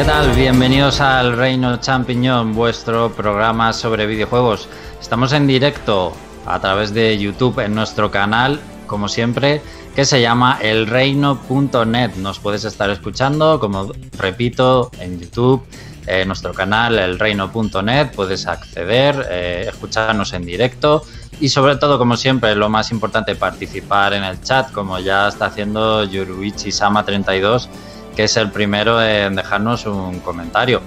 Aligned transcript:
¿Qué 0.00 0.06
tal? 0.06 0.30
Bienvenidos 0.30 0.98
al 1.02 1.36
Reino 1.36 1.76
Champiñón, 1.76 2.54
vuestro 2.54 3.12
programa 3.12 3.74
sobre 3.74 4.06
videojuegos. 4.06 4.66
Estamos 4.98 5.34
en 5.34 5.46
directo 5.46 6.14
a 6.46 6.58
través 6.58 6.94
de 6.94 7.18
YouTube 7.18 7.58
en 7.58 7.74
nuestro 7.74 8.10
canal, 8.10 8.58
como 8.86 9.08
siempre, 9.08 9.60
que 9.94 10.06
se 10.06 10.22
llama 10.22 10.58
elreino.net. 10.62 12.14
Nos 12.16 12.38
puedes 12.38 12.64
estar 12.64 12.88
escuchando, 12.88 13.60
como 13.60 13.92
repito, 14.16 14.90
en 15.00 15.20
YouTube, 15.20 15.62
en 16.06 16.28
nuestro 16.28 16.54
canal 16.54 16.98
elreino.net. 16.98 18.12
Puedes 18.16 18.46
acceder, 18.46 19.28
eh, 19.30 19.66
escucharnos 19.68 20.32
en 20.32 20.46
directo 20.46 21.02
y 21.40 21.50
sobre 21.50 21.76
todo, 21.76 21.98
como 21.98 22.16
siempre, 22.16 22.54
lo 22.54 22.70
más 22.70 22.90
importante, 22.90 23.34
participar 23.34 24.14
en 24.14 24.24
el 24.24 24.40
chat, 24.40 24.72
como 24.72 24.98
ya 24.98 25.28
está 25.28 25.44
haciendo 25.44 26.04
Yuruichi 26.04 26.72
Sama 26.72 27.04
32 27.04 27.68
que 28.16 28.24
es 28.24 28.36
el 28.36 28.50
primero 28.50 29.02
en 29.02 29.36
dejarnos 29.36 29.86
un 29.86 30.20
comentario. 30.20 30.80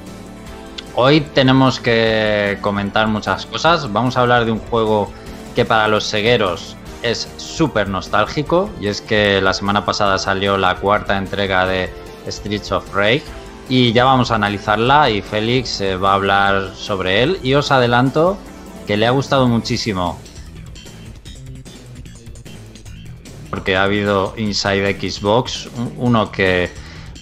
Hoy 0.95 1.21
tenemos 1.21 1.79
que 1.79 2.57
comentar 2.61 3.07
muchas 3.07 3.45
cosas. 3.45 3.91
Vamos 3.91 4.15
a 4.15 4.21
hablar 4.21 4.45
de 4.45 4.51
un 4.51 4.59
juego 4.59 5.11
que 5.55 5.65
para 5.65 5.87
los 5.87 6.07
cegueros 6.09 6.75
es 7.01 7.27
súper 7.37 7.89
nostálgico 7.89 8.69
y 8.79 8.87
es 8.87 9.01
que 9.01 9.41
la 9.41 9.53
semana 9.53 9.85
pasada 9.85 10.17
salió 10.17 10.57
la 10.57 10.75
cuarta 10.75 11.17
entrega 11.17 11.65
de 11.65 11.89
Streets 12.27 12.71
of 12.71 12.93
Rage 12.93 13.23
y 13.69 13.91
ya 13.91 14.05
vamos 14.05 14.31
a 14.31 14.35
analizarla 14.35 15.09
y 15.09 15.21
Félix 15.21 15.81
eh, 15.81 15.95
va 15.95 16.11
a 16.11 16.15
hablar 16.15 16.71
sobre 16.75 17.23
él 17.23 17.39
y 17.43 17.53
os 17.55 17.71
adelanto 17.71 18.37
que 18.87 18.97
le 18.97 19.07
ha 19.07 19.11
gustado 19.11 19.47
muchísimo 19.47 20.19
porque 23.49 23.75
ha 23.75 23.83
habido 23.83 24.33
Inside 24.35 24.99
Xbox, 24.99 25.69
uno 25.97 26.31
que 26.31 26.71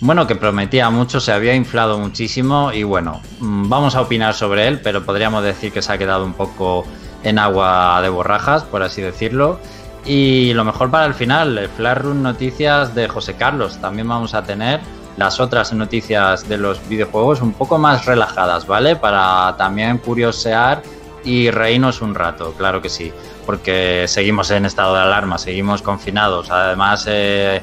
bueno, 0.02 0.26
que 0.26 0.36
prometía 0.36 0.90
mucho, 0.90 1.20
se 1.20 1.32
había 1.32 1.54
inflado 1.54 2.00
muchísimo 2.00 2.74
y 2.74 2.84
bueno, 2.84 3.22
mm, 3.40 3.70
vamos 3.70 3.96
a 3.96 4.02
opinar 4.02 4.34
sobre 4.34 4.68
él, 4.68 4.82
pero 4.82 5.06
podríamos 5.06 5.44
decir 5.44 5.72
que 5.72 5.82
se 5.82 5.94
ha 5.94 5.98
quedado 5.98 6.26
un 6.26 6.34
poco 6.34 6.86
en 7.24 7.38
agua 7.38 8.02
de 8.02 8.10
borrajas, 8.10 8.64
por 8.64 8.82
así 8.82 9.02
decirlo. 9.02 9.60
Y 10.04 10.54
lo 10.56 10.64
mejor 10.64 10.90
para 10.90 11.06
el 11.06 11.14
final, 11.14 11.56
el 11.56 11.70
Flash 11.70 12.00
Run 12.00 12.24
Noticias 12.24 12.96
de 12.96 13.08
José 13.08 13.36
Carlos. 13.36 13.78
También 13.80 14.08
vamos 14.08 14.34
a 14.34 14.42
tener 14.42 14.80
las 15.18 15.40
otras 15.40 15.72
noticias 15.74 16.50
de 16.50 16.58
los 16.58 16.88
videojuegos 16.90 17.42
un 17.42 17.54
poco 17.54 17.78
más 17.78 18.06
relajadas, 18.06 18.66
¿vale? 18.66 18.96
Para 18.96 19.56
también 19.56 20.00
curiosear 20.00 20.82
y 21.24 21.52
reírnos 21.52 22.02
un 22.02 22.16
rato, 22.16 22.54
claro 22.58 22.82
que 22.82 22.90
sí, 22.90 23.14
porque 23.46 24.06
seguimos 24.08 24.50
en 24.50 24.66
estado 24.66 24.96
de 24.96 25.02
alarma, 25.02 25.38
seguimos 25.38 25.84
confinados. 25.84 26.50
Además, 26.50 27.06
eh, 27.08 27.62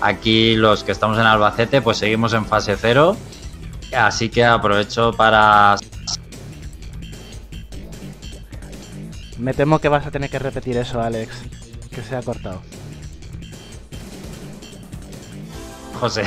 Aquí 0.00 0.56
los 0.56 0.82
que 0.82 0.92
estamos 0.92 1.18
en 1.18 1.26
Albacete 1.26 1.82
pues 1.82 1.98
seguimos 1.98 2.32
en 2.32 2.46
fase 2.46 2.76
cero, 2.76 3.16
así 3.96 4.30
que 4.30 4.44
aprovecho 4.44 5.12
para... 5.12 5.76
Me 9.38 9.54
temo 9.54 9.78
que 9.78 9.88
vas 9.88 10.06
a 10.06 10.10
tener 10.10 10.30
que 10.30 10.38
repetir 10.38 10.76
eso, 10.76 11.00
Alex, 11.00 11.34
que 11.90 12.02
se 12.02 12.16
ha 12.16 12.22
cortado. 12.22 12.62
José. 15.98 16.24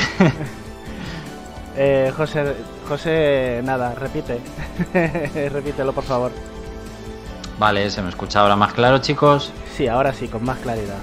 eh, 1.77 2.11
José, 2.15 2.55
José, 2.87 3.61
nada, 3.63 3.95
repite. 3.95 4.39
Repítelo, 5.49 5.93
por 5.93 6.03
favor. 6.03 6.31
Vale, 7.59 7.89
¿se 7.89 8.01
me 8.01 8.09
escucha 8.09 8.41
ahora 8.41 8.55
más 8.55 8.73
claro, 8.73 8.99
chicos? 8.99 9.51
Sí, 9.75 9.87
ahora 9.87 10.13
sí, 10.13 10.27
con 10.27 10.43
más 10.43 10.57
claridad. 10.59 10.97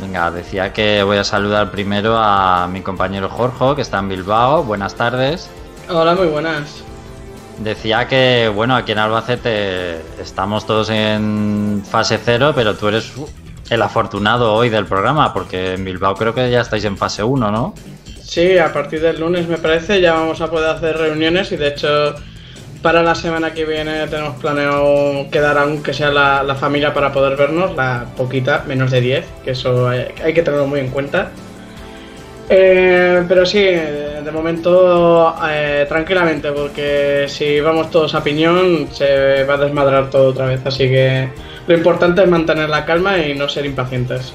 Venga, 0.00 0.30
decía 0.30 0.72
que 0.72 1.02
voy 1.02 1.18
a 1.18 1.24
saludar 1.24 1.70
primero 1.70 2.16
a 2.18 2.66
mi 2.68 2.80
compañero 2.82 3.28
Jorge, 3.28 3.76
que 3.76 3.82
está 3.82 4.00
en 4.00 4.08
Bilbao. 4.08 4.64
Buenas 4.64 4.94
tardes. 4.94 5.48
Hola, 5.88 6.14
muy 6.14 6.26
buenas. 6.26 6.82
Decía 7.58 8.08
que, 8.08 8.50
bueno, 8.52 8.74
aquí 8.74 8.92
en 8.92 8.98
Albacete 8.98 10.00
estamos 10.20 10.66
todos 10.66 10.90
en 10.90 11.82
fase 11.88 12.18
cero, 12.22 12.52
pero 12.54 12.74
tú 12.74 12.88
eres 12.88 13.12
el 13.70 13.82
afortunado 13.82 14.52
hoy 14.54 14.68
del 14.68 14.86
programa, 14.86 15.32
porque 15.32 15.74
en 15.74 15.84
Bilbao 15.84 16.14
creo 16.16 16.34
que 16.34 16.50
ya 16.50 16.60
estáis 16.60 16.84
en 16.84 16.96
fase 16.96 17.22
1, 17.22 17.50
¿no? 17.50 17.74
Sí, 18.22 18.58
a 18.58 18.72
partir 18.72 19.00
del 19.00 19.20
lunes 19.20 19.46
me 19.46 19.58
parece 19.58 20.00
ya 20.00 20.14
vamos 20.14 20.40
a 20.40 20.50
poder 20.50 20.70
hacer 20.70 20.96
reuniones 20.96 21.52
y 21.52 21.56
de 21.56 21.68
hecho 21.68 22.14
para 22.84 23.02
la 23.02 23.14
semana 23.14 23.54
que 23.54 23.64
viene 23.64 24.06
tenemos 24.08 24.36
planeado 24.36 25.26
quedar 25.30 25.56
aunque 25.56 25.94
sea 25.94 26.10
la, 26.10 26.54
familia 26.54 26.92
para 26.92 27.10
poder 27.12 27.34
vernos, 27.34 27.74
la 27.74 28.04
poquita, 28.14 28.62
menos 28.66 28.90
de 28.90 29.00
10, 29.00 29.24
que 29.42 29.52
eso 29.52 29.88
hay, 29.88 30.34
que 30.34 30.42
tenerlo 30.42 30.66
muy 30.66 30.80
en 30.80 30.90
cuenta. 30.90 31.30
Eh, 32.46 33.24
pero 33.26 33.46
sí, 33.46 33.62
de 33.62 34.30
momento 34.30 35.34
eh, 35.48 35.86
tranquilamente, 35.88 36.52
porque 36.52 37.24
si 37.26 37.58
vamos 37.58 37.90
todos 37.90 38.14
a 38.14 38.22
piñón 38.22 38.88
se 38.92 39.44
va 39.44 39.54
a 39.54 39.56
desmadrar 39.56 40.10
todo 40.10 40.28
otra 40.28 40.44
vez, 40.44 40.60
así 40.66 40.86
que 40.86 41.30
lo 41.66 41.74
importante 41.74 42.22
es 42.22 42.28
mantener 42.28 42.68
la 42.68 42.84
calma 42.84 43.16
y 43.16 43.32
no 43.34 43.48
ser 43.48 43.64
impacientes. 43.64 44.34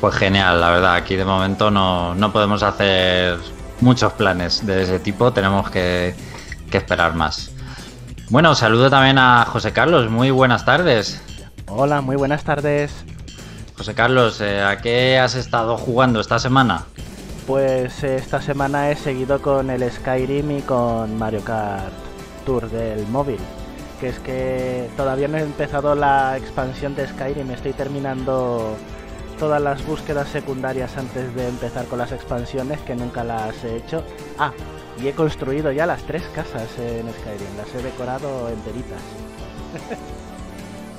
Pues 0.00 0.14
genial, 0.14 0.60
la 0.60 0.70
verdad, 0.70 0.94
aquí 0.94 1.16
de 1.16 1.24
momento 1.24 1.72
no, 1.72 2.14
no 2.14 2.32
podemos 2.32 2.62
hacer 2.62 3.38
muchos 3.80 4.12
planes 4.12 4.64
de 4.64 4.82
ese 4.82 5.00
tipo, 5.00 5.32
tenemos 5.32 5.68
que, 5.68 6.14
que 6.70 6.76
esperar 6.76 7.16
más. 7.16 7.55
Bueno, 8.28 8.56
saludo 8.56 8.90
también 8.90 9.18
a 9.18 9.44
José 9.44 9.72
Carlos. 9.72 10.10
Muy 10.10 10.32
buenas 10.32 10.64
tardes. 10.64 11.22
Hola, 11.68 12.00
muy 12.00 12.16
buenas 12.16 12.42
tardes. 12.42 12.92
José 13.76 13.94
Carlos, 13.94 14.40
eh, 14.40 14.62
¿a 14.62 14.78
qué 14.78 15.16
has 15.18 15.36
estado 15.36 15.76
jugando 15.76 16.18
esta 16.18 16.40
semana? 16.40 16.86
Pues 17.46 18.02
eh, 18.02 18.16
esta 18.16 18.42
semana 18.42 18.90
he 18.90 18.96
seguido 18.96 19.40
con 19.40 19.70
el 19.70 19.88
Skyrim 19.88 20.58
y 20.58 20.62
con 20.62 21.16
Mario 21.16 21.44
Kart 21.44 21.92
Tour 22.44 22.68
del 22.68 23.06
móvil. 23.06 23.38
Que 24.00 24.08
es 24.08 24.18
que 24.18 24.90
todavía 24.96 25.28
no 25.28 25.38
he 25.38 25.42
empezado 25.42 25.94
la 25.94 26.36
expansión 26.36 26.96
de 26.96 27.06
Skyrim, 27.06 27.50
estoy 27.52 27.74
terminando 27.74 28.76
todas 29.38 29.62
las 29.62 29.86
búsquedas 29.86 30.28
secundarias 30.28 30.96
antes 30.96 31.32
de 31.36 31.48
empezar 31.48 31.84
con 31.86 31.98
las 31.98 32.10
expansiones, 32.10 32.80
que 32.80 32.96
nunca 32.96 33.22
las 33.22 33.62
he 33.62 33.76
hecho. 33.76 34.02
Ah, 34.38 34.50
y 35.02 35.08
he 35.08 35.12
construido 35.12 35.72
ya 35.72 35.86
las 35.86 36.02
tres 36.02 36.22
casas 36.34 36.68
en 36.78 37.12
Skyrim, 37.12 37.56
las 37.56 37.74
he 37.74 37.82
decorado 37.82 38.48
enteritas. 38.48 39.00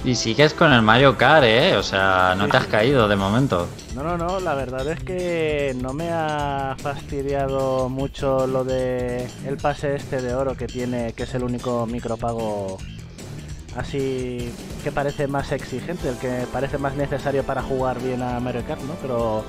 Y 0.06 0.16
sigues 0.16 0.54
con 0.54 0.72
el 0.72 0.84
Mario 0.84 1.18
Kart, 1.18 1.44
¿eh? 1.44 1.76
O 1.76 1.84
sea, 1.84 2.36
no 2.38 2.48
te 2.48 2.58
has 2.58 2.68
caído 2.68 3.08
de 3.08 3.16
momento. 3.16 3.68
No, 3.96 4.04
no, 4.04 4.18
no, 4.18 4.40
la 4.40 4.54
verdad 4.54 4.88
es 4.88 5.04
que 5.04 5.76
no 5.82 5.92
me 5.92 6.10
ha 6.12 6.76
fastidiado 6.80 7.90
mucho 7.90 8.46
lo 8.48 8.64
de 8.64 9.28
el 9.46 9.58
pase 9.58 9.96
este 9.96 10.22
de 10.22 10.36
oro 10.36 10.56
que 10.56 10.68
tiene, 10.68 11.14
que 11.14 11.24
es 11.24 11.34
el 11.34 11.44
único 11.44 11.86
micropago 11.88 12.78
así 13.76 14.52
que 14.84 14.92
parece 14.92 15.28
más 15.28 15.52
exigente, 15.52 16.10
el 16.10 16.18
que 16.18 16.46
parece 16.54 16.78
más 16.78 16.96
necesario 16.96 17.44
para 17.44 17.62
jugar 17.62 18.00
bien 18.00 18.22
a 18.22 18.40
Mario 18.40 18.64
Kart, 18.68 18.82
¿no? 18.82 18.94
Pero 19.02 19.44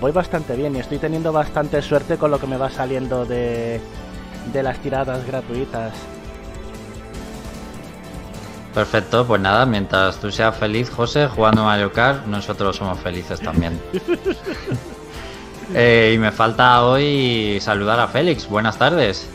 voy 0.00 0.12
bastante 0.12 0.56
bien 0.56 0.74
y 0.76 0.80
estoy 0.80 0.98
teniendo 0.98 1.32
bastante 1.32 1.80
suerte 1.82 2.16
con 2.16 2.30
lo 2.30 2.40
que 2.40 2.46
me 2.46 2.56
va 2.56 2.70
saliendo 2.70 3.24
de, 3.24 3.80
de 4.52 4.62
las 4.62 4.78
tiradas 4.78 5.26
gratuitas. 5.26 5.92
Perfecto, 8.74 9.26
pues 9.26 9.40
nada, 9.40 9.66
mientras 9.66 10.16
tú 10.16 10.30
seas 10.30 10.56
feliz, 10.56 10.88
José, 10.88 11.26
jugando 11.28 11.64
Mario 11.64 11.92
Kart, 11.92 12.26
nosotros 12.26 12.76
somos 12.76 12.98
felices 13.00 13.40
también. 13.40 13.80
Eh, 15.74 16.12
y 16.14 16.18
me 16.18 16.30
falta 16.32 16.84
hoy 16.84 17.58
saludar 17.62 17.98
a 17.98 18.06
Félix. 18.06 18.46
Buenas 18.46 18.76
tardes. 18.76 19.26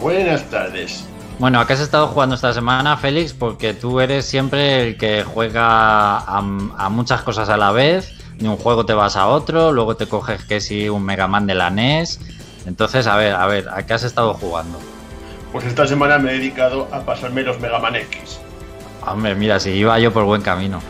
Buenas 0.00 0.42
tardes. 0.50 1.04
Bueno, 1.38 1.60
¿a 1.60 1.66
qué 1.68 1.74
has 1.74 1.80
estado 1.80 2.08
jugando 2.08 2.34
esta 2.34 2.52
semana, 2.52 2.96
Félix? 2.96 3.32
Porque 3.32 3.74
tú 3.74 4.00
eres 4.00 4.24
siempre 4.24 4.88
el 4.88 4.96
que 4.96 5.22
juega 5.22 6.18
a, 6.18 6.38
a 6.38 6.88
muchas 6.88 7.22
cosas 7.22 7.48
a 7.48 7.56
la 7.56 7.70
vez 7.70 8.12
de 8.38 8.48
un 8.48 8.56
juego 8.56 8.86
te 8.86 8.94
vas 8.94 9.16
a 9.16 9.26
otro, 9.26 9.72
luego 9.72 9.96
te 9.96 10.06
coges 10.06 10.44
que 10.44 10.60
si 10.60 10.88
un 10.88 11.04
Mega 11.04 11.26
Man 11.26 11.46
de 11.46 11.54
la 11.54 11.70
NES. 11.70 12.20
Entonces, 12.66 13.06
a 13.06 13.16
ver, 13.16 13.34
a 13.34 13.46
ver, 13.46 13.68
¿a 13.68 13.86
qué 13.86 13.94
has 13.94 14.04
estado 14.04 14.34
jugando? 14.34 14.78
Pues 15.52 15.64
esta 15.64 15.86
semana 15.86 16.18
me 16.18 16.30
he 16.30 16.34
dedicado 16.34 16.88
a 16.92 17.00
pasarme 17.00 17.42
los 17.42 17.58
Mega 17.60 17.78
Man 17.78 17.96
X. 17.96 18.40
Hombre, 19.06 19.34
mira, 19.34 19.58
si 19.58 19.70
iba 19.70 19.98
yo 19.98 20.12
por 20.12 20.24
buen 20.24 20.42
camino. 20.42 20.80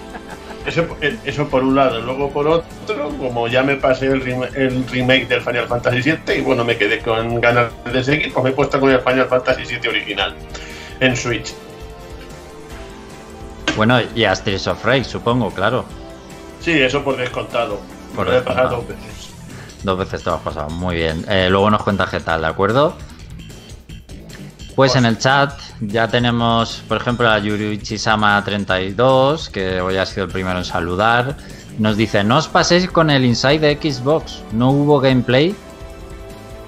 Eso, 0.66 0.86
eso 1.24 1.48
por 1.48 1.62
un 1.62 1.76
lado, 1.76 2.00
luego 2.00 2.30
por 2.30 2.46
otro, 2.46 3.08
como 3.16 3.48
ya 3.48 3.62
me 3.62 3.76
pasé 3.76 4.06
el, 4.08 4.20
remake 4.90 5.26
del 5.26 5.40
Final 5.40 5.66
Fantasy 5.66 6.02
VII 6.02 6.36
y 6.36 6.40
bueno, 6.42 6.62
me 6.62 6.76
quedé 6.76 6.98
con 6.98 7.40
ganas 7.40 7.72
de 7.90 8.04
seguir, 8.04 8.32
pues 8.34 8.44
me 8.44 8.50
he 8.50 8.52
puesto 8.52 8.78
con 8.78 8.90
el 8.90 9.00
Final 9.00 9.28
Fantasy 9.28 9.62
VII 9.64 9.88
original 9.88 10.34
en 11.00 11.16
Switch. 11.16 11.54
Bueno, 13.76 13.98
y 14.14 14.24
a 14.24 14.34
Streets 14.34 14.66
of 14.66 14.84
Rage, 14.84 15.04
supongo, 15.04 15.50
claro. 15.52 15.86
Sí, 16.60 16.72
eso 16.72 17.02
por 17.04 17.16
descontado. 17.16 17.80
Por 18.14 18.30
descontado. 18.30 18.76
dos 18.76 18.88
veces. 18.88 19.30
Dos 19.82 19.98
veces 19.98 20.22
te 20.22 20.30
lo 20.30 20.36
has 20.36 20.42
pasado, 20.42 20.70
muy 20.70 20.96
bien. 20.96 21.24
Eh, 21.28 21.48
luego 21.50 21.70
nos 21.70 21.82
cuentas 21.82 22.10
qué 22.10 22.20
tal, 22.20 22.40
¿de 22.40 22.46
acuerdo? 22.48 22.96
Pues 24.74 24.94
en 24.96 25.06
el 25.06 25.18
chat 25.18 25.52
ya 25.80 26.08
tenemos, 26.08 26.82
por 26.88 26.96
ejemplo, 26.98 27.28
a 27.28 27.38
Yurichi-sama32, 27.40 29.50
que 29.50 29.80
hoy 29.80 29.96
ha 29.96 30.06
sido 30.06 30.26
el 30.26 30.32
primero 30.32 30.58
en 30.58 30.64
saludar. 30.64 31.36
Nos 31.78 31.96
dice, 31.96 32.24
no 32.24 32.38
os 32.38 32.48
paséis 32.48 32.88
con 32.90 33.10
el 33.10 33.24
Inside 33.24 33.60
de 33.60 33.78
Xbox, 33.92 34.42
no 34.52 34.70
hubo 34.70 35.00
gameplay. 35.00 35.54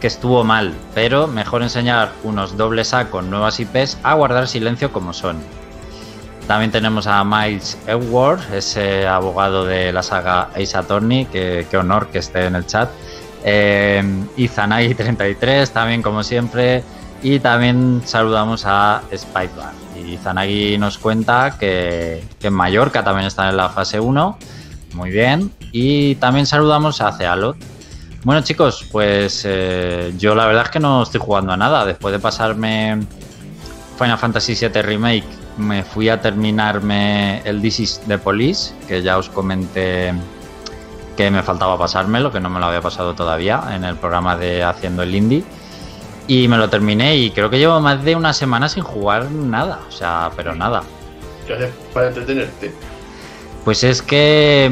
que 0.01 0.07
estuvo 0.07 0.45
mal, 0.45 0.73
pero 0.95 1.27
mejor 1.27 1.63
enseñar 1.63 2.13
unos 2.23 2.57
dobles 2.57 2.95
A 2.95 3.11
con 3.11 3.29
nuevas 3.29 3.61
IPs 3.61 3.99
a 4.03 4.15
guardar 4.15 4.49
silencio 4.49 4.93
como 4.93 5.13
son. 5.13 5.37
También 6.51 6.73
tenemos 6.73 7.07
a 7.07 7.23
Miles 7.23 7.79
Edward, 7.87 8.41
ese 8.53 9.07
abogado 9.07 9.65
de 9.65 9.93
la 9.93 10.03
saga 10.03 10.49
Ace 10.57 10.77
Attorney, 10.77 11.27
que, 11.27 11.65
honor 11.75 12.09
que 12.09 12.19
esté 12.19 12.47
en 12.47 12.57
el 12.57 12.67
chat. 12.67 12.91
Eh, 13.45 14.03
y 14.37 14.49
Zanagi33, 14.49 15.71
también 15.71 16.03
como 16.03 16.25
siempre. 16.25 16.83
Y 17.23 17.39
también 17.39 18.03
saludamos 18.05 18.65
a 18.67 19.01
Spider 19.13 19.71
Y 20.05 20.17
Zanagi 20.17 20.77
nos 20.77 20.99
cuenta 20.99 21.57
que, 21.57 22.25
en 22.43 22.53
Mallorca 22.53 23.05
también 23.05 23.29
está 23.29 23.49
en 23.49 23.57
la 23.57 23.69
fase 23.69 24.01
1. 24.01 24.37
Muy 24.95 25.11
bien. 25.11 25.53
Y 25.71 26.17
también 26.17 26.47
saludamos 26.47 27.01
a 27.01 27.13
Cealot. 27.13 27.59
Bueno 28.25 28.43
chicos, 28.43 28.89
pues 28.91 29.45
eh, 29.47 30.13
yo 30.19 30.35
la 30.35 30.47
verdad 30.47 30.65
es 30.65 30.71
que 30.71 30.81
no 30.81 31.05
estoy 31.05 31.21
jugando 31.21 31.53
a 31.53 31.57
nada. 31.57 31.87
Después 31.87 32.11
de 32.11 32.19
pasarme 32.19 32.99
Final 33.97 34.19
Fantasy 34.19 34.55
VII 34.55 34.83
Remake, 34.83 35.40
me 35.61 35.85
fui 35.85 36.09
a 36.09 36.21
terminarme 36.21 37.43
el 37.45 37.61
This 37.61 38.01
de 38.07 38.19
Police, 38.19 38.75
que 38.89 39.03
ya 39.03 39.19
os 39.19 39.29
comenté 39.29 40.13
que 41.17 41.31
me 41.31 41.43
faltaba 41.43 41.77
pasármelo, 41.77 42.33
que 42.33 42.41
no 42.41 42.49
me 42.49 42.59
lo 42.59 42.67
había 42.67 42.81
pasado 42.81 43.15
todavía 43.15 43.63
en 43.75 43.85
el 43.85 43.97
programa 43.97 44.37
de 44.37 44.65
Haciendo 44.65 45.03
el 45.03 45.15
Indie. 45.15 45.45
Y 46.27 46.49
me 46.49 46.57
lo 46.57 46.71
terminé 46.71 47.17
y 47.17 47.31
creo 47.31 47.51
que 47.51 47.59
llevo 47.59 47.81
más 47.81 48.03
de 48.05 48.17
una 48.17 48.33
semana 48.33 48.69
sin 48.69 48.83
jugar 48.83 49.31
nada, 49.31 49.81
o 49.89 49.93
sea, 49.93 50.31
pero 50.37 50.55
nada. 50.55 50.83
¿Qué 51.47 51.55
haces 51.55 51.71
para 51.93 52.09
entretenerte? 52.09 52.73
Pues 53.65 53.85
es 53.85 54.01
que 54.01 54.71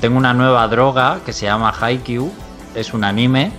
tengo 0.00 0.18
una 0.18 0.34
nueva 0.34 0.66
droga 0.66 1.20
que 1.24 1.32
se 1.32 1.46
llama 1.46 1.72
Haikyuu, 1.78 2.32
es 2.74 2.92
un 2.92 3.04
anime, 3.04 3.52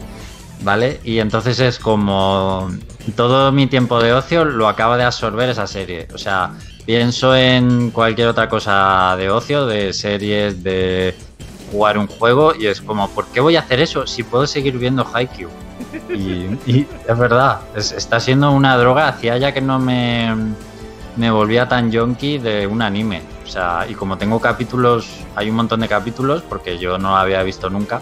¿vale? 0.61 0.99
Y 1.03 1.19
entonces 1.19 1.59
es 1.59 1.79
como 1.79 2.69
todo 3.11 3.51
mi 3.51 3.67
tiempo 3.67 4.01
de 4.01 4.13
ocio 4.13 4.45
lo 4.45 4.67
acaba 4.67 4.97
de 4.97 5.03
absorber 5.03 5.49
esa 5.49 5.67
serie. 5.67 6.07
O 6.13 6.17
sea, 6.17 6.51
pienso 6.85 7.35
en 7.35 7.91
cualquier 7.91 8.27
otra 8.27 8.49
cosa 8.49 9.15
de 9.17 9.29
ocio, 9.29 9.65
de 9.65 9.93
series, 9.93 10.63
de 10.63 11.15
jugar 11.71 11.97
un 11.97 12.07
juego 12.07 12.53
y 12.55 12.67
es 12.67 12.81
como, 12.81 13.09
¿por 13.09 13.27
qué 13.27 13.39
voy 13.39 13.55
a 13.55 13.59
hacer 13.59 13.79
eso 13.79 14.07
si 14.07 14.23
puedo 14.23 14.47
seguir 14.47 14.77
viendo 14.77 15.05
Haikyuu? 15.13 15.49
Y, 16.09 16.85
es 17.07 17.17
verdad, 17.17 17.61
está 17.75 18.19
siendo 18.19 18.51
una 18.51 18.77
droga. 18.77 19.07
Hacía 19.07 19.37
ya 19.37 19.53
que 19.53 19.61
no 19.61 19.79
me, 19.79 20.35
me 21.15 21.31
volvía 21.31 21.67
tan 21.67 21.91
yonky 21.91 22.37
de 22.37 22.67
un 22.67 22.81
anime. 22.81 23.21
O 23.45 23.47
sea, 23.47 23.85
y 23.89 23.93
como 23.93 24.17
tengo 24.17 24.39
capítulos, 24.39 25.09
hay 25.35 25.49
un 25.49 25.55
montón 25.55 25.79
de 25.79 25.87
capítulos 25.87 26.43
porque 26.47 26.77
yo 26.77 26.97
no 26.97 27.17
había 27.17 27.41
visto 27.43 27.69
nunca. 27.69 28.01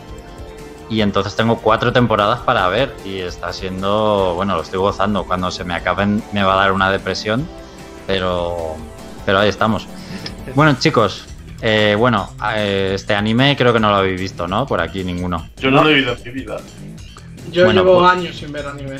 Y 0.89 1.01
entonces 1.01 1.35
tengo 1.35 1.57
cuatro 1.57 1.91
temporadas 1.91 2.39
para 2.39 2.67
ver 2.69 2.95
y 3.03 3.19
está 3.19 3.51
siendo, 3.51 4.33
bueno, 4.35 4.55
lo 4.55 4.61
estoy 4.61 4.79
gozando. 4.79 5.25
Cuando 5.25 5.51
se 5.51 5.63
me 5.63 5.73
acaben 5.73 6.23
me 6.31 6.43
va 6.43 6.53
a 6.53 6.57
dar 6.57 6.71
una 6.71 6.89
depresión, 6.89 7.47
pero, 8.05 8.75
pero 9.25 9.39
ahí 9.39 9.49
estamos. 9.49 9.87
Bueno, 10.55 10.77
chicos, 10.79 11.25
eh, 11.61 11.95
bueno, 11.97 12.29
eh, 12.55 12.91
este 12.95 13.15
anime 13.15 13.55
creo 13.57 13.73
que 13.73 13.79
no 13.79 13.89
lo 13.89 13.97
habéis 13.97 14.19
visto, 14.19 14.47
¿no? 14.47 14.65
Por 14.65 14.79
aquí 14.79 15.03
ninguno. 15.03 15.49
Yo 15.57 15.71
no 15.71 15.83
lo 15.83 15.89
he 15.89 15.95
visto 15.95 16.13
en 16.13 16.23
mi 16.23 16.31
vida. 16.41 16.57
Yo 17.51 17.71
llevo 17.71 17.99
pues- 17.99 18.11
años 18.11 18.35
sin 18.35 18.51
ver 18.51 18.65
anime. 18.67 18.97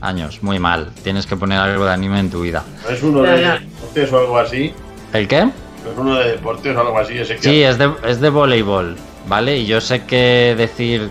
Años, 0.00 0.42
muy 0.42 0.58
mal. 0.58 0.92
Tienes 1.02 1.26
que 1.26 1.36
poner 1.36 1.58
algo 1.58 1.86
de 1.86 1.92
anime 1.92 2.20
en 2.20 2.30
tu 2.30 2.42
vida. 2.42 2.62
¿Es 2.88 3.02
uno 3.02 3.22
de 3.22 3.40
deportes 3.40 4.12
o 4.12 4.18
algo 4.18 4.38
así? 4.38 4.74
¿El 5.12 5.26
qué? 5.26 5.38
¿Es 5.38 5.96
uno 5.96 6.16
de 6.16 6.32
deportes 6.32 6.76
o 6.76 6.80
algo 6.80 6.98
así? 6.98 7.18
Ese 7.18 7.38
sí, 7.38 7.62
es 7.62 7.78
de, 7.78 7.90
es 8.06 8.20
de 8.20 8.28
voleibol, 8.28 8.96
¿vale? 9.26 9.58
Y 9.58 9.66
yo 9.66 9.80
sé 9.80 10.04
que 10.04 10.54
decir, 10.56 11.10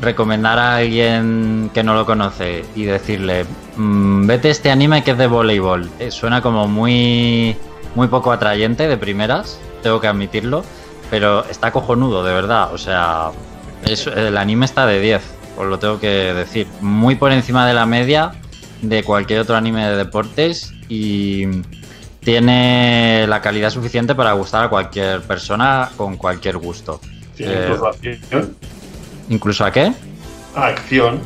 recomendar 0.00 0.58
a 0.58 0.76
alguien 0.76 1.70
que 1.72 1.82
no 1.82 1.94
lo 1.94 2.06
conoce 2.06 2.64
y 2.74 2.84
decirle, 2.84 3.44
mm, 3.76 4.26
vete 4.26 4.50
este 4.50 4.70
anime 4.70 5.04
que 5.04 5.12
es 5.12 5.18
de 5.18 5.26
voleibol, 5.26 5.90
eh, 5.98 6.10
suena 6.10 6.42
como 6.42 6.68
muy, 6.68 7.56
muy 7.94 8.08
poco 8.08 8.32
atrayente 8.32 8.88
de 8.88 8.96
primeras, 8.96 9.58
tengo 9.82 10.00
que 10.00 10.08
admitirlo, 10.08 10.64
pero 11.10 11.44
está 11.48 11.72
cojonudo, 11.72 12.24
de 12.24 12.32
verdad. 12.32 12.72
O 12.72 12.78
sea, 12.78 13.30
el 14.16 14.36
anime 14.36 14.64
está 14.64 14.86
de 14.86 15.00
10 15.00 15.42
os 15.56 15.66
lo 15.66 15.78
tengo 15.78 15.98
que 16.00 16.06
decir. 16.06 16.66
Muy 16.80 17.16
por 17.16 17.32
encima 17.32 17.66
de 17.66 17.74
la 17.74 17.86
media 17.86 18.32
de 18.80 19.04
cualquier 19.04 19.40
otro 19.40 19.56
anime 19.56 19.86
de 19.86 19.96
deportes 19.96 20.72
y 20.88 21.46
tiene 22.20 23.26
la 23.28 23.40
calidad 23.40 23.70
suficiente 23.70 24.14
para 24.14 24.32
gustar 24.32 24.64
a 24.64 24.68
cualquier 24.68 25.22
persona 25.22 25.90
con 25.96 26.16
cualquier 26.16 26.58
gusto. 26.58 27.00
¿Tiene 27.42 27.62
incluso 27.62 27.86
acción? 27.86 28.56
¿Incluso 29.28 29.64
a 29.64 29.72
qué? 29.72 29.92
acción. 30.54 31.20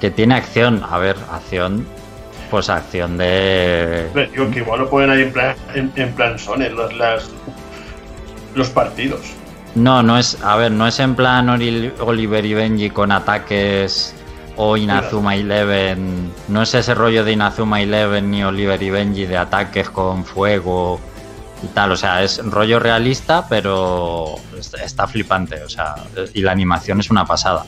Que 0.00 0.10
tiene 0.10 0.34
acción. 0.34 0.82
A 0.88 0.98
ver, 0.98 1.16
acción. 1.30 1.86
Pues 2.50 2.68
acción 2.68 3.18
de. 3.18 4.08
Digo 4.32 4.50
que 4.50 4.60
igual 4.60 4.80
lo 4.80 4.90
ponen 4.90 5.10
ahí 5.10 5.22
en 5.22 5.32
plan, 5.32 5.56
en, 5.74 6.12
plan 6.12 6.38
son 6.38 6.62
los, 6.74 6.94
las, 6.94 7.28
los 8.54 8.68
partidos. 8.70 9.20
No, 9.74 10.02
no 10.02 10.16
es, 10.16 10.40
a 10.42 10.56
ver, 10.56 10.70
no 10.70 10.86
es 10.86 11.00
en 11.00 11.16
plan 11.16 11.48
Oliver 11.48 12.44
y 12.44 12.54
Benji 12.54 12.90
con 12.90 13.10
ataques 13.10 14.14
o 14.56 14.76
Inazuma 14.76 15.34
Eleven. 15.34 16.32
No 16.48 16.62
es 16.62 16.74
ese 16.74 16.94
rollo 16.94 17.24
de 17.24 17.32
Inazuma 17.32 17.82
Eleven 17.82 18.30
ni 18.30 18.44
Oliver 18.44 18.80
y 18.82 18.90
Benji 18.90 19.26
de 19.26 19.36
ataques 19.36 19.90
con 19.90 20.24
fuego 20.24 21.00
y 21.62 21.66
tal. 21.68 21.92
O 21.92 21.96
sea, 21.96 22.22
es 22.22 22.44
rollo 22.44 22.78
realista, 22.78 23.46
pero 23.48 24.36
está 24.82 25.06
flipante. 25.06 25.62
O 25.62 25.68
sea, 25.68 25.94
y 26.34 26.42
la 26.42 26.52
animación 26.52 27.00
es 27.00 27.10
una 27.10 27.24
pasada. 27.24 27.64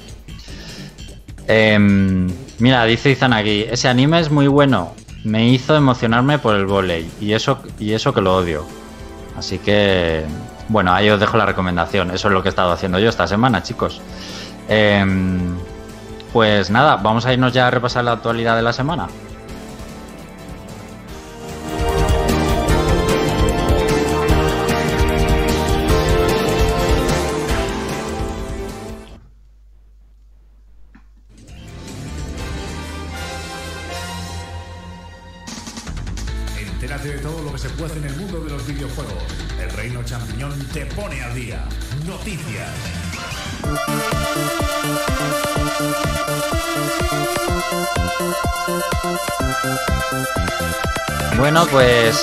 Em, 1.47 2.29
mira, 2.59 2.85
dice 2.85 3.11
Izanagi, 3.11 3.67
ese 3.71 3.89
anime 3.89 4.21
es 4.21 4.31
muy 4.31 4.49
bueno. 4.49 4.95
Me 5.25 5.49
hizo 5.49 5.75
emocionarme 5.75 6.39
por 6.39 6.55
el 6.55 6.67
volei 6.67 7.11
y 7.21 7.33
eso, 7.33 7.63
y 7.79 7.93
eso 7.93 8.13
que 8.13 8.21
lo 8.21 8.37
odio. 8.37 8.67
Así 9.37 9.59
que 9.59 10.25
bueno, 10.69 10.93
ahí 10.93 11.09
os 11.09 11.19
dejo 11.19 11.37
la 11.37 11.47
recomendación. 11.47 12.11
Eso 12.11 12.29
es 12.29 12.35
lo 12.35 12.43
que 12.43 12.49
he 12.49 12.51
estado 12.51 12.73
haciendo 12.73 12.99
yo 12.99 13.09
esta 13.09 13.27
semana, 13.27 13.63
chicos. 13.63 14.01
Em, 14.69 15.57
pues 16.33 16.71
nada, 16.71 16.97
vamos 16.97 17.25
a 17.25 17.33
irnos 17.33 17.53
ya 17.53 17.69
a 17.69 17.71
repasar 17.71 18.05
la 18.05 18.13
actualidad 18.13 18.55
de 18.57 18.63
la 18.63 18.73
semana. 18.73 19.09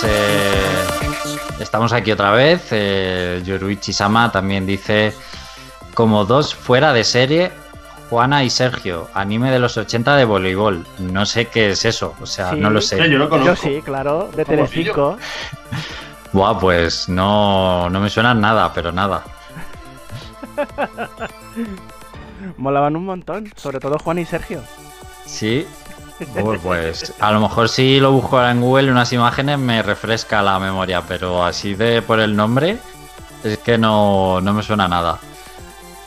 Pues 0.01 0.11
eh, 0.11 1.59
estamos 1.59 1.93
aquí 1.93 2.11
otra 2.11 2.31
vez. 2.31 2.67
Eh, 2.71 3.41
Yoruichi 3.45 3.93
Sama 3.93 4.31
también 4.31 4.65
dice 4.65 5.13
como 5.93 6.25
dos 6.25 6.53
fuera 6.53 6.91
de 6.91 7.03
serie 7.03 7.51
Juana 8.09 8.43
y 8.43 8.49
Sergio, 8.49 9.09
anime 9.13 9.51
de 9.51 9.59
los 9.59 9.77
80 9.77 10.17
de 10.17 10.25
voleibol. 10.25 10.85
No 10.99 11.25
sé 11.25 11.45
qué 11.47 11.71
es 11.71 11.85
eso, 11.85 12.13
o 12.21 12.25
sea, 12.25 12.53
no 12.53 12.69
lo 12.69 12.81
sé. 12.81 12.97
Yo, 13.09 13.17
lo 13.17 13.55
sí, 13.55 13.81
claro, 13.83 14.29
de 14.35 14.43
Telecinco. 14.43 15.17
Buah, 16.33 16.59
pues 16.59 17.07
no, 17.07 17.89
no 17.89 17.99
me 17.99 18.09
suenan 18.09 18.41
nada, 18.41 18.73
pero 18.73 18.91
nada. 18.91 19.23
Molaban 22.57 22.95
un 22.95 23.05
montón, 23.05 23.51
sobre 23.55 23.79
todo 23.79 23.97
Juan 23.99 24.19
y 24.19 24.25
Sergio. 24.25 24.61
Sí. 25.25 25.65
Pues 26.63 27.13
a 27.19 27.31
lo 27.31 27.41
mejor 27.41 27.67
si 27.67 27.99
lo 27.99 28.11
busco 28.11 28.37
ahora 28.37 28.51
en 28.51 28.61
Google 28.61 28.91
unas 28.91 29.11
imágenes 29.11 29.59
me 29.59 29.81
refresca 29.81 30.41
la 30.41 30.59
memoria, 30.59 31.01
pero 31.07 31.43
así 31.43 31.75
de 31.75 32.01
por 32.01 32.19
el 32.19 32.35
nombre 32.35 32.77
es 33.43 33.57
que 33.59 33.77
no, 33.77 34.39
no 34.41 34.53
me 34.53 34.63
suena 34.63 34.87
nada. 34.87 35.19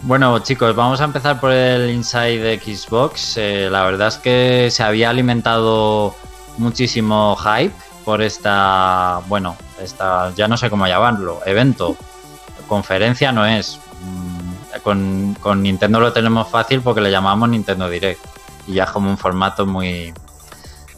Bueno, 0.03 0.39
chicos, 0.39 0.75
vamos 0.77 1.01
a 1.01 1.05
empezar 1.05 1.41
por 1.41 1.53
el 1.53 1.91
Inside 1.91 2.39
de 2.39 2.59
Xbox. 2.59 3.37
Eh, 3.37 3.69
la 3.71 3.83
verdad 3.85 4.09
es 4.09 4.17
que 4.19 4.71
se 4.71 4.83
había 4.83 5.11
alimentado 5.11 6.15
muchísimo 6.57 7.37
hype 7.37 7.75
por 8.05 8.23
esta, 8.23 9.21
bueno, 9.27 9.57
esta, 9.83 10.33
ya 10.35 10.47
no 10.49 10.57
sé 10.57 10.71
cómo 10.71 10.87
llamarlo, 10.87 11.41
evento. 11.45 11.97
Conferencia 12.69 13.33
no 13.33 13.45
es. 13.45 13.81
Mm, 14.03 15.33
con 15.41 15.63
Nintendo 15.63 16.01
lo 16.01 16.13
tenemos 16.13 16.49
fácil 16.49 16.81
porque 16.81 17.01
le 17.01 17.11
llamamos 17.11 17.49
Nintendo 17.49 17.91
Direct. 17.91 18.38
Y 18.69 18.75
ya 18.75 18.85
es 18.85 18.91
como 18.91 19.11
un 19.11 19.19
formato 19.19 19.67
muy, 19.67 20.15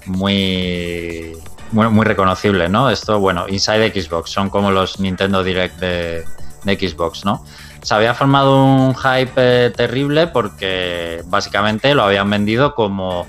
muy, 0.05 1.33
muy, 1.73 2.05
reconocible, 2.05 2.69
¿no? 2.69 2.91
Esto, 2.91 3.19
bueno, 3.19 3.47
Inside 3.49 3.93
Xbox, 3.99 4.31
son 4.31 4.50
como 4.50 4.71
los 4.71 5.00
Nintendo 5.00 5.43
Direct 5.43 5.79
de, 5.79 6.25
de 6.65 6.89
Xbox, 6.89 7.25
¿no? 7.25 7.43
se 7.83 7.95
había 7.95 8.15
formado 8.15 8.65
un 8.65 8.95
hype 8.95 9.33
eh, 9.37 9.71
terrible 9.71 10.27
porque 10.27 11.23
básicamente 11.27 11.95
lo 11.95 12.05
habían 12.05 12.29
vendido 12.29 12.75
como 12.75 13.27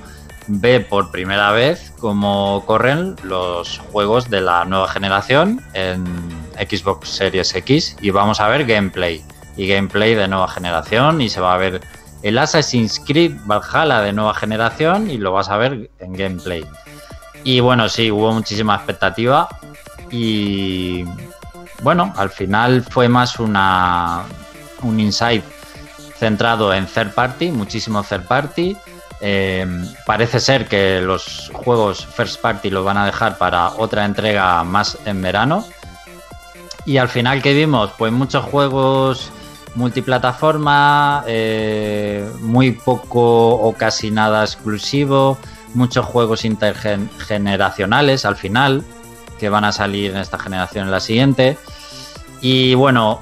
ve 0.47 0.79
por 0.81 1.11
primera 1.11 1.51
vez 1.51 1.93
cómo 1.99 2.63
corren 2.65 3.15
los 3.23 3.77
juegos 3.91 4.29
de 4.29 4.41
la 4.41 4.65
nueva 4.65 4.87
generación 4.87 5.61
en 5.73 6.03
Xbox 6.57 7.09
Series 7.09 7.55
X 7.55 7.95
y 8.01 8.09
vamos 8.09 8.39
a 8.39 8.47
ver 8.49 8.65
gameplay 8.65 9.23
y 9.55 9.67
gameplay 9.67 10.15
de 10.15 10.27
nueva 10.27 10.47
generación 10.47 11.21
y 11.21 11.29
se 11.29 11.39
va 11.39 11.53
a 11.53 11.57
ver 11.57 11.81
el 12.23 12.37
Assassin's 12.37 12.99
Creed 12.99 13.37
Valhalla 13.45 14.01
de 14.01 14.13
nueva 14.13 14.33
generación 14.33 15.09
y 15.09 15.17
lo 15.17 15.31
vas 15.31 15.49
a 15.49 15.57
ver 15.57 15.89
en 15.99 16.13
gameplay. 16.13 16.65
Y 17.43 17.59
bueno, 17.59 17.89
sí, 17.89 18.11
hubo 18.11 18.31
muchísima 18.33 18.75
expectativa 18.75 19.47
y 20.09 21.05
bueno, 21.81 22.13
al 22.17 22.29
final 22.29 22.83
fue 22.83 23.09
más 23.09 23.39
una 23.39 24.23
un 24.83 24.99
insight 24.99 25.43
centrado 26.17 26.73
en 26.73 26.85
third 26.85 27.13
party, 27.13 27.51
muchísimo 27.51 28.03
third 28.03 28.25
party 28.27 28.77
eh, 29.23 29.67
parece 30.03 30.39
ser 30.39 30.67
que 30.67 30.99
los 30.99 31.51
juegos 31.53 32.05
First 32.05 32.41
Party 32.41 32.71
los 32.71 32.83
van 32.83 32.97
a 32.97 33.05
dejar 33.05 33.37
para 33.37 33.69
otra 33.73 34.03
entrega 34.03 34.63
más 34.63 34.97
en 35.05 35.21
verano. 35.21 35.63
Y 36.85 36.97
al 36.97 37.07
final, 37.07 37.43
¿qué 37.43 37.53
vimos? 37.53 37.91
Pues 37.97 38.11
muchos 38.11 38.43
juegos 38.45 39.31
multiplataforma, 39.75 41.23
eh, 41.27 42.29
muy 42.41 42.71
poco 42.71 43.53
o 43.55 43.73
casi 43.73 44.11
nada 44.11 44.43
exclusivo, 44.43 45.37
muchos 45.73 46.05
juegos 46.05 46.45
intergeneracionales 46.45 48.25
al 48.25 48.35
final, 48.35 48.83
que 49.39 49.49
van 49.49 49.63
a 49.63 49.71
salir 49.71 50.11
en 50.11 50.17
esta 50.17 50.37
generación 50.37 50.85
en 50.85 50.91
la 50.91 50.99
siguiente. 50.99 51.57
Y 52.41 52.73
bueno, 52.73 53.21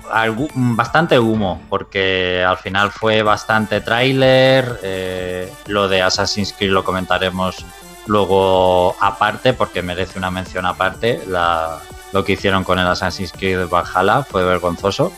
bastante 0.54 1.20
humo, 1.20 1.62
porque 1.70 2.44
al 2.48 2.58
final 2.58 2.90
fue 2.90 3.22
bastante 3.22 3.82
tráiler. 3.82 4.80
Eh, 4.82 5.52
lo 5.68 5.90
de 5.90 6.02
Assassin's 6.02 6.54
Creed 6.54 6.72
lo 6.72 6.86
comentaremos 6.86 7.66
luego 8.08 8.96
aparte, 9.02 9.54
porque 9.54 9.82
merece 9.82 10.18
una 10.18 10.32
mención 10.32 10.66
aparte. 10.66 11.22
lo 12.12 12.26
que 12.26 12.32
hicieron 12.34 12.64
con 12.64 12.80
el 12.80 12.88
Assassin's 12.88 13.34
Creed 13.34 13.68
Valhalla 13.68 14.24
fue 14.24 14.44
vergonzoso. 14.44 15.12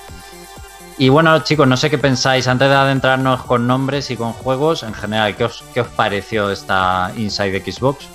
Y 1.02 1.10
bueno, 1.10 1.44
chicos, 1.44 1.68
no 1.68 1.78
sé 1.78 1.90
qué 1.90 1.98
pensáis, 1.98 2.48
antes 2.48 2.70
de 2.70 2.76
adentrarnos 2.76 3.42
con 3.46 3.66
nombres 3.66 4.12
y 4.12 4.16
con 4.16 4.34
juegos, 4.34 4.84
en 4.84 4.94
general, 4.94 5.36
¿qué 5.36 5.46
os, 5.46 5.64
qué 5.74 5.82
os 5.82 5.88
pareció 5.88 6.52
esta 6.52 7.12
Inside 7.18 7.60
Xbox? 7.60 8.08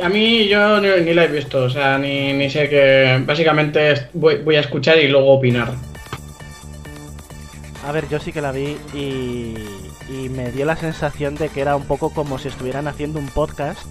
A 0.00 0.08
mí 0.08 0.46
yo 0.46 0.80
ni, 0.80 1.12
la 1.12 1.24
he 1.24 1.26
visto, 1.26 1.64
o 1.64 1.68
sea, 1.68 1.98
ni, 1.98 2.48
sé 2.50 2.68
que. 2.68 3.20
Básicamente 3.26 4.10
voy, 4.12 4.54
a 4.54 4.60
escuchar 4.60 5.00
y 5.00 5.08
luego 5.08 5.32
opinar. 5.32 5.72
A 7.84 7.90
ver, 7.90 8.08
yo 8.08 8.20
sí 8.20 8.32
que 8.32 8.40
la 8.40 8.52
vi 8.52 8.76
y, 8.94 9.56
y 10.08 10.28
me 10.28 10.52
dio 10.52 10.66
la 10.66 10.76
sensación 10.76 11.34
de 11.34 11.48
que 11.48 11.62
era 11.62 11.74
un 11.74 11.84
poco 11.84 12.10
como 12.10 12.38
si 12.38 12.46
estuvieran 12.46 12.86
haciendo 12.86 13.18
un 13.18 13.26
podcast 13.26 13.88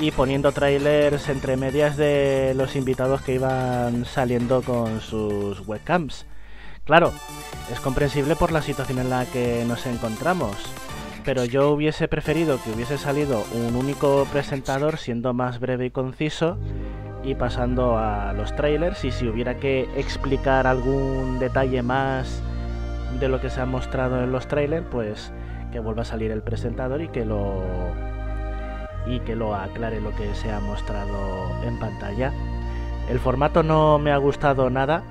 y 0.00 0.10
poniendo 0.10 0.52
trailers 0.52 1.28
entre 1.28 1.56
medias 1.56 1.96
de 1.96 2.54
los 2.56 2.74
invitados 2.74 3.22
que 3.22 3.34
iban 3.34 4.04
saliendo 4.04 4.62
con 4.62 5.00
sus 5.00 5.66
webcams. 5.66 6.26
Claro, 6.84 7.12
es 7.70 7.78
comprensible 7.80 8.34
por 8.34 8.50
la 8.50 8.62
situación 8.62 8.98
en 8.98 9.10
la 9.10 9.26
que 9.26 9.64
nos 9.66 9.86
encontramos 9.86 10.56
pero 11.24 11.44
yo 11.44 11.70
hubiese 11.70 12.08
preferido 12.08 12.58
que 12.62 12.70
hubiese 12.70 12.98
salido 12.98 13.44
un 13.54 13.76
único 13.76 14.26
presentador 14.32 14.96
siendo 14.96 15.32
más 15.32 15.60
breve 15.60 15.86
y 15.86 15.90
conciso 15.90 16.56
y 17.22 17.34
pasando 17.34 17.98
a 17.98 18.32
los 18.32 18.54
trailers 18.56 19.04
y 19.04 19.10
si 19.10 19.28
hubiera 19.28 19.56
que 19.56 19.88
explicar 19.96 20.66
algún 20.66 21.38
detalle 21.38 21.82
más 21.82 22.42
de 23.18 23.28
lo 23.28 23.40
que 23.40 23.50
se 23.50 23.60
ha 23.60 23.66
mostrado 23.66 24.22
en 24.22 24.32
los 24.32 24.48
trailers, 24.48 24.86
pues 24.90 25.32
que 25.72 25.80
vuelva 25.80 26.02
a 26.02 26.06
salir 26.06 26.30
el 26.30 26.42
presentador 26.42 27.02
y 27.02 27.08
que 27.08 27.24
lo 27.24 27.62
y 29.10 29.20
que 29.20 29.34
lo 29.34 29.54
aclare 29.54 30.00
lo 30.00 30.14
que 30.14 30.34
se 30.34 30.52
ha 30.52 30.60
mostrado 30.60 31.50
en 31.64 31.78
pantalla. 31.78 32.32
El 33.08 33.18
formato 33.18 33.62
no 33.62 33.98
me 33.98 34.12
ha 34.12 34.16
gustado 34.16 34.70
nada. 34.70 35.02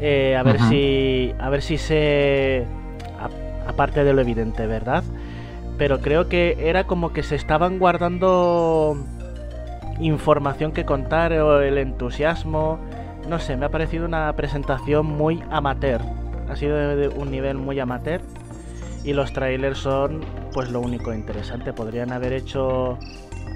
Eh, 0.00 0.36
a 0.36 0.42
ver 0.42 0.60
si 0.60 1.34
a 1.38 1.48
ver 1.48 1.62
si 1.62 1.78
se 1.78 2.66
aparte 3.66 4.04
de 4.04 4.12
lo 4.12 4.20
evidente, 4.20 4.66
¿verdad? 4.66 5.04
Pero 5.78 6.00
creo 6.00 6.28
que 6.28 6.56
era 6.58 6.84
como 6.84 7.12
que 7.12 7.22
se 7.22 7.34
estaban 7.34 7.78
guardando 7.78 8.96
información 10.00 10.72
que 10.72 10.84
contar 10.84 11.32
o 11.34 11.60
el 11.60 11.78
entusiasmo. 11.78 12.78
No 13.28 13.38
sé, 13.38 13.56
me 13.56 13.66
ha 13.66 13.70
parecido 13.70 14.06
una 14.06 14.32
presentación 14.34 15.06
muy 15.06 15.42
amateur. 15.50 16.00
Ha 16.48 16.56
sido 16.56 16.76
de 16.76 17.08
un 17.08 17.30
nivel 17.30 17.56
muy 17.56 17.78
amateur. 17.80 18.20
Y 19.06 19.14
los 19.14 19.32
trailers 19.32 19.78
son 19.78 20.20
pues 20.52 20.70
lo 20.70 20.80
único 20.80 21.14
interesante. 21.14 21.72
Podrían 21.72 22.12
haber 22.12 22.34
hecho 22.34 22.98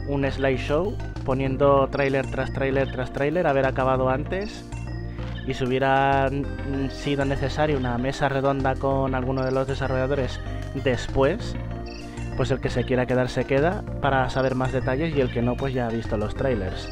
un 0.08 0.24
slideshow 0.30 0.96
poniendo 1.26 1.88
trailer 1.88 2.26
tras 2.30 2.52
trailer 2.52 2.90
tras 2.90 3.12
trailer, 3.12 3.46
haber 3.46 3.66
acabado 3.66 4.08
antes 4.08 4.64
y 5.46 5.54
si 5.54 5.64
hubiera 5.64 6.30
sido 6.90 7.24
necesario 7.24 7.76
una 7.76 7.98
mesa 7.98 8.28
redonda 8.28 8.74
con 8.76 9.14
alguno 9.14 9.44
de 9.44 9.50
los 9.50 9.66
desarrolladores 9.66 10.38
después, 10.74 11.56
pues 12.36 12.50
el 12.50 12.60
que 12.60 12.70
se 12.70 12.84
quiera 12.84 13.06
quedar 13.06 13.28
se 13.28 13.44
queda 13.44 13.82
para 14.00 14.30
saber 14.30 14.54
más 14.54 14.72
detalles 14.72 15.14
y 15.16 15.20
el 15.20 15.32
que 15.32 15.42
no 15.42 15.56
pues 15.56 15.74
ya 15.74 15.86
ha 15.86 15.90
visto 15.90 16.16
los 16.16 16.34
trailers. 16.34 16.88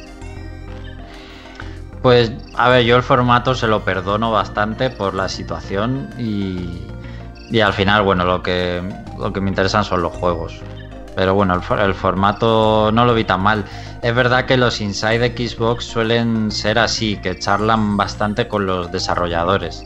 Pues 2.03 2.33
a 2.55 2.69
ver, 2.69 2.85
yo 2.85 2.97
el 2.97 3.03
formato 3.03 3.55
se 3.55 3.67
lo 3.67 3.85
perdono 3.85 4.31
bastante 4.31 4.91
por 4.91 5.15
la 5.15 5.29
situación 5.29 6.11
y, 6.19 6.81
y 7.51 7.61
al 7.61 7.73
final, 7.73 8.03
bueno, 8.03 8.25
lo 8.25 8.43
que, 8.43 8.83
lo 9.19 9.33
que 9.33 9.41
me 9.41 9.49
interesan 9.49 9.85
son 9.85 10.03
los 10.03 10.13
juegos. 10.13 10.61
Pero 11.17 11.35
bueno, 11.35 11.55
el, 11.55 11.95
formato 11.95 12.93
no 12.93 13.05
lo 13.05 13.15
vi 13.15 13.25
tan 13.25 13.41
mal. 13.41 13.65
Es 14.03 14.15
verdad 14.15 14.45
que 14.45 14.57
los 14.57 14.81
Inside 14.81 15.35
Xbox 15.37 15.85
suelen 15.85 16.53
ser 16.53 16.79
así, 16.79 17.17
que 17.17 17.39
charlan 17.39 17.97
bastante 17.97 18.47
con 18.47 18.67
los 18.67 18.93
desarrolladores. 18.93 19.83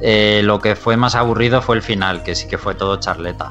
Eh, 0.00 0.42
lo 0.44 0.60
que 0.60 0.76
fue 0.76 0.96
más 0.96 1.16
aburrido 1.16 1.60
fue 1.62 1.76
el 1.76 1.82
final, 1.82 2.22
que 2.22 2.34
sí 2.36 2.46
que 2.46 2.58
fue 2.58 2.74
todo 2.74 3.00
charleta. 3.00 3.50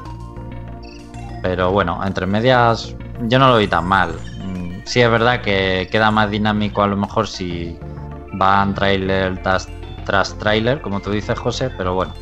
Pero 1.42 1.70
bueno, 1.70 2.00
entre 2.02 2.26
medias 2.26 2.94
yo 3.22 3.38
no 3.38 3.48
lo 3.48 3.58
vi 3.58 3.68
tan 3.68 3.84
mal. 3.84 4.12
Mm, 4.12 4.80
sí 4.86 5.02
es 5.02 5.10
verdad 5.10 5.42
que 5.42 5.88
queda 5.90 6.10
más 6.10 6.30
dinámico 6.30 6.82
a 6.82 6.86
lo 6.86 6.96
mejor 6.96 7.28
si 7.28 7.78
van 8.32 8.74
trailer 8.74 9.42
tras, 9.42 9.68
tras 10.06 10.38
trailer, 10.38 10.80
como 10.80 11.00
tú 11.00 11.10
dices 11.10 11.38
José, 11.38 11.70
pero 11.76 11.94
bueno. 11.94 12.14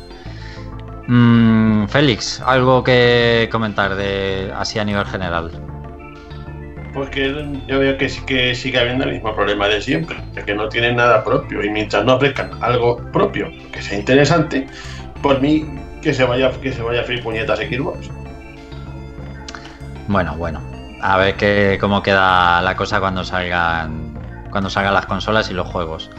Mm, 1.07 1.85
Félix, 1.87 2.41
algo 2.41 2.83
que 2.83 3.47
comentar 3.51 3.95
de 3.95 4.51
así 4.55 4.77
a 4.77 4.83
nivel 4.83 5.05
general. 5.05 5.51
Porque 6.93 7.33
yo 7.67 7.79
veo 7.79 7.97
que 7.97 8.09
sí 8.09 8.21
que 8.25 8.55
sigue 8.55 8.79
habiendo 8.79 9.05
el 9.05 9.13
mismo 9.13 9.33
problema 9.33 9.67
de 9.67 9.81
siempre, 9.81 10.17
que 10.45 10.53
no 10.53 10.67
tienen 10.67 10.97
nada 10.97 11.23
propio 11.23 11.63
y 11.63 11.69
mientras 11.69 12.03
no 12.03 12.15
ofrezcan 12.15 12.51
algo 12.61 12.97
propio 13.11 13.49
que 13.71 13.81
sea 13.81 13.97
interesante, 13.97 14.67
por 15.21 15.39
mí 15.39 15.65
que 16.01 16.13
se 16.13 16.25
vaya 16.25 16.51
que 16.51 16.71
se 16.73 16.81
vaya 16.81 17.01
a 17.01 17.03
free 17.03 17.21
puñetas 17.21 17.59
Xbox. 17.59 18.09
Bueno, 20.07 20.35
bueno, 20.37 20.61
a 21.01 21.17
ver 21.17 21.35
que, 21.35 21.77
cómo 21.79 22.01
queda 22.01 22.61
la 22.61 22.75
cosa 22.75 22.99
cuando 22.99 23.23
salgan 23.23 24.17
cuando 24.49 24.69
salgan 24.69 24.93
las 24.93 25.05
consolas 25.05 25.49
y 25.51 25.53
los 25.53 25.67
juegos. 25.67 26.09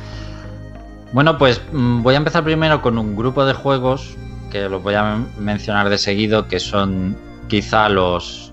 Bueno, 1.13 1.39
pues 1.39 1.61
mm, 1.73 2.03
voy 2.03 2.15
a 2.15 2.19
empezar 2.19 2.45
primero 2.45 2.81
con 2.81 2.99
un 2.99 3.17
grupo 3.17 3.45
de 3.45 3.53
juegos 3.53 4.17
que 4.51 4.69
los 4.69 4.83
voy 4.83 4.95
a 4.95 5.19
mencionar 5.39 5.89
de 5.89 5.99
seguido, 5.99 6.49
que 6.49 6.61
son 6.61 7.17
quizá 7.49 7.89
los, 7.89 8.53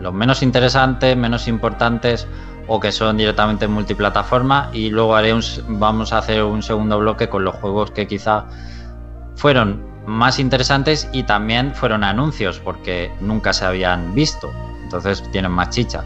los 0.00 0.12
menos 0.12 0.42
interesantes, 0.42 1.16
menos 1.16 1.48
importantes 1.48 2.26
o 2.66 2.78
que 2.78 2.92
son 2.92 3.16
directamente 3.16 3.66
multiplataforma 3.66 4.70
y 4.72 4.90
luego 4.90 5.16
haré 5.16 5.32
un, 5.32 5.42
vamos 5.68 6.12
a 6.12 6.18
hacer 6.18 6.42
un 6.42 6.62
segundo 6.62 6.98
bloque 6.98 7.28
con 7.28 7.44
los 7.44 7.54
juegos 7.56 7.90
que 7.90 8.06
quizá 8.06 8.44
fueron 9.36 9.82
más 10.06 10.38
interesantes 10.38 11.08
y 11.12 11.22
también 11.22 11.74
fueron 11.74 12.04
anuncios 12.04 12.60
porque 12.60 13.10
nunca 13.20 13.52
se 13.52 13.64
habían 13.64 14.14
visto, 14.14 14.50
entonces 14.82 15.22
tienen 15.32 15.52
más 15.52 15.70
chicha. 15.70 16.04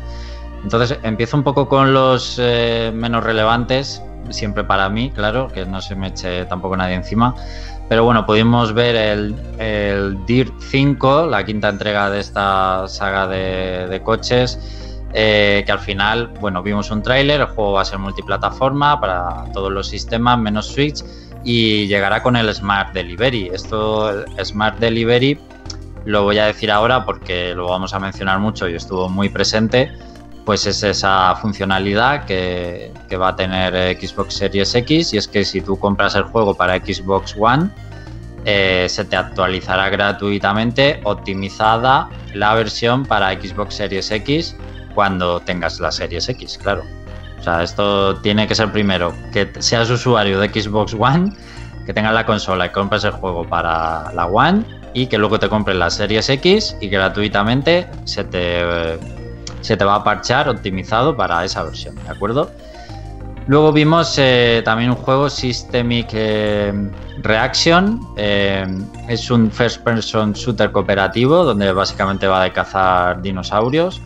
Entonces 0.63 0.99
empiezo 1.03 1.37
un 1.37 1.43
poco 1.43 1.69
con 1.69 1.93
los 1.93 2.37
eh, 2.39 2.93
menos 2.95 3.25
relevantes, 3.25 4.03
siempre 4.31 4.65
para 4.65 4.89
mí, 4.89 5.11
claro, 5.11 5.49
que 5.49 5.67
no 5.67 5.81
se 5.81 5.97
me 5.97 6.09
eche 6.09 6.45
tampoco 6.45 6.77
nadie 6.77 6.95
encima. 6.95 7.35
Pero 7.89 8.05
bueno, 8.05 8.25
pudimos 8.25 8.73
ver 8.73 8.97
el, 8.97 9.35
el 9.59 10.25
Dirt 10.25 10.55
5, 10.61 11.27
la 11.27 11.45
quinta 11.45 11.69
entrega 11.69 12.09
de 12.09 12.21
esta 12.21 12.89
saga 12.89 13.27
de, 13.27 14.01
coches, 14.03 14.59
eh, 15.13 15.63
que 15.67 15.73
al 15.73 15.79
final, 15.79 16.29
bueno, 16.41 16.63
vimos 16.63 16.91
un 16.91 17.03
tráiler, 17.03 17.41
el 17.43 17.47
juego 17.49 17.73
va 17.73 17.83
a 17.83 17.85
ser 17.85 17.99
multiplataforma 17.99 18.99
para 18.99 19.45
todos 19.53 19.71
los 19.71 19.89
sistemas, 19.89 20.39
menos 20.39 20.69
Switch, 20.69 21.05
y 21.45 21.87
llegará 21.87 22.23
con 22.23 22.37
el 22.37 22.53
Smart 22.55 22.95
Delivery. 22.95 23.51
Esto, 23.53 24.25
Smart 24.43 24.79
Delivery, 24.79 25.39
lo 26.05 26.25
voy 26.25 26.39
a 26.39 26.47
decir 26.47 26.71
ahora 26.71 27.05
porque 27.05 27.55
lo 27.55 27.69
vamos 27.69 27.95
a 27.95 27.99
mencionar 27.99 28.39
mucho 28.39 28.69
y 28.69 28.75
estuvo 28.75 29.09
muy 29.09 29.29
presente. 29.29 29.93
Pues 30.45 30.67
es 30.67 30.83
esa 30.83 31.35
funcionalidad 31.37 32.25
que, 32.25 32.93
va 33.21 33.29
a 33.29 33.37
tener 33.37 33.75
eh, 33.75 33.99
Xbox 34.01 34.35
Series 34.35 34.75
X 34.75 35.13
y 35.15 35.19
es 35.19 35.29
que 35.29 35.45
si 35.45 35.61
tú 35.61 35.79
compras 35.79 36.15
el 36.15 36.25
juego 36.25 36.55
para 36.55 36.77
Xbox 36.77 37.37
One, 37.39 37.69
eh, 38.45 38.87
se 38.89 39.05
te 39.05 39.17
actualizará 39.17 39.89
gratuitamente 39.91 41.01
optimizada 41.05 42.09
la 42.35 42.55
versión 42.55 43.05
para 43.05 43.33
Xbox 43.33 43.75
Series 43.75 44.11
X 44.11 44.57
cuando 44.95 45.41
tengas 45.41 45.79
la 45.79 45.93
Series 45.93 46.29
X, 46.29 46.59
claro. 46.59 46.83
O 47.39 47.43
sea, 47.43 47.63
esto 47.63 48.17
tiene 48.21 48.47
que 48.47 48.55
ser 48.55 48.71
primero 48.73 49.13
que 49.33 49.51
seas 49.59 49.91
usuario 49.91 50.41
de 50.41 50.49
Xbox 50.49 50.95
One, 50.99 51.33
que 51.87 51.93
tengas 51.93 52.15
la 52.15 52.25
consola 52.27 52.67
y 52.67 52.71
compres 52.71 53.05
el 53.05 53.13
juego 53.13 53.45
para 53.45 54.13
la 54.13 54.27
One 54.27 54.65
y 54.95 55.07
que 55.07 55.19
luego 55.19 55.39
te 55.39 55.49
compres 55.49 55.77
la 55.77 55.91
Series 55.91 56.29
X 56.29 56.77
y 56.81 56.89
gratuitamente 56.89 57.89
se 58.05 58.25
te, 58.25 58.99
se 59.63 59.77
te 59.77 59.85
va 59.85 59.97
a 59.97 60.05
parchar 60.05 60.49
optimizado 60.49 61.17
para 61.17 61.45
esa 61.45 61.63
versión, 61.63 61.95
¿de 61.97 62.11
acuerdo? 62.11 62.51
Luego 63.47 63.73
vimos 63.73 64.15
eh, 64.19 64.63
también 64.65 64.91
un 64.91 64.97
juego 64.97 65.29
Systemic 65.29 66.11
eh, 66.13 66.73
Reaction. 67.23 68.01
Eh, 68.17 68.67
es 69.09 69.31
un 69.31 69.51
first 69.51 69.83
person 69.83 70.33
shooter 70.33 70.71
cooperativo 70.71 71.45
donde 71.45 71.73
básicamente 71.73 72.27
va 72.29 72.45
de 72.45 72.53
cazar 72.53 73.21
dinosaurios. 73.21 74.01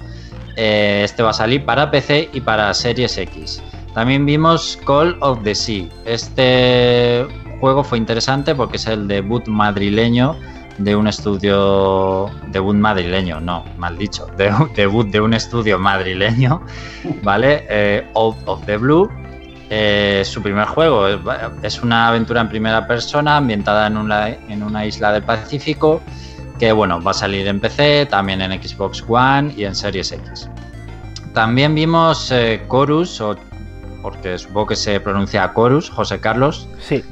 este 0.56 1.22
va 1.22 1.30
a 1.30 1.34
salir 1.34 1.66
para 1.66 1.90
PC 1.90 2.30
y 2.32 2.40
para 2.40 2.72
Series 2.72 3.18
X. 3.18 3.62
También 3.92 4.24
vimos 4.24 4.78
Call 4.86 5.16
of 5.20 5.42
the 5.42 5.54
Sea. 5.54 5.86
Este 6.06 7.26
juego 7.60 7.84
fue 7.84 7.98
interesante 7.98 8.54
porque 8.54 8.76
es 8.78 8.86
el 8.86 9.06
debut 9.06 9.46
madrileño 9.48 10.36
de 10.78 10.94
un 10.94 11.06
estudio 11.06 12.30
debut 12.48 12.74
madrileño, 12.74 13.40
no, 13.40 13.64
mal 13.76 13.96
dicho, 13.96 14.26
de, 14.36 14.52
debut 14.74 15.06
de 15.08 15.20
un 15.20 15.34
estudio 15.34 15.78
madrileño, 15.78 16.62
¿vale? 17.22 18.06
Out 18.14 18.36
of 18.46 18.64
the 18.66 18.76
Blue, 18.76 19.10
eh, 19.68 20.22
su 20.24 20.42
primer 20.42 20.66
juego 20.66 21.08
es 21.62 21.82
una 21.82 22.08
aventura 22.08 22.40
en 22.40 22.48
primera 22.48 22.86
persona 22.86 23.38
ambientada 23.38 23.88
en 23.88 23.96
una, 23.96 24.28
en 24.28 24.62
una 24.62 24.86
isla 24.86 25.12
del 25.12 25.24
Pacífico 25.24 26.00
que 26.60 26.70
bueno, 26.72 27.02
va 27.02 27.10
a 27.10 27.14
salir 27.14 27.46
en 27.48 27.60
PC, 27.60 28.06
también 28.06 28.40
en 28.40 28.52
Xbox 28.62 29.04
One 29.06 29.52
y 29.56 29.64
en 29.64 29.74
Series 29.74 30.12
X. 30.12 30.48
También 31.34 31.74
vimos 31.74 32.30
eh, 32.30 32.64
Chorus, 32.70 33.20
o, 33.20 33.36
porque 34.00 34.38
supongo 34.38 34.68
que 34.68 34.76
se 34.76 34.98
pronuncia 35.00 35.52
Chorus, 35.54 35.90
José 35.90 36.18
Carlos. 36.18 36.66
Sí. 36.80 37.04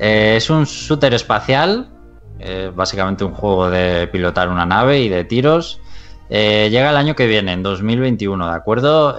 Eh, 0.00 0.34
es 0.36 0.50
un 0.50 0.64
shooter 0.64 1.14
espacial, 1.14 1.90
básicamente 2.74 3.22
un 3.22 3.34
juego 3.34 3.68
de 3.68 4.06
pilotar 4.06 4.48
una 4.48 4.64
nave 4.64 5.00
y 5.00 5.10
de 5.10 5.24
tiros. 5.24 5.78
llega 6.30 6.90
el 6.90 6.96
año 6.96 7.14
que 7.14 7.26
viene, 7.26 7.52
en 7.52 7.62
2021, 7.62 8.46
¿de 8.48 8.56
acuerdo? 8.56 9.16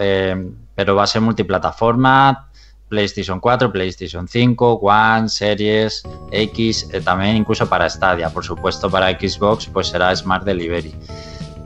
pero 0.76 0.96
va 0.96 1.04
a 1.04 1.08
ser 1.08 1.22
multiplataforma, 1.22 2.50
PlayStation 2.92 3.40
4, 3.40 3.72
PlayStation 3.72 4.28
5, 4.28 4.74
One, 4.84 5.30
Series, 5.30 6.04
X, 6.30 6.90
eh, 6.92 7.00
también 7.00 7.38
incluso 7.38 7.68
para 7.68 7.90
Stadia, 7.90 8.30
por 8.30 8.44
supuesto 8.44 8.90
para 8.90 9.10
Xbox 9.18 9.66
pues 9.68 9.88
será 9.88 10.14
Smart 10.14 10.44
Delivery. 10.44 10.94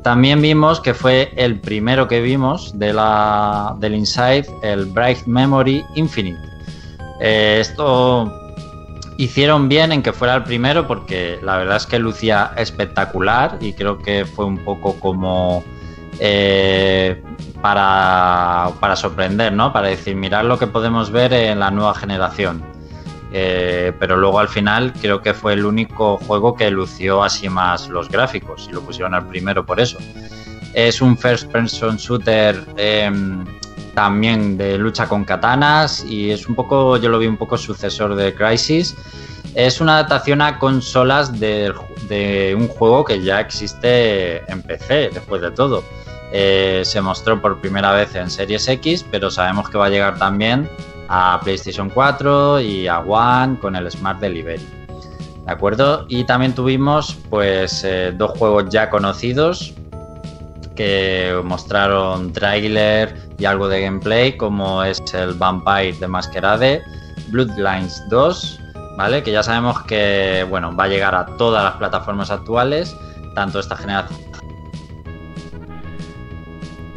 También 0.03 0.39
vimos 0.39 0.79
que 0.79 0.93
fue 0.93 1.33
el 1.35 1.59
primero 1.59 2.07
que 2.07 2.21
vimos 2.21 2.77
de 2.77 2.93
la, 2.93 3.75
del 3.79 3.95
Inside, 3.95 4.45
el 4.61 4.85
Bright 4.85 5.25
Memory 5.25 5.83
Infinite. 5.95 6.37
Eh, 7.19 7.57
esto 7.59 8.31
hicieron 9.17 9.69
bien 9.69 9.91
en 9.91 10.03
que 10.03 10.13
fuera 10.13 10.35
el 10.35 10.43
primero 10.43 10.87
porque 10.87 11.39
la 11.41 11.57
verdad 11.57 11.77
es 11.77 11.85
que 11.85 11.99
lucía 11.99 12.51
espectacular 12.57 13.57
y 13.61 13.73
creo 13.73 13.97
que 13.97 14.25
fue 14.25 14.45
un 14.45 14.57
poco 14.57 14.99
como 14.99 15.63
eh, 16.19 17.21
para, 17.61 18.71
para, 18.79 18.95
sorprender, 18.95 19.53
¿no? 19.53 19.73
Para 19.73 19.87
decir, 19.87 20.15
mirar 20.15 20.45
lo 20.45 20.57
que 20.59 20.67
podemos 20.67 21.11
ver 21.11 21.33
en 21.33 21.59
la 21.59 21.71
nueva 21.71 21.95
generación. 21.95 22.63
Eh, 23.31 23.91
pero 23.99 24.15
luego 24.15 24.39
al 24.39 24.47
final 24.47 24.93
creo 25.01 25.21
que 25.21 25.33
fue 25.33 25.53
el 25.53 25.65
único 25.65 26.17
juego 26.17 26.55
que 26.55 26.69
lució 26.71 27.23
así 27.23 27.49
más 27.49 27.89
los 27.89 28.07
gráficos 28.07 28.67
y 28.69 28.73
lo 28.73 28.81
pusieron 28.81 29.13
al 29.13 29.27
primero 29.27 29.65
por 29.65 29.79
eso. 29.79 29.97
Es 30.73 31.01
un 31.01 31.17
first 31.17 31.51
person 31.51 31.97
shooter 31.97 32.63
em, 32.77 33.43
también 33.95 34.57
de 34.57 34.77
lucha 34.77 35.07
con 35.07 35.23
katanas 35.23 36.05
y 36.07 36.29
es 36.29 36.47
un 36.47 36.53
poco, 36.53 36.97
yo 36.97 37.09
lo 37.09 37.17
vi 37.17 37.27
un 37.27 37.37
poco 37.37 37.57
sucesor 37.57 38.15
de 38.15 38.35
Crisis. 38.35 38.95
Es 39.55 39.79
una 39.79 39.93
adaptación 39.93 40.41
a 40.41 40.59
consolas 40.59 41.39
de, 41.39 41.73
un 42.55 42.67
juego 42.67 43.05
que 43.05 43.21
ya 43.21 43.39
existe 43.39 44.39
en 44.51 44.61
PC, 44.61 45.11
después 45.13 45.41
de 45.41 45.51
todo. 45.51 45.83
Eh, 46.31 46.81
se 46.83 46.99
mostró 47.01 47.41
por 47.41 47.61
primera 47.61 47.93
vez 47.93 48.13
en 48.15 48.29
Series 48.29 48.67
X, 48.67 49.05
pero 49.09 49.31
sabemos 49.31 49.69
que 49.69 49.77
va 49.77 49.85
a 49.85 49.89
llegar 49.89 50.19
también 50.19 50.69
a 51.07 51.39
PlayStation 51.41 51.89
4 51.89 52.59
y 52.59 52.87
a 52.87 52.99
One 52.99 53.57
con 53.59 53.77
el 53.77 53.89
Smart 53.89 54.19
Delivery. 54.19 54.67
¿De 55.45 55.51
acuerdo? 55.51 56.05
Y 56.09 56.25
también 56.25 56.53
tuvimos 56.53 57.15
pues 57.29 57.83
eh, 57.85 58.11
dos 58.17 58.37
juegos 58.37 58.65
ya 58.69 58.89
conocidos 58.89 59.73
que 60.75 61.41
mostraron 61.43 62.31
trailer 62.33 63.15
y 63.37 63.45
algo 63.45 63.67
de 63.67 63.81
gameplay, 63.81 64.37
como 64.37 64.83
es 64.83 65.01
el 65.13 65.33
Vampire 65.33 65.93
de 65.93 66.07
Masquerade, 66.07 66.81
Bloodlines 67.29 68.03
2, 68.09 68.59
¿vale? 68.97 69.23
Que 69.23 69.31
ya 69.31 69.43
sabemos 69.43 69.81
que 69.83 70.45
bueno, 70.49 70.75
va 70.75 70.85
a 70.85 70.87
llegar 70.87 71.15
a 71.15 71.25
todas 71.37 71.63
las 71.63 71.73
plataformas 71.75 72.31
actuales, 72.31 72.95
tanto 73.33 73.59
esta 73.59 73.75
generación 73.75 74.19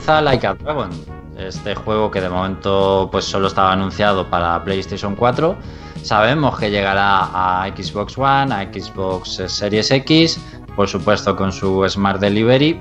Like 0.09 0.47
a 0.47 0.55
Dragon, 0.55 0.89
este 1.37 1.75
juego 1.75 2.11
que 2.11 2.23
de 2.23 2.31
momento 2.31 3.11
pues 3.13 3.27
solo 3.27 3.49
estaba 3.49 3.73
anunciado 3.73 4.27
para 4.31 4.65
PlayStation 4.65 5.15
4. 5.15 5.55
Sabemos 6.03 6.59
que 6.59 6.71
llegará 6.71 7.29
a 7.63 7.69
Xbox 7.77 8.17
One, 8.17 8.55
a 8.55 8.63
Xbox 8.73 9.43
Series 9.47 9.91
X, 9.91 10.41
por 10.75 10.89
supuesto 10.89 11.37
con 11.37 11.53
su 11.53 11.87
Smart 11.87 12.21
Delivery 12.21 12.81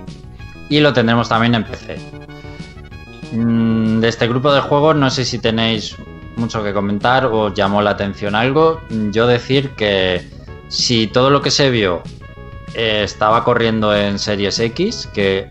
y 0.69 0.79
lo 0.79 0.93
tendremos 0.93 1.29
también 1.29 1.55
en 1.55 1.63
PC. 1.63 1.97
Mm, 3.33 3.99
de 3.99 4.07
este 4.07 4.27
grupo 4.27 4.53
de 4.53 4.61
juegos 4.61 4.95
no 4.95 5.09
sé 5.09 5.25
si 5.25 5.39
tenéis 5.39 5.95
mucho 6.37 6.63
que 6.63 6.73
comentar 6.73 7.25
o 7.25 7.53
llamó 7.53 7.81
la 7.81 7.91
atención 7.91 8.35
algo. 8.35 8.81
Yo 9.11 9.27
decir 9.27 9.71
que 9.71 10.27
si 10.69 11.07
todo 11.07 11.29
lo 11.29 11.41
que 11.41 11.51
se 11.51 11.69
vio 11.69 12.01
eh, 12.73 13.01
estaba 13.03 13.43
corriendo 13.43 13.95
en 13.95 14.19
Series 14.19 14.59
X, 14.59 15.09
que 15.13 15.49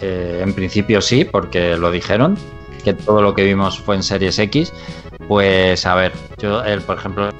eh, 0.00 0.40
en 0.42 0.54
principio 0.54 1.00
sí, 1.00 1.24
porque 1.24 1.76
lo 1.76 1.90
dijeron, 1.90 2.38
que 2.84 2.94
todo 2.94 3.20
lo 3.20 3.34
que 3.34 3.44
vimos 3.44 3.78
fue 3.78 3.96
en 3.96 4.02
Series 4.02 4.38
X. 4.38 4.72
Pues 5.26 5.84
a 5.84 5.94
ver, 5.94 6.12
yo, 6.38 6.62
por 6.86 6.96
ejemplo, 6.96 7.30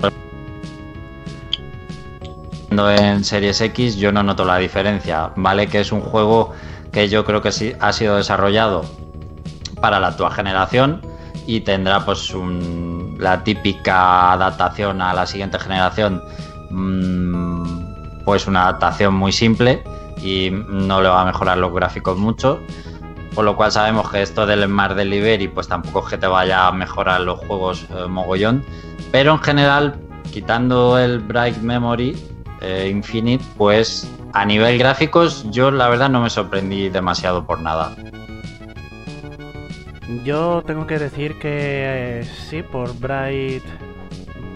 en 2.70 3.24
Series 3.24 3.60
X 3.60 3.96
yo 3.96 4.12
no 4.12 4.22
noto 4.22 4.44
la 4.44 4.58
diferencia. 4.58 5.30
Vale 5.36 5.66
que 5.68 5.80
es 5.80 5.92
un 5.92 6.00
juego 6.00 6.52
que 6.98 7.08
yo 7.08 7.24
creo 7.24 7.40
que 7.40 7.52
sí 7.52 7.74
ha 7.78 7.92
sido 7.92 8.16
desarrollado 8.16 8.84
para 9.80 10.00
la 10.00 10.08
actual 10.08 10.32
generación 10.32 11.00
y 11.46 11.60
tendrá 11.60 12.04
pues 12.04 12.34
la 13.18 13.44
típica 13.44 14.32
adaptación 14.32 15.00
a 15.00 15.14
la 15.14 15.24
siguiente 15.24 15.60
generación, 15.60 16.20
mm, 16.70 18.24
pues 18.24 18.48
una 18.48 18.62
adaptación 18.64 19.14
muy 19.14 19.30
simple 19.30 19.84
y 20.20 20.50
no 20.50 21.00
le 21.00 21.08
va 21.08 21.22
a 21.22 21.24
mejorar 21.24 21.58
los 21.58 21.72
gráficos 21.72 22.18
mucho. 22.18 22.58
Por 23.32 23.44
lo 23.44 23.54
cual 23.54 23.70
sabemos 23.70 24.10
que 24.10 24.20
esto 24.20 24.44
del 24.44 24.64
Smart 24.64 24.96
Delivery 24.96 25.46
pues 25.46 25.68
tampoco 25.68 26.00
es 26.00 26.10
que 26.10 26.18
te 26.18 26.26
vaya 26.26 26.66
a 26.66 26.72
mejorar 26.72 27.20
los 27.20 27.38
juegos 27.46 27.86
eh, 27.90 28.08
mogollón. 28.08 28.64
Pero 29.12 29.34
en 29.34 29.38
general, 29.38 30.00
quitando 30.32 30.98
el 30.98 31.20
Bright 31.20 31.58
Memory 31.58 32.16
eh, 32.60 32.88
Infinite, 32.90 33.44
pues 33.56 34.10
a 34.38 34.44
nivel 34.44 34.78
gráficos 34.78 35.50
yo 35.50 35.72
la 35.72 35.88
verdad 35.88 36.08
no 36.08 36.20
me 36.20 36.30
sorprendí 36.30 36.88
demasiado 36.90 37.44
por 37.44 37.60
nada. 37.60 37.96
Yo 40.24 40.62
tengo 40.64 40.86
que 40.86 40.98
decir 40.98 41.38
que 41.40 42.20
eh, 42.20 42.24
sí, 42.24 42.62
por 42.62 42.96
Bright... 42.98 43.64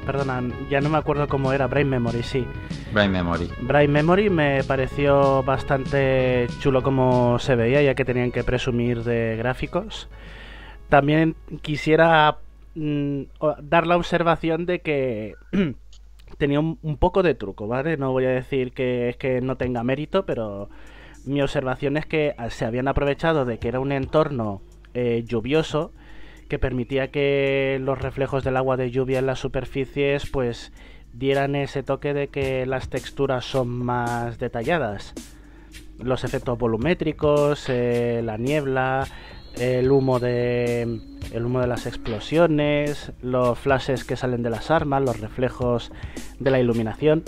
Perdona, 0.06 0.42
ya 0.70 0.80
no 0.80 0.88
me 0.88 0.98
acuerdo 0.98 1.28
cómo 1.28 1.52
era, 1.52 1.66
Bright 1.66 1.86
Memory, 1.86 2.22
sí. 2.22 2.46
Bright 2.92 3.10
Memory. 3.10 3.50
Bright 3.60 3.90
Memory 3.90 4.30
me 4.30 4.64
pareció 4.64 5.42
bastante 5.42 6.46
chulo 6.60 6.82
como 6.82 7.38
se 7.38 7.56
veía, 7.56 7.82
ya 7.82 7.94
que 7.94 8.04
tenían 8.04 8.30
que 8.30 8.44
presumir 8.44 9.02
de 9.02 9.36
gráficos. 9.36 10.08
También 10.88 11.36
quisiera 11.60 12.38
mm, 12.74 13.22
dar 13.62 13.86
la 13.86 13.96
observación 13.96 14.66
de 14.66 14.80
que 14.80 15.34
tenía 16.38 16.60
un, 16.60 16.96
poco 16.98 17.22
de 17.22 17.34
truco, 17.34 17.66
¿vale? 17.66 17.96
No 17.96 18.12
voy 18.12 18.24
a 18.26 18.30
decir 18.30 18.72
que 18.72 19.08
es 19.08 19.16
que 19.16 19.40
no 19.40 19.56
tenga 19.56 19.82
mérito, 19.82 20.26
pero 20.26 20.68
mi 21.24 21.42
observación 21.42 21.96
es 21.96 22.06
que 22.06 22.34
se 22.50 22.64
habían 22.64 22.88
aprovechado 22.88 23.44
de 23.44 23.58
que 23.58 23.68
era 23.68 23.80
un 23.80 23.92
entorno 23.92 24.62
eh, 24.94 25.24
lluvioso 25.26 25.92
que 26.48 26.58
permitía 26.58 27.10
que 27.10 27.78
los 27.80 27.98
reflejos 28.00 28.44
del 28.44 28.56
agua 28.56 28.76
de 28.76 28.90
lluvia 28.90 29.20
en 29.20 29.26
las 29.26 29.38
superficies 29.38 30.28
pues 30.28 30.72
dieran 31.12 31.54
ese 31.54 31.82
toque 31.82 32.12
de 32.12 32.28
que 32.28 32.66
las 32.66 32.88
texturas 32.88 33.44
son 33.44 33.68
más 33.68 34.38
detalladas. 34.38 35.14
los 35.98 36.24
efectos 36.24 36.58
volumétricos, 36.58 37.68
eh, 37.68 38.22
la 38.24 38.36
niebla, 38.36 39.06
el 39.58 39.90
humo 39.90 40.18
de 40.18 41.00
el 41.32 41.46
humo 41.46 41.60
de 41.60 41.66
las 41.66 41.86
explosiones, 41.86 43.12
los 43.22 43.58
flashes 43.58 44.04
que 44.04 44.16
salen 44.16 44.42
de 44.42 44.50
las 44.50 44.70
armas, 44.70 45.02
los 45.02 45.20
reflejos 45.20 45.92
de 46.38 46.50
la 46.50 46.60
iluminación, 46.60 47.22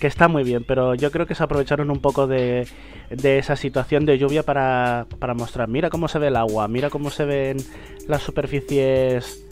que 0.00 0.06
está 0.06 0.28
muy 0.28 0.44
bien, 0.44 0.64
pero 0.66 0.94
yo 0.94 1.10
creo 1.10 1.26
que 1.26 1.34
se 1.34 1.42
aprovecharon 1.42 1.90
un 1.90 2.00
poco 2.00 2.26
de, 2.26 2.66
de 3.10 3.38
esa 3.38 3.56
situación 3.56 4.04
de 4.04 4.18
lluvia 4.18 4.42
para, 4.42 5.06
para 5.18 5.34
mostrar, 5.34 5.68
mira 5.68 5.88
cómo 5.88 6.08
se 6.08 6.18
ve 6.18 6.28
el 6.28 6.36
agua, 6.36 6.68
mira 6.68 6.90
cómo 6.90 7.10
se 7.10 7.24
ven 7.24 7.56
las 8.06 8.22
superficies 8.22 9.46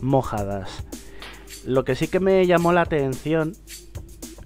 mojadas. 0.00 0.84
Lo 1.66 1.84
que 1.84 1.94
sí 1.94 2.08
que 2.08 2.20
me 2.20 2.46
llamó 2.46 2.72
la 2.72 2.82
atención 2.82 3.52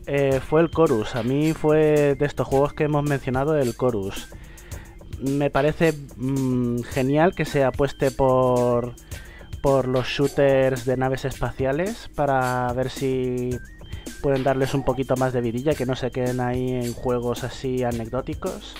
eh, 0.07 0.41
fue 0.41 0.63
el 0.63 0.71
Chorus. 0.71 1.15
A 1.15 1.23
mí 1.23 1.53
fue 1.53 2.17
de 2.17 2.27
estos 2.27 2.49
juegos 2.49 2.73
que 2.73 2.85
hemos 2.85 3.05
mencionado 3.05 3.57
el 3.57 3.77
Chorus 3.77 4.29
me 5.23 5.51
parece 5.51 5.93
mm, 6.17 6.83
genial 6.83 7.35
que 7.35 7.45
se 7.45 7.65
apueste 7.65 8.11
por, 8.11 8.95
por 9.63 9.89
los 9.89 10.07
shooters 10.07 10.85
de 10.85 10.97
naves 10.97 11.25
espaciales 11.25 12.11
para 12.15 12.73
ver 12.73 12.91
si 12.91 13.51
pueden 14.23 14.45
darles 14.45 14.75
un 14.75 14.85
poquito 14.85 15.17
más 15.17 15.33
de 15.33 15.41
vidilla, 15.41 15.75
que 15.75 15.87
no 15.87 15.97
se 15.97 16.11
queden 16.11 16.41
ahí 16.41 16.71
en 16.71 16.93
juegos 16.93 17.45
así 17.45 17.83
anecdóticos. 17.83 18.75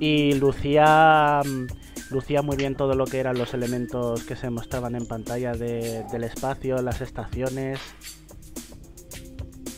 Y 0.00 0.34
lucía, 0.34 1.40
mm, 1.44 2.12
lucía 2.12 2.42
muy 2.42 2.56
bien 2.56 2.74
todo 2.74 2.94
lo 2.94 3.04
que 3.06 3.20
eran 3.20 3.38
los 3.38 3.54
elementos 3.54 4.24
que 4.24 4.36
se 4.36 4.50
mostraban 4.50 4.96
en 4.96 5.06
pantalla 5.06 5.52
del 5.52 6.24
espacio, 6.24 6.82
las 6.82 7.00
estaciones. 7.00 7.78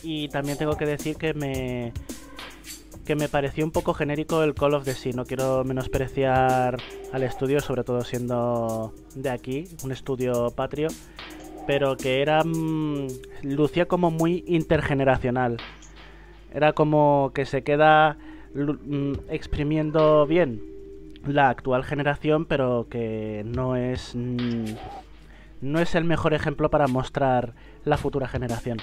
Y 0.03 0.29
también 0.29 0.57
tengo 0.57 0.77
que 0.77 0.85
decir 0.85 1.15
que 1.15 1.33
me, 1.33 1.93
que 3.05 3.15
me 3.15 3.29
pareció 3.29 3.63
un 3.63 3.71
poco 3.71 3.93
genérico 3.93 4.43
el 4.43 4.55
Call 4.55 4.73
of 4.73 4.83
the 4.83 4.93
Sea. 4.93 5.13
No 5.13 5.25
quiero 5.25 5.63
menospreciar 5.63 6.77
al 7.13 7.23
estudio, 7.23 7.59
sobre 7.59 7.83
todo 7.83 8.01
siendo 8.01 8.93
de 9.13 9.29
aquí, 9.29 9.65
un 9.83 9.91
estudio 9.91 10.51
patrio, 10.51 10.89
pero 11.67 11.95
que 11.95 12.21
era. 12.21 12.43
Mm, 12.43 13.07
lucía 13.43 13.87
como 13.87 14.11
muy 14.11 14.43
intergeneracional. 14.47 15.57
Era 16.53 16.73
como 16.73 17.31
que 17.33 17.45
se 17.45 17.63
queda 17.63 18.17
mm, 18.53 19.13
exprimiendo 19.29 20.25
bien 20.25 20.61
la 21.27 21.49
actual 21.49 21.83
generación, 21.83 22.45
pero 22.45 22.87
que 22.89 23.43
no 23.45 23.75
es. 23.75 24.15
Mm, 24.15 24.65
no 25.61 25.79
es 25.79 25.95
el 25.95 26.03
mejor 26.03 26.33
ejemplo 26.33 26.69
para 26.69 26.87
mostrar 26.87 27.53
la 27.85 27.97
futura 27.97 28.27
generación. 28.27 28.79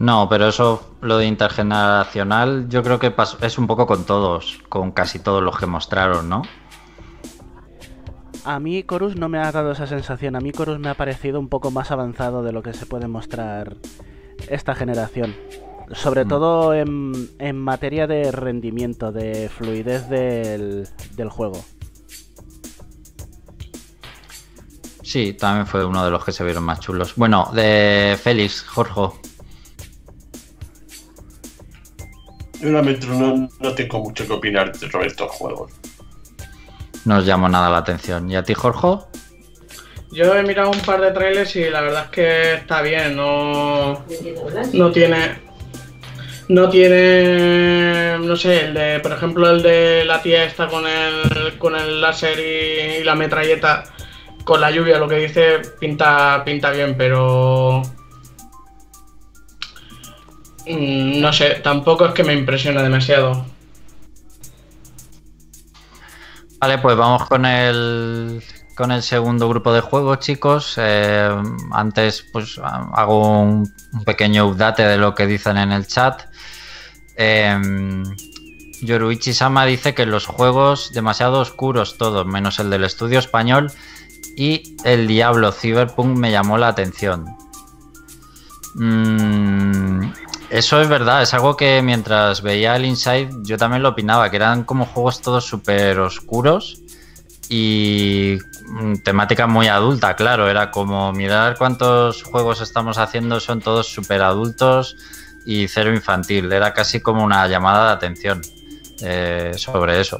No, 0.00 0.30
pero 0.30 0.48
eso, 0.48 0.96
lo 1.02 1.18
de 1.18 1.26
intergeneracional, 1.26 2.70
yo 2.70 2.82
creo 2.82 2.98
que 2.98 3.14
es 3.42 3.58
un 3.58 3.66
poco 3.66 3.86
con 3.86 4.04
todos, 4.06 4.58
con 4.70 4.92
casi 4.92 5.18
todos 5.18 5.42
los 5.42 5.58
que 5.58 5.66
mostraron, 5.66 6.26
¿no? 6.26 6.42
A 8.46 8.58
mí 8.58 8.82
Chorus 8.82 9.16
no 9.16 9.28
me 9.28 9.38
ha 9.38 9.52
dado 9.52 9.72
esa 9.72 9.86
sensación, 9.86 10.36
a 10.36 10.40
mí 10.40 10.52
Chorus 10.52 10.78
me 10.78 10.88
ha 10.88 10.94
parecido 10.94 11.38
un 11.38 11.50
poco 11.50 11.70
más 11.70 11.90
avanzado 11.90 12.42
de 12.42 12.52
lo 12.52 12.62
que 12.62 12.72
se 12.72 12.86
puede 12.86 13.08
mostrar 13.08 13.76
esta 14.48 14.74
generación. 14.74 15.36
Sobre 15.92 16.24
mm. 16.24 16.28
todo 16.28 16.72
en, 16.72 17.28
en, 17.38 17.58
materia 17.58 18.06
de 18.06 18.32
rendimiento, 18.32 19.12
de 19.12 19.50
fluidez 19.50 20.08
del, 20.08 20.88
del 21.14 21.28
juego. 21.28 21.62
Sí, 25.02 25.34
también 25.34 25.66
fue 25.66 25.84
uno 25.84 26.02
de 26.02 26.10
los 26.10 26.24
que 26.24 26.32
se 26.32 26.42
vieron 26.42 26.62
más 26.62 26.80
chulos. 26.80 27.16
Bueno, 27.16 27.50
de 27.52 28.16
Félix, 28.18 28.62
Jorge. 28.62 29.29
Yo 32.60 32.68
no, 32.70 33.48
no 33.60 33.74
tengo 33.74 34.00
mucho 34.00 34.26
que 34.26 34.32
opinar 34.32 34.74
sobre 34.76 35.06
estos 35.06 35.30
juegos. 35.30 35.72
No 37.04 37.18
os 37.18 37.26
llamó 37.26 37.48
nada 37.48 37.70
la 37.70 37.78
atención. 37.78 38.30
¿Y 38.30 38.36
a 38.36 38.42
ti, 38.42 38.54
Jorge? 38.54 38.98
Yo 40.12 40.34
he 40.34 40.42
mirado 40.42 40.70
un 40.70 40.80
par 40.80 41.00
de 41.00 41.12
trailers 41.12 41.54
y 41.56 41.70
la 41.70 41.80
verdad 41.80 42.04
es 42.06 42.10
que 42.10 42.54
está 42.54 42.82
bien, 42.82 43.16
no, 43.16 44.04
no 44.72 44.90
tiene... 44.90 45.50
No 46.48 46.68
tiene, 46.68 48.18
no 48.18 48.34
sé, 48.34 48.64
el 48.64 48.74
de, 48.74 48.98
por 48.98 49.12
ejemplo, 49.12 49.48
el 49.48 49.62
de 49.62 50.04
la 50.04 50.20
tía 50.20 50.42
está 50.42 50.66
con 50.66 50.84
el, 50.84 51.56
con 51.58 51.76
el 51.76 52.00
láser 52.00 52.40
y, 52.40 53.02
y 53.02 53.04
la 53.04 53.14
metralleta 53.14 53.84
con 54.42 54.60
la 54.60 54.72
lluvia, 54.72 54.98
lo 54.98 55.06
que 55.06 55.14
dice 55.14 55.60
pinta, 55.78 56.42
pinta 56.44 56.72
bien, 56.72 56.96
pero 56.98 57.82
no 60.74 61.32
sé, 61.32 61.60
tampoco 61.62 62.06
es 62.06 62.14
que 62.14 62.24
me 62.24 62.34
impresiona 62.34 62.82
demasiado. 62.82 63.44
Vale, 66.58 66.78
pues 66.78 66.96
vamos 66.96 67.26
con 67.26 67.46
el 67.46 68.42
con 68.76 68.92
el 68.92 69.02
segundo 69.02 69.48
grupo 69.48 69.72
de 69.74 69.82
juegos, 69.82 70.20
chicos. 70.20 70.74
Eh, 70.78 71.30
antes, 71.72 72.24
pues 72.32 72.58
hago 72.62 73.42
un, 73.42 73.70
pequeño 74.06 74.46
update 74.46 74.86
de 74.86 74.96
lo 74.96 75.14
que 75.14 75.26
dicen 75.26 75.58
en 75.58 75.72
el 75.72 75.86
chat. 75.86 76.22
Eh, 77.16 77.58
Yoruichi 78.82 79.34
Sama 79.34 79.66
dice 79.66 79.94
que 79.94 80.06
los 80.06 80.26
juegos 80.26 80.92
demasiado 80.92 81.40
oscuros 81.40 81.98
todos, 81.98 82.26
menos 82.26 82.58
el 82.58 82.70
del 82.70 82.84
estudio 82.84 83.18
español 83.18 83.70
y 84.36 84.76
el 84.84 85.06
Diablo 85.06 85.52
Cyberpunk 85.52 86.16
me 86.16 86.30
llamó 86.30 86.56
la 86.56 86.68
atención. 86.68 87.26
Mm, 88.74 90.12
eso 90.50 90.80
es 90.80 90.88
verdad, 90.88 91.22
es 91.22 91.32
algo 91.32 91.56
que 91.56 91.80
mientras 91.80 92.42
veía 92.42 92.74
el 92.74 92.84
Inside 92.84 93.30
yo 93.42 93.56
también 93.56 93.82
lo 93.82 93.90
opinaba, 93.90 94.30
que 94.30 94.36
eran 94.36 94.64
como 94.64 94.84
juegos 94.84 95.22
todos 95.22 95.44
súper 95.44 96.00
oscuros 96.00 96.80
y 97.48 98.36
mm, 98.66 98.96
temática 99.04 99.46
muy 99.46 99.68
adulta, 99.68 100.16
claro, 100.16 100.48
era 100.48 100.70
como 100.70 101.12
mirar 101.12 101.56
cuántos 101.56 102.24
juegos 102.24 102.60
estamos 102.60 102.98
haciendo, 102.98 103.38
son 103.38 103.60
todos 103.60 103.86
súper 103.86 104.22
adultos 104.22 104.96
y 105.46 105.68
cero 105.68 105.94
infantil, 105.94 106.52
era 106.52 106.74
casi 106.74 107.00
como 107.00 107.22
una 107.22 107.46
llamada 107.46 107.86
de 107.86 107.92
atención 107.92 108.40
eh, 109.02 109.52
sobre 109.56 110.00
eso. 110.00 110.18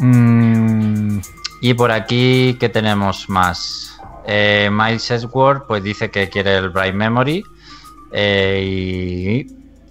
Mm, 0.00 1.20
y 1.60 1.74
por 1.74 1.92
aquí, 1.92 2.56
¿qué 2.58 2.68
tenemos 2.68 3.28
más? 3.28 4.00
Eh, 4.26 4.68
Miles 4.72 5.10
Edward 5.10 5.66
pues 5.66 5.82
dice 5.82 6.10
que 6.10 6.28
quiere 6.28 6.56
el 6.56 6.70
Bright 6.70 6.94
Memory 6.94 7.44
eh, 8.12 8.62
y 8.64 9.46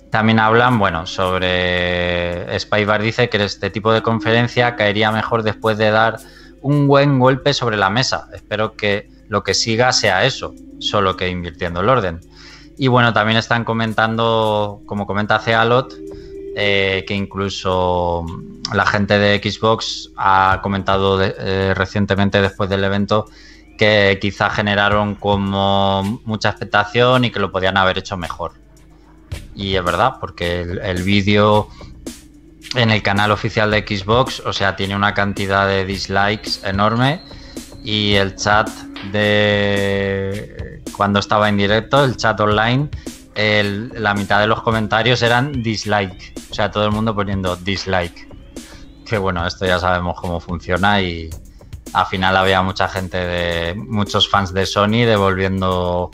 también 0.10 0.39
hablan, 0.39 0.79
bueno, 0.79 1.05
sobre 1.05 2.60
Spybar 2.60 3.01
dice 3.01 3.29
que 3.29 3.43
este 3.43 3.69
tipo 3.69 3.93
de 3.93 4.01
conferencia 4.01 4.75
caería 4.75 5.12
mejor 5.12 5.43
después 5.43 5.77
de 5.77 5.91
dar 5.91 6.17
un 6.62 6.88
buen 6.88 7.19
golpe 7.19 7.53
sobre 7.53 7.77
la 7.77 7.89
mesa. 7.89 8.27
Espero 8.34 8.75
que 8.75 9.10
lo 9.27 9.43
que 9.43 9.53
siga 9.53 9.93
sea 9.93 10.25
eso, 10.25 10.53
solo 10.79 11.15
que 11.15 11.29
invirtiendo 11.29 11.82
el 11.82 11.89
orden. 11.89 12.19
Y 12.77 12.88
bueno, 12.88 13.13
también 13.13 13.38
están 13.38 13.63
comentando, 13.65 14.82
como 14.86 15.05
comenta 15.05 15.39
Cealot, 15.39 15.93
eh, 16.55 17.03
que 17.08 17.13
incluso 17.13 18.25
la 18.73 18.86
gente 18.86 19.19
de 19.19 19.38
Xbox 19.38 20.12
ha 20.17 20.60
comentado 20.63 21.21
eh, 21.21 21.73
recientemente 21.75 22.41
después 22.41 22.69
del 22.69 22.84
evento 22.84 23.27
que 23.79 24.19
quizá 24.19 24.49
generaron 24.49 25.15
como 25.15 26.21
mucha 26.25 26.49
expectación 26.49 27.23
y 27.23 27.31
que 27.31 27.39
lo 27.39 27.49
podían 27.49 27.77
haber 27.77 27.97
hecho 27.97 28.17
mejor. 28.17 28.51
Y 29.55 29.75
es 29.75 29.83
verdad, 29.83 30.15
porque 30.19 30.61
el, 30.61 31.03
vídeo 31.03 31.69
en 32.75 32.91
el 32.91 33.01
canal 33.01 33.31
oficial 33.31 33.71
de 33.71 33.79
Xbox, 33.87 34.41
o 34.41 34.51
sea, 34.51 34.75
tiene 34.75 34.97
una 34.97 35.13
cantidad 35.13 35.65
de 35.65 35.85
dislikes 35.85 36.59
enorme 36.65 37.21
y 37.81 38.15
el 38.15 38.35
chat 38.35 38.67
de 39.13 40.81
cuando 40.97 41.19
estaba 41.19 41.47
en 41.47 41.55
directo, 41.55 42.03
el 42.03 42.17
chat 42.17 42.37
online, 42.41 42.89
la 43.93 44.13
mitad 44.13 44.41
de 44.41 44.47
los 44.47 44.61
comentarios 44.61 45.21
eran 45.21 45.63
dislike, 45.63 46.33
o 46.51 46.53
sea, 46.53 46.69
todo 46.69 46.83
el 46.85 46.91
mundo 46.91 47.15
poniendo 47.15 47.55
dislike. 47.55 48.27
Que 49.05 49.17
bueno, 49.17 49.47
esto 49.47 49.65
ya 49.65 49.79
sabemos 49.79 50.19
cómo 50.19 50.41
funciona 50.41 51.01
y, 51.01 51.29
al 51.93 52.06
final 52.06 52.38
había 52.38 52.62
mucha 52.62 52.88
gente 52.88 53.17
de 53.17 53.75
muchos 53.75 54.30
fans 54.30 54.54
de 54.54 54.65
Sony 54.65 55.06
devolviendo 55.06 56.12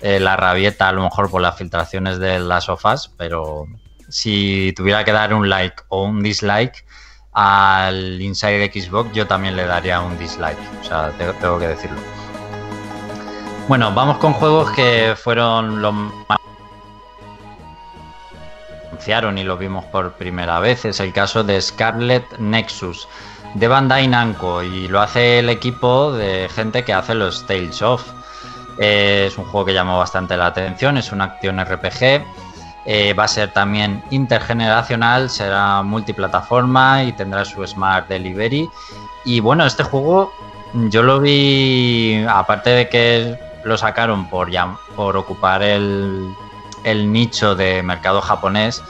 eh, 0.00 0.18
la 0.18 0.36
rabieta 0.36 0.88
a 0.88 0.92
lo 0.92 1.02
mejor 1.02 1.30
por 1.30 1.40
las 1.40 1.56
filtraciones 1.56 2.18
de 2.18 2.38
las 2.38 2.64
sofás, 2.64 3.08
pero 3.16 3.66
si 4.08 4.72
tuviera 4.76 5.04
que 5.04 5.12
dar 5.12 5.32
un 5.32 5.48
like 5.48 5.82
o 5.88 6.04
un 6.04 6.22
dislike 6.22 6.84
al 7.32 8.20
Inside 8.20 8.70
Xbox, 8.72 9.12
yo 9.12 9.26
también 9.26 9.56
le 9.56 9.64
daría 9.64 10.00
un 10.00 10.18
dislike, 10.18 10.58
o 10.80 10.84
sea, 10.84 11.10
tengo, 11.38 11.58
que 11.58 11.68
decirlo. 11.68 11.98
Bueno, 13.68 13.92
vamos 13.94 14.18
con 14.18 14.32
juegos 14.34 14.70
que 14.72 15.14
fueron 15.16 15.80
los 15.80 15.94
más 15.94 16.38
anunciaron 19.02 19.38
y 19.38 19.44
lo 19.44 19.56
vimos 19.56 19.84
por 19.86 20.12
primera 20.12 20.60
vez. 20.60 20.84
Es 20.84 21.00
el 21.00 21.12
caso 21.12 21.42
de 21.42 21.60
Scarlet 21.60 22.24
Nexus 22.38 23.08
de 23.54 23.68
Bandai 23.68 24.08
Namco 24.08 24.62
y 24.62 24.88
lo 24.88 25.00
hace 25.00 25.40
el 25.40 25.48
equipo 25.48 26.12
de 26.12 26.48
gente 26.48 26.84
que 26.84 26.92
hace 26.92 27.14
los 27.14 27.46
Tales 27.46 27.82
of. 27.82 28.02
es 28.78 29.36
un 29.36 29.44
juego 29.44 29.66
que 29.66 29.74
llamó 29.74 29.98
bastante 29.98 30.36
la 30.36 30.46
atención, 30.46 30.96
es 30.96 31.12
una 31.12 31.24
acción 31.24 31.62
RPG 31.62 32.24
Eh, 32.84 33.14
va 33.14 33.24
a 33.24 33.28
ser 33.28 33.52
también 33.52 34.02
intergeneracional, 34.10 35.30
será 35.30 35.82
multiplataforma 35.82 37.04
y 37.04 37.12
tendrá 37.12 37.44
su 37.44 37.64
Smart 37.64 38.08
Delivery. 38.08 38.68
Y 39.24 39.38
bueno, 39.38 39.64
este 39.64 39.84
juego 39.84 40.32
yo 40.90 41.04
lo 41.04 41.20
vi, 41.20 42.24
aparte 42.28 42.70
de 42.70 42.88
que 42.88 43.38
lo 43.64 43.78
sacaron 43.78 44.28
por, 44.28 44.50
por 44.96 45.16
ocupar 45.16 45.62
el, 45.62 46.34
el 46.82 47.12
nicho 47.12 47.54
de 47.54 47.84
mercado 47.84 48.20
japonés 48.20 48.82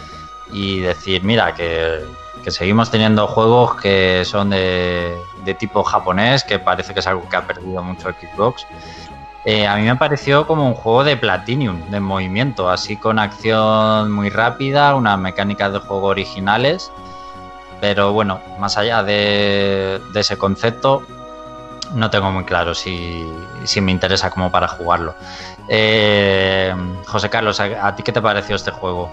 y 0.50 0.80
decir, 0.80 1.22
mira, 1.22 1.54
que, 1.54 2.00
que 2.42 2.50
seguimos 2.50 2.90
teniendo 2.90 3.26
juegos 3.26 3.76
que 3.80 4.24
son 4.24 4.50
de, 4.50 5.16
tipo 5.58 5.82
japonés, 5.82 6.44
que 6.44 6.58
parece 6.58 6.92
que 6.92 7.00
es 7.00 7.06
algo 7.06 7.28
que 7.28 7.36
ha 7.36 7.46
perdido 7.46 7.82
mucho 7.82 8.08
el 8.08 8.14
Xbox. 8.14 8.66
Eh, 9.44 9.66
a 9.66 9.76
mí 9.76 9.82
me 9.82 9.96
pareció 9.96 10.46
como 10.46 10.66
un 10.66 10.74
juego 10.74 11.02
de 11.04 11.16
Platinum, 11.16 11.90
de 11.90 11.98
movimiento, 12.00 12.70
así 12.70 12.96
con 12.96 13.18
acción 13.18 14.12
muy 14.12 14.30
rápida, 14.30 14.94
unas 14.94 15.18
mecánicas 15.18 15.72
de 15.72 15.78
juego 15.80 16.08
originales. 16.08 16.90
Pero 17.80 18.12
bueno, 18.12 18.40
más 18.60 18.76
allá 18.78 19.02
de, 19.02 20.00
ese 20.14 20.38
concepto, 20.38 21.02
no 21.94 22.10
tengo 22.10 22.30
muy 22.30 22.44
claro 22.44 22.74
si, 22.74 23.26
si, 23.64 23.80
me 23.80 23.90
interesa 23.90 24.30
como 24.30 24.52
para 24.52 24.68
jugarlo. 24.68 25.16
Eh, 25.68 26.72
José 27.06 27.28
Carlos, 27.28 27.58
¿a, 27.58 27.88
¿a 27.88 27.96
ti 27.96 28.04
qué 28.04 28.12
te 28.12 28.22
pareció 28.22 28.54
este 28.54 28.70
juego? 28.70 29.12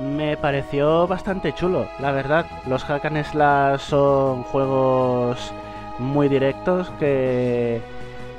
Me 0.00 0.36
pareció 0.38 1.06
bastante 1.06 1.52
chulo, 1.52 1.86
la 1.98 2.10
verdad. 2.10 2.46
Los 2.66 2.84
Hack 2.84 3.06
Slash 3.22 3.80
son 3.80 4.44
juegos 4.44 5.52
muy 5.98 6.28
directos 6.28 6.90
que, 6.98 7.82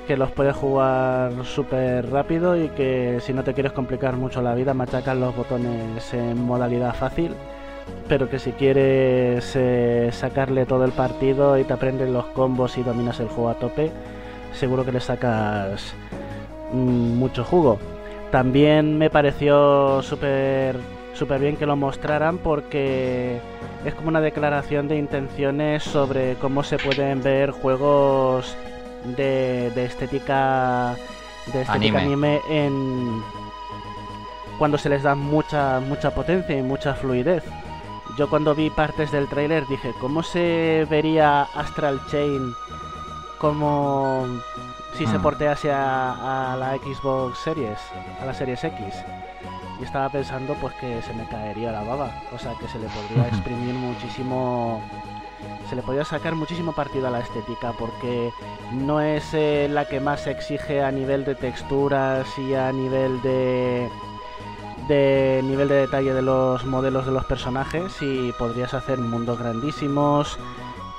que 0.07 0.17
los 0.17 0.31
puedes 0.31 0.55
jugar 0.55 1.31
súper 1.43 2.09
rápido 2.09 2.57
y 2.57 2.69
que 2.69 3.19
si 3.21 3.31
no 3.31 3.43
te 3.43 3.53
quieres 3.53 3.73
complicar 3.73 4.17
mucho 4.17 4.41
la 4.41 4.55
vida, 4.55 4.73
machacas 4.73 5.15
los 5.15 5.35
botones 5.35 6.11
en 6.15 6.41
modalidad 6.41 6.95
fácil. 6.95 7.35
Pero 8.07 8.27
que 8.27 8.39
si 8.39 8.53
quieres 8.53 9.55
eh, 9.55 10.09
sacarle 10.11 10.65
todo 10.65 10.83
el 10.83 10.91
partido 10.91 11.59
y 11.59 11.63
te 11.63 11.73
aprendes 11.73 12.09
los 12.09 12.25
combos 12.27 12.77
y 12.79 12.83
dominas 12.83 13.19
el 13.19 13.27
juego 13.27 13.49
a 13.49 13.55
tope, 13.55 13.91
seguro 14.53 14.83
que 14.83 14.93
le 14.93 14.99
sacas 14.99 15.93
mmm, 16.73 17.17
mucho 17.19 17.43
jugo. 17.43 17.77
También 18.31 18.97
me 18.97 19.11
pareció 19.11 20.01
súper 20.01 20.77
súper 21.21 21.39
bien 21.39 21.55
que 21.55 21.67
lo 21.67 21.75
mostraran 21.75 22.39
porque 22.39 23.39
es 23.85 23.93
como 23.93 24.07
una 24.07 24.21
declaración 24.21 24.87
de 24.87 24.97
intenciones 24.97 25.83
sobre 25.83 26.33
cómo 26.37 26.63
se 26.63 26.79
pueden 26.79 27.21
ver 27.21 27.51
juegos 27.51 28.57
de, 29.15 29.69
de 29.75 29.85
estética 29.85 30.95
de 31.53 31.61
estética 31.61 31.99
anime. 31.99 31.99
anime 31.99 32.41
en 32.49 33.21
cuando 34.57 34.79
se 34.79 34.89
les 34.89 35.03
da 35.03 35.13
mucha 35.13 35.79
mucha 35.79 36.09
potencia 36.09 36.57
y 36.57 36.63
mucha 36.63 36.95
fluidez. 36.95 37.43
Yo 38.17 38.27
cuando 38.27 38.55
vi 38.55 38.71
partes 38.71 39.11
del 39.11 39.27
tráiler 39.27 39.67
dije, 39.67 39.93
¿cómo 40.01 40.23
se 40.23 40.87
vería 40.89 41.43
Astral 41.53 42.01
Chain 42.09 42.55
como 43.37 44.25
si 44.97 45.05
se 45.05 45.19
portease 45.19 45.71
a, 45.71 46.53
a 46.53 46.57
la 46.57 46.77
Xbox 46.77 47.37
Series, 47.37 47.77
a 48.19 48.25
la 48.25 48.33
Series 48.33 48.63
X? 48.63 48.95
Y 49.81 49.83
estaba 49.83 50.09
pensando 50.09 50.53
pues 50.55 50.73
que 50.75 51.01
se 51.01 51.13
me 51.13 51.25
caería 51.25 51.71
la 51.71 51.81
baba, 51.81 52.11
o 52.33 52.37
sea 52.37 52.53
que 52.59 52.67
se 52.67 52.77
le 52.77 52.87
podría 52.87 53.27
exprimir 53.29 53.73
muchísimo, 53.73 54.81
se 55.67 55.75
le 55.75 55.81
podría 55.81 56.05
sacar 56.05 56.35
muchísimo 56.35 56.71
partido 56.73 57.07
a 57.07 57.11
la 57.11 57.19
estética 57.19 57.73
porque 57.77 58.31
no 58.71 59.01
es 59.01 59.33
eh, 59.33 59.67
la 59.69 59.85
que 59.85 59.99
más 59.99 60.27
exige 60.27 60.83
a 60.83 60.91
nivel 60.91 61.25
de 61.25 61.35
texturas 61.35 62.27
y 62.37 62.53
a 62.53 62.71
nivel 62.71 63.21
de 63.21 63.89
de 64.87 65.41
nivel 65.43 65.67
de 65.67 65.75
detalle 65.75 66.13
de 66.13 66.21
los 66.21 66.65
modelos 66.65 67.05
de 67.05 67.11
los 67.11 67.25
personajes 67.25 68.01
y 68.01 68.31
podrías 68.33 68.73
hacer 68.73 68.99
mundos 68.99 69.39
grandísimos 69.39 70.37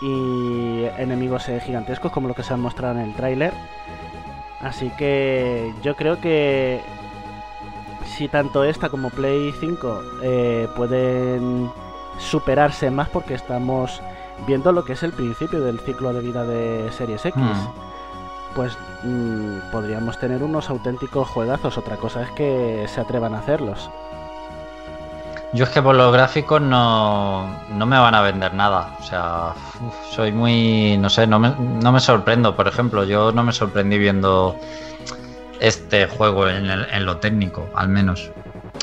y 0.00 0.84
enemigos 0.98 1.48
eh, 1.48 1.60
gigantescos 1.60 2.10
como 2.10 2.28
lo 2.28 2.34
que 2.34 2.42
se 2.42 2.52
han 2.52 2.60
mostrado 2.60 2.98
en 2.98 3.06
el 3.06 3.14
tráiler. 3.14 3.52
Así 4.60 4.90
que 4.90 5.72
yo 5.82 5.96
creo 5.96 6.20
que 6.20 6.80
si 8.04 8.28
tanto 8.28 8.64
esta 8.64 8.88
como 8.88 9.10
Play 9.10 9.52
5 9.58 10.02
eh, 10.22 10.68
pueden 10.76 11.70
superarse 12.18 12.90
más 12.90 13.08
porque 13.08 13.34
estamos 13.34 14.00
viendo 14.46 14.72
lo 14.72 14.84
que 14.84 14.94
es 14.94 15.02
el 15.02 15.12
principio 15.12 15.60
del 15.60 15.80
ciclo 15.80 16.12
de 16.12 16.20
vida 16.20 16.44
de 16.44 16.90
Series 16.92 17.24
X. 17.24 17.40
Mm. 17.40 17.68
Pues 18.54 18.76
mmm, 19.02 19.58
podríamos 19.70 20.18
tener 20.18 20.42
unos 20.42 20.68
auténticos 20.68 21.28
juegazos. 21.28 21.78
Otra 21.78 21.96
cosa 21.96 22.22
es 22.22 22.30
que 22.32 22.86
se 22.88 23.00
atrevan 23.00 23.34
a 23.34 23.38
hacerlos. 23.38 23.90
Yo 25.54 25.64
es 25.64 25.70
que 25.70 25.82
por 25.82 25.94
los 25.94 26.12
gráficos 26.12 26.62
no, 26.62 27.46
no 27.70 27.86
me 27.86 27.98
van 27.98 28.14
a 28.14 28.22
vender 28.22 28.54
nada. 28.54 28.96
O 29.00 29.02
sea, 29.02 29.54
uf, 29.86 29.94
soy 30.10 30.32
muy. 30.32 30.96
No 30.98 31.10
sé, 31.10 31.26
no 31.26 31.38
me, 31.38 31.50
no 31.58 31.92
me 31.92 32.00
sorprendo. 32.00 32.56
Por 32.56 32.68
ejemplo, 32.68 33.04
yo 33.04 33.32
no 33.32 33.42
me 33.42 33.52
sorprendí 33.52 33.98
viendo 33.98 34.56
este 35.62 36.06
juego 36.06 36.48
en, 36.48 36.66
el, 36.68 36.86
en, 36.92 37.06
lo 37.06 37.16
técnico, 37.18 37.68
al 37.74 37.88
menos. 37.88 38.30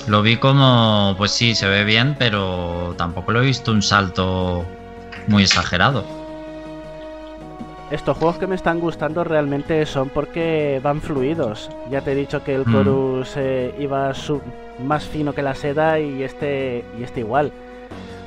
Lo 0.07 0.21
vi 0.21 0.37
como, 0.37 1.13
pues 1.17 1.31
sí, 1.31 1.53
se 1.55 1.67
ve 1.67 1.83
bien, 1.83 2.15
pero 2.17 2.95
tampoco 2.97 3.31
lo 3.31 3.41
he 3.41 3.45
visto 3.45 3.71
un 3.71 3.81
salto 3.81 4.63
muy 5.27 5.43
exagerado. 5.43 6.03
Estos 7.91 8.17
juegos 8.17 8.37
que 8.37 8.45
me 8.47 8.55
están 8.55 8.79
gustando 8.79 9.23
realmente 9.23 9.85
son 9.85 10.09
porque 10.09 10.79
van 10.83 11.01
fluidos. 11.01 11.69
Ya 11.89 12.01
te 12.01 12.11
he 12.11 12.15
dicho 12.15 12.43
que 12.43 12.53
el 12.55 12.65
Mm. 12.65 12.71
Chorus 12.71 13.33
eh, 13.35 13.73
iba 13.79 14.13
sub- 14.13 14.43
más 14.79 15.03
fino 15.05 15.33
que 15.33 15.41
la 15.41 15.55
seda 15.55 15.99
y 15.99 16.21
este, 16.23 16.85
y 16.99 17.03
este 17.03 17.21
igual. 17.21 17.51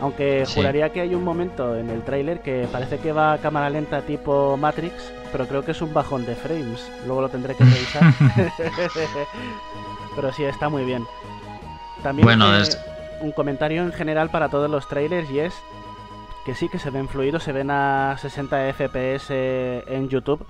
Aunque 0.00 0.44
Sí. 0.46 0.54
juraría 0.56 0.90
que 0.90 1.00
hay 1.00 1.14
un 1.14 1.22
momento 1.22 1.76
en 1.76 1.88
el 1.90 2.02
tráiler 2.02 2.40
que 2.40 2.66
parece 2.72 2.98
que 2.98 3.12
va 3.12 3.34
a 3.34 3.38
cámara 3.38 3.70
lenta 3.70 4.00
tipo 4.02 4.56
Matrix, 4.56 5.12
pero 5.32 5.46
creo 5.48 5.64
que 5.64 5.70
es 5.72 5.80
un 5.82 5.92
bajón 5.94 6.24
de 6.26 6.36
frames. 6.36 6.88
Luego 7.06 7.22
lo 7.22 7.28
tendré 7.30 7.54
que 7.56 7.64
revisar. 7.64 8.04
pero 10.14 10.32
sí, 10.32 10.44
está 10.44 10.68
muy 10.68 10.84
bien. 10.84 11.06
También 12.02 12.26
Bueno, 12.26 12.54
es- 12.56 12.78
un 13.20 13.32
comentario 13.32 13.82
en 13.82 13.92
general 13.92 14.30
para 14.30 14.48
todos 14.48 14.70
los 14.70 14.88
trailers 14.88 15.30
y 15.30 15.38
es 15.40 15.54
que 16.44 16.54
sí 16.56 16.68
que 16.68 16.80
se 16.80 16.90
ven 16.90 17.08
fluidos, 17.08 17.44
se 17.44 17.52
ven 17.52 17.70
a 17.70 18.16
60 18.18 18.68
FPS 18.74 19.30
en 19.86 20.08
YouTube, 20.08 20.44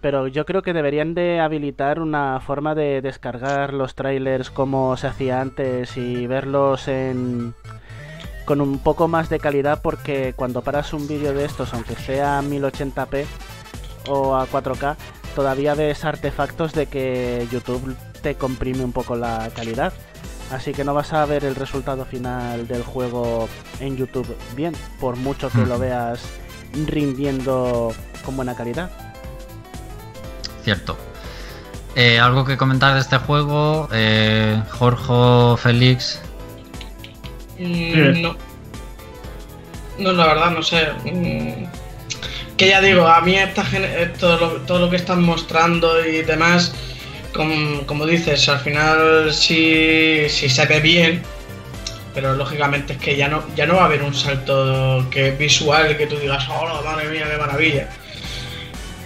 pero 0.00 0.26
yo 0.26 0.44
creo 0.44 0.62
que 0.62 0.72
deberían 0.72 1.14
de 1.14 1.38
habilitar 1.40 2.00
una 2.00 2.40
forma 2.40 2.74
de 2.74 3.00
descargar 3.00 3.72
los 3.72 3.94
trailers 3.94 4.50
como 4.50 4.96
se 4.96 5.06
hacía 5.06 5.40
antes 5.40 5.96
y 5.96 6.26
verlos 6.26 6.88
en 6.88 7.54
con 8.44 8.60
un 8.60 8.78
poco 8.80 9.06
más 9.08 9.28
de 9.28 9.38
calidad 9.40 9.80
porque 9.82 10.32
cuando 10.36 10.62
paras 10.62 10.92
un 10.92 11.06
vídeo 11.08 11.32
de 11.32 11.44
estos, 11.44 11.72
aunque 11.74 11.94
sea 11.94 12.38
a 12.38 12.42
1080p 12.42 13.24
o 14.08 14.36
a 14.36 14.48
4K, 14.48 14.96
todavía 15.34 15.74
ves 15.74 16.04
artefactos 16.04 16.72
de 16.72 16.86
que 16.86 17.46
YouTube 17.50 17.96
te 18.22 18.34
comprime 18.34 18.84
un 18.84 18.92
poco 18.92 19.16
la 19.16 19.50
calidad. 19.54 19.92
Así 20.50 20.72
que 20.72 20.84
no 20.84 20.94
vas 20.94 21.12
a 21.12 21.24
ver 21.26 21.44
el 21.44 21.56
resultado 21.56 22.04
final 22.04 22.68
del 22.68 22.82
juego 22.82 23.48
en 23.80 23.96
YouTube 23.96 24.36
bien, 24.54 24.74
por 25.00 25.16
mucho 25.16 25.50
que 25.50 25.66
lo 25.66 25.78
veas 25.78 26.22
rindiendo 26.86 27.92
con 28.24 28.36
buena 28.36 28.54
calidad. 28.54 28.90
Cierto. 30.62 30.96
Eh, 31.96 32.20
¿Algo 32.20 32.44
que 32.44 32.56
comentar 32.56 32.94
de 32.94 33.00
este 33.00 33.16
juego? 33.16 33.88
Eh, 33.92 34.62
Jorge, 34.70 35.62
Félix. 35.62 36.20
Mm, 37.58 38.20
no. 38.20 38.36
No, 39.98 40.12
la 40.12 40.26
verdad, 40.26 40.50
no 40.50 40.62
sé. 40.62 40.88
Mm, 41.04 41.64
que 42.56 42.68
ya 42.68 42.80
digo, 42.80 43.06
a 43.06 43.20
mí 43.20 43.36
esta, 43.36 43.64
todo, 44.18 44.78
lo, 44.78 44.90
que 44.90 44.96
están 44.96 45.22
mostrando 45.22 46.04
y 46.04 46.22
demás, 46.22 46.72
como, 47.34 47.86
como 47.86 48.06
dices, 48.06 48.48
al 48.48 48.60
final 48.60 49.32
sí, 49.32 50.26
sí 50.28 50.48
se 50.48 50.64
ve 50.66 50.80
bien, 50.80 51.22
pero 52.14 52.34
lógicamente 52.34 52.94
es 52.94 52.98
que 52.98 53.16
ya 53.16 53.28
no, 53.28 53.44
ya 53.54 53.66
no 53.66 53.76
va 53.76 53.82
a 53.82 53.84
haber 53.86 54.02
un 54.02 54.14
salto 54.14 55.06
que 55.10 55.32
visual 55.32 55.96
que 55.98 56.06
tú 56.06 56.16
digas, 56.16 56.46
oh, 56.48 56.82
madre 56.82 57.08
mía, 57.10 57.28
qué 57.30 57.36
maravilla. 57.36 57.88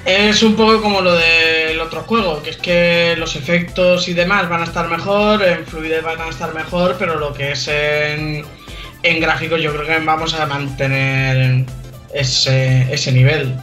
Es 0.05 0.43
un 0.43 0.55
poco 0.55 0.81
como 0.81 1.03
lo 1.03 1.15
del 1.15 1.79
otro 1.81 2.03
juego, 2.03 2.43
que 2.43 2.51
es 2.51 2.57
que 2.57 3.17
los 3.19 3.37
efectos 3.37 4.09
y 4.09 4.15
demás 4.15 4.49
van 4.49 4.63
a 4.63 4.65
estar 4.65 4.89
mejor, 4.89 5.43
en 5.43 5.67
fluidez 5.67 6.03
van 6.03 6.21
a 6.21 6.29
estar 6.29 6.55
mejor, 6.55 6.97
pero 6.99 7.19
lo 7.19 7.35
que 7.35 7.53
es 7.53 7.69
en, 7.69 8.45
en 9.03 9.21
gráficos 9.21 9.61
yo 9.61 9.73
creo 9.75 9.87
que 9.87 9.99
vamos 10.05 10.33
a 10.35 10.47
mantener 10.47 11.67
ese, 12.13 12.93
ese 12.93 13.13
nivel. 13.13 13.57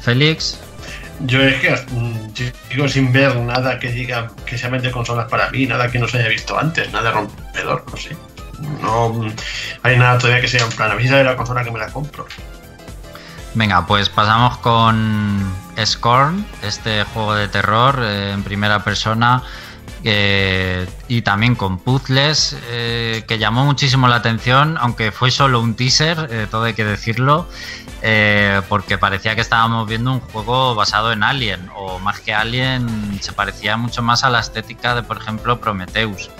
Félix. 0.00 0.58
Yo 1.26 1.42
es 1.42 1.60
que 1.60 1.70
mm, 1.70 2.34
sigo 2.70 2.88
sin 2.88 3.12
ver 3.12 3.36
nada 3.36 3.78
que 3.78 3.90
diga 3.92 4.30
que 4.46 4.56
se 4.56 4.70
de 4.70 4.90
consolas 4.90 5.28
para 5.28 5.50
mí, 5.50 5.66
nada 5.66 5.90
que 5.90 5.98
no 5.98 6.08
se 6.08 6.18
haya 6.18 6.28
visto 6.28 6.58
antes, 6.58 6.90
nada 6.92 7.10
rompedor, 7.10 7.84
no 7.90 7.96
sé. 7.96 8.16
No 8.80 9.10
mm, 9.10 9.32
hay 9.82 9.98
nada 9.98 10.18
todavía 10.18 10.40
que 10.40 10.48
sea 10.48 10.64
en 10.64 10.70
plan, 10.70 10.90
a 10.90 10.94
mí 10.94 11.06
de 11.06 11.24
la 11.24 11.36
consola 11.36 11.62
que 11.62 11.70
me 11.70 11.78
la 11.78 11.88
compro. 11.88 12.26
Venga, 13.54 13.86
pues 13.86 14.08
pasamos 14.08 14.58
con 14.58 15.52
Scorn, 15.84 16.46
este 16.62 17.04
juego 17.04 17.34
de 17.34 17.48
terror 17.48 17.98
eh, 18.00 18.32
en 18.32 18.42
primera 18.42 18.82
persona 18.84 19.42
eh, 20.02 20.86
y 21.08 21.20
también 21.22 21.54
con 21.54 21.78
puzzles 21.78 22.56
eh, 22.70 23.22
que 23.28 23.38
llamó 23.38 23.66
muchísimo 23.66 24.08
la 24.08 24.16
atención, 24.16 24.78
aunque 24.80 25.12
fue 25.12 25.30
solo 25.30 25.60
un 25.60 25.74
teaser, 25.74 26.28
eh, 26.30 26.46
todo 26.50 26.64
hay 26.64 26.74
que 26.74 26.84
decirlo, 26.84 27.48
porque 28.70 28.96
parecía 28.96 29.34
que 29.34 29.42
estábamos 29.42 29.86
viendo 29.86 30.10
un 30.12 30.20
juego 30.20 30.74
basado 30.74 31.12
en 31.12 31.22
Alien, 31.22 31.68
o 31.76 31.98
más 31.98 32.20
que 32.20 32.32
Alien, 32.32 33.18
se 33.20 33.32
parecía 33.34 33.76
mucho 33.76 34.00
más 34.00 34.24
a 34.24 34.30
la 34.30 34.40
estética 34.40 34.94
de, 34.94 35.02
por 35.02 35.18
ejemplo, 35.18 35.60
Prometheus. 35.60 36.30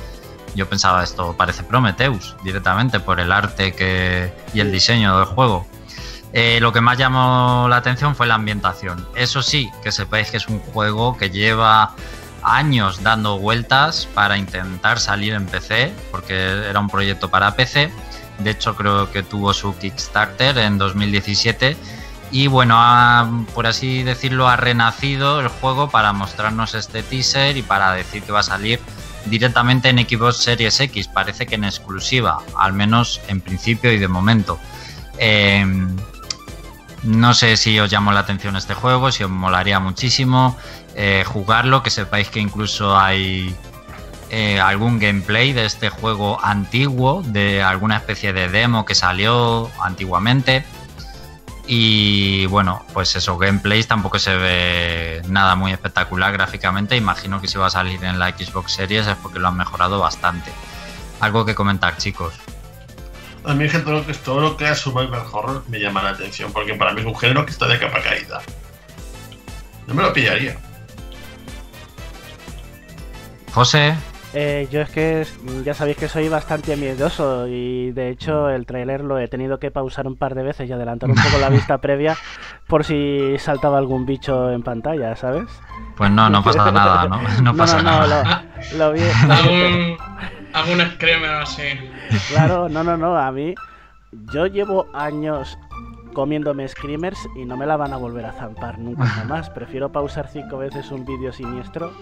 Yo 0.54 0.66
pensaba 0.68 1.04
esto 1.04 1.36
parece 1.36 1.62
Prometheus 1.62 2.34
directamente 2.42 2.98
por 2.98 3.20
el 3.20 3.30
arte 3.30 3.72
que, 3.74 4.32
y 4.54 4.60
el 4.60 4.72
diseño 4.72 5.18
del 5.18 5.26
juego. 5.26 5.66
lo 6.32 6.72
que 6.72 6.80
más 6.80 6.96
llamó 6.96 7.66
la 7.68 7.76
atención 7.76 8.16
fue 8.16 8.26
la 8.26 8.36
ambientación. 8.36 9.06
Eso 9.14 9.42
sí, 9.42 9.70
que 9.82 9.92
sepáis 9.92 10.30
que 10.30 10.38
es 10.38 10.48
un 10.48 10.60
juego 10.60 11.18
que 11.18 11.28
lleva 11.28 11.94
años 12.42 13.02
dando 13.02 13.38
vueltas 13.38 14.08
para 14.14 14.36
intentar 14.36 14.98
salir 14.98 15.34
en 15.34 15.46
PC, 15.46 15.92
porque 16.10 16.34
era 16.34 16.80
un 16.80 16.88
proyecto 16.88 17.30
para 17.30 17.54
PC. 17.54 17.92
De 18.38 18.50
hecho, 18.50 18.74
creo 18.74 19.10
que 19.10 19.22
tuvo 19.22 19.52
su 19.52 19.76
Kickstarter 19.76 20.56
en 20.58 20.78
2017. 20.78 21.76
Y 22.32 22.46
bueno, 22.46 23.46
por 23.54 23.66
así 23.66 24.02
decirlo, 24.02 24.48
ha 24.48 24.56
renacido 24.56 25.40
el 25.40 25.48
juego 25.48 25.90
para 25.90 26.12
mostrarnos 26.12 26.74
este 26.74 27.02
teaser 27.02 27.56
y 27.56 27.62
para 27.62 27.92
decir 27.92 28.22
que 28.22 28.32
va 28.32 28.40
a 28.40 28.44
salir 28.44 28.80
directamente 29.26 29.88
en 29.88 29.98
Xbox 29.98 30.36
Series 30.36 30.78
X. 30.80 31.08
Parece 31.08 31.46
que 31.46 31.56
en 31.56 31.64
exclusiva, 31.64 32.38
al 32.56 32.72
menos 32.72 33.20
en 33.28 33.40
principio 33.40 33.92
y 33.92 33.98
de 33.98 34.08
momento. 34.08 34.60
Em, 35.18 35.96
no 37.02 37.34
sé 37.34 37.56
si 37.56 37.78
os 37.80 37.90
llamó 37.90 38.12
la 38.12 38.20
atención 38.20 38.56
este 38.56 38.74
juego, 38.74 39.10
si 39.10 39.24
os 39.24 39.30
molaría 39.30 39.80
muchísimo. 39.80 40.56
Eh, 40.94 41.24
jugarlo, 41.26 41.82
que 41.82 41.90
sepáis 41.90 42.28
que 42.28 42.40
incluso 42.40 42.98
hay 42.98 43.54
eh, 44.30 44.60
algún 44.60 44.98
gameplay 44.98 45.52
de 45.52 45.64
este 45.64 45.88
juego 45.88 46.38
antiguo, 46.42 47.22
de 47.24 47.62
alguna 47.62 47.96
especie 47.96 48.32
de 48.32 48.48
demo 48.48 48.84
que 48.84 48.94
salió 48.94 49.70
antiguamente. 49.82 50.64
Y 51.66 52.46
bueno, 52.46 52.84
pues 52.92 53.14
esos 53.14 53.38
gameplays 53.38 53.86
tampoco 53.86 54.18
se 54.18 54.34
ve 54.34 55.22
nada 55.28 55.54
muy 55.54 55.72
espectacular 55.72 56.32
gráficamente. 56.32 56.96
Imagino 56.96 57.40
que 57.40 57.48
si 57.48 57.58
va 57.58 57.66
a 57.66 57.70
salir 57.70 58.02
en 58.04 58.18
la 58.18 58.30
Xbox 58.30 58.72
Series 58.72 59.06
es 59.06 59.16
porque 59.16 59.38
lo 59.38 59.48
han 59.48 59.56
mejorado 59.56 60.00
bastante. 60.00 60.50
Algo 61.20 61.44
que 61.44 61.54
comentar, 61.54 61.96
chicos. 61.96 62.34
A 63.44 63.54
mí, 63.54 63.68
todo 63.68 63.92
lo 63.92 64.06
que, 64.06 64.14
todo 64.14 64.40
lo 64.40 64.56
que 64.56 64.68
es 64.68 64.78
Survival 64.78 65.22
Horror 65.30 65.64
me 65.68 65.78
llama 65.78 66.02
la 66.02 66.10
atención, 66.10 66.52
porque 66.52 66.74
para 66.74 66.92
mí 66.92 67.00
es 67.00 67.06
un 67.06 67.16
género 67.16 67.44
que 67.44 67.52
está 67.52 67.66
de 67.66 67.78
capa 67.78 68.02
caída. 68.02 68.42
No 69.86 69.94
me 69.94 70.02
lo 70.02 70.12
pillaría. 70.12 70.58
José. 73.52 73.94
Eh, 74.32 74.68
yo 74.70 74.80
es 74.80 74.90
que 74.90 75.26
ya 75.64 75.74
sabéis 75.74 75.96
que 75.96 76.08
soy 76.08 76.28
bastante 76.28 76.76
miedoso 76.76 77.48
y 77.48 77.90
de 77.90 78.10
hecho 78.10 78.48
el 78.48 78.64
trailer 78.64 79.02
lo 79.02 79.18
he 79.18 79.26
tenido 79.26 79.58
que 79.58 79.72
pausar 79.72 80.06
un 80.06 80.16
par 80.16 80.36
de 80.36 80.44
veces 80.44 80.68
y 80.68 80.72
adelantar 80.72 81.10
un 81.10 81.16
poco 81.16 81.38
la 81.40 81.48
vista 81.50 81.78
previa 81.78 82.16
por 82.68 82.84
si 82.84 83.34
saltaba 83.38 83.78
algún 83.78 84.06
bicho 84.06 84.52
en 84.52 84.62
pantalla, 84.62 85.16
¿sabes? 85.16 85.48
Pues 85.96 86.12
no, 86.12 86.30
no 86.30 86.44
pasa 86.44 86.70
nada, 86.70 87.08
¿no? 87.08 87.20
No 87.42 87.56
pasa 87.56 87.78
no, 87.78 88.06
nada. 88.06 88.44
Lo, 88.72 88.78
lo 88.78 88.92
vi, 88.92 89.00
algún, 89.28 89.96
algún 90.52 90.80
screamer 90.92 91.30
así. 91.30 91.64
Claro, 92.28 92.68
no, 92.68 92.84
no, 92.84 92.96
no, 92.96 93.18
a 93.18 93.32
mí 93.32 93.54
yo 94.32 94.46
llevo 94.46 94.86
años 94.94 95.58
comiéndome 96.12 96.66
screamers 96.68 97.18
y 97.36 97.44
no 97.44 97.56
me 97.56 97.66
la 97.66 97.76
van 97.76 97.92
a 97.92 97.96
volver 97.96 98.26
a 98.26 98.32
zampar 98.32 98.78
nunca 98.78 99.06
jamás. 99.06 99.50
Prefiero 99.50 99.90
pausar 99.90 100.28
cinco 100.28 100.58
veces 100.58 100.90
un 100.90 101.04
vídeo 101.04 101.32
siniestro 101.32 101.92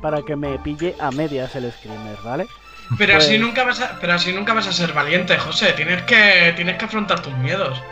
para 0.00 0.22
que 0.22 0.36
me 0.36 0.58
pille 0.58 0.94
a 1.00 1.10
medias 1.10 1.54
el 1.56 1.70
screamer, 1.72 2.16
¿vale? 2.24 2.46
Pero 2.96 3.16
así 3.16 3.30
pues 3.30 3.40
nunca 3.40 3.64
vas 3.64 3.80
a, 3.80 3.98
pero 4.00 4.14
así 4.14 4.32
nunca 4.32 4.54
vas 4.54 4.66
a 4.66 4.72
ser 4.72 4.92
valiente, 4.92 5.36
José. 5.36 5.72
Tienes 5.74 6.02
que, 6.02 6.52
tienes 6.56 6.78
que 6.78 6.84
afrontar 6.86 7.20
tus 7.20 7.34
miedos. 7.34 7.82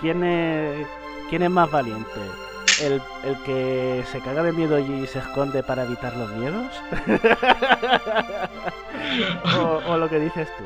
¿Quién 0.00 0.24
es, 0.24 0.86
quién 1.28 1.42
es 1.42 1.50
más 1.50 1.70
valiente? 1.70 2.20
¿El, 2.80 3.02
¿El, 3.24 3.36
que 3.44 4.04
se 4.10 4.20
caga 4.20 4.42
de 4.42 4.52
miedo 4.52 4.78
y 4.78 5.06
se 5.06 5.18
esconde 5.18 5.62
para 5.62 5.84
evitar 5.84 6.16
los 6.16 6.30
miedos? 6.32 6.72
o, 9.58 9.82
o, 9.86 9.96
lo 9.96 10.08
que 10.08 10.20
dices 10.20 10.48
tú? 10.58 10.64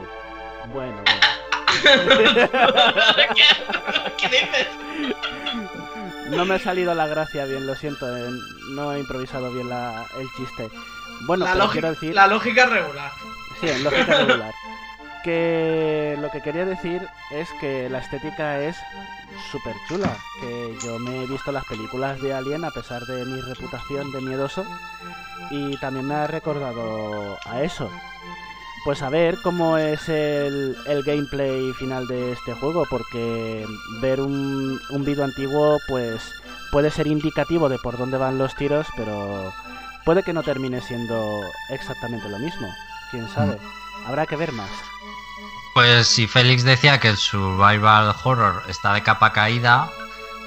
Bueno, 0.73 0.97
bueno. 1.05 1.30
¿Qué, 4.17 4.29
dices? 4.29 4.69
No 6.31 6.45
me 6.45 6.55
ha 6.55 6.59
salido 6.61 6.95
la 6.95 7.09
gracia 7.09 7.45
bien, 7.45 7.67
lo 7.67 7.75
siento, 7.75 8.17
eh, 8.17 8.31
no 8.71 8.93
he 8.93 9.01
improvisado 9.01 9.53
bien 9.53 9.69
la, 9.69 10.07
el 10.17 10.29
chiste. 10.37 10.71
Bueno, 11.23 11.45
la, 11.45 11.55
pero 11.55 11.71
quiero 11.71 11.91
decir... 11.91 12.15
la 12.15 12.29
lógica 12.29 12.67
regular. 12.67 13.11
Sí, 13.61 13.67
lógica 13.83 14.15
regular. 14.15 14.55
Que 15.25 16.17
lo 16.21 16.31
que 16.31 16.41
quería 16.41 16.65
decir 16.65 17.07
es 17.33 17.49
que 17.61 17.91
la 17.91 17.99
estética 17.99 18.61
es 18.61 18.77
súper 19.51 19.75
chula. 19.89 20.17
Que 20.41 20.79
yo 20.85 21.01
me 21.01 21.25
he 21.25 21.27
visto 21.27 21.51
las 21.51 21.65
películas 21.65 22.23
de 22.23 22.33
Alien 22.33 22.65
a 22.65 22.71
pesar 22.71 23.03
de 23.07 23.25
mi 23.25 23.41
reputación 23.41 24.13
de 24.13 24.21
miedoso. 24.21 24.65
Y 25.51 25.77
también 25.79 26.07
me 26.07 26.15
ha 26.15 26.27
recordado 26.29 27.39
a 27.45 27.63
eso 27.63 27.91
pues 28.85 29.03
a 29.03 29.11
ver 29.11 29.39
cómo 29.43 29.77
es 29.77 30.09
el, 30.09 30.77
gameplay 31.05 31.73
final 31.75 32.07
de 32.07 32.33
este 32.33 32.55
juego, 32.55 32.87
porque 32.89 33.67
ver 34.01 34.21
un, 34.21 34.81
un 34.91 35.05
vídeo 35.05 35.25
antiguo 35.25 35.79
pues 35.89 36.23
puede 36.71 36.91
ser 36.91 37.07
indicativo 37.07 37.69
de 37.69 37.79
por 37.79 37.99
dónde 37.99 38.17
van 38.17 38.39
los 38.39 38.55
tiros, 38.55 38.87
pero 38.97 39.53
puede 40.05 40.23
que 40.23 40.33
no 40.33 40.43
termine 40.43 40.81
siendo 40.81 41.41
exactamente 41.71 42.29
lo 42.29 42.39
mismo. 42.39 42.69
Quién 43.11 43.29
sabe. 43.29 43.57
Mm. 43.57 44.07
Habrá 44.07 44.27
que 44.27 44.37
ver 44.37 44.53
más. 44.53 44.71
Pues 45.75 46.09
si 46.09 46.27
Félix 46.27 46.65
decía 46.65 46.99
que 46.99 47.09
el 47.09 47.17
survival 47.17 48.15
horror 48.25 48.63
está 48.69 48.93
de 48.93 49.03
capa 49.03 49.33
caída, 49.33 49.89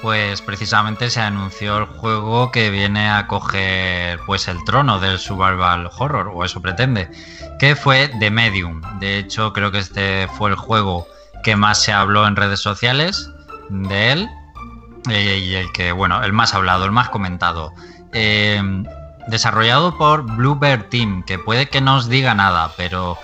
pues 0.04 0.42
precisamente 0.42 1.10
se 1.10 1.22
anunció 1.22 1.78
el 1.78 1.86
juego 1.86 2.52
que 2.52 2.70
viene 2.70 3.10
a 3.10 3.26
coger 3.26 4.20
pues 4.26 4.50
el 4.50 4.62
trono 4.66 5.00
del 5.00 5.18
survival 5.18 5.90
horror 5.98 6.30
o 6.36 6.44
eso 6.44 6.62
pretende, 6.62 7.10
que 7.58 7.78
fue 7.78 8.12
The 8.20 8.30
Medium. 8.30 8.82
De 9.00 9.18
hecho, 9.18 9.54
creo 9.54 9.72
que 9.72 9.80
este 9.80 10.28
fue 10.38 10.50
el 10.50 10.58
juego 10.58 11.08
que 11.42 11.56
más 11.56 11.82
se 11.82 11.94
habló 11.94 12.28
en 12.28 12.36
redes 12.36 12.60
sociales 12.60 13.32
de 13.70 14.12
él 14.12 14.30
eh, 15.10 15.38
y 15.38 15.56
el 15.56 15.72
que, 15.72 15.94
bueno, 15.94 16.22
el 16.22 16.34
más 16.34 16.54
hablado, 16.54 16.84
el 16.84 16.92
más 16.92 17.08
comentado. 17.08 17.72
Eh, 18.12 18.62
desarrollado 19.28 19.98
por 19.98 20.24
Bluebird 20.24 20.90
Team, 20.90 21.24
que 21.24 21.40
puede 21.40 21.70
que 21.70 21.80
no 21.80 21.96
os 21.96 22.10
diga 22.10 22.36
nada, 22.36 22.74
pero 22.76 23.18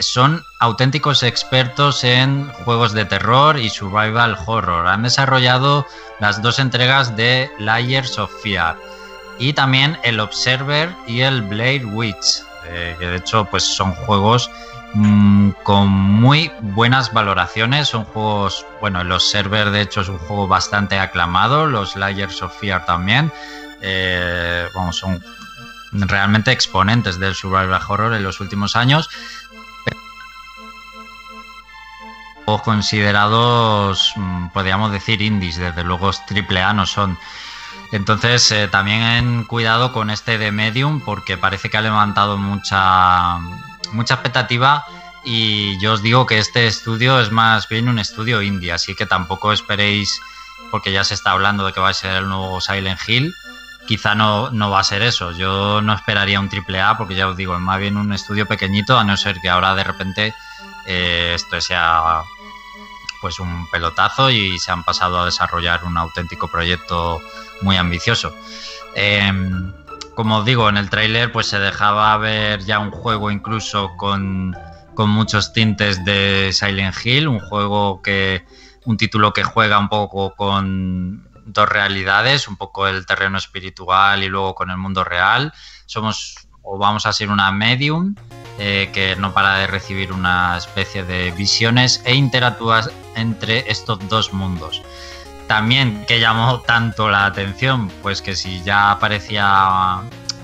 son 0.00 0.44
auténticos 0.60 1.22
expertos 1.22 2.04
en 2.04 2.48
juegos 2.64 2.92
de 2.92 3.04
terror 3.04 3.58
y 3.58 3.70
survival 3.70 4.36
horror. 4.46 4.86
Han 4.86 5.02
desarrollado 5.02 5.86
las 6.20 6.42
dos 6.42 6.58
entregas 6.58 7.16
de 7.16 7.50
Layers 7.58 8.18
of 8.18 8.30
Fear 8.42 8.76
y 9.38 9.52
también 9.52 9.98
el 10.02 10.20
Observer 10.20 10.94
y 11.06 11.20
el 11.20 11.42
Blade 11.42 11.84
Witch, 11.84 12.42
eh, 12.66 12.96
que 12.98 13.06
de 13.06 13.16
hecho 13.16 13.44
pues 13.44 13.64
son 13.64 13.92
juegos 13.92 14.50
mm, 14.94 15.50
con 15.62 15.88
muy 15.88 16.50
buenas 16.60 17.12
valoraciones, 17.12 17.88
son 17.88 18.04
juegos, 18.04 18.64
bueno, 18.80 19.00
el 19.02 19.12
Observer 19.12 19.70
de 19.70 19.82
hecho 19.82 20.00
es 20.00 20.08
un 20.08 20.18
juego 20.18 20.48
bastante 20.48 20.98
aclamado, 20.98 21.66
los 21.66 21.96
Layers 21.96 22.42
of 22.42 22.58
Fear 22.58 22.86
también, 22.86 23.30
eh, 23.82 24.66
son 24.92 25.22
realmente 25.92 26.50
exponentes 26.50 27.18
del 27.18 27.34
survival 27.34 27.80
horror 27.88 28.14
en 28.14 28.22
los 28.22 28.40
últimos 28.40 28.76
años 28.76 29.08
considerados, 32.62 34.12
mm, 34.16 34.48
podríamos 34.48 34.92
decir, 34.92 35.20
indies, 35.20 35.56
desde 35.56 35.84
luego 35.84 36.10
triple 36.26 36.62
A 36.62 36.72
no 36.72 36.86
son. 36.86 37.18
Entonces, 37.92 38.50
eh, 38.52 38.68
también 38.68 39.44
cuidado 39.44 39.92
con 39.92 40.10
este 40.10 40.38
de 40.38 40.52
Medium 40.52 41.00
porque 41.00 41.36
parece 41.36 41.70
que 41.70 41.76
ha 41.76 41.82
levantado 41.82 42.36
mucha, 42.36 43.38
mucha 43.92 44.14
expectativa 44.14 44.84
y 45.24 45.78
yo 45.78 45.94
os 45.94 46.02
digo 46.02 46.26
que 46.26 46.38
este 46.38 46.66
estudio 46.66 47.20
es 47.20 47.30
más 47.30 47.68
bien 47.68 47.88
un 47.88 47.98
estudio 47.98 48.42
indie, 48.42 48.72
así 48.72 48.94
que 48.94 49.06
tampoco 49.06 49.52
esperéis, 49.52 50.20
porque 50.70 50.92
ya 50.92 51.04
se 51.04 51.14
está 51.14 51.32
hablando 51.32 51.66
de 51.66 51.72
que 51.72 51.80
va 51.80 51.90
a 51.90 51.94
ser 51.94 52.14
el 52.16 52.28
nuevo 52.28 52.60
Silent 52.60 53.00
Hill, 53.06 53.34
quizá 53.86 54.14
no, 54.14 54.50
no 54.50 54.70
va 54.70 54.80
a 54.80 54.84
ser 54.84 55.02
eso. 55.02 55.32
Yo 55.32 55.80
no 55.80 55.94
esperaría 55.94 56.40
un 56.40 56.48
triple 56.48 56.80
A 56.80 56.96
porque 56.96 57.14
ya 57.14 57.28
os 57.28 57.36
digo, 57.36 57.54
es 57.54 57.60
más 57.60 57.78
bien 57.78 57.96
un 57.96 58.12
estudio 58.12 58.46
pequeñito, 58.46 58.98
a 58.98 59.04
no 59.04 59.16
ser 59.16 59.40
que 59.40 59.48
ahora 59.48 59.74
de 59.74 59.84
repente 59.84 60.34
eh, 60.86 61.32
esto 61.34 61.60
sea 61.60 62.22
pues 63.20 63.38
un 63.38 63.68
pelotazo 63.70 64.30
y 64.30 64.58
se 64.58 64.72
han 64.72 64.84
pasado 64.84 65.20
a 65.20 65.24
desarrollar 65.24 65.84
un 65.84 65.96
auténtico 65.96 66.48
proyecto 66.48 67.20
muy 67.62 67.76
ambicioso. 67.76 68.34
Em, 68.94 69.72
como 70.14 70.42
digo, 70.42 70.68
en 70.68 70.76
el 70.76 70.90
tráiler 70.90 71.32
pues 71.32 71.46
se 71.46 71.58
dejaba 71.58 72.16
ver 72.16 72.64
ya 72.64 72.78
un 72.78 72.90
juego 72.90 73.30
incluso 73.30 73.96
con, 73.96 74.56
con, 74.94 75.10
muchos 75.10 75.52
tintes 75.52 76.04
de 76.04 76.50
Silent 76.52 76.96
Hill, 77.04 77.28
un 77.28 77.40
juego 77.40 78.00
que 78.02 78.44
un 78.84 78.96
título 78.96 79.32
que 79.32 79.44
juega 79.44 79.78
un 79.78 79.88
poco 79.88 80.34
con 80.34 81.28
dos 81.44 81.68
realidades, 81.68 82.48
un 82.48 82.56
poco 82.56 82.86
el 82.86 83.04
terreno 83.06 83.38
espiritual 83.38 84.22
y 84.22 84.28
luego 84.28 84.54
con 84.54 84.70
el 84.70 84.78
mundo 84.78 85.04
real. 85.04 85.52
Somos 85.86 86.46
o 86.66 86.78
vamos 86.78 87.06
a 87.06 87.12
ser 87.12 87.30
una 87.30 87.52
medium 87.52 88.16
eh, 88.58 88.90
que 88.92 89.14
no 89.16 89.32
para 89.32 89.56
de 89.58 89.66
recibir 89.68 90.12
una 90.12 90.56
especie 90.56 91.04
de 91.04 91.30
visiones 91.30 92.02
e 92.04 92.14
interactúa 92.14 92.90
entre 93.16 93.70
estos 93.70 93.98
dos 94.08 94.32
mundos. 94.32 94.82
También 95.48 96.04
que 96.06 96.20
llamó 96.20 96.60
tanto 96.60 97.08
la 97.08 97.26
atención, 97.26 97.88
pues 98.02 98.22
que 98.22 98.36
si 98.36 98.62
ya 98.62 98.96
parecía 99.00 100.00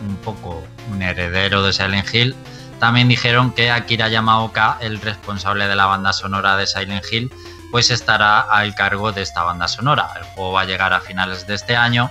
un 0.07 0.17
poco 0.17 0.63
un 0.91 1.03
heredero 1.03 1.63
de 1.63 1.73
Silent 1.73 2.13
Hill, 2.13 2.37
también 2.79 3.09
dijeron 3.09 3.53
que 3.53 3.71
Akira 3.71 4.09
Yamaoka, 4.09 4.79
el 4.81 5.01
responsable 5.01 5.69
de 5.69 5.77
la 5.77 5.87
banda 5.87 6.13
sonora 6.13 6.57
de 6.57 6.67
Silent 6.67 7.05
Hill, 7.11 7.33
pues 7.71 7.91
estará 7.91 8.41
al 8.41 8.75
cargo 8.75 9.13
de 9.13 9.23
esta 9.23 9.45
banda 9.45 9.69
sonora. 9.69 10.11
El 10.17 10.25
juego 10.25 10.53
va 10.53 10.63
a 10.63 10.65
llegar 10.65 10.93
a 10.93 11.01
finales 11.01 11.47
de 11.47 11.55
este 11.55 11.77
año 11.77 12.11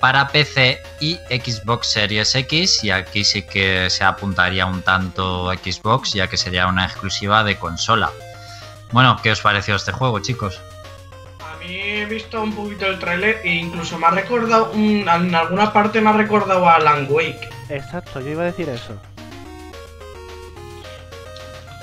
para 0.00 0.28
PC 0.28 0.82
y 1.00 1.14
Xbox 1.28 1.92
Series 1.92 2.34
X 2.34 2.82
y 2.82 2.90
aquí 2.90 3.22
sí 3.22 3.42
que 3.42 3.88
se 3.90 4.02
apuntaría 4.02 4.66
un 4.66 4.82
tanto 4.82 5.52
Xbox 5.52 6.12
ya 6.12 6.26
que 6.26 6.36
sería 6.36 6.66
una 6.66 6.86
exclusiva 6.86 7.44
de 7.44 7.56
consola. 7.56 8.10
Bueno, 8.92 9.16
¿qué 9.22 9.30
os 9.32 9.40
pareció 9.40 9.76
este 9.76 9.92
juego, 9.92 10.18
chicos? 10.20 10.60
A 11.40 11.56
mí 11.64 11.74
he 11.76 12.06
visto 12.06 12.42
un 12.42 12.52
poquito 12.54 12.86
el 12.86 12.98
tráiler 12.98 13.40
e 13.44 13.50
incluso 13.54 13.98
me 13.98 14.06
ha 14.06 14.10
recordado, 14.10 14.70
un- 14.72 15.08
en 15.08 15.34
alguna 15.34 15.72
parte 15.72 16.00
me 16.00 16.10
ha 16.10 16.14
recordado 16.14 16.68
a 16.68 16.74
Alan 16.76 17.06
Wake. 17.08 17.48
Exacto, 17.68 18.20
yo 18.20 18.30
iba 18.30 18.42
a 18.42 18.46
decir 18.46 18.68
eso. 18.68 19.00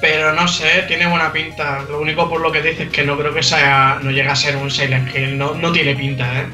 Pero 0.01 0.33
no 0.33 0.47
sé, 0.47 0.83
tiene 0.87 1.07
buena 1.07 1.31
pinta. 1.31 1.81
Lo 1.89 1.99
único 1.99 2.29
por 2.29 2.39
lo 2.41 2.51
que 2.51 2.61
dices 2.61 2.87
es 2.87 2.91
que 2.91 3.03
no 3.03 3.17
creo 3.17 3.33
que 3.33 3.41
sea, 3.41 3.97
no 4.01 4.11
llega 4.11 4.33
a 4.33 4.35
ser 4.35 4.55
un 4.55 4.69
Silent 4.69 5.15
Hill. 5.15 5.37
No, 5.37 5.55
no 5.55 5.71
tiene 5.71 5.95
pinta, 5.95 6.41
¿eh? 6.41 6.45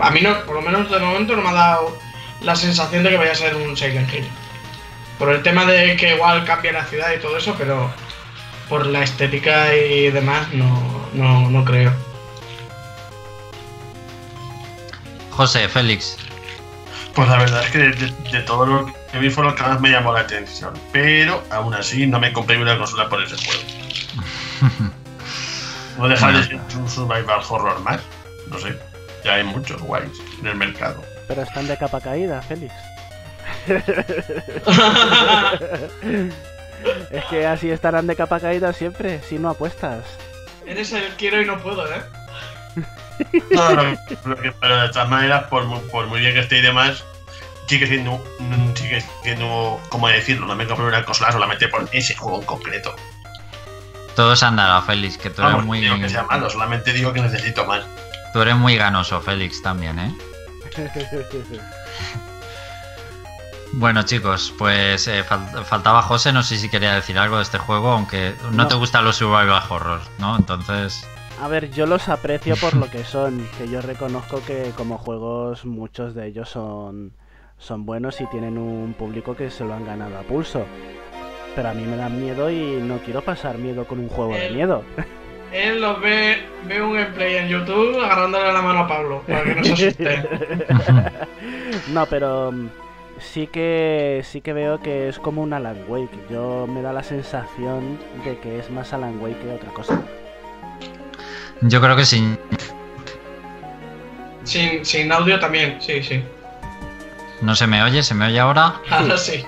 A 0.00 0.10
mí 0.10 0.20
no, 0.20 0.40
por 0.40 0.56
lo 0.56 0.62
menos 0.62 0.90
de 0.90 0.98
momento 0.98 1.36
no 1.36 1.42
me 1.42 1.50
ha 1.50 1.52
dado 1.52 1.96
la 2.40 2.56
sensación 2.56 3.04
de 3.04 3.10
que 3.10 3.18
vaya 3.18 3.32
a 3.32 3.36
ser 3.36 3.54
un 3.54 3.76
Silent 3.76 4.12
Hill. 4.12 4.26
Por 5.16 5.30
el 5.30 5.42
tema 5.42 5.64
de 5.64 5.94
que 5.96 6.14
igual 6.16 6.44
cambia 6.44 6.72
la 6.72 6.84
ciudad 6.84 7.12
y 7.16 7.20
todo 7.20 7.36
eso, 7.36 7.54
pero 7.56 7.88
por 8.72 8.86
la 8.86 9.02
estética 9.02 9.74
y 9.76 10.10
demás 10.10 10.48
no, 10.54 10.80
no, 11.12 11.50
no 11.50 11.62
creo. 11.62 11.92
José, 15.30 15.68
Félix, 15.68 16.16
Pues 17.14 17.28
la 17.28 17.36
verdad 17.36 17.62
es 17.64 17.70
que 17.70 17.78
de, 17.78 17.90
de- 17.92 18.30
de 18.32 18.40
todo 18.40 18.64
lo 18.64 18.86
que 18.86 19.18
vi 19.18 19.28
fue 19.28 19.44
lo 19.44 19.54
que 19.54 19.62
más 19.62 19.78
me 19.78 19.90
llamó 19.90 20.14
la 20.14 20.20
atención. 20.20 20.72
Pero 20.90 21.44
aún 21.50 21.74
así 21.74 22.06
no 22.06 22.18
me 22.18 22.32
compré 22.32 22.56
una 22.62 22.78
consola 22.78 23.10
por 23.10 23.22
ese 23.22 23.36
juego. 23.36 23.62
No 25.98 26.08
dejar 26.08 26.34
de 26.34 26.44
ser 26.44 26.58
un 26.78 26.88
survival 26.88 27.42
horror 27.50 27.78
más. 27.80 28.00
No 28.48 28.58
sé. 28.58 28.74
Ya 29.22 29.34
hay 29.34 29.44
muchos 29.44 29.82
guays 29.82 30.10
en 30.40 30.46
el 30.46 30.56
mercado. 30.56 31.02
Pero 31.28 31.42
están 31.42 31.68
de 31.68 31.76
capa 31.76 32.00
caída, 32.00 32.40
Félix. 32.40 32.72
es 37.10 37.24
que 37.26 37.46
así 37.46 37.70
estarán 37.70 38.06
de 38.06 38.16
capa 38.16 38.40
caída 38.40 38.72
siempre, 38.72 39.20
si 39.22 39.38
no 39.38 39.50
apuestas. 39.50 40.04
Eres 40.66 40.92
el 40.92 41.04
quiero 41.16 41.40
y 41.40 41.44
no 41.46 41.58
puedo, 41.62 41.86
¿eh? 41.86 42.02
No, 43.50 43.70
no, 43.70 43.96
pero 44.60 44.80
de 44.82 44.88
todas 44.88 45.08
maneras, 45.08 45.44
por, 45.44 45.64
mu- 45.66 45.80
por 45.88 46.06
muy 46.06 46.20
bien 46.20 46.32
que 46.34 46.40
esté 46.40 46.58
y 46.58 46.62
demás, 46.62 47.04
sigue 47.68 47.86
siendo, 47.86 48.24
sigue 48.74 49.04
siendo, 49.22 49.80
¿cómo 49.90 50.08
decirlo? 50.08 50.46
No 50.46 50.54
me 50.56 50.66
compré 50.66 50.86
una 50.86 51.04
consola 51.04 51.30
solamente 51.30 51.68
por 51.68 51.88
ese 51.92 52.14
juego 52.16 52.40
en 52.40 52.46
concreto. 52.46 52.94
todos 54.16 54.42
han 54.42 54.56
dado, 54.56 54.80
Félix, 54.82 55.18
que 55.18 55.30
tú 55.30 55.42
eres 55.42 55.52
Vamos, 55.52 55.66
muy, 55.66 55.80
digo 55.80 55.98
que 56.00 56.08
sea 56.08 56.22
malo, 56.24 56.48
solamente 56.50 56.92
digo 56.92 57.12
que 57.12 57.20
necesito 57.20 57.64
más. 57.66 57.84
tú 58.32 58.40
eres 58.42 58.56
muy 58.56 58.76
ganoso, 58.76 59.20
Félix, 59.20 59.62
también, 59.62 59.98
¿eh? 59.98 60.14
Bueno, 63.74 64.02
chicos, 64.02 64.52
pues 64.58 65.08
eh, 65.08 65.24
fal- 65.24 65.64
faltaba 65.64 66.02
José, 66.02 66.32
no 66.32 66.42
sé 66.42 66.56
si 66.56 66.68
quería 66.68 66.94
decir 66.94 67.18
algo 67.18 67.36
de 67.36 67.42
este 67.42 67.58
juego, 67.58 67.90
aunque 67.92 68.34
no, 68.44 68.50
No. 68.64 68.68
te 68.68 68.74
gustan 68.74 69.04
los 69.04 69.16
survival 69.16 69.62
horror, 69.68 70.00
¿no? 70.18 70.36
Entonces, 70.36 71.08
A 71.40 71.48
ver, 71.48 71.70
yo 71.72 71.86
los 71.86 72.08
aprecio 72.08 72.54
por 72.56 72.74
lo 72.76 72.88
que 72.90 73.02
son, 73.04 73.48
que 73.58 73.68
yo 73.68 73.80
reconozco 73.80 74.40
que 74.46 74.70
como 74.76 74.98
juegos 74.98 75.64
muchos 75.64 76.14
de 76.14 76.26
ellos 76.28 76.48
son, 76.50 77.12
son 77.58 77.84
buenos 77.86 78.20
y 78.20 78.26
tienen 78.26 78.58
un 78.58 78.94
público 78.94 79.34
que 79.34 79.50
se 79.50 79.64
lo 79.64 79.72
han 79.74 79.86
ganado 79.86 80.18
a 80.18 80.22
pulso. 80.22 80.64
Pero 81.56 81.70
a 81.70 81.72
mí 81.74 81.82
me 81.84 81.96
dan 81.96 82.20
miedo 82.20 82.50
y 82.50 82.78
no 82.82 82.98
quiero 82.98 83.22
pasar 83.22 83.58
miedo 83.58 83.86
con 83.86 83.98
un 83.98 84.08
juego 84.08 84.34
de 84.34 84.50
miedo. 84.50 84.84
Él 85.52 85.80
los 85.82 86.00
ve, 86.00 86.46
ve 86.66 86.80
un 86.82 86.94
gameplay 86.94 87.36
en 87.36 87.48
YouTube 87.48 88.00
agarrándole 88.02 88.52
la 88.52 88.62
mano 88.62 88.80
a 88.80 88.88
Pablo, 88.88 89.22
para 89.26 89.42
que 89.44 89.54
no 89.56 89.64
se 89.64 89.72
asuste. 89.88 90.28
no, 91.92 92.06
pero 92.06 92.52
mm, 92.52 92.68
sí 93.22 93.46
que 93.46 94.22
sí 94.24 94.40
que 94.40 94.52
veo 94.52 94.80
que 94.80 95.08
es 95.08 95.18
como 95.18 95.42
un 95.42 95.52
Alan 95.52 95.84
Wake. 95.88 96.26
Yo 96.30 96.66
me 96.66 96.82
da 96.82 96.92
la 96.92 97.02
sensación 97.02 97.98
de 98.24 98.38
que 98.38 98.58
es 98.58 98.70
más 98.70 98.92
Alan 98.92 99.20
Wake 99.20 99.38
que 99.38 99.50
otra 99.50 99.70
cosa. 99.70 100.00
yo 101.62 101.80
creo 101.80 101.96
que 101.96 102.04
sí. 102.04 102.36
Sin, 104.44 104.84
sin 104.84 105.12
audio 105.12 105.38
también, 105.38 105.80
sí, 105.80 106.02
sí. 106.02 106.22
¿No 107.40 107.54
se 107.54 107.66
me 107.66 107.82
oye? 107.82 108.02
¿Se 108.02 108.14
me 108.14 108.26
oye 108.26 108.40
ahora? 108.40 108.74
Ahora 108.90 109.16
sí. 109.16 109.44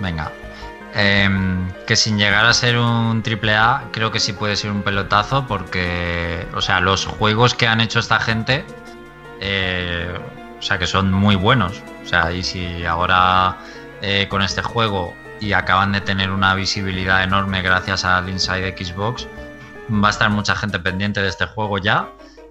Venga. 0.00 0.30
Em, 0.94 1.70
que 1.86 1.94
sin 1.94 2.18
llegar 2.18 2.46
a 2.46 2.52
ser 2.52 2.76
un 2.76 3.22
triple 3.22 3.54
A, 3.54 3.84
creo 3.92 4.10
que 4.10 4.18
sí 4.18 4.32
puede 4.32 4.56
ser 4.56 4.72
un 4.72 4.82
pelotazo 4.82 5.46
porque, 5.46 6.46
o 6.54 6.60
sea, 6.60 6.80
los 6.80 7.06
juegos 7.06 7.54
que 7.54 7.68
han 7.68 7.80
hecho 7.80 8.00
esta 8.00 8.18
gente, 8.18 8.64
eh, 9.40 10.12
o 10.58 10.62
sea, 10.62 10.78
que 10.78 10.86
son 10.86 11.12
muy 11.12 11.36
buenos. 11.36 11.80
Sea, 12.10 12.32
y 12.32 12.42
si 12.42 12.84
ahora 12.84 13.56
eh, 14.02 14.26
con 14.28 14.42
este 14.42 14.62
juego 14.62 15.14
y 15.38 15.52
acaban 15.52 15.92
de 15.92 16.00
tener 16.00 16.32
una 16.32 16.56
visibilidad 16.56 17.22
enorme 17.22 17.62
gracias 17.62 18.04
al 18.04 18.28
Inside 18.28 18.74
Xbox, 18.76 19.28
va 19.88 20.08
a 20.08 20.10
estar 20.10 20.28
mucha 20.28 20.56
gente 20.56 20.80
pendiente 20.80 21.22
de 21.22 21.28
este 21.28 21.46
juego 21.46 21.78
ya. 21.78 22.08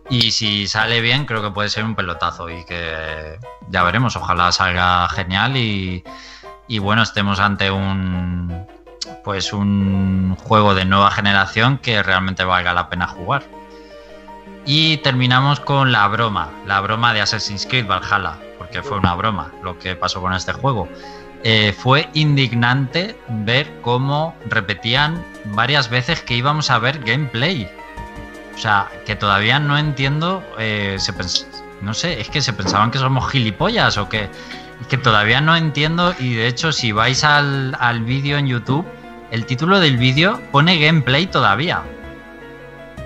Y 0.09 0.31
si 0.31 0.65
sale 0.65 1.01
bien, 1.01 1.25
creo 1.25 1.41
que 1.41 1.51
puede 1.51 1.67
ser 1.67 1.83
un 1.83 1.93
pelotazo 1.93 2.49
y 2.49 2.63
que 2.63 3.37
ya 3.69 3.83
veremos. 3.83 4.15
Ojalá 4.15 4.49
salga 4.53 5.09
genial 5.09 5.57
y, 5.57 6.05
y 6.69 6.79
bueno, 6.79 7.01
estemos 7.01 7.41
ante 7.41 7.69
un 7.69 8.65
pues 9.25 9.51
un 9.51 10.37
juego 10.41 10.73
de 10.73 10.85
nueva 10.85 11.11
generación 11.11 11.79
que 11.79 12.01
realmente 12.01 12.45
valga 12.45 12.73
la 12.73 12.87
pena 12.87 13.07
jugar. 13.07 13.43
Y 14.65 14.97
terminamos 14.99 15.59
con 15.59 15.91
la 15.91 16.07
broma, 16.07 16.49
la 16.65 16.79
broma 16.79 17.13
de 17.13 17.19
Assassin's 17.19 17.65
Creed 17.65 17.87
Valhalla, 17.87 18.37
porque 18.69 18.87
fue 18.87 18.99
una 18.99 19.15
broma 19.15 19.51
lo 19.63 19.79
que 19.79 19.95
pasó 19.95 20.21
con 20.21 20.33
este 20.33 20.53
juego. 20.53 20.87
Eh, 21.43 21.73
fue 21.75 22.07
indignante 22.13 23.17
ver 23.29 23.67
cómo 23.81 24.35
repetían 24.47 25.23
varias 25.45 25.89
veces 25.89 26.21
que 26.21 26.35
íbamos 26.35 26.69
a 26.69 26.77
ver 26.77 26.99
gameplay. 26.99 27.67
O 28.53 28.57
sea, 28.57 28.89
que 29.05 29.15
todavía 29.15 29.59
no 29.59 29.77
entiendo, 29.77 30.43
eh, 30.59 30.97
se 30.99 31.13
no 31.81 31.93
sé, 31.93 32.21
es 32.21 32.29
que 32.29 32.41
se 32.41 32.53
pensaban 32.53 32.91
que 32.91 32.99
somos 32.99 33.31
gilipollas 33.31 33.97
o 33.97 34.07
que, 34.07 34.27
que 34.89 34.97
todavía 34.97 35.41
no 35.41 35.55
entiendo 35.55 36.13
y 36.19 36.35
de 36.35 36.47
hecho 36.47 36.71
si 36.71 36.91
vais 36.91 37.23
al, 37.23 37.75
al 37.79 38.03
vídeo 38.03 38.37
en 38.37 38.47
YouTube, 38.47 38.85
el 39.31 39.45
título 39.45 39.79
del 39.79 39.97
vídeo 39.97 40.41
pone 40.51 40.77
gameplay 40.77 41.25
todavía. 41.25 41.81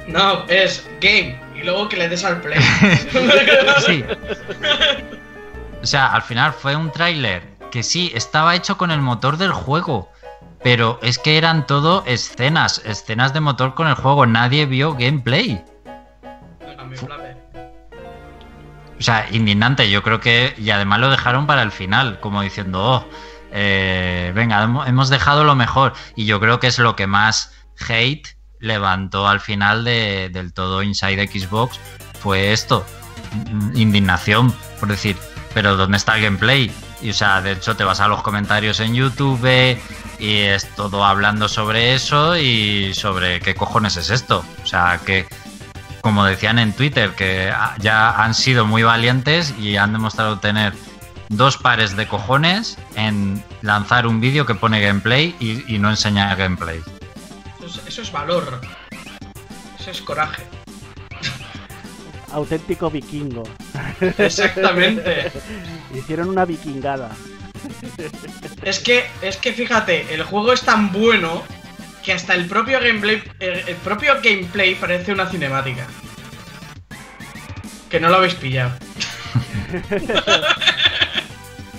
No, 0.08 0.46
es 0.50 0.90
game. 1.00 1.40
Y 1.56 1.64
luego 1.64 1.88
que 1.88 1.96
le 1.98 2.10
des 2.10 2.26
al 2.26 2.42
play. 2.42 2.60
Sí. 3.86 4.04
O 5.84 5.86
sea, 5.86 6.14
al 6.14 6.22
final 6.22 6.54
fue 6.54 6.76
un 6.78 6.92
tráiler 6.92 7.58
que 7.70 7.84
sí, 7.84 8.12
estaba 8.16 8.56
hecho 8.56 8.78
con 8.78 8.90
el 8.90 9.02
motor 9.02 9.36
del 9.38 9.52
juego, 9.52 10.10
pero 10.64 10.98
es 11.02 11.20
que 11.20 11.38
eran 11.38 11.68
todo 11.68 12.04
escenas, 12.08 12.82
escenas 12.86 13.34
de 13.34 13.42
motor 13.42 13.74
con 13.76 13.88
el 13.88 13.96
juego, 13.96 14.26
nadie 14.26 14.66
vio 14.66 14.94
gameplay. 14.94 15.64
O 18.98 19.02
sea, 19.04 19.28
indignante, 19.32 19.90
yo 19.90 20.02
creo 20.04 20.22
que. 20.22 20.54
Y 20.58 20.70
además 20.70 21.00
lo 21.00 21.10
dejaron 21.10 21.46
para 21.46 21.62
el 21.64 21.72
final, 21.72 22.22
como 22.22 22.42
diciendo, 22.42 22.82
oh, 22.82 23.06
eh, 23.52 24.32
venga, 24.34 24.64
hemo- 24.64 24.88
hemos 24.88 25.10
dejado 25.10 25.44
lo 25.44 25.56
mejor. 25.56 25.94
Y 26.16 26.26
yo 26.26 26.40
creo 26.40 26.62
que 26.62 26.68
es 26.68 26.80
lo 26.80 26.96
que 26.96 27.08
más 27.08 27.54
hate 27.90 28.38
levantó 28.60 29.28
al 29.28 29.42
final 29.42 29.84
de- 29.84 30.30
del 30.32 30.54
todo 30.54 30.82
Inside 30.84 31.28
Xbox. 31.28 31.78
Fue 32.20 32.54
esto: 32.54 32.86
indignación, 33.74 34.54
por 34.80 34.88
decir, 34.88 35.18
pero 35.54 35.76
¿dónde 35.76 35.98
está 35.98 36.16
el 36.18 36.24
gameplay? 36.24 36.72
Y 37.02 37.12
o 37.12 37.14
sea, 37.14 37.42
de 37.42 37.54
hecho, 37.54 37.76
te 37.76 37.84
vas 37.84 38.00
a 38.00 38.08
los 38.08 38.22
comentarios 38.22 38.80
en 38.80 38.94
YouTube 38.96 39.78
y 40.20 40.38
es 40.40 40.68
todo 40.76 41.04
hablando 41.04 41.50
sobre 41.50 41.94
eso 41.94 42.38
y 42.38 42.94
sobre 42.94 43.40
qué 43.40 43.56
cojones 43.56 43.98
es 43.98 44.10
esto. 44.10 44.44
O 44.64 44.66
sea, 44.66 45.00
que 45.06 45.28
como 46.02 46.26
decían 46.26 46.60
en 46.60 46.74
Twitter, 46.74 47.12
que 47.12 47.54
ya 47.80 48.12
han 48.12 48.34
sido 48.34 48.66
muy 48.66 48.84
valientes 48.84 49.54
y 49.58 49.78
han 49.78 49.94
demostrado 49.94 50.40
tener 50.40 50.74
dos 51.30 51.58
pares 51.58 51.96
de 51.96 52.08
cojones 52.08 52.78
en 52.96 53.44
lanzar 53.62 54.06
un 54.06 54.20
vídeo 54.20 54.46
que 54.46 54.56
pone 54.56 54.82
gameplay 54.82 55.36
y, 55.40 55.78
no 55.80 55.90
enseña 55.90 56.36
gameplay. 56.36 56.82
Eso 57.58 57.66
es, 57.66 57.88
eso 57.88 58.02
es 58.02 58.12
valor. 58.12 58.60
Eso 59.80 59.92
es 59.92 60.02
coraje. 60.02 60.44
Auténtico 62.34 62.90
vikingo. 62.90 63.44
Exactamente. 64.18 65.32
Hicieron 65.96 66.30
una 66.30 66.46
vikingada. 66.46 67.12
Es 68.64 68.80
que, 68.80 69.06
es 69.22 69.38
que 69.38 69.54
fíjate, 69.54 70.14
el 70.14 70.24
juego 70.24 70.52
es 70.52 70.62
tan 70.62 70.92
bueno 70.92 71.44
que 72.04 72.12
hasta 72.14 72.34
el 72.34 72.48
propio 72.48 72.80
gameplay, 72.80 73.24
el, 73.40 73.68
el 73.68 73.76
propio 73.78 74.16
gameplay 74.22 74.76
parece 74.76 75.14
una 75.14 75.30
cinemática. 75.30 75.88
Que 77.90 78.00
no 78.00 78.10
lo 78.10 78.16
habéis 78.16 78.36
pillado. 78.36 78.74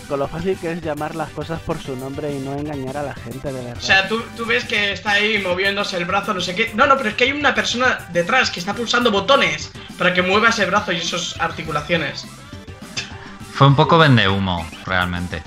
Con 0.09 0.19
lo 0.19 0.29
fácil 0.29 0.59
que 0.59 0.73
es 0.73 0.83
llamar 0.83 1.15
las 1.15 1.31
cosas 1.31 1.61
por 1.61 1.81
su 1.81 1.97
nombre 1.97 2.31
y 2.33 2.39
no 2.39 2.53
engañar 2.53 2.97
a 2.99 3.03
la 3.03 3.15
gente, 3.15 3.53
de 3.53 3.65
verdad. 3.65 3.79
O 3.79 3.81
sea, 3.81 4.07
tú, 4.09 4.23
tú 4.37 4.45
ves 4.45 4.65
que 4.65 4.93
está 4.93 5.13
ahí 5.13 5.39
moviéndose 5.39 5.97
el 5.97 6.05
brazo, 6.05 6.35
no 6.35 6.41
sé 6.41 6.55
qué. 6.55 6.73
No, 6.75 6.87
no, 6.87 6.97
pero 6.97 7.11
es 7.11 7.15
que 7.15 7.25
hay 7.25 7.33
una 7.33 7.55
persona 7.55 8.07
detrás 8.13 8.51
que 8.51 8.61
está 8.61 8.75
pulsando 8.75 9.11
botones 9.11 9.73
para 9.97 10.13
que 10.13 10.23
mueva 10.23 10.51
ese 10.51 10.67
brazo 10.67 10.93
y 10.93 10.97
esas 10.97 11.41
articulaciones. 11.41 12.27
Fue 13.55 13.67
un 13.67 13.77
poco 13.77 13.99
vende 13.99 14.29
humo, 14.29 14.67
realmente. 14.85 15.43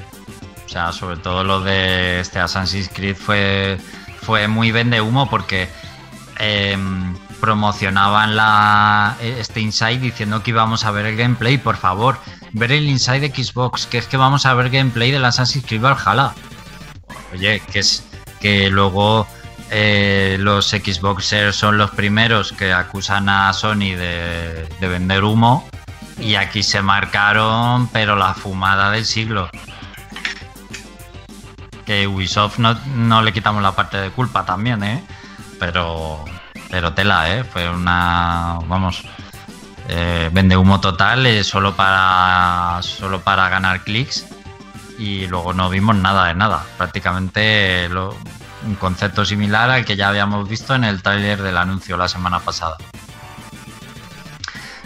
O 0.65 0.69
sea, 0.69 0.91
sobre 0.91 1.17
todo 1.17 1.43
lo 1.43 1.61
de 1.61 2.19
este 2.19 2.39
Assassin's 2.39 2.89
Creed 2.93 3.15
fue, 3.15 3.77
fue 4.21 4.47
muy 4.47 4.71
vende 4.71 5.01
humo 5.01 5.29
porque 5.29 5.69
em, 6.39 7.15
promocionaban 7.39 8.35
la, 8.35 9.17
este 9.21 9.61
Inside 9.61 9.99
diciendo 9.99 10.43
que 10.43 10.51
íbamos 10.51 10.85
a 10.85 10.91
ver 10.91 11.05
el 11.05 11.15
gameplay, 11.15 11.57
por 11.57 11.77
favor, 11.77 12.17
ver 12.53 12.71
el 12.71 12.87
Inside 12.89 13.29
de 13.29 13.43
Xbox, 13.43 13.85
que 13.85 13.97
es 13.97 14.07
que 14.07 14.17
vamos 14.17 14.45
a 14.45 14.53
ver 14.53 14.69
gameplay 14.69 15.11
del 15.11 15.25
Assassin's 15.25 15.65
Creed 15.65 15.81
Valhalla. 15.81 16.33
Oye, 17.33 17.61
que 17.71 17.79
es 17.79 18.03
que 18.39 18.69
luego 18.69 19.27
eh, 19.69 20.37
los 20.39 20.69
Xboxers 20.69 21.55
son 21.55 21.77
los 21.77 21.91
primeros 21.91 22.53
que 22.53 22.73
acusan 22.73 23.29
a 23.29 23.51
Sony 23.53 23.95
de, 23.95 24.67
de 24.79 24.87
vender 24.87 25.23
humo 25.23 25.67
y 26.19 26.35
aquí 26.35 26.63
se 26.63 26.81
marcaron, 26.81 27.87
pero 27.87 28.15
la 28.15 28.33
fumada 28.33 28.91
del 28.91 29.05
siglo. 29.05 29.49
Que 31.85 32.07
Ubisoft 32.07 32.59
no, 32.59 32.73
no 32.95 33.21
le 33.21 33.31
quitamos 33.31 33.61
la 33.61 33.73
parte 33.73 33.97
de 33.97 34.09
culpa 34.09 34.45
también, 34.45 34.83
¿eh? 34.83 35.03
Pero, 35.59 36.25
pero 36.69 36.93
tela, 36.93 37.33
¿eh? 37.33 37.43
Fue 37.43 37.69
una, 37.69 38.59
vamos, 38.67 39.03
eh, 39.87 40.29
vende 40.33 40.57
humo 40.57 40.79
total, 40.81 41.25
eh, 41.25 41.43
solo 41.43 41.75
para, 41.75 42.79
solo 42.81 43.21
para 43.21 43.47
ganar 43.49 43.83
clics 43.83 44.25
y 44.99 45.27
luego 45.27 45.53
no 45.53 45.69
vimos 45.69 45.95
nada 45.95 46.25
de 46.27 46.35
nada. 46.35 46.63
Prácticamente 46.77 47.87
lo- 47.89 48.15
un 48.65 48.75
concepto 48.75 49.23
similar 49.23 49.69
al 49.69 49.85
que 49.85 49.95
ya 49.95 50.09
habíamos 50.09 50.49
visto 50.49 50.73
en 50.75 50.83
el 50.83 51.01
tráiler 51.01 51.41
del 51.41 51.55
anuncio 51.57 51.95
la 51.95 52.07
semana 52.07 52.39
pasada. 52.39 52.75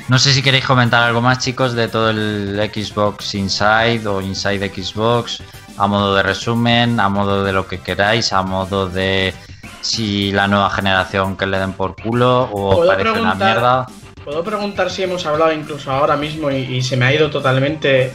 No 0.07 0.19
sé 0.19 0.33
si 0.33 0.41
queréis 0.41 0.65
comentar 0.65 1.01
algo 1.03 1.21
más, 1.21 1.39
chicos, 1.39 1.73
de 1.73 1.87
todo 1.87 2.09
el 2.09 2.59
Xbox 2.73 3.33
Inside 3.35 4.05
o 4.07 4.19
Inside 4.19 4.69
Xbox, 4.69 5.41
a 5.77 5.87
modo 5.87 6.15
de 6.15 6.21
resumen, 6.23 6.99
a 6.99 7.07
modo 7.07 7.43
de 7.45 7.53
lo 7.53 7.65
que 7.65 7.79
queráis, 7.79 8.33
a 8.33 8.41
modo 8.41 8.89
de 8.89 9.33
si 9.79 10.31
la 10.33 10.47
nueva 10.47 10.69
generación 10.69 11.37
que 11.37 11.45
le 11.47 11.59
den 11.59 11.73
por 11.73 11.95
culo 11.95 12.43
o 12.51 12.69
os 12.71 12.75
¿Puedo 12.75 12.89
parece 12.91 13.19
una 13.21 13.35
mierda. 13.35 13.87
Puedo 14.31 14.45
preguntar 14.45 14.89
si 14.89 15.03
hemos 15.03 15.25
hablado 15.25 15.51
incluso 15.51 15.91
ahora 15.91 16.15
mismo 16.15 16.49
y, 16.49 16.59
y 16.59 16.81
se 16.81 16.95
me 16.95 17.03
ha 17.03 17.13
ido 17.13 17.29
totalmente 17.29 18.13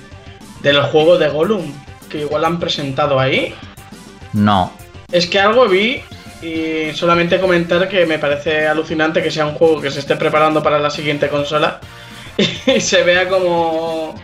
del 0.62 0.80
juego 0.80 1.18
de 1.18 1.28
Gollum, 1.28 1.70
que 2.08 2.20
igual 2.20 2.46
han 2.46 2.58
presentado 2.58 3.20
ahí. 3.20 3.54
No, 4.32 4.72
Es 5.12 5.26
que 5.26 5.38
algo 5.38 5.68
vi 5.68 6.00
y 6.40 6.94
solamente 6.94 7.38
comentar 7.38 7.86
que 7.86 8.06
me 8.06 8.18
parece 8.18 8.66
alucinante 8.66 9.22
que 9.22 9.30
sea 9.30 9.44
un 9.44 9.56
juego 9.56 9.82
que 9.82 9.90
se 9.90 9.98
esté 9.98 10.16
preparando 10.16 10.62
para 10.62 10.78
la 10.78 10.88
siguiente 10.88 11.28
consola 11.28 11.80
y 12.66 12.80
se 12.80 13.02
vea 13.02 13.28
como. 13.28 14.14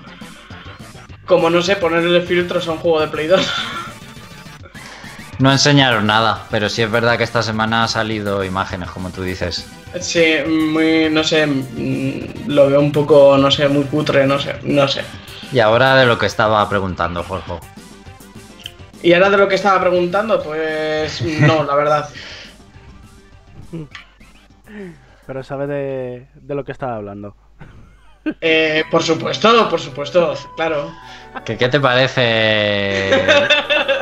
Como 1.26 1.50
no 1.50 1.60
sé, 1.60 1.76
ponerle 1.76 2.22
filtros 2.22 2.68
a 2.68 2.72
un 2.72 2.78
juego 2.78 3.00
de 3.00 3.08
Play 3.08 3.26
2. 3.26 3.40
no 5.38 5.50
enseñaron 5.52 6.06
nada, 6.06 6.44
pero 6.50 6.68
sí 6.68 6.82
es 6.82 6.90
verdad 6.90 7.16
que 7.18 7.24
esta 7.24 7.42
semana 7.42 7.84
ha 7.84 7.88
salido 7.88 8.44
imágenes, 8.44 8.90
como 8.90 9.10
tú 9.10 9.22
dices. 9.22 9.66
Sí, 10.00 10.36
muy. 10.48 11.08
No 11.10 11.22
sé. 11.24 11.46
mm, 11.46 12.48
Lo 12.48 12.68
veo 12.68 12.80
un 12.80 12.92
poco, 12.92 13.36
no 13.38 13.50
sé, 13.50 13.68
muy 13.68 13.84
cutre, 13.84 14.26
no 14.26 14.38
sé, 14.38 14.56
no 14.62 14.86
sé. 14.88 15.02
Y 15.52 15.58
ahora 15.60 15.96
de 15.96 16.06
lo 16.06 16.18
que 16.18 16.26
estaba 16.26 16.66
preguntando, 16.68 17.22
Jorge. 17.22 17.52
Y 19.02 19.12
ahora 19.12 19.30
de 19.30 19.36
lo 19.36 19.48
que 19.48 19.56
estaba 19.56 19.80
preguntando, 19.80 20.42
pues. 20.42 21.20
No, 21.40 21.62
la 21.64 21.74
verdad. 21.74 22.08
Pero 25.26 25.42
sabe 25.42 25.66
de, 25.66 26.26
de 26.34 26.54
lo 26.54 26.64
que 26.64 26.72
estaba 26.72 26.96
hablando. 26.96 27.36
Eh, 28.40 28.84
por 28.90 29.02
supuesto, 29.02 29.68
por 29.68 29.80
supuesto, 29.80 30.34
claro. 30.56 30.92
¿Qué, 31.44 31.56
qué 31.56 31.68
te 31.68 31.80
parece? 31.80 33.10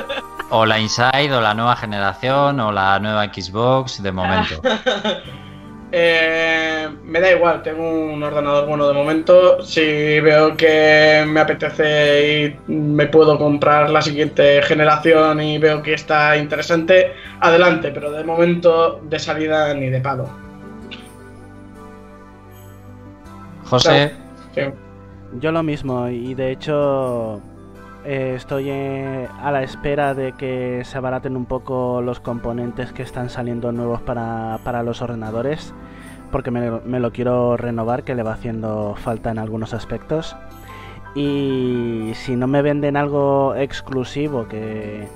O 0.51 0.67
la 0.67 0.79
Inside, 0.79 1.33
o 1.33 1.41
la 1.41 1.55
nueva 1.55 1.77
generación, 1.77 2.59
o 2.61 2.73
la 2.73 2.99
nueva 2.99 3.25
Xbox, 3.27 4.03
de 4.03 4.13
momento. 4.13 4.61
Eh, 5.93 6.89
me 7.03 7.21
da 7.21 7.33
igual, 7.33 7.65
tengo 7.65 7.83
un 7.83 8.23
ordenador 8.23 8.69
bueno 8.69 8.87
de 8.87 8.95
momento. 8.95 9.61
Si 9.61 10.21
veo 10.21 10.57
que 10.57 11.25
me 11.27 11.41
apetece 11.41 12.57
y 12.69 12.73
me 12.73 13.07
puedo 13.09 13.37
comprar 13.37 13.91
la 13.91 14.01
siguiente 14.01 14.63
generación 14.63 15.41
y 15.41 15.59
veo 15.59 15.83
que 15.83 15.95
está 15.95 16.37
interesante, 16.37 17.13
adelante, 17.41 17.91
pero 17.91 18.13
de 18.13 18.23
momento 18.23 19.01
de 19.03 19.19
salida 19.19 19.75
ni 19.75 19.91
de 19.91 20.01
palo. 20.01 20.31
José, 23.65 24.13
Sí. 24.55 24.63
Yo 25.41 25.51
lo 25.53 25.63
mismo, 25.63 26.09
y 26.09 26.35
de 26.35 26.53
hecho 26.53 27.41
eh, 28.11 28.35
estoy 28.35 28.69
eh, 28.71 29.29
a 29.41 29.53
la 29.53 29.63
espera 29.63 30.15
de 30.15 30.33
que 30.33 30.83
se 30.85 30.99
abaraten 30.99 31.37
un 31.37 31.47
poco 31.47 32.03
los 32.03 32.19
componentes 32.19 32.93
que 32.93 33.05
están 33.05 33.31
saliendo 33.31 33.71
nuevos 33.71 34.01
para, 34.01 34.59
para 34.65 34.83
los 34.83 35.01
ordenadores, 35.01 35.73
porque 36.33 36.51
me, 36.51 36.99
lo 36.99 37.13
quiero 37.13 37.57
renovar, 37.57 38.03
que 38.03 38.17
le 38.17 38.25
va 38.25 38.33
haciendo 38.33 38.97
falta 38.97 39.31
en 39.31 39.39
algunos 39.39 39.75
aspectos. 39.75 40.35
Y 41.15 42.11
si 42.15 42.35
no 42.35 42.49
me 42.49 42.63
venden 42.63 42.97
algo 42.97 43.55
exclusivo 43.55 44.49
que, 44.49 45.07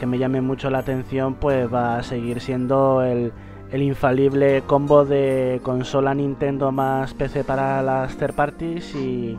que 0.00 0.06
me 0.06 0.18
llame 0.18 0.40
mucho 0.40 0.70
la 0.70 0.78
atención, 0.78 1.34
pues 1.34 1.72
va 1.72 1.98
a 1.98 2.02
seguir 2.02 2.40
siendo 2.40 3.04
el, 3.04 3.32
el 3.70 3.82
infalible 3.82 4.64
combo 4.66 5.04
de 5.04 5.60
consola 5.62 6.14
Nintendo 6.14 6.72
más 6.72 7.14
PC 7.14 7.44
para 7.44 7.80
las 7.80 8.16
third 8.16 8.34
parties 8.34 8.92
y 8.96 9.38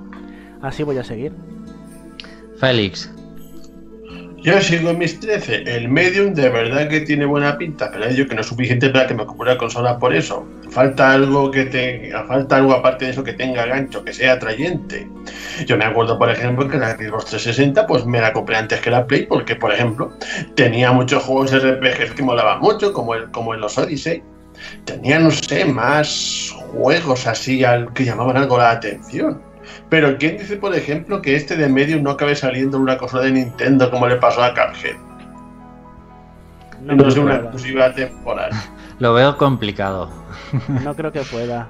así 0.62 0.84
voy 0.84 0.98
a 0.98 1.04
seguir. 1.04 1.55
Félix. 2.60 3.10
Yo 4.46 4.62
sigo 4.62 4.92
en 4.92 5.00
mis 5.00 5.20
13. 5.20 5.64
El 5.66 5.90
Medium 5.90 6.36
de 6.36 6.50
verdad 6.50 6.88
que 6.88 7.02
tiene 7.02 7.26
buena 7.26 7.58
pinta, 7.58 7.90
pero 7.92 8.08
yo 8.12 8.28
que 8.28 8.36
no 8.36 8.42
es 8.42 8.48
suficiente 8.48 8.92
para 8.92 9.08
que 9.08 9.16
me 9.16 9.26
compre 9.26 9.50
una 9.50 9.58
consola 9.58 9.98
por 9.98 10.14
eso. 10.14 10.48
Falta 10.70 11.14
algo 11.14 11.50
que 11.50 11.66
tenga, 11.66 12.24
falta 12.26 12.58
algo 12.58 12.74
aparte 12.74 13.06
de 13.06 13.12
eso 13.12 13.24
que 13.24 13.34
tenga 13.34 13.66
gancho, 13.66 14.06
que 14.06 14.14
sea 14.14 14.34
atrayente. 14.34 15.10
Yo 15.66 15.78
me 15.78 15.86
acuerdo, 15.86 16.20
por 16.20 16.30
ejemplo, 16.30 16.70
que 16.70 16.78
la 16.78 16.92
Xbox 16.96 17.26
360 17.26 17.88
pues 17.88 18.06
me 18.06 18.22
la 18.22 18.34
compré 18.34 18.58
antes 18.58 18.82
que 18.82 18.92
la 18.92 19.08
Play 19.08 19.26
porque, 19.26 19.56
por 19.56 19.74
ejemplo, 19.74 20.14
tenía 20.54 20.92
muchos 20.92 21.24
juegos 21.24 21.52
RPGs 21.52 22.12
que 22.12 22.22
molaban 22.22 22.60
mucho, 22.60 22.94
como 22.94 23.16
el 23.16 23.32
como 23.32 23.56
en 23.56 23.62
los 23.62 23.80
Odyssey. 23.80 24.22
Tenía, 24.84 25.18
no 25.18 25.32
sé, 25.32 25.66
más 25.66 26.54
juegos 26.72 27.26
así 27.26 27.64
al 27.64 27.92
que 27.94 28.06
llamaban 28.06 28.38
algo 28.38 28.60
la 28.60 28.70
atención. 28.70 29.42
Pero 29.90 30.18
¿quién 30.18 30.38
dice, 30.38 30.58
por 30.58 30.76
ejemplo, 30.76 31.22
que 31.22 31.36
este 31.36 31.56
de 31.56 31.70
Medium 31.70 32.02
no 32.04 32.12
acabe 32.12 32.36
saliendo 32.36 32.78
en 32.78 32.84
una 32.84 32.98
consola 32.98 33.24
de 33.24 33.32
Nintendo 33.32 33.90
como 33.92 34.08
le 34.08 34.16
pasó 34.18 34.44
a 34.44 34.50
Cuphead? 34.54 34.96
No, 36.82 37.08
es 37.08 37.18
una 37.18 37.36
exclusiva 37.36 37.94
temporal. 37.94 38.52
Lo 39.00 39.14
veo 39.14 39.38
complicado. 39.38 40.10
No 40.84 40.96
creo 40.96 41.12
que 41.12 41.22
pueda. 41.22 41.68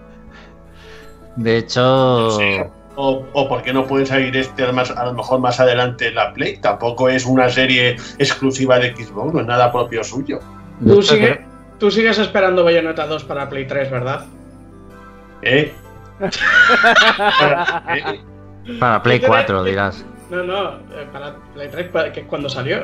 De 1.36 1.58
hecho, 1.58 2.32
Sí. 2.32 2.58
O, 2.98 3.26
o 3.34 3.50
por 3.50 3.62
qué 3.62 3.74
no 3.74 3.86
puede 3.86 4.06
salir 4.06 4.36
este 4.38 4.64
a 4.64 4.68
lo 4.68 4.74
más- 4.74 4.92
a 4.92 5.04
lo 5.06 5.14
mejor 5.14 5.40
más 5.42 5.60
adelante 5.60 6.08
en 6.08 6.16
la 6.16 6.32
Play. 6.32 6.58
Tampoco 6.58 7.10
es 7.10 7.26
una 7.26 7.50
serie 7.50 7.98
exclusiva 8.20 8.80
de 8.80 8.96
Xbox, 8.96 9.34
no 9.34 9.42
es 9.42 9.46
nada 9.48 9.70
propio 9.72 10.02
suyo. 10.04 10.40
Tú, 10.86 11.02
sigue- 11.02 11.46
tú 11.78 11.92
sigues 11.92 12.18
esperando 12.20 12.64
Bayonetta 12.64 13.06
2 13.06 13.26
para 13.26 13.50
Play 13.50 13.68
3, 13.68 13.92
¿verdad? 13.92 14.26
¿Eh? 15.42 15.74
¿Eh? 16.20 16.30
para 18.80 19.02
Play 19.04 19.20
4 19.20 19.64
dirás. 19.64 20.06
No, 20.30 20.44
no, 20.44 20.70
eh, 20.94 21.08
para 21.12 21.36
Play 21.54 21.70
3, 21.70 21.90
pa- 21.90 22.12
que 22.12 22.22
es 22.22 22.26
cuando 22.26 22.50
salió. 22.50 22.84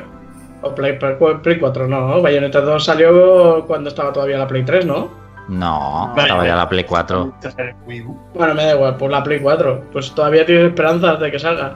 O 0.61 0.75
Play, 0.75 0.97
Play, 0.99 1.15
Play 1.41 1.59
4, 1.59 1.87
no. 1.87 2.21
Bayonetta 2.21 2.61
2 2.61 2.83
salió 2.85 3.65
cuando 3.65 3.89
estaba 3.89 4.13
todavía 4.13 4.37
la 4.37 4.47
Play 4.47 4.63
3, 4.63 4.85
¿no? 4.85 5.09
No, 5.47 6.09
Vale. 6.09 6.21
estaba 6.21 6.45
ya 6.45 6.55
la 6.55 6.69
Play 6.69 6.83
4. 6.83 7.33
Te 7.41 7.51
sale 7.51 7.75
Wii 7.87 8.01
U. 8.01 8.19
Bueno, 8.35 8.53
me 8.53 8.65
da 8.65 8.75
igual, 8.75 8.95
por 8.97 9.09
la 9.09 9.23
Play 9.23 9.39
4. 9.39 9.85
Pues 9.91 10.13
todavía 10.13 10.45
tienes 10.45 10.65
esperanzas 10.67 11.19
de 11.19 11.31
que 11.31 11.39
salga. 11.39 11.75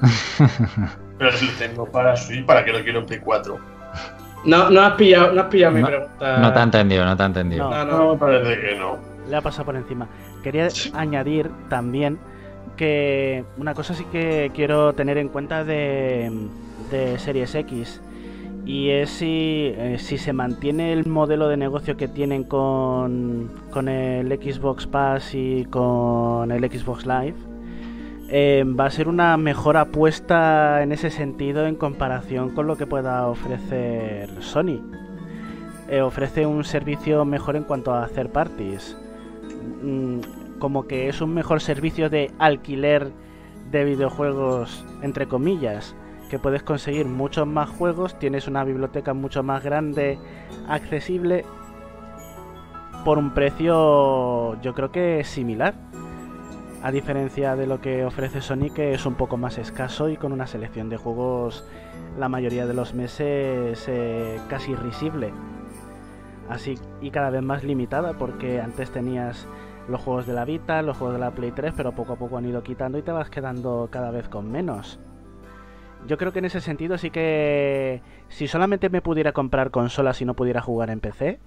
Pero 1.18 1.32
si 1.32 1.46
lo 1.46 1.52
tengo 1.58 1.86
para 1.86 2.16
Switch, 2.16 2.46
¿para 2.46 2.64
qué 2.64 2.72
lo 2.72 2.82
quiero 2.84 3.00
en 3.00 3.06
Play 3.06 3.18
4? 3.18 3.58
No, 4.44 4.70
no 4.70 4.80
has 4.80 4.92
pillado, 4.92 5.32
no 5.32 5.40
has 5.40 5.46
pillado 5.48 5.74
mi 5.74 5.80
No, 5.80 5.86
pregunta. 5.88 6.38
No 6.38 6.52
te 6.52 6.58
ha 6.60 6.62
entendido, 6.62 7.04
no 7.04 7.16
te 7.16 7.22
ha 7.24 7.26
entendido. 7.26 7.68
No, 7.68 7.84
No, 7.84 7.98
no. 7.98 8.12
me 8.12 8.18
parece 8.20 8.60
que 8.60 8.76
no. 8.78 8.96
Le 9.28 9.36
ha 9.36 9.40
pasado 9.42 9.64
por 9.64 9.74
encima. 9.76 10.06
Quería 10.42 10.68
añadir 10.94 11.50
también 11.68 12.18
que 12.76 13.44
una 13.56 13.74
cosa 13.74 13.94
sí 13.94 14.04
que 14.12 14.50
quiero 14.54 14.92
tener 14.94 15.18
en 15.18 15.28
cuenta 15.28 15.64
de, 15.64 16.30
Series 17.18 17.54
X 17.54 18.00
y 18.64 18.90
es 18.90 19.10
si, 19.10 19.72
eh, 19.76 19.96
si 19.98 20.16
se 20.16 20.32
mantiene 20.32 20.92
el 20.92 21.06
modelo 21.06 21.48
de 21.48 21.56
negocio 21.56 21.96
que 21.96 22.08
tienen 22.08 22.44
con, 22.44 23.50
con 23.70 23.88
el 23.88 24.28
Xbox 24.28 24.86
Pass 24.86 25.34
y 25.34 25.64
con 25.66 26.50
el 26.50 26.70
Xbox 26.70 27.06
Live, 27.06 27.34
eh, 28.30 28.62
va 28.78 28.86
a 28.86 28.90
ser 28.90 29.08
una 29.08 29.38
mejor 29.38 29.78
apuesta 29.78 30.82
en 30.82 30.92
ese 30.92 31.10
sentido 31.10 31.66
en 31.66 31.76
comparación 31.76 32.50
con 32.50 32.66
lo 32.66 32.76
que 32.76 32.86
pueda 32.86 33.26
ofrecer 33.26 34.30
Sony. 34.42 34.82
Eh, 35.88 36.02
ofrece 36.02 36.44
un 36.44 36.62
servicio 36.64 37.24
mejor 37.24 37.56
en 37.56 37.64
cuanto 37.64 37.92
a 37.92 38.04
hacer 38.04 38.30
parties. 38.30 38.98
Mm, 39.82 40.58
como 40.58 40.86
que 40.86 41.08
es 41.08 41.20
un 41.20 41.34
mejor 41.34 41.60
servicio 41.60 42.10
de 42.10 42.32
alquiler 42.38 43.12
de 43.70 43.84
videojuegos, 43.84 44.84
entre 45.02 45.26
comillas 45.26 45.94
que 46.28 46.38
puedes 46.38 46.62
conseguir 46.62 47.06
muchos 47.06 47.46
más 47.46 47.68
juegos, 47.70 48.18
tienes 48.18 48.46
una 48.48 48.64
biblioteca 48.64 49.14
mucho 49.14 49.42
más 49.42 49.64
grande, 49.64 50.18
accesible, 50.68 51.44
por 53.04 53.18
un 53.18 53.32
precio 53.32 54.60
yo 54.60 54.74
creo 54.74 54.92
que 54.92 55.24
similar. 55.24 55.74
A 56.82 56.92
diferencia 56.92 57.56
de 57.56 57.66
lo 57.66 57.80
que 57.80 58.04
ofrece 58.04 58.40
Sony, 58.40 58.70
que 58.72 58.92
es 58.92 59.04
un 59.04 59.14
poco 59.14 59.36
más 59.36 59.58
escaso 59.58 60.08
y 60.10 60.16
con 60.16 60.32
una 60.32 60.46
selección 60.46 60.88
de 60.88 60.96
juegos 60.96 61.64
la 62.18 62.28
mayoría 62.28 62.66
de 62.66 62.74
los 62.74 62.94
meses 62.94 63.84
eh, 63.88 64.38
casi 64.48 64.74
risible. 64.76 65.32
Así 66.48 66.76
y 67.00 67.10
cada 67.10 67.30
vez 67.30 67.42
más 67.42 67.64
limitada, 67.64 68.14
porque 68.14 68.60
antes 68.60 68.90
tenías 68.90 69.46
los 69.88 70.00
juegos 70.00 70.26
de 70.26 70.34
la 70.34 70.44
Vita, 70.44 70.82
los 70.82 70.96
juegos 70.96 71.14
de 71.14 71.20
la 71.20 71.30
Play 71.32 71.52
3, 71.52 71.74
pero 71.76 71.92
poco 71.92 72.14
a 72.14 72.16
poco 72.16 72.36
han 72.38 72.46
ido 72.46 72.62
quitando 72.62 72.98
y 72.98 73.02
te 73.02 73.12
vas 73.12 73.30
quedando 73.30 73.88
cada 73.90 74.10
vez 74.10 74.28
con 74.28 74.50
menos. 74.50 74.98
Yo 76.06 76.16
creo 76.16 76.32
que 76.32 76.38
en 76.38 76.44
ese 76.44 76.60
sentido 76.60 76.96
sí 76.96 77.10
que 77.10 78.02
si 78.28 78.46
solamente 78.46 78.88
me 78.88 79.02
pudiera 79.02 79.32
comprar 79.32 79.70
consolas 79.70 80.20
y 80.22 80.24
no 80.24 80.34
pudiera 80.34 80.60
jugar 80.60 80.90
en 80.90 81.00
PC, 81.00 81.40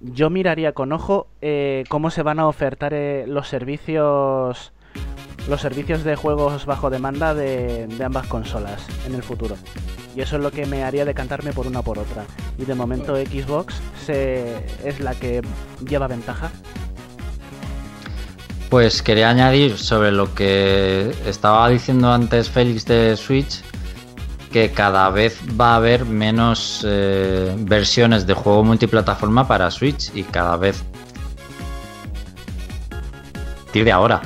yo 0.00 0.30
miraría 0.30 0.72
con 0.72 0.92
ojo 0.92 1.28
eh, 1.40 1.84
cómo 1.88 2.10
se 2.10 2.22
van 2.22 2.38
a 2.38 2.46
ofertar 2.46 2.92
eh, 2.94 3.24
los 3.26 3.48
servicios 3.48 4.72
los 5.48 5.60
servicios 5.60 6.04
de 6.04 6.14
juegos 6.14 6.66
bajo 6.66 6.90
demanda 6.90 7.34
de, 7.34 7.88
ambas 8.04 8.26
consolas 8.26 8.82
en 9.06 9.14
el 9.14 9.22
futuro. 9.22 9.56
Y 10.14 10.20
eso 10.20 10.36
es 10.36 10.42
lo 10.42 10.50
que 10.50 10.66
me 10.66 10.84
haría 10.84 11.04
decantarme 11.04 11.52
por 11.52 11.66
una 11.66 11.82
por 11.82 11.98
otra. 11.98 12.24
Y 12.58 12.64
de 12.64 12.74
momento 12.74 13.16
Xbox 13.16 13.74
es 14.08 15.00
la 15.00 15.14
que 15.14 15.42
lleva 15.86 16.06
ventaja. 16.06 16.50
Pues 18.68 19.02
quería 19.02 19.30
añadir 19.30 19.78
sobre 19.78 20.12
lo 20.12 20.34
que 20.34 21.14
estaba 21.26 21.68
diciendo 21.70 22.12
antes 22.12 22.50
Félix 22.50 22.84
de 22.84 23.16
Switch, 23.16 23.62
que 24.52 24.72
cada 24.72 25.08
vez 25.10 25.40
va 25.58 25.72
a 25.72 25.76
haber 25.76 26.04
menos 26.04 26.84
eh, 26.86 27.54
versiones 27.60 28.26
de 28.26 28.34
juego 28.34 28.64
multiplataforma 28.64 29.48
para 29.48 29.70
Switch 29.70 30.10
y 30.14 30.24
cada 30.24 30.56
vez 30.56 30.82
de 33.72 33.92
ahora. 33.92 34.20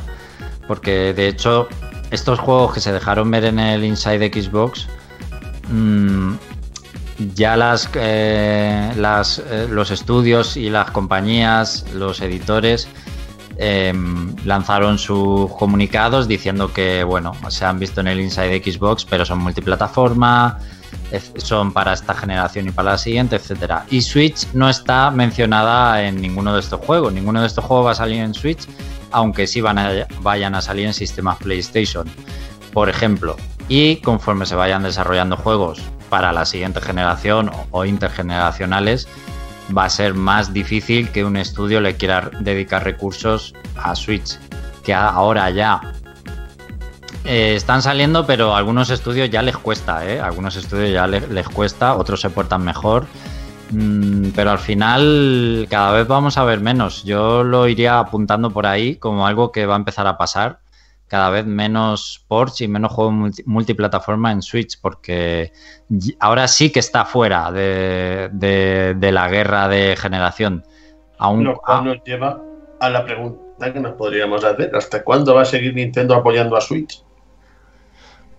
Porque 0.73 1.13
de 1.13 1.29
hecho, 1.29 1.69
estos 2.11 2.39
juegos 2.39 2.73
que 2.73 2.81
se 2.81 2.95
dejaron 2.95 3.31
ver 3.31 3.45
en 3.45 3.59
el 3.59 3.85
Inside 3.85 4.33
Xbox, 4.33 4.89
mm, 5.69 6.33
ya 7.35 7.59
las, 7.59 7.91
eh, 7.95 8.91
eh, 8.97 9.67
los 9.69 9.91
estudios 9.91 10.57
y 10.57 10.71
las 10.71 10.91
compañías, 10.91 11.85
los 11.93 12.23
editores, 12.23 12.89
Em, 13.59 14.35
lanzaron 14.45 14.99
sus 14.99 15.53
comunicados 15.53 16.27
diciendo 16.27 16.73
que, 16.73 17.05
bueno, 17.05 17.33
se 17.49 17.65
han 17.65 17.79
visto 17.79 18.01
en 18.01 18.09
el 18.09 18.21
Inside 18.21 18.63
Xbox, 18.65 19.05
pero 19.05 19.25
son 19.27 19.39
multiplataforma, 19.39 20.59
son 21.37 21.73
para 21.73 21.93
esta 21.93 22.15
generación 22.15 22.69
y 22.69 22.71
para 22.71 22.93
la 22.93 22.99
siguiente, 22.99 23.37
etcétera. 23.37 23.85
Y 23.91 24.01
Switch 24.01 24.49
no 24.55 24.71
está 24.71 25.11
mencionada 25.11 26.03
en 26.03 26.21
ninguno 26.21 26.55
de 26.55 26.61
estos 26.61 26.81
juegos. 26.81 27.13
Ninguno 27.13 27.43
de 27.43 27.47
estos 27.47 27.65
juegos 27.65 27.87
va 27.87 27.91
a 27.93 27.95
salir 27.95 28.21
en 28.21 28.33
Switch, 28.33 28.67
aunque 29.13 29.47
sí 29.47 29.61
van 29.61 29.79
a, 29.79 30.07
vayan 30.21 30.55
a 30.55 30.63
salir 30.63 30.87
en 30.87 30.95
sistemas 30.95 31.39
PlayStation, 31.39 32.09
por 32.73 32.89
ejemplo. 32.89 33.37
Y 33.69 33.97
conforme 33.97 34.47
se 34.47 34.55
vayan 34.55 34.83
desarrollando 34.83 35.37
juegos 35.37 35.81
para 36.09 36.33
la 36.33 36.45
siguiente 36.45 36.81
generación 36.81 37.51
o 37.71 37.85
intergeneracionales, 37.85 39.09
va 39.77 39.85
a 39.85 39.91
ser 39.91 40.15
más 40.15 40.53
difícil 40.53 41.11
que 41.11 41.25
un 41.25 41.37
estudio 41.37 41.81
le 41.81 41.97
quiera 41.97 42.31
dedicar 42.41 42.85
recursos 42.85 43.55
a 43.77 43.95
Switch, 43.95 44.39
que 44.85 44.93
ahora 44.93 45.49
ya 45.51 45.81
eh, 47.25 47.55
están 47.55 47.83
saliendo, 47.83 48.27
pero 48.27 48.57
algunos 48.57 48.91
estudios 48.91 49.31
ya 49.31 49.43
les 49.43 49.57
cuesta, 49.57 50.07
¿eh? 50.07 50.21
Algunos 50.21 50.57
estudios 50.57 50.93
ya 50.93 51.07
les, 51.07 51.49
cuesta, 51.49 51.95
otros 51.95 52.21
se 52.21 52.31
portan 52.31 52.65
mejor. 52.65 53.07
Mm, 53.73 54.33
pero 54.37 54.51
al 54.51 54.59
final 54.59 55.67
cada 55.71 55.93
vez 55.93 56.07
vamos 56.07 56.37
a 56.37 56.45
ver 56.45 56.61
menos. 56.61 57.05
Yo 57.05 57.43
lo 57.43 57.67
iría 57.69 57.99
apuntando 57.99 58.51
por 58.51 58.67
ahí 58.67 58.97
como 58.97 59.27
algo 59.27 59.51
que 59.51 59.67
va 59.67 59.75
a 59.75 59.79
empezar 59.79 60.07
a 60.07 60.19
pasar 60.19 60.61
cada 61.09 61.31
vez 61.31 61.45
menos 61.45 62.25
ports 62.27 62.63
y 62.63 62.69
menos 62.69 62.93
juegos 62.93 63.43
multiplataforma 63.45 64.33
en 64.33 64.41
Switch, 64.41 64.81
porque 64.81 65.53
ahora 66.19 66.49
sí 66.49 66.71
que 66.71 66.81
está 66.81 67.05
fuera 67.05 67.53
de, 67.53 68.31
la 68.99 69.29
guerra 69.29 69.69
de 69.69 69.95
generación. 69.97 70.65
Aún, 71.19 71.45
nos 71.45 71.59
lleva 72.05 72.41
a 72.81 72.89
la 72.89 73.05
pregunta 73.05 73.73
que 73.73 73.81
nos 73.81 73.93
podríamos 73.93 74.43
hacer: 74.45 74.75
¿hasta 74.75 75.05
cuándo 75.05 75.35
va 75.35 75.43
a 75.43 75.45
seguir 75.47 75.75
Nintendo 75.75 76.15
apoyando 76.15 76.57
a 76.57 76.61
Switch? 76.61 77.03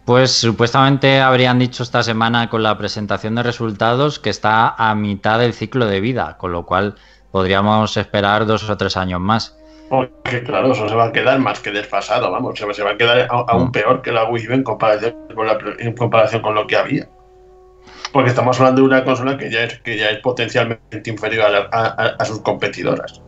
Pues 0.06 0.32
supuestamente 0.32 1.22
habrían 1.22 1.60
dicho 1.60 1.82
esta 1.82 2.04
semana 2.04 2.50
con 2.50 2.62
la 2.62 2.78
presentación 2.78 3.36
de 3.36 3.44
resultados 3.44 4.20
que 4.20 4.30
está 4.30 4.76
a 4.78 4.96
mitad 4.96 5.40
del 5.40 5.54
ciclo 5.54 5.86
de 5.86 6.02
vida, 6.02 6.36
con 6.38 6.52
lo 6.52 6.66
cual 6.66 6.96
podríamos 7.32 7.96
esperar 7.96 8.46
dos 8.46 8.70
o 8.70 8.78
tres 8.78 8.98
años 8.98 9.22
más. 9.22 9.58
Porque 9.90 10.44
claro, 10.44 10.72
eso 10.72 10.90
se 10.90 10.96
va 10.96 11.06
a 11.06 11.12
quedar 11.12 11.40
más 11.40 11.60
que 11.60 11.72
desfasado, 11.72 12.32
vamos, 12.32 12.58
se 12.58 12.84
va 12.84 12.92
a 12.92 12.98
quedar 12.98 13.28
aún 13.30 13.68
mm. 13.68 13.72
peor 13.72 14.02
que 14.02 14.12
la 14.12 14.26
Wii 14.26 14.48
U 14.50 14.54
en 14.54 14.64
comparación 14.64 15.16
con, 15.34 15.48
en 15.80 15.94
comparación 15.94 16.42
con 16.42 16.56
lo 16.56 16.68
que 16.68 16.76
había. 16.76 17.08
Porque 18.12 18.30
estamos 18.30 18.60
hablando 18.60 18.82
de 18.82 18.88
una 18.88 19.04
consola 19.04 19.38
que 19.38 19.50
ya 19.50 19.64
es, 19.64 19.80
que 19.80 19.98
ya 19.98 20.10
es 20.10 20.20
potencialmente 20.20 21.10
inferior 21.10 21.70
a, 21.72 22.26
sus 22.26 22.40
competidoras. 22.42 23.22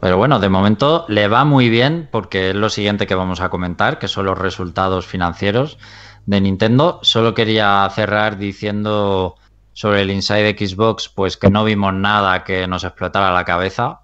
Pero 0.00 0.16
bueno, 0.16 0.38
de 0.38 0.48
momento 0.48 1.04
le 1.08 1.28
va 1.28 1.44
muy 1.44 1.68
bien 1.68 2.08
porque 2.10 2.50
es 2.50 2.54
lo 2.54 2.70
siguiente 2.70 3.06
que 3.06 3.14
vamos 3.14 3.40
a 3.40 3.48
comentar, 3.48 3.98
que 3.98 4.08
son 4.08 4.26
los 4.26 4.38
resultados 4.38 5.06
financieros 5.06 5.78
de 6.26 6.40
Nintendo. 6.40 7.00
Solo 7.02 7.34
quería 7.34 7.88
cerrar 7.92 8.38
diciendo 8.38 9.36
sobre 9.72 10.02
el 10.02 10.10
Inside 10.10 10.56
Xbox, 10.56 11.08
pues 11.08 11.36
que 11.36 11.50
no 11.50 11.64
vimos 11.64 11.94
nada 11.94 12.44
que 12.44 12.66
nos 12.66 12.84
explotara 12.84 13.32
la 13.32 13.44
cabeza. 13.44 14.00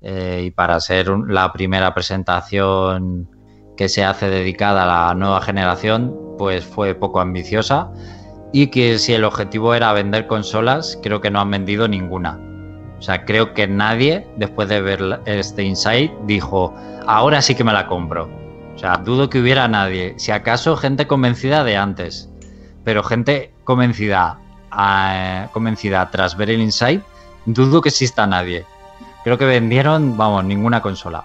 Eh, 0.00 0.44
y 0.46 0.50
para 0.50 0.80
ser 0.80 1.08
la 1.28 1.52
primera 1.52 1.94
presentación 1.94 3.28
que 3.76 3.88
se 3.88 4.04
hace 4.04 4.28
dedicada 4.28 4.82
a 4.82 5.08
la 5.08 5.14
nueva 5.14 5.40
generación, 5.40 6.16
pues 6.36 6.64
fue 6.64 6.94
poco 6.96 7.20
ambiciosa 7.20 7.92
y 8.52 8.66
que 8.66 8.98
si 8.98 9.14
el 9.14 9.24
objetivo 9.24 9.74
era 9.74 9.92
vender 9.92 10.26
consolas, 10.26 10.98
creo 11.02 11.20
que 11.20 11.30
no 11.30 11.40
han 11.40 11.50
vendido 11.50 11.88
ninguna. 11.88 12.51
O 13.02 13.04
sea, 13.04 13.24
creo 13.24 13.52
que 13.52 13.66
nadie, 13.66 14.24
después 14.36 14.68
de 14.68 14.80
ver 14.80 15.20
este 15.26 15.64
Insight, 15.64 16.12
dijo, 16.24 16.72
ahora 17.04 17.42
sí 17.42 17.56
que 17.56 17.64
me 17.64 17.72
la 17.72 17.88
compro. 17.88 18.30
O 18.76 18.78
sea, 18.78 18.92
dudo 18.98 19.28
que 19.28 19.40
hubiera 19.40 19.66
nadie. 19.66 20.14
Si 20.18 20.30
acaso 20.30 20.76
gente 20.76 21.08
convencida 21.08 21.64
de 21.64 21.76
antes. 21.76 22.30
Pero 22.84 23.02
gente 23.02 23.52
convencida, 23.64 24.38
convencida 25.52 26.08
tras 26.12 26.36
ver 26.36 26.50
el 26.50 26.60
Insight, 26.60 27.02
dudo 27.44 27.80
que 27.80 27.88
exista 27.88 28.24
nadie. 28.24 28.64
Creo 29.24 29.36
que 29.36 29.46
vendieron, 29.46 30.16
vamos, 30.16 30.44
ninguna 30.44 30.80
consola. 30.80 31.24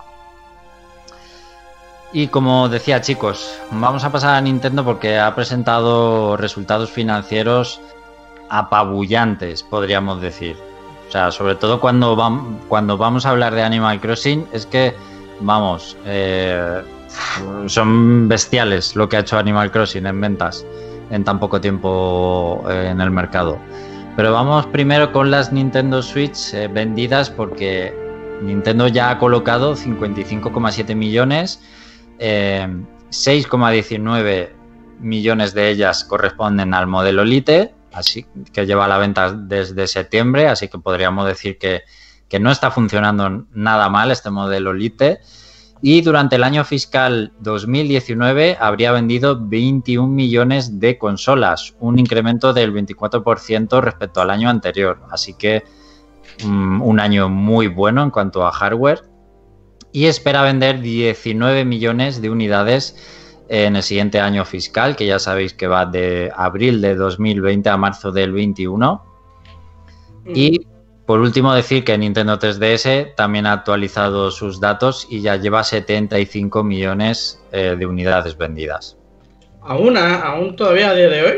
Y 2.12 2.30
como 2.30 2.70
decía 2.70 3.02
chicos, 3.02 3.56
vamos 3.70 4.04
a 4.04 4.12
pasar 4.12 4.34
a 4.34 4.42
Nintendo 4.42 4.84
porque 4.84 5.20
ha 5.20 5.36
presentado 5.36 6.38
resultados 6.38 6.90
financieros 6.90 7.80
apabullantes, 8.50 9.62
podríamos 9.62 10.22
decir. 10.22 10.58
O 11.08 11.12
sea, 11.12 11.32
sobre 11.32 11.56
todo 11.56 11.80
cuando, 11.80 12.16
vamos 12.16 13.26
a 13.26 13.30
hablar 13.30 13.56
de 13.56 13.64
Animal 13.64 14.02
Crossing, 14.02 14.46
es 14.52 14.66
que, 14.66 14.94
vamos, 15.40 15.98
eh, 16.06 16.84
son 17.68 18.28
bestiales 18.28 18.96
lo 18.96 19.08
que 19.08 19.18
ha 19.18 19.20
hecho 19.22 19.38
Animal 19.38 19.72
Crossing 19.72 20.06
en 20.06 20.20
ventas 20.20 20.66
en 21.10 21.24
tan 21.24 21.40
poco 21.40 21.62
tiempo 21.62 22.64
eh, 22.70 22.90
en 22.92 23.02
el 23.02 23.12
mercado. 23.12 23.58
Pero 24.16 24.34
vamos 24.34 24.66
primero 24.68 25.12
con 25.12 25.32
las 25.32 25.54
Nintendo 25.54 26.02
Switch 26.02 26.54
eh, 26.54 26.68
vendidas 26.68 27.30
porque 27.30 27.94
Nintendo 28.42 28.88
ya 28.88 29.12
ha 29.12 29.20
colocado 29.20 29.76
55,7 29.76 30.96
millones, 30.96 31.62
6,19 32.20 34.22
eh, 34.26 34.54
millones 35.00 35.54
de 35.54 35.70
ellas 35.70 36.04
corresponden 36.04 36.74
al 36.74 36.88
modelo 36.88 37.24
Lite, 37.24 37.74
así 37.98 38.26
que 38.54 38.66
lleva 38.66 38.88
la 38.88 38.98
venta 38.98 39.32
desde 39.32 39.88
septiembre, 39.88 40.48
así 40.48 40.68
que 40.68 40.78
podríamos 40.78 41.28
decir 41.28 41.58
que, 41.58 41.82
que 42.30 42.40
no 42.40 42.52
está 42.52 42.72
funcionando 42.72 43.46
nada 43.54 43.90
mal 43.90 44.12
este 44.12 44.30
modelo 44.30 44.74
Lite. 44.74 45.20
y 45.82 46.02
durante 46.02 46.36
el 46.36 46.44
año 46.44 46.64
fiscal 46.64 47.34
2019 47.40 48.58
habría 48.60 48.92
vendido 48.92 49.40
21 49.40 50.08
millones 50.08 50.80
de 50.80 50.98
consolas, 50.98 51.74
un 51.80 51.98
incremento 51.98 52.54
del 52.54 52.74
24% 52.74 53.82
respecto 53.82 54.22
al 54.22 54.30
año 54.30 54.50
anterior. 54.50 55.02
Así 55.12 55.34
que 55.34 55.64
um, 56.46 56.82
un 56.82 57.00
año 57.00 57.30
muy 57.30 57.68
bueno 57.68 58.04
en 58.04 58.12
cuanto 58.12 58.46
a 58.46 58.52
hardware. 58.52 59.04
Y 59.92 60.06
espera 60.06 60.44
vender 60.44 60.82
19 60.82 61.66
millones 61.66 62.22
de 62.22 62.30
unidades 62.30 62.96
en 63.50 63.76
el 63.76 63.84
siguiente 63.84 64.20
año 64.20 64.46
fiscal, 64.46 64.96
que 64.96 65.06
ya 65.06 65.20
sabéis 65.20 65.54
que 65.54 65.68
va 65.68 65.86
de 65.86 66.32
abril 66.36 66.82
de 66.82 66.96
2020 66.96 67.70
a 67.70 67.78
marzo 67.78 68.12
del 68.12 68.32
21. 68.34 69.04
Y 70.34 70.68
por 71.08 71.22
último, 71.22 71.54
decir 71.54 71.86
que 71.86 71.98
Nintendo 71.98 72.38
3DS 72.38 73.16
también 73.16 73.46
ha 73.46 73.54
actualizado 73.54 74.30
sus 74.30 74.60
datos 74.60 75.08
y 75.10 75.22
ya 75.22 75.38
lleva 75.38 75.64
75 75.64 76.66
millones 76.66 77.42
eh, 77.54 77.78
de 77.80 77.86
unidades 77.86 78.38
vendidas. 78.38 78.98
¿Aún, 79.62 79.96
¿Aún 79.98 80.58
todavía 80.58 80.90
a 80.90 80.94
día 80.94 81.08
de 81.08 81.22
hoy? 81.24 81.34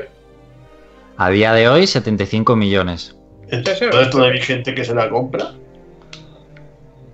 A 1.17 1.29
día 1.29 1.53
de 1.53 1.69
hoy, 1.69 1.85
75 1.85 2.55
millones. 2.55 3.15
¿Entonces 3.49 3.91
todavía 4.09 4.39
hay 4.39 4.41
gente 4.41 4.73
que 4.73 4.83
se 4.83 4.95
la 4.95 5.07
compra? 5.07 5.53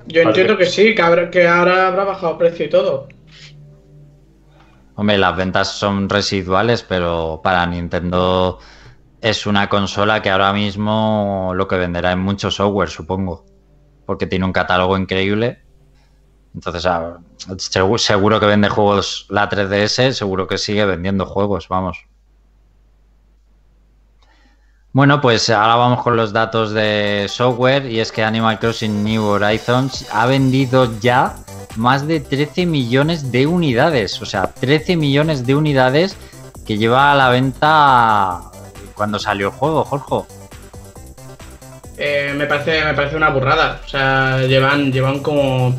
Yo 0.08 0.22
entiendo 0.22 0.58
que 0.58 0.66
sí, 0.66 0.96
que, 0.96 1.30
que 1.32 1.48
ahora 1.48 1.88
habrá 1.88 2.06
bajado 2.06 2.38
precio 2.38 2.68
y 2.68 2.70
todo. 2.70 3.10
Hombre, 4.96 5.18
las 5.18 5.36
ventas 5.36 5.78
son 5.78 6.10
residuales, 6.10 6.84
pero 6.84 7.42
para 7.44 7.66
Nintendo 7.66 8.60
es 9.22 9.46
una 9.46 9.68
consola 9.68 10.22
que 10.22 10.30
ahora 10.30 10.54
mismo 10.54 11.52
lo 11.54 11.68
que 11.68 11.78
venderá 11.78 12.12
es 12.12 12.18
mucho 12.18 12.50
software, 12.50 12.90
supongo. 12.90 13.46
Porque 14.06 14.26
tiene 14.26 14.46
un 14.46 14.54
catálogo 14.54 14.98
increíble. 14.98 15.64
Entonces, 16.54 16.86
ah, 16.86 17.18
seguro 17.98 18.40
que 18.40 18.46
vende 18.46 18.70
juegos 18.70 19.26
la 19.30 19.50
3DS, 19.50 20.14
seguro 20.14 20.48
que 20.48 20.58
sigue 20.58 20.86
vendiendo 20.86 21.26
juegos, 21.26 21.68
vamos. 21.68 22.06
Bueno, 24.96 25.20
pues 25.20 25.50
ahora 25.50 25.76
vamos 25.76 26.02
con 26.04 26.16
los 26.16 26.32
datos 26.32 26.72
de 26.72 27.26
software 27.28 27.86
y 27.86 28.00
es 28.00 28.14
que 28.14 28.24
Animal 28.24 28.60
Crossing 28.60 29.04
New 29.04 29.26
Horizons 29.26 30.08
ha 30.10 30.26
vendido 30.26 30.90
ya 31.02 31.36
más 31.76 32.08
de 32.08 32.22
13 32.22 32.66
millones 32.66 33.30
de 33.30 33.46
unidades, 33.46 34.22
o 34.22 34.26
sea, 34.26 34.54
13 34.54 34.96
millones 34.96 35.46
de 35.46 35.54
unidades 35.54 36.16
que 36.66 36.78
lleva 36.78 37.12
a 37.12 37.16
la 37.16 37.28
venta 37.28 38.40
cuando 38.94 39.20
salió 39.20 39.48
el 39.48 39.54
juego, 39.54 39.84
Jorge? 39.84 40.34
Eh, 41.98 42.34
me, 42.34 42.46
parece, 42.46 42.86
me 42.86 42.94
parece 42.94 43.18
una 43.18 43.32
burrada. 43.32 43.82
O 43.86 43.90
sea, 43.90 44.44
llevan, 44.44 44.94
llevan 44.94 45.20
como. 45.20 45.78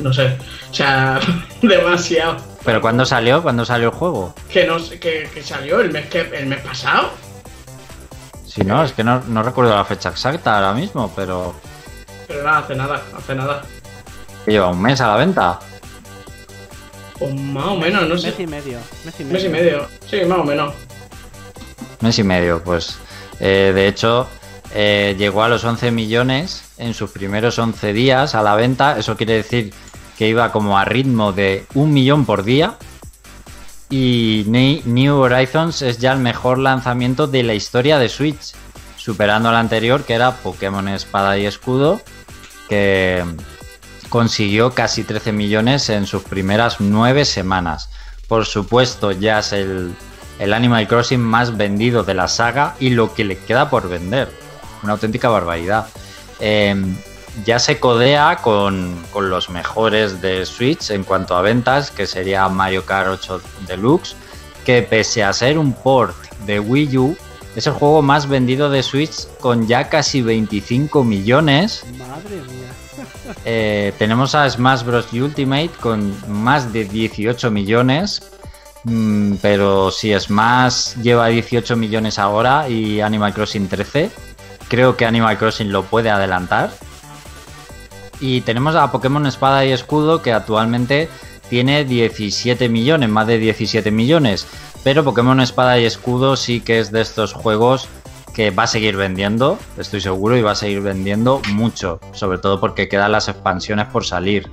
No 0.00 0.12
sé. 0.12 0.38
O 0.70 0.74
sea, 0.74 1.18
demasiado. 1.60 2.36
¿Pero 2.64 2.80
cuándo 2.80 3.04
salió? 3.04 3.42
¿Cuándo 3.42 3.64
salió 3.64 3.88
el 3.88 3.94
juego? 3.94 4.32
Que 4.48 4.64
no 4.64 4.76
que, 4.76 5.28
que 5.34 5.42
salió 5.42 5.80
el 5.80 5.90
mes 5.90 6.06
que 6.06 6.20
el 6.20 6.46
mes 6.46 6.60
pasado. 6.60 7.10
Sí, 8.52 8.62
no, 8.64 8.84
es 8.84 8.92
que 8.92 9.02
no, 9.02 9.20
recuerdo 9.42 9.74
la 9.74 9.84
fecha 9.84 10.10
exacta 10.10 10.56
ahora 10.56 10.74
mismo, 10.74 11.12
pero. 11.16 11.54
Pero 12.28 12.42
nada, 12.44 12.58
hace 12.58 12.74
nada, 12.74 13.02
hace 13.16 13.34
nada. 13.34 13.62
lleva 14.46 14.68
un 14.68 14.82
mes 14.82 15.00
a 15.00 15.08
la 15.08 15.16
venta. 15.16 15.58
O 17.20 17.28
más 17.28 17.66
o 17.66 17.76
menos, 17.76 18.08
no 18.08 18.18
sé. 18.18 18.28
Mes 18.28 18.40
y 18.40 18.46
medio. 18.46 18.78
Mes 19.04 19.20
y 19.20 19.24
medio. 19.24 19.32
Mes 19.34 19.44
y 19.44 19.48
medio. 19.48 19.88
Sí, 20.06 20.24
más 20.26 20.38
o 20.38 20.44
menos 20.44 20.74
mes 22.02 22.18
y 22.18 22.24
medio, 22.24 22.62
pues 22.62 22.98
eh, 23.40 23.72
de 23.74 23.88
hecho 23.88 24.28
eh, 24.74 25.14
llegó 25.16 25.42
a 25.42 25.48
los 25.48 25.64
11 25.64 25.90
millones 25.92 26.64
en 26.76 26.94
sus 26.94 27.10
primeros 27.10 27.58
11 27.58 27.92
días 27.92 28.34
a 28.34 28.42
la 28.42 28.54
venta, 28.54 28.98
eso 28.98 29.16
quiere 29.16 29.34
decir 29.34 29.72
que 30.18 30.28
iba 30.28 30.52
como 30.52 30.78
a 30.78 30.84
ritmo 30.84 31.32
de 31.32 31.64
un 31.74 31.92
millón 31.92 32.26
por 32.26 32.44
día 32.44 32.76
y 33.92 34.44
New 34.84 35.16
Horizons 35.16 35.82
es 35.82 35.98
ya 35.98 36.12
el 36.12 36.18
mejor 36.18 36.58
lanzamiento 36.58 37.26
de 37.26 37.42
la 37.42 37.54
historia 37.54 37.98
de 37.98 38.08
Switch, 38.08 38.54
superando 38.96 39.50
al 39.50 39.56
anterior 39.56 40.04
que 40.04 40.14
era 40.14 40.36
Pokémon 40.36 40.88
Espada 40.88 41.36
y 41.36 41.46
Escudo, 41.46 42.00
que 42.68 43.22
consiguió 44.08 44.72
casi 44.72 45.04
13 45.04 45.32
millones 45.32 45.90
en 45.90 46.06
sus 46.06 46.22
primeras 46.22 46.80
9 46.80 47.24
semanas. 47.24 47.90
Por 48.28 48.46
supuesto, 48.46 49.12
ya 49.12 49.40
es 49.40 49.52
el 49.52 49.94
el 50.38 50.52
Animal 50.52 50.88
Crossing 50.88 51.20
más 51.20 51.56
vendido 51.56 52.02
de 52.02 52.14
la 52.14 52.26
saga 52.26 52.74
y 52.80 52.90
lo 52.90 53.14
que 53.14 53.24
le 53.24 53.38
queda 53.38 53.70
por 53.70 53.88
vender. 53.88 54.28
Una 54.82 54.94
auténtica 54.94 55.28
barbaridad. 55.28 55.86
Em, 56.40 56.96
ya 57.44 57.58
se 57.58 57.80
codea 57.80 58.36
con, 58.42 59.02
los 59.14 59.50
mejores 59.50 60.20
de 60.20 60.44
Switch 60.46 60.90
en 60.90 61.04
cuanto 61.04 61.36
a 61.36 61.42
ventas, 61.42 61.90
que 61.90 62.06
sería 62.06 62.48
Mario 62.48 62.84
Kart 62.84 63.08
8 63.08 63.40
Deluxe, 63.66 64.16
que 64.64 64.82
pese 64.82 65.24
a 65.24 65.32
ser 65.32 65.58
un 65.58 65.72
port 65.72 66.16
de 66.46 66.60
Wii 66.60 66.98
U, 66.98 67.16
es 67.56 67.66
el 67.66 67.72
juego 67.74 68.00
más 68.02 68.28
vendido 68.28 68.70
de 68.70 68.82
Switch 68.82 69.26
con 69.40 69.66
ya 69.66 69.88
casi 69.88 70.22
25 70.22 71.04
millones. 71.04 71.84
Madre 71.98 72.36
mía. 72.36 72.68
Eh, 73.44 73.92
tenemos 73.98 74.34
a 74.34 74.48
Smash 74.48 74.84
Bros. 74.84 75.12
Ultimate 75.12 75.70
con 75.80 76.14
más 76.28 76.72
de 76.72 76.84
18 76.84 77.50
millones, 77.50 78.20
Mm, 78.84 79.34
pero 79.40 79.90
si 79.92 80.18
Smash 80.18 80.96
lleva 81.02 81.28
18 81.28 81.76
millones 81.76 82.18
ahora 82.18 82.68
y 82.68 83.00
Animal 83.00 83.32
Crossing 83.32 83.68
13, 83.68 84.10
creo 84.68 84.96
que 84.96 85.06
Animal 85.06 85.38
Crossing 85.38 85.70
lo 85.70 85.84
puede 85.84 86.10
adelantar. 86.10 86.72
Y 88.22 88.40
tenemos 88.42 88.76
a 88.76 88.92
Pokémon 88.92 89.26
Espada 89.26 89.64
y 89.66 89.72
Escudo 89.72 90.22
que 90.22 90.32
actualmente 90.32 91.08
tiene 91.50 91.84
17 91.84 92.68
millones, 92.68 93.08
más 93.08 93.26
de 93.26 93.38
17 93.38 93.90
millones. 93.90 94.46
Pero 94.84 95.02
Pokémon 95.02 95.40
Espada 95.40 95.78
y 95.80 95.84
Escudo 95.84 96.36
sí 96.36 96.60
que 96.60 96.78
es 96.78 96.92
de 96.92 97.00
estos 97.00 97.32
juegos 97.32 97.88
que 98.32 98.52
va 98.52 98.62
a 98.62 98.68
seguir 98.68 98.96
vendiendo, 98.96 99.58
estoy 99.76 100.00
seguro, 100.00 100.36
y 100.36 100.42
va 100.42 100.52
a 100.52 100.54
seguir 100.54 100.80
vendiendo 100.80 101.42
mucho, 101.52 102.00
sobre 102.12 102.38
todo 102.38 102.60
porque 102.60 102.88
quedan 102.88 103.12
las 103.12 103.28
expansiones 103.28 103.86
por 103.86 104.06
salir. 104.06 104.48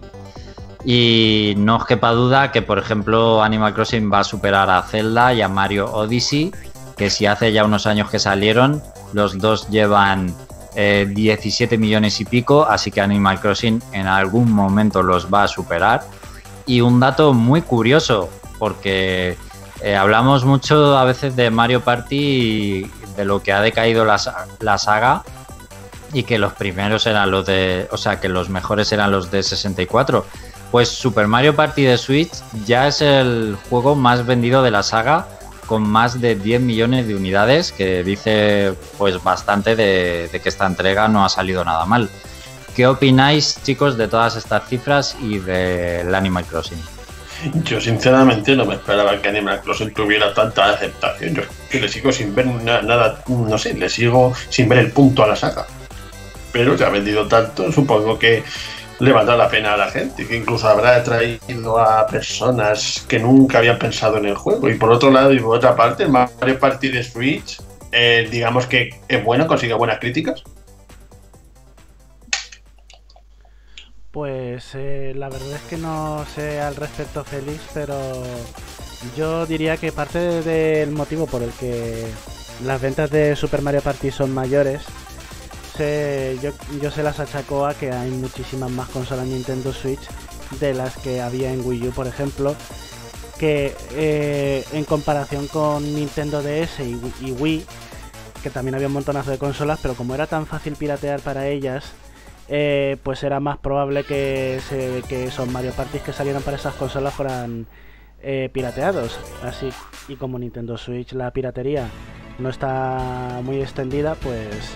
Y 0.83 1.53
no 1.57 1.77
os 1.77 1.85
quepa 1.85 2.11
duda 2.11 2.51
que, 2.51 2.63
por 2.63 2.79
ejemplo, 2.79 3.43
Animal 3.43 3.75
Crossing 3.75 4.11
va 4.11 4.21
a 4.21 4.23
superar 4.23 4.69
a 4.71 4.81
Zelda 4.81 5.31
y 5.33 5.43
a 5.43 5.47
Mario 5.47 5.91
Odyssey, 5.93 6.51
que 6.97 7.11
si 7.11 7.27
hace 7.27 7.53
ya 7.53 7.63
unos 7.63 7.85
años 7.85 8.09
que 8.09 8.17
salieron, 8.17 8.81
los 9.13 9.37
dos 9.37 9.69
llevan 9.69 10.33
17 10.75 11.75
eh, 11.75 11.77
millones 11.77 12.19
y 12.21 12.25
pico, 12.25 12.65
así 12.65 12.91
que 12.91 13.01
Animal 13.01 13.39
Crossing 13.39 13.81
en 13.91 14.07
algún 14.07 14.51
momento 14.51 15.03
los 15.03 15.31
va 15.31 15.43
a 15.43 15.47
superar. 15.47 16.03
Y 16.65 16.81
un 16.81 16.99
dato 16.99 17.33
muy 17.33 17.61
curioso, 17.61 18.29
porque 18.57 19.37
eh, 19.81 19.95
hablamos 19.95 20.45
mucho 20.45 20.97
a 20.97 21.03
veces 21.05 21.35
de 21.35 21.49
Mario 21.49 21.81
Party 21.81 22.15
y 22.15 22.91
de 23.15 23.25
lo 23.25 23.41
que 23.41 23.51
ha 23.51 23.61
decaído 23.61 24.05
la, 24.05 24.19
la 24.59 24.77
saga 24.77 25.23
y 26.13 26.23
que 26.23 26.37
los 26.37 26.53
primeros 26.53 27.05
eran 27.05 27.31
los 27.31 27.45
de, 27.45 27.87
o 27.91 27.97
sea, 27.97 28.19
que 28.19 28.29
los 28.29 28.49
mejores 28.49 28.91
eran 28.91 29.11
los 29.11 29.29
de 29.31 29.43
64 29.43 30.25
pues 30.71 30.89
Super 30.89 31.27
Mario 31.27 31.55
Party 31.55 31.83
de 31.83 31.97
Switch 31.97 32.31
ya 32.65 32.87
es 32.87 33.01
el 33.01 33.57
juego 33.69 33.95
más 33.95 34.25
vendido 34.25 34.63
de 34.63 34.71
la 34.71 34.83
saga 34.83 35.27
con 35.69 35.87
más 35.87 36.19
de 36.19 36.33
10 36.33 36.61
millones 36.61 37.07
de 37.07 37.13
unidades, 37.13 37.71
que 37.71 38.03
dice 38.03 38.73
pues 38.97 39.23
bastante 39.23 39.75
de, 39.75 40.27
que 40.41 40.49
esta 40.49 40.65
entrega 40.65 41.07
no 41.07 41.23
ha 41.23 41.29
salido 41.29 41.63
nada 41.63 41.85
mal. 41.85 42.09
¿Qué 42.75 42.87
opináis, 42.87 43.59
chicos, 43.61 43.95
de 43.95 44.07
todas 44.07 44.35
estas 44.35 44.67
cifras 44.67 45.15
y 45.21 45.37
del 45.37 46.15
Animal 46.15 46.45
Crossing? 46.45 46.81
Yo 47.65 47.79
sinceramente 47.79 48.55
no 48.55 48.65
me 48.65 48.73
esperaba 48.73 49.21
que 49.21 49.29
Animal 49.29 49.61
Crossing 49.61 49.93
tuviera 49.93 50.33
tanta 50.33 50.71
aceptación. 50.71 51.35
Yo 51.35 51.43
que 51.69 51.79
le 51.79 51.87
sigo 51.87 52.11
sin 52.11 52.33
ver 52.33 52.47
nada, 52.47 53.23
no 53.27 53.57
sé, 53.59 53.75
le 53.75 53.89
sigo 53.89 54.33
sin 54.49 54.67
ver 54.67 54.79
el 54.79 54.91
punto 54.91 55.23
a 55.23 55.27
la 55.27 55.35
saga. 55.35 55.67
Pero 56.51 56.75
se 56.75 56.83
ha 56.83 56.89
vendido 56.89 57.27
tanto, 57.27 57.71
supongo 57.71 58.17
que 58.17 58.43
le 58.99 59.13
valdrá 59.13 59.37
la 59.37 59.49
pena 59.49 59.73
a 59.73 59.77
la 59.77 59.89
gente, 59.89 60.27
que 60.27 60.35
incluso 60.35 60.67
habrá 60.67 61.01
traído 61.03 61.79
a 61.79 62.05
personas 62.07 63.05
que 63.07 63.19
nunca 63.19 63.59
habían 63.59 63.79
pensado 63.79 64.17
en 64.17 64.25
el 64.25 64.35
juego. 64.35 64.69
Y 64.69 64.75
por 64.75 64.91
otro 64.91 65.09
lado, 65.09 65.33
y 65.33 65.39
por 65.39 65.57
otra 65.57 65.75
parte, 65.75 66.03
el 66.03 66.09
Mario 66.09 66.59
Party 66.59 66.89
de 66.89 67.03
Switch, 67.03 67.61
eh, 67.91 68.27
digamos 68.29 68.67
que 68.67 68.89
es 69.07 69.23
bueno, 69.23 69.47
consigue 69.47 69.73
buenas 69.73 69.99
críticas. 69.99 70.43
Pues 74.11 74.71
eh, 74.73 75.13
la 75.15 75.29
verdad 75.29 75.53
es 75.53 75.61
que 75.69 75.77
no 75.77 76.25
sé 76.35 76.59
al 76.59 76.75
respecto, 76.75 77.23
Félix, 77.23 77.61
pero 77.73 77.95
yo 79.15 79.45
diría 79.45 79.77
que 79.77 79.91
parte 79.91 80.19
del 80.41 80.91
motivo 80.91 81.25
por 81.25 81.41
el 81.41 81.51
que 81.51 82.05
las 82.65 82.81
ventas 82.81 83.09
de 83.11 83.35
Super 83.35 83.61
Mario 83.61 83.81
Party 83.81 84.11
son 84.11 84.33
mayores 84.33 84.81
yo, 85.79 86.51
yo 86.81 86.91
se 86.91 87.03
las 87.03 87.19
achacó 87.19 87.65
a 87.65 87.73
que 87.73 87.91
hay 87.91 88.11
muchísimas 88.11 88.69
más 88.71 88.89
consolas 88.89 89.25
Nintendo 89.25 89.73
Switch 89.73 90.01
de 90.59 90.73
las 90.73 90.97
que 90.97 91.21
había 91.21 91.53
en 91.53 91.65
Wii 91.65 91.87
U, 91.87 91.91
por 91.91 92.07
ejemplo, 92.07 92.55
que 93.39 93.75
eh, 93.93 94.65
en 94.73 94.83
comparación 94.83 95.47
con 95.47 95.83
Nintendo 95.95 96.41
DS 96.41 96.81
y, 96.81 97.31
Wii, 97.31 97.65
que 98.43 98.49
también 98.49 98.75
había 98.75 98.87
un 98.87 98.93
montonazo 98.93 99.31
de 99.31 99.37
consolas, 99.37 99.79
pero 99.81 99.93
como 99.93 100.13
era 100.13 100.27
tan 100.27 100.45
fácil 100.45 100.75
piratear 100.75 101.21
para 101.21 101.47
ellas, 101.47 101.93
eh, 102.49 102.97
pues 103.03 103.23
era 103.23 103.39
más 103.39 103.57
probable 103.57 104.03
que, 104.03 104.59
que 105.07 105.25
esos 105.25 105.49
Mario 105.49 105.71
Party 105.71 105.99
que 105.99 106.11
salieran 106.11 106.41
para 106.41 106.57
esas 106.57 106.73
consolas 106.73 107.13
fueran 107.13 107.67
eh, 108.21 108.49
pirateados. 108.51 109.17
Así 109.43 109.69
y 110.09 110.15
como 110.15 110.37
Nintendo 110.37 110.77
Switch 110.77 111.13
la 111.13 111.31
piratería 111.31 111.87
no 112.39 112.49
está 112.49 113.41
muy 113.43 113.61
extendida, 113.61 114.15
pues 114.15 114.73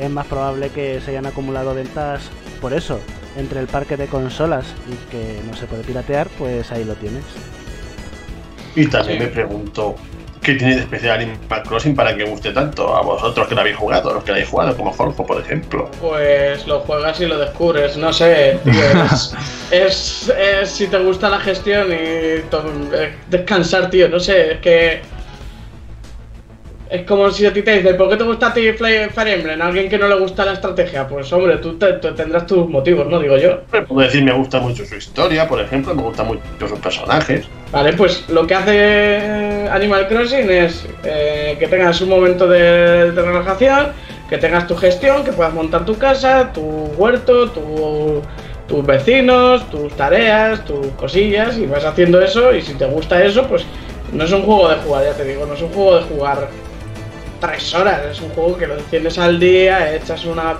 es 0.00 0.10
más 0.10 0.26
probable 0.26 0.70
que 0.70 1.00
se 1.00 1.10
hayan 1.10 1.26
acumulado 1.26 1.74
ventas 1.74 2.22
por 2.60 2.72
eso 2.72 3.00
entre 3.36 3.60
el 3.60 3.66
parque 3.66 3.96
de 3.96 4.06
consolas 4.06 4.66
y 4.88 5.10
que 5.10 5.40
no 5.48 5.56
se 5.56 5.66
puede 5.66 5.82
piratear, 5.82 6.28
pues 6.38 6.72
ahí 6.72 6.84
lo 6.84 6.94
tienes. 6.94 7.24
Y 8.74 8.86
también 8.86 9.18
me 9.18 9.26
pregunto, 9.28 9.94
¿qué 10.42 10.54
tiene 10.54 10.76
de 10.76 10.80
especial 10.82 11.20
Animal 11.20 11.62
Crossing 11.66 11.94
para 11.94 12.16
que 12.16 12.24
guste 12.24 12.52
tanto 12.52 12.94
a 12.96 13.02
vosotros 13.02 13.48
que 13.48 13.54
lo 13.54 13.60
habéis 13.62 13.76
jugado, 13.76 14.12
los 14.12 14.24
que 14.24 14.30
lo 14.30 14.34
habéis 14.36 14.50
jugado, 14.50 14.76
como 14.76 14.92
Jorge, 14.92 15.22
por 15.22 15.40
ejemplo? 15.40 15.90
Pues 16.00 16.66
lo 16.66 16.80
juegas 16.80 17.20
y 17.20 17.26
lo 17.26 17.38
descubres, 17.38 17.96
no 17.96 18.12
sé, 18.12 18.58
tío, 18.64 19.04
es, 19.70 20.28
es, 20.62 20.70
si 20.70 20.86
te 20.86 20.98
gusta 20.98 21.28
la 21.28 21.40
gestión 21.40 21.88
y 21.92 22.42
descansar, 23.30 23.90
tío, 23.90 24.08
no 24.08 24.20
sé, 24.20 24.52
es 24.52 24.60
que 24.60 25.15
es 26.88 27.02
como 27.02 27.30
si 27.30 27.44
a 27.46 27.52
ti 27.52 27.62
te 27.62 27.78
dicen, 27.78 27.96
¿por 27.96 28.08
qué 28.08 28.16
te 28.16 28.24
gusta 28.24 28.48
a 28.48 28.54
ti 28.54 28.72
Fire 28.72 29.28
Emblem? 29.28 29.60
alguien 29.60 29.88
que 29.88 29.98
no 29.98 30.08
le 30.08 30.18
gusta 30.18 30.44
la 30.44 30.52
estrategia. 30.52 31.08
Pues 31.08 31.32
hombre, 31.32 31.56
tú, 31.56 31.76
tendrás 31.76 32.46
tus 32.46 32.68
motivos, 32.68 33.06
¿no? 33.08 33.18
Digo 33.18 33.36
yo. 33.36 33.60
Puedo 33.86 34.00
decir, 34.00 34.22
me 34.22 34.32
gusta 34.32 34.60
mucho 34.60 34.84
su 34.84 34.94
historia, 34.94 35.48
por 35.48 35.60
ejemplo, 35.60 35.94
me 35.94 36.02
gustan 36.02 36.28
mucho 36.28 36.68
sus 36.68 36.78
personajes. 36.78 37.46
Vale, 37.72 37.92
pues 37.94 38.28
lo 38.28 38.46
que 38.46 38.54
hace 38.54 39.68
Animal 39.70 40.06
Crossing 40.06 40.48
es 40.50 40.86
eh, 41.04 41.56
que 41.58 41.66
tengas 41.66 42.00
un 42.00 42.10
momento 42.10 42.46
de, 42.46 43.10
relajación, 43.10 43.88
que 44.28 44.38
tengas 44.38 44.66
tu 44.68 44.76
gestión, 44.76 45.24
que 45.24 45.32
puedas 45.32 45.52
montar 45.52 45.84
tu 45.84 45.98
casa, 45.98 46.52
tu 46.52 46.62
huerto, 46.96 47.50
tus 47.50 48.86
vecinos, 48.86 49.68
tus 49.70 49.92
tareas, 49.94 50.64
tus 50.64 50.86
cosillas, 50.96 51.58
y 51.58 51.66
vas 51.66 51.84
haciendo 51.84 52.20
eso, 52.20 52.54
y 52.54 52.62
si 52.62 52.74
te 52.74 52.86
gusta 52.86 53.22
eso, 53.24 53.46
pues 53.48 53.64
no 54.12 54.24
es 54.24 54.32
un 54.32 54.42
juego 54.42 54.68
de 54.68 54.76
jugar, 54.76 55.04
ya 55.04 55.12
te 55.14 55.24
digo, 55.24 55.46
no 55.46 55.54
es 55.54 55.62
un 55.62 55.70
juego 55.70 55.96
de 55.96 56.02
jugar 56.04 56.48
tres 57.40 57.74
horas. 57.74 58.02
Es 58.10 58.20
un 58.20 58.30
juego 58.30 58.56
que 58.56 58.66
lo 58.66 58.74
enciendes 58.78 59.18
al 59.18 59.38
día, 59.38 59.94
echas 59.94 60.24
una, 60.24 60.56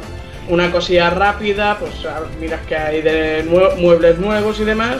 una 0.48 0.70
cosilla 0.70 1.10
rápida, 1.10 1.78
pues 1.78 1.92
miras 2.40 2.60
que 2.66 2.76
hay 2.76 3.02
de 3.02 3.44
muebles 3.78 4.18
nuevos 4.18 4.60
y 4.60 4.64
demás, 4.64 4.96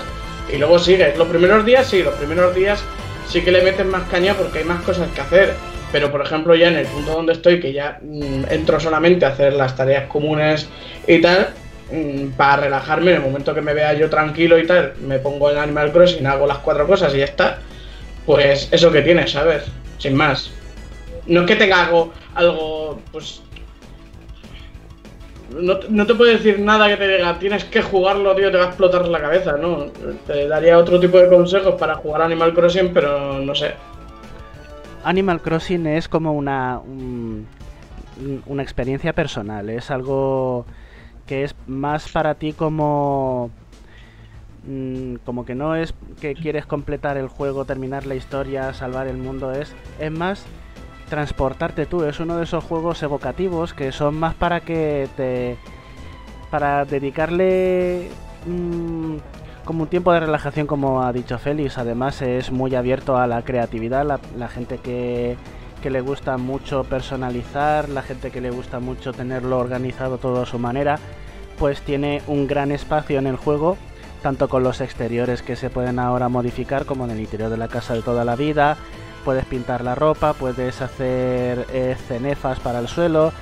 y 0.53 0.57
luego 0.59 0.79
sigues. 0.79 1.17
Los 1.17 1.29
primeros 1.29 1.65
días 1.65 1.87
sí, 1.87 2.03
los 2.03 2.15
primeros 2.15 2.55
días 2.55 2.83
sí 3.29 3.43
que 3.43 3.51
le 3.51 3.63
metes 3.63 3.87
más 3.87 4.09
caña 4.09 4.35
porque 4.35 4.61
hay 4.61 4.65
más 4.65 4.83
cosas 4.83 5.11
que 5.13 5.21
hacer. 5.21 5.55
Pero 5.93 6.11
por 6.11 6.21
ejemplo 6.21 6.55
ya 6.55 6.69
en 6.69 6.77
el 6.77 6.87
punto 6.87 7.13
donde 7.13 7.33
estoy, 7.33 7.61
que 7.61 7.73
ya 7.73 7.99
mm, 8.03 8.45
entro 8.51 8.81
solamente 8.81 9.25
a 9.25 9.31
hacer 9.31 9.53
las 9.53 9.77
tareas 9.77 10.09
comunes 10.09 10.69
y 11.07 11.21
tal, 11.21 11.51
mm, 11.93 12.31
para 12.37 12.63
relajarme, 12.63 13.13
en 13.13 13.17
el 13.19 13.23
momento 13.23 13.55
que 13.55 13.63
me 13.63 13.73
vea 13.73 13.93
yo 13.95 14.11
tranquilo 14.11 14.59
y 14.59 14.67
tal, 14.67 14.95
me 15.01 15.19
pongo 15.19 15.51
en 15.51 15.59
Animal 15.59 15.93
Crossing, 15.93 16.27
hago 16.27 16.47
las 16.47 16.59
cuatro 16.59 16.87
cosas 16.87 17.15
y 17.15 17.19
ya 17.19 17.25
está. 17.25 17.59
Pues 18.25 18.69
eso 18.73 18.91
que 18.91 19.03
tienes, 19.03 19.31
¿sabes? 19.31 19.63
Sin 19.99 20.17
más. 20.17 20.51
No 21.27 21.41
es 21.41 21.47
que 21.47 21.57
tenga 21.57 21.87
algo, 21.87 22.13
algo 22.35 23.01
pues... 23.13 23.43
No, 25.51 26.07
te 26.07 26.15
puedo 26.15 26.33
decir 26.33 26.59
nada 26.59 26.89
que 26.89 26.97
te 26.97 27.09
diga, 27.09 27.39
tienes 27.39 27.65
que 27.65 27.81
jugarlo, 27.81 28.35
tío, 28.35 28.51
te 28.51 28.59
va 28.59 28.65
a 28.65 28.67
explotar 28.67 29.07
la 29.07 29.21
cabeza, 29.21 29.57
¿no? 29.57 29.87
Te 30.27 30.49
daría 30.49 30.77
otro 30.77 30.99
tipo 30.99 31.19
de 31.19 31.29
consejos 31.29 31.77
para 31.77 31.95
jugar 31.95 32.23
Animal 32.23 32.53
Crossing, 32.53 32.93
pero 32.93 33.39
no 33.39 33.55
sé. 33.55 33.75
Animal 35.05 35.41
Crossing 35.41 35.87
es 35.87 36.09
como 36.09 36.33
una, 36.33 36.81
una 38.47 38.63
experiencia 38.63 39.13
personal, 39.13 39.71
es 39.71 39.91
algo 39.93 40.67
que 41.27 41.45
es 41.45 41.55
más 41.67 42.09
para 42.11 42.35
ti 42.35 42.53
como 42.53 43.51
mm, 44.67 45.17
como 45.25 45.45
que 45.45 45.55
no 45.55 45.77
es 45.77 45.95
que 46.21 46.35
quieres 46.35 46.67
completar 46.67 47.17
el 47.17 47.29
juego, 47.29 47.65
terminar 47.65 48.07
la 48.07 48.15
historia, 48.15 48.73
salvar 48.73 49.07
el 49.07 49.17
mundo, 49.17 49.53
es, 49.53 49.75
es 50.01 50.11
más 50.11 50.45
transportarte 51.09 51.87
tú. 51.87 52.05
Es 52.05 52.21
uno 52.21 52.37
de 52.37 52.45
esos 52.45 52.65
juegos 52.65 53.03
evocativos 53.03 53.75
que 53.75 53.93
son 53.93 54.15
más 54.17 54.35
para 54.35 54.61
que 54.61 55.09
te. 55.17 55.57
para 56.51 56.85
dedicarle. 56.85 58.11
Mm, 58.47 59.17
como 59.65 59.83
un 59.83 59.89
tiempo 59.89 60.13
de 60.13 60.21
relajación, 60.21 60.67
como 60.67 61.03
ha 61.03 61.13
dicho 61.13 61.39
Félix. 61.39 61.79
Además, 61.79 62.23
es 62.23 62.53
muy 62.53 62.75
abierto 62.75 63.17
a 63.17 63.27
la 63.27 63.43
creatividad. 63.43 64.21
La, 64.37 64.49
gente 64.49 64.79
que, 64.79 65.37
que 65.83 65.91
le 65.91 66.01
gusta 66.01 66.37
mucho 66.37 66.85
personalizar, 66.85 67.89
la 67.89 68.03
gente 68.03 68.31
que 68.31 68.41
le 68.41 68.51
gusta 68.51 68.79
mucho 68.79 69.13
tenerlo 69.13 69.59
organizado 69.59 70.19
todo 70.19 70.43
a 70.43 70.47
su 70.47 70.61
manera, 70.61 71.01
pues 71.59 71.81
tiene 71.83 72.23
un 72.29 72.47
gran 72.47 72.71
espacio 72.71 73.19
en 73.19 73.27
el 73.27 73.37
juego 73.37 73.77
tanto 74.23 74.49
con 74.49 74.65
los 74.65 74.81
exteriores 74.81 75.43
que 75.43 75.55
se 75.55 75.71
pueden 75.71 76.01
ahora 76.01 76.29
modificar 76.29 76.85
como 76.85 77.05
en 77.05 77.13
el 77.13 77.21
interior 77.21 77.49
de 77.49 77.57
la 77.57 77.69
casa 77.69 77.95
de 77.95 78.03
toda 78.03 78.25
la 78.25 78.35
vida, 78.35 78.77
puedes 79.27 79.45
pintar 79.45 79.83
la 79.83 79.97
ropa, 79.97 80.35
puedes 80.35 80.81
hacer 80.81 81.67
eh, 81.73 81.97
cenefas 82.07 82.61
para 82.61 82.79
el 82.79 82.87
suelo. 82.87 83.33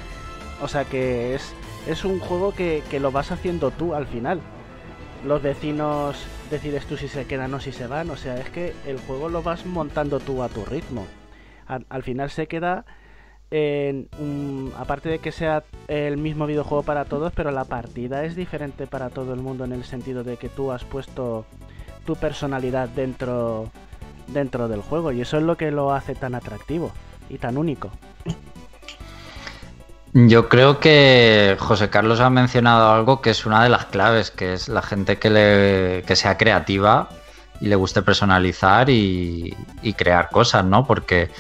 O 0.63 0.67
sea 0.67 0.87
que 0.87 1.35
es, 1.35 1.53
es 1.87 2.07
un 2.07 2.21
juego 2.21 2.55
que, 2.55 2.83
lo 2.99 3.13
vas 3.13 3.31
haciendo 3.31 3.71
tú 3.71 3.95
al 3.95 4.07
final. 4.07 4.41
Los 5.27 5.43
vecinos 5.43 6.17
decides 6.51 6.87
tú 6.87 6.97
si 6.97 7.07
se 7.07 7.27
quedan 7.27 7.53
o 7.53 7.61
si 7.61 7.71
se 7.71 7.87
van. 7.87 8.09
O 8.09 8.17
sea, 8.17 8.39
es 8.39 8.49
que 8.49 8.73
el 8.87 8.99
juego 8.99 9.29
lo 9.29 9.43
vas 9.43 9.67
montando 9.67 10.21
tú 10.21 10.43
a 10.43 10.49
tu 10.49 10.65
ritmo. 10.65 11.07
Al, 11.67 12.03
final 12.03 12.31
se 12.31 12.47
queda 12.47 12.87
en 13.51 14.09
aparte 14.79 15.11
de 15.11 15.19
que 15.19 15.33
sea 15.33 15.65
el 15.89 16.17
mismo 16.17 16.47
videojuego 16.47 16.83
para 16.83 17.05
todos, 17.05 17.31
pero 17.35 17.51
la 17.51 17.67
partida 17.67 18.25
es 18.25 18.35
diferente 18.37 18.87
para 18.87 19.11
todo 19.11 19.35
el 19.35 19.41
mundo 19.41 19.67
en 19.67 19.73
el 19.73 19.85
sentido 19.85 20.25
de 20.25 20.39
que 20.39 20.49
tú 20.49 20.73
has 20.73 20.83
puesto 20.83 21.45
tu 22.07 22.17
personalidad 22.17 22.89
dentro 22.89 23.71
dentro 24.29 24.69
del 24.69 24.81
juego 24.81 25.13
y 25.13 25.21
eso 25.21 25.37
es 25.37 25.43
lo 25.43 25.57
que 25.57 25.71
lo 25.71 25.93
hace 25.93 26.15
tan 26.15 26.35
atractivo 26.35 26.93
y 27.29 27.39
tan 27.39 27.59
único. 27.59 27.91
Yo 30.17 30.49
creo 30.49 30.79
que 30.79 31.57
José 31.59 31.91
Carlos 31.91 32.21
ha 32.21 32.31
mencionado 32.31 32.93
algo 32.93 33.21
que 33.21 33.31
es 33.31 33.47
una 33.47 33.65
de 33.65 33.69
las 33.69 33.87
claves, 33.87 34.31
que 34.31 34.53
es 34.53 34.69
la 34.69 34.81
gente 34.81 35.19
que, 35.19 35.29
le, 35.29 36.05
que 36.07 36.15
sea 36.15 36.39
creativa 36.39 37.09
y 37.61 37.67
le 37.67 37.75
guste 37.75 38.01
personalizar 38.01 38.89
y, 38.91 39.57
crear 39.97 40.31
cosas, 40.31 40.65
¿no? 40.65 40.87
Porque 40.87 41.31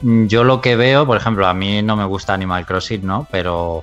yo 0.00 0.44
lo 0.44 0.62
que 0.62 0.76
veo, 0.76 1.06
por 1.06 1.18
ejemplo, 1.18 1.46
a 1.46 1.52
mí 1.52 1.82
no 1.82 1.94
me 1.94 2.06
gusta 2.06 2.32
Animal 2.32 2.64
Crossing, 2.64 3.04
¿no? 3.06 3.28
Pero 3.30 3.82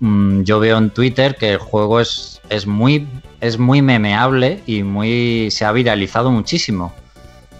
mm, 0.00 0.42
yo 0.42 0.60
veo 0.60 0.76
en 0.76 0.90
Twitter 0.90 1.36
que 1.36 1.52
el 1.52 1.58
juego 1.58 1.98
es, 1.98 2.42
es, 2.50 2.66
muy, 2.66 3.08
es 3.40 3.58
muy 3.58 3.80
memeable 3.80 4.62
y 4.66 4.82
muy 4.82 5.50
se 5.50 5.64
ha 5.64 5.72
viralizado 5.72 6.30
muchísimo. 6.30 6.92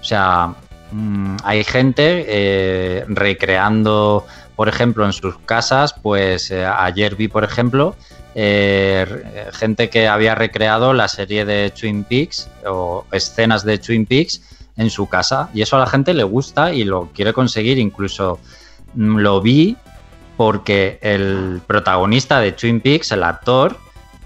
O 0.03 0.05
sea, 0.05 0.55
mm, 0.91 1.37
hay 1.45 1.63
gente 1.63 2.25
eh, 2.27 3.05
recreando, 3.07 4.27
por 4.57 4.69
ejemplo, 4.69 5.07
en 5.07 5.13
sus 5.13 5.39
casas, 5.39 5.95
pues 5.95 6.51
eh, 6.51 6.67
ayer 6.67 7.15
vi, 7.15 7.29
por 7.29 7.45
ejemplo, 7.45 7.95
eh, 8.35 9.07
gente 9.53 9.89
que 9.91 10.09
había 10.09 10.35
recreado 10.35 10.93
la 10.93 11.07
serie 11.07 11.45
de 11.45 11.71
Twin 11.71 12.03
Peaks 12.03 12.49
o 12.67 13.05
escenas 13.13 13.65
de 13.65 13.79
Twin 13.79 14.07
Peaks 14.07 14.43
en 14.77 14.91
su 14.91 15.09
casa 15.09 15.51
y 15.55 15.63
eso 15.63 15.77
a 15.77 15.81
la 15.81 15.87
gente 15.87 16.15
le 16.15 16.25
gusta 16.25 16.73
y 16.73 16.83
lo 16.83 17.11
quiere 17.15 17.33
conseguir. 17.33 17.79
Incluso 17.79 18.41
mm, 18.95 19.19
lo 19.19 19.41
vi 19.41 19.77
porque 20.37 20.99
el 21.01 21.61
protagonista 21.65 22.41
de 22.41 22.51
Twin 22.51 22.81
Peaks, 22.81 23.13
el 23.13 23.23
actor, 23.23 23.77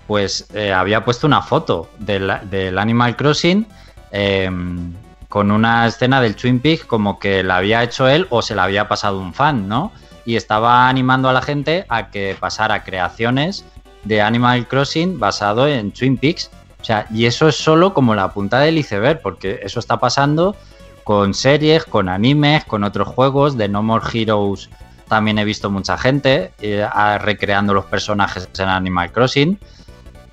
pues 0.06 0.46
había 0.72 1.04
puesto 1.04 1.26
una 1.26 1.42
foto 1.42 1.90
del, 1.98 2.32
del 2.48 2.78
Animal 2.78 3.16
Crossing 3.16 3.66
em, 4.12 4.94
con 5.28 5.50
una 5.50 5.86
escena 5.86 6.20
del 6.20 6.36
Twin 6.36 6.60
Peaks 6.60 6.84
como 6.84 7.18
que 7.18 7.42
la 7.42 7.58
había 7.58 7.82
hecho 7.82 8.08
él 8.08 8.26
o 8.30 8.42
se 8.42 8.54
la 8.54 8.64
había 8.64 8.88
pasado 8.88 9.18
un 9.18 9.34
fan, 9.34 9.68
¿no? 9.68 9.92
Y 10.24 10.36
estaba 10.36 10.88
animando 10.88 11.28
a 11.28 11.32
la 11.32 11.42
gente 11.42 11.84
a 11.88 12.10
que 12.10 12.36
pasara 12.38 12.84
creaciones 12.84 13.64
de 14.04 14.22
Animal 14.22 14.66
Crossing 14.66 15.18
basado 15.18 15.68
en 15.68 15.92
Twin 15.92 16.16
Peaks. 16.16 16.50
O 16.80 16.84
sea, 16.84 17.06
y 17.10 17.26
eso 17.26 17.48
es 17.48 17.56
solo 17.56 17.94
como 17.94 18.14
la 18.14 18.32
punta 18.32 18.60
del 18.60 18.78
iceberg, 18.78 19.20
porque 19.20 19.60
eso 19.62 19.80
está 19.80 19.98
pasando 19.98 20.56
con 21.04 21.34
series, 21.34 21.84
con 21.84 22.08
animes, 22.08 22.64
con 22.64 22.84
otros 22.84 23.08
juegos. 23.08 23.56
De 23.56 23.68
No 23.68 23.82
More 23.82 24.04
Heroes 24.12 24.68
también 25.08 25.38
he 25.38 25.44
visto 25.44 25.70
mucha 25.70 25.96
gente 25.96 26.52
eh, 26.60 26.86
recreando 27.20 27.74
los 27.74 27.84
personajes 27.86 28.48
en 28.58 28.68
Animal 28.68 29.12
Crossing. 29.12 29.58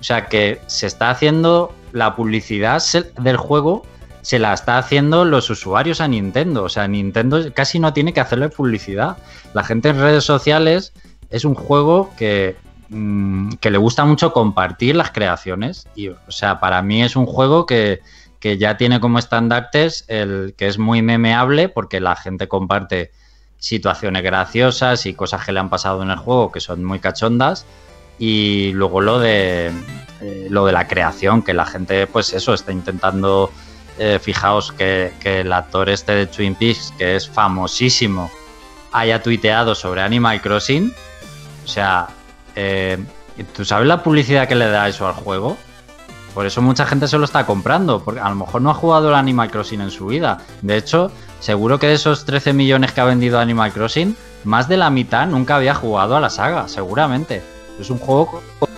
O 0.00 0.04
sea 0.04 0.26
que 0.26 0.60
se 0.66 0.86
está 0.86 1.10
haciendo 1.10 1.72
la 1.92 2.14
publicidad 2.16 2.82
del 3.18 3.36
juego 3.36 3.84
se 4.24 4.38
la 4.38 4.52
está 4.52 4.78
haciendo 4.78 5.24
los 5.24 5.50
usuarios 5.50 6.00
a 6.00 6.08
Nintendo. 6.08 6.64
O 6.64 6.68
sea, 6.68 6.88
Nintendo 6.88 7.40
casi 7.54 7.78
no 7.78 7.92
tiene 7.92 8.12
que 8.12 8.20
hacerle 8.20 8.48
publicidad. 8.48 9.18
La 9.52 9.62
gente 9.62 9.90
en 9.90 10.00
redes 10.00 10.24
sociales 10.24 10.92
es 11.30 11.44
un 11.44 11.54
juego 11.54 12.10
que, 12.16 12.56
mm, 12.88 13.54
que 13.60 13.70
le 13.70 13.78
gusta 13.78 14.04
mucho 14.04 14.32
compartir 14.32 14.96
las 14.96 15.10
creaciones. 15.10 15.86
Y, 15.94 16.08
o 16.08 16.30
sea, 16.30 16.58
para 16.58 16.82
mí 16.82 17.02
es 17.02 17.16
un 17.16 17.26
juego 17.26 17.66
que, 17.66 18.00
que 18.40 18.58
ya 18.58 18.76
tiene 18.76 18.98
como 18.98 19.18
estandartes 19.18 20.04
el 20.08 20.54
que 20.56 20.68
es 20.68 20.78
muy 20.78 21.02
memeable 21.02 21.68
porque 21.68 22.00
la 22.00 22.16
gente 22.16 22.48
comparte 22.48 23.12
situaciones 23.58 24.22
graciosas 24.22 25.06
y 25.06 25.14
cosas 25.14 25.44
que 25.44 25.52
le 25.52 25.60
han 25.60 25.70
pasado 25.70 26.02
en 26.02 26.10
el 26.10 26.18
juego 26.18 26.52
que 26.52 26.60
son 26.60 26.84
muy 26.84 26.98
cachondas 26.98 27.64
Y 28.18 28.72
luego 28.74 29.00
lo 29.00 29.18
de 29.18 29.72
eh, 30.24 30.46
lo 30.48 30.64
de 30.64 30.72
la 30.72 30.88
creación, 30.88 31.42
que 31.42 31.52
la 31.52 31.66
gente, 31.66 32.06
pues 32.06 32.32
eso, 32.32 32.54
está 32.54 32.72
intentando. 32.72 33.50
Eh, 33.98 34.18
fijaos 34.20 34.72
que, 34.72 35.12
el 35.24 35.52
actor 35.52 35.88
este 35.88 36.12
de 36.12 36.26
Twin 36.26 36.54
Peaks, 36.54 36.92
que 36.98 37.16
es 37.16 37.28
famosísimo, 37.28 38.30
haya 38.92 39.22
tuiteado 39.22 39.74
sobre 39.74 40.02
Animal 40.02 40.40
Crossing. 40.40 40.92
O 41.64 41.68
sea, 41.68 42.08
eh, 42.56 42.98
¿tú 43.54 43.64
sabes 43.64 43.86
la 43.86 44.02
publicidad 44.02 44.48
que 44.48 44.54
le 44.54 44.68
da 44.68 44.88
eso 44.88 45.06
al 45.06 45.14
juego? 45.14 45.56
Por 46.34 46.46
eso 46.46 46.60
mucha 46.60 46.84
gente 46.84 47.06
se 47.06 47.16
lo 47.16 47.24
está 47.24 47.46
comprando, 47.46 48.02
porque 48.02 48.20
a 48.20 48.28
lo 48.28 48.34
mejor 48.34 48.60
no 48.60 48.70
ha 48.70 48.74
jugado 48.74 49.08
el 49.08 49.14
Animal 49.14 49.50
Crossing 49.50 49.80
en 49.80 49.90
su 49.90 50.06
vida. 50.06 50.38
De 50.62 50.76
hecho, 50.76 51.12
seguro 51.38 51.78
que 51.78 51.86
de 51.86 51.94
esos 51.94 52.24
13 52.24 52.52
millones 52.52 52.90
que 52.90 53.00
ha 53.00 53.04
vendido 53.04 53.38
Animal 53.38 53.72
Crossing, 53.72 54.16
más 54.42 54.68
de 54.68 54.76
la 54.76 54.90
mitad 54.90 55.26
nunca 55.28 55.56
había 55.56 55.74
jugado 55.74 56.16
a 56.16 56.20
la 56.20 56.30
saga, 56.30 56.66
seguramente. 56.66 57.42
Es 57.78 57.88
un 57.90 57.98
juego 57.98 58.42
con 58.58 58.68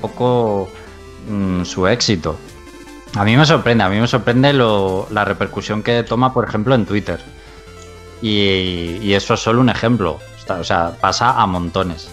poco 0.00 0.68
mm, 1.28 1.64
su 1.64 1.86
éxito. 1.86 2.36
A 3.14 3.24
mí 3.24 3.36
me 3.36 3.44
sorprende, 3.44 3.84
a 3.84 3.88
mí 3.88 4.00
me 4.00 4.06
sorprende 4.08 4.52
lo- 4.52 5.06
la 5.10 5.24
repercusión 5.24 5.82
que 5.82 6.02
toma, 6.02 6.32
por 6.32 6.48
ejemplo, 6.48 6.74
en 6.74 6.86
Twitter. 6.86 7.20
Y, 8.22 8.98
y 9.02 9.14
eso 9.14 9.34
es 9.34 9.40
solo 9.40 9.60
un 9.60 9.68
ejemplo. 9.68 10.18
O 10.48 10.64
sea, 10.64 10.92
pasa 11.00 11.40
a 11.40 11.46
montones. 11.46 12.08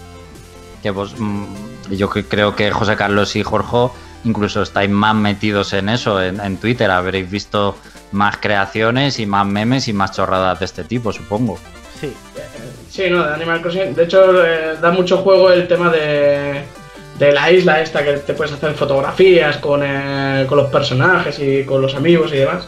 Que 0.82 0.90
vos, 0.90 1.14
mm, 1.18 1.44
yo 1.90 2.10
que- 2.10 2.24
creo 2.24 2.54
que 2.56 2.70
José 2.70 2.96
Carlos 2.96 3.34
y 3.36 3.42
Jorge 3.42 3.88
incluso 4.24 4.60
estáis 4.62 4.90
más 4.90 5.14
metidos 5.14 5.72
en 5.72 5.88
eso, 5.88 6.22
en, 6.22 6.40
en 6.40 6.56
Twitter. 6.58 6.90
Habréis 6.90 7.30
visto 7.30 7.76
más 8.12 8.36
creaciones 8.38 9.18
y 9.20 9.26
más 9.26 9.46
memes 9.46 9.88
y 9.88 9.92
más 9.92 10.12
chorradas 10.12 10.58
de 10.58 10.64
este 10.66 10.84
tipo, 10.84 11.12
supongo. 11.12 11.58
Sí, 12.00 12.12
Sí, 12.90 13.04
no, 13.08 13.22
de 13.24 13.34
Animal 13.34 13.62
Crossing. 13.62 13.94
De 13.94 14.04
hecho, 14.04 14.44
eh, 14.44 14.76
da 14.80 14.90
mucho 14.90 15.18
juego 15.18 15.50
el 15.52 15.68
tema 15.68 15.90
de, 15.90 16.64
de 17.20 17.32
la 17.32 17.52
isla 17.52 17.80
esta, 17.80 18.02
que 18.04 18.14
te 18.14 18.34
puedes 18.34 18.52
hacer 18.52 18.74
fotografías 18.74 19.58
con, 19.58 19.82
eh, 19.84 20.46
con 20.48 20.58
los 20.58 20.70
personajes 20.70 21.38
y 21.38 21.62
con 21.64 21.80
los 21.82 21.94
amigos 21.94 22.32
y 22.32 22.38
demás. 22.38 22.66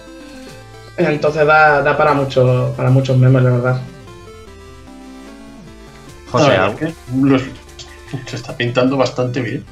Entonces 0.96 1.44
da, 1.46 1.80
da 1.82 1.96
para 1.96 2.12
mucho 2.12 2.72
para 2.76 2.90
muchos 2.90 3.16
memes, 3.16 3.42
la 3.42 3.50
verdad. 3.50 3.80
José, 6.30 6.46
se 8.26 8.36
está 8.36 8.57
pintando 8.57 8.96
bastante 8.96 9.40
bien. 9.40 9.64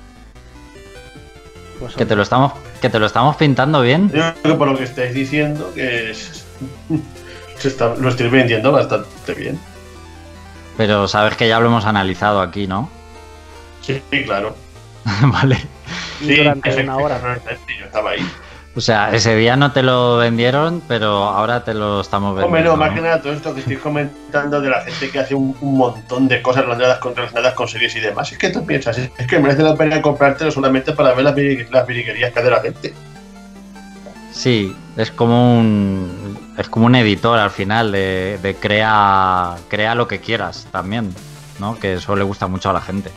pues 1.79 1.95
que 1.95 2.05
te 2.05 2.15
lo 2.17 2.23
estamos, 2.23 2.53
que 2.83 2.91
te 2.91 2.99
lo 2.99 3.07
estamos 3.07 3.37
pintando 3.37 3.81
bien. 3.81 4.11
Yo 4.13 4.21
creo 4.43 4.55
que 4.55 4.59
por 4.59 4.69
lo 4.69 4.77
que 4.77 4.85
estáis 4.85 5.15
diciendo, 5.15 5.73
que 5.75 6.11
es- 6.11 6.45
se 7.59 7.69
está- 7.69 7.95
lo 7.97 8.09
estoy 8.11 8.29
vendiendo 8.29 8.71
bastante 8.73 9.33
bien. 9.35 9.59
Pero 10.77 11.09
sabes 11.09 11.37
que 11.37 11.49
ya 11.49 11.59
lo 11.61 11.67
hemos 11.67 11.85
analizado 11.87 12.41
aquí, 12.43 12.67
¿no? 12.67 12.91
Sí, 13.81 14.03
claro. 14.27 14.55
vale. 15.23 15.59
Sí, 16.21 16.37
durante 16.37 16.83
una 16.83 16.97
hora. 16.97 17.21
Yo 17.79 17.87
estaba 17.87 18.11
ahí. 18.11 18.27
O 18.77 18.81
sea, 18.81 19.13
ese 19.13 19.35
día 19.35 19.57
no 19.57 19.73
te 19.73 19.83
lo 19.83 20.19
vendieron, 20.19 20.81
pero 20.87 21.25
ahora 21.25 21.65
te 21.65 21.75
lo 21.75 22.01
estamos 22.01 22.37
vendiendo. 22.37 22.47
Hombre, 22.47 22.63
no, 22.63 22.77
más 22.77 22.95
que 22.95 23.01
nada 23.01 23.21
todo 23.21 23.33
esto 23.33 23.53
que 23.53 23.61
estoy 23.61 23.77
comentando 23.77 24.61
de 24.61 24.71
la 24.71 24.81
gente 24.83 25.11
que 25.11 25.19
hace 25.19 25.35
un, 25.35 25.57
un 25.61 25.77
montón 25.77 26.29
de 26.29 26.41
cosas 26.41 26.63
relacionadas 26.63 27.01
con, 27.01 27.17
relacionadas 27.17 27.55
con 27.55 27.67
series 27.67 27.97
y 27.97 28.01
demás. 28.01 28.31
Es 28.31 28.39
que 28.39 28.51
tú 28.51 28.65
piensas, 28.65 28.97
es, 28.97 29.11
es 29.19 29.27
que 29.27 29.41
merece 29.41 29.63
la 29.63 29.75
pena 29.75 30.01
comprártelo 30.01 30.53
solamente 30.53 30.93
para 30.93 31.15
ver 31.15 31.25
las, 31.25 31.35
las 31.71 31.87
virguerías 31.87 32.33
que 32.33 32.39
hace 32.39 32.51
la 32.51 32.61
gente. 32.61 32.95
Sí, 34.31 34.75
es 34.97 35.11
como 35.11 35.59
un 35.59 36.39
es 36.57 36.69
como 36.69 36.87
un 36.87 36.95
editor 36.95 37.39
al 37.39 37.51
final 37.51 37.91
de, 37.91 38.39
de 38.41 38.55
crea 38.55 39.57
crea 39.69 39.97
lo 39.97 40.07
que 40.07 40.21
quieras 40.21 40.69
también, 40.71 41.13
¿no? 41.59 41.77
Que 41.77 41.95
eso 41.95 42.15
le 42.15 42.23
gusta 42.23 42.47
mucho 42.47 42.71
a 42.71 42.73
la 42.73 42.81
gente. 42.81 43.11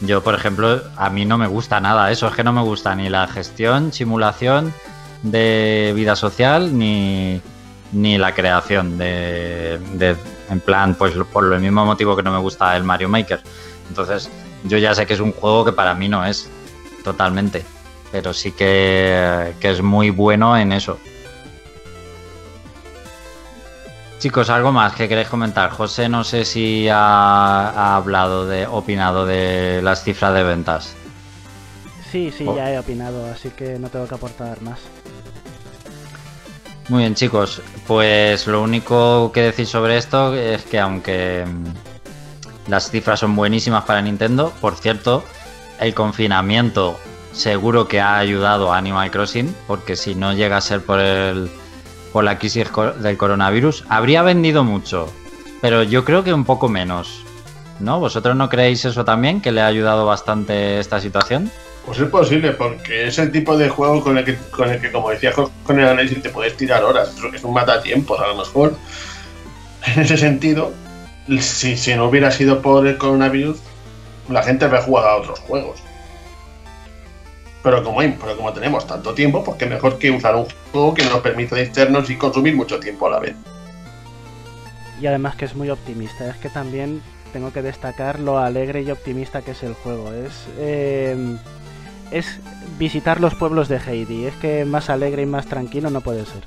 Yo, 0.00 0.22
por 0.22 0.34
ejemplo, 0.34 0.80
a 0.96 1.10
mí 1.10 1.24
no 1.24 1.38
me 1.38 1.46
gusta 1.48 1.80
nada 1.80 2.10
eso, 2.10 2.28
es 2.28 2.34
que 2.34 2.44
no 2.44 2.52
me 2.52 2.62
gusta 2.62 2.94
ni 2.94 3.08
la 3.08 3.26
gestión, 3.26 3.92
simulación 3.92 4.72
de 5.22 5.92
vida 5.96 6.14
social 6.14 6.76
ni, 6.78 7.40
ni 7.92 8.16
la 8.18 8.32
creación 8.34 8.96
de, 8.96 9.78
de- 9.94 10.16
en 10.50 10.60
plan, 10.60 10.94
pues 10.94 11.14
por 11.32 11.52
el 11.52 11.60
mismo 11.60 11.84
motivo 11.84 12.16
que 12.16 12.22
no 12.22 12.30
me 12.32 12.38
gusta 12.38 12.76
el 12.76 12.84
Mario 12.84 13.08
Maker. 13.08 13.40
Entonces, 13.88 14.30
yo 14.64 14.78
ya 14.78 14.94
sé 14.94 15.04
que 15.06 15.14
es 15.14 15.20
un 15.20 15.32
juego 15.32 15.64
que 15.64 15.72
para 15.72 15.94
mí 15.94 16.08
no 16.08 16.24
es 16.24 16.48
totalmente 17.04 17.64
pero 18.10 18.32
sí 18.32 18.52
que, 18.52 19.52
que 19.60 19.70
es 19.70 19.82
muy 19.82 20.08
bueno 20.08 20.56
en 20.56 20.72
eso. 20.72 20.98
Chicos, 24.18 24.50
algo 24.50 24.72
más 24.72 24.94
que 24.94 25.08
queréis 25.08 25.28
comentar. 25.28 25.70
José, 25.70 26.08
no 26.08 26.24
sé 26.24 26.44
si 26.44 26.88
ha, 26.88 27.68
ha 27.70 27.96
hablado 27.96 28.46
de, 28.46 28.66
opinado 28.66 29.24
de 29.26 29.80
las 29.82 30.02
cifras 30.02 30.34
de 30.34 30.42
ventas. 30.42 30.94
Sí, 32.10 32.32
sí, 32.36 32.44
Oh. 32.48 32.56
ya 32.56 32.72
he 32.72 32.78
opinado, 32.78 33.30
así 33.30 33.50
que 33.50 33.78
no 33.78 33.88
tengo 33.90 34.08
que 34.08 34.14
aportar 34.16 34.60
más. 34.62 34.80
Muy 36.88 37.00
bien, 37.00 37.14
chicos. 37.14 37.62
Pues 37.86 38.46
lo 38.46 38.62
único 38.62 39.30
que 39.30 39.42
decir 39.42 39.66
sobre 39.66 39.98
esto 39.98 40.34
es 40.34 40.64
que 40.64 40.80
aunque 40.80 41.44
mm, 41.46 42.70
las 42.70 42.90
cifras 42.90 43.20
son 43.20 43.36
buenísimas 43.36 43.84
para 43.84 44.02
Nintendo, 44.02 44.52
por 44.60 44.74
cierto, 44.74 45.22
el 45.78 45.94
confinamiento 45.94 46.98
seguro 47.32 47.86
que 47.86 48.00
ha 48.00 48.18
ayudado 48.18 48.72
a 48.72 48.78
Animal 48.78 49.10
Crossing, 49.12 49.54
porque 49.68 49.94
si 49.94 50.14
no 50.16 50.32
llega 50.32 50.56
a 50.56 50.60
ser 50.60 50.80
por 50.82 50.98
el 50.98 51.48
por 52.12 52.24
la 52.24 52.38
crisis 52.38 52.66
del 53.00 53.16
coronavirus, 53.16 53.84
habría 53.88 54.22
vendido 54.22 54.64
mucho, 54.64 55.12
pero 55.60 55.82
yo 55.82 56.04
creo 56.04 56.24
que 56.24 56.32
un 56.32 56.44
poco 56.44 56.68
menos. 56.68 57.24
¿No? 57.80 58.00
¿Vosotros 58.00 58.34
no 58.34 58.48
creéis 58.48 58.84
eso 58.84 59.04
también? 59.04 59.40
¿Que 59.40 59.52
le 59.52 59.60
ha 59.60 59.66
ayudado 59.66 60.04
bastante 60.04 60.80
esta 60.80 61.00
situación? 61.00 61.48
Pues 61.86 62.00
es 62.00 62.08
posible, 62.08 62.50
porque 62.50 63.06
es 63.06 63.18
el 63.18 63.30
tipo 63.30 63.56
de 63.56 63.68
juego 63.68 64.02
con 64.02 64.18
el 64.18 64.24
que, 64.24 64.36
con 64.50 64.68
el 64.68 64.80
que 64.80 64.90
como 64.90 65.10
decía 65.10 65.32
con 65.32 65.78
el 65.78 65.86
análisis 65.86 66.20
te 66.20 66.28
puedes 66.28 66.56
tirar 66.56 66.82
horas. 66.82 67.14
Es 67.32 67.44
un 67.44 67.54
matatiempos, 67.54 68.20
a 68.20 68.26
lo 68.26 68.36
mejor. 68.36 68.74
En 69.86 70.02
ese 70.02 70.16
sentido, 70.18 70.72
si, 71.40 71.76
si 71.76 71.94
no 71.94 72.06
hubiera 72.08 72.30
sido 72.30 72.60
por 72.60 72.86
el 72.86 72.98
coronavirus, 72.98 73.58
la 74.28 74.42
gente 74.42 74.64
habría 74.64 74.82
jugado 74.82 75.08
a 75.08 75.16
otros 75.16 75.38
juegos. 75.40 75.80
Pero 77.62 77.82
como, 77.82 78.00
hay- 78.00 78.16
pero 78.20 78.36
como 78.36 78.52
tenemos 78.52 78.86
tanto 78.86 79.14
tiempo, 79.14 79.42
pues 79.42 79.56
qué 79.58 79.66
mejor 79.66 79.98
que 79.98 80.10
usar 80.10 80.36
un 80.36 80.46
juego 80.72 80.94
que 80.94 81.04
nos 81.04 81.18
permita 81.20 81.56
distraernos 81.56 82.08
y 82.10 82.16
consumir 82.16 82.54
mucho 82.54 82.78
tiempo 82.78 83.06
a 83.06 83.10
la 83.10 83.18
vez. 83.18 83.34
Y 85.00 85.06
además 85.06 85.36
que 85.36 85.44
es 85.44 85.54
muy 85.54 85.70
optimista. 85.70 86.28
Es 86.28 86.36
que 86.36 86.48
también 86.48 87.02
tengo 87.32 87.52
que 87.52 87.62
destacar 87.62 88.18
lo 88.20 88.38
alegre 88.38 88.82
y 88.82 88.90
optimista 88.90 89.42
que 89.42 89.52
es 89.52 89.62
el 89.62 89.74
juego. 89.74 90.12
Es, 90.12 90.46
eh, 90.58 91.36
es 92.10 92.38
visitar 92.78 93.20
los 93.20 93.34
pueblos 93.34 93.68
de 93.68 93.78
Heidi. 93.78 94.26
Es 94.26 94.34
que 94.36 94.64
más 94.64 94.88
alegre 94.90 95.22
y 95.22 95.26
más 95.26 95.46
tranquilo 95.46 95.90
no 95.90 96.00
puede 96.00 96.24
ser. 96.26 96.42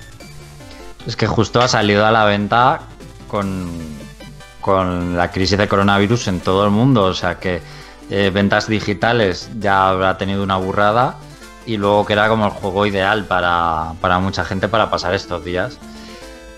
Es 1.06 1.16
que 1.16 1.26
justo 1.26 1.60
ha 1.60 1.68
salido 1.68 2.04
a 2.06 2.10
la 2.10 2.24
venta 2.24 2.82
con, 3.28 3.70
con 4.60 5.16
la 5.16 5.30
crisis 5.30 5.58
de 5.58 5.68
coronavirus 5.68 6.28
en 6.28 6.40
todo 6.40 6.64
el 6.64 6.70
mundo. 6.70 7.04
O 7.04 7.14
sea 7.14 7.38
que 7.38 7.60
eh, 8.10 8.30
ventas 8.32 8.68
digitales 8.68 9.50
ya 9.58 9.88
habrá 9.88 10.18
tenido 10.18 10.42
una 10.42 10.56
burrada 10.56 11.16
y 11.66 11.76
luego 11.76 12.04
que 12.04 12.12
era 12.12 12.28
como 12.28 12.46
el 12.46 12.50
juego 12.50 12.86
ideal 12.86 13.24
para, 13.24 13.94
para 14.00 14.18
mucha 14.18 14.44
gente 14.44 14.68
para 14.68 14.90
pasar 14.90 15.14
estos 15.14 15.44
días. 15.44 15.78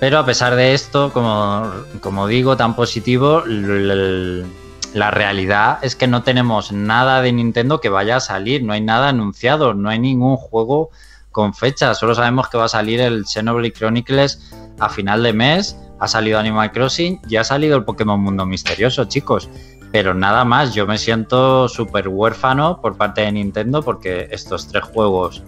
Pero 0.01 0.19
a 0.19 0.27
pesar 0.27 0.55
de 0.57 0.75
esto, 0.75 1.13
como, 1.13 1.71
como 2.01 2.27
digo, 2.27 2.57
tan 2.57 2.75
positivo, 2.75 3.43
la 3.47 5.11
realidad 5.11 5.79
es 5.83 5.97
que 5.97 6.07
no 6.07 6.23
tenemos 6.23 6.73
nada 6.73 7.23
de 7.23 7.33
Nintendo 7.33 7.81
que 7.81 7.89
vaya 7.89 8.17
a 8.17 8.21
salir, 8.21 8.63
no 8.63 8.73
hay 8.73 8.81
nada 8.81 9.09
anunciado, 9.09 9.75
no 9.75 9.89
hay 9.89 9.99
ningún 9.99 10.37
juego 10.37 10.91
con 11.31 11.55
fecha, 11.55 11.95
solo 11.95 12.15
sabemos 12.15 12.49
que 12.49 12.59
va 12.59 12.67
a 12.67 12.69
salir 12.69 13.01
el 13.01 13.27
Xenoblade 13.27 13.73
Chronicles 13.73 14.53
a 14.79 14.89
final 14.89 15.23
de 15.23 15.33
mes, 15.33 15.77
ha 15.99 16.07
salido 16.07 16.39
Animal 16.39 16.71
Crossing 16.71 17.21
y 17.29 17.37
ha 17.37 17.45
salido 17.45 17.77
el 17.77 17.85
Pokémon 17.85 18.21
Mundo 18.21 18.45
Misterioso, 18.47 19.07
chicos. 19.07 19.49
Pero 19.95 20.13
nada 20.13 20.45
más, 20.45 20.75
yo 20.75 20.89
me 20.89 20.99
siento 20.99 21.69
súper 21.69 22.09
huérfano 22.09 22.81
por 22.81 22.97
parte 22.97 23.21
de 23.21 23.31
Nintendo 23.31 23.81
porque 23.81 24.27
estos 24.33 24.67
tres 24.67 24.83
juegos 24.83 25.45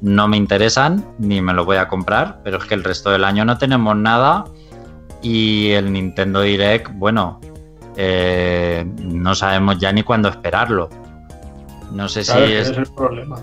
no 0.00 0.26
me 0.26 0.38
interesan 0.38 1.04
ni 1.18 1.42
me 1.42 1.52
los 1.52 1.66
voy 1.66 1.76
a 1.76 1.86
comprar, 1.86 2.40
pero 2.42 2.56
es 2.56 2.64
que 2.64 2.72
el 2.72 2.82
resto 2.82 3.10
del 3.10 3.24
año 3.24 3.44
no 3.44 3.58
tenemos 3.58 3.94
nada 3.94 4.46
y 5.20 5.72
el 5.72 5.92
Nintendo 5.92 6.40
Direct, 6.40 6.90
bueno, 6.94 7.42
eh, 7.94 8.90
no 9.02 9.34
sabemos 9.34 9.78
ya 9.78 9.92
ni 9.92 10.02
cuándo 10.02 10.30
esperarlo. 10.30 10.88
No 11.92 12.08
sé 12.08 12.22
Claro, 12.22 12.46
si 12.46 12.52
es 12.54 12.70
es 12.70 12.78
el 12.78 12.86
problema. 12.94 13.36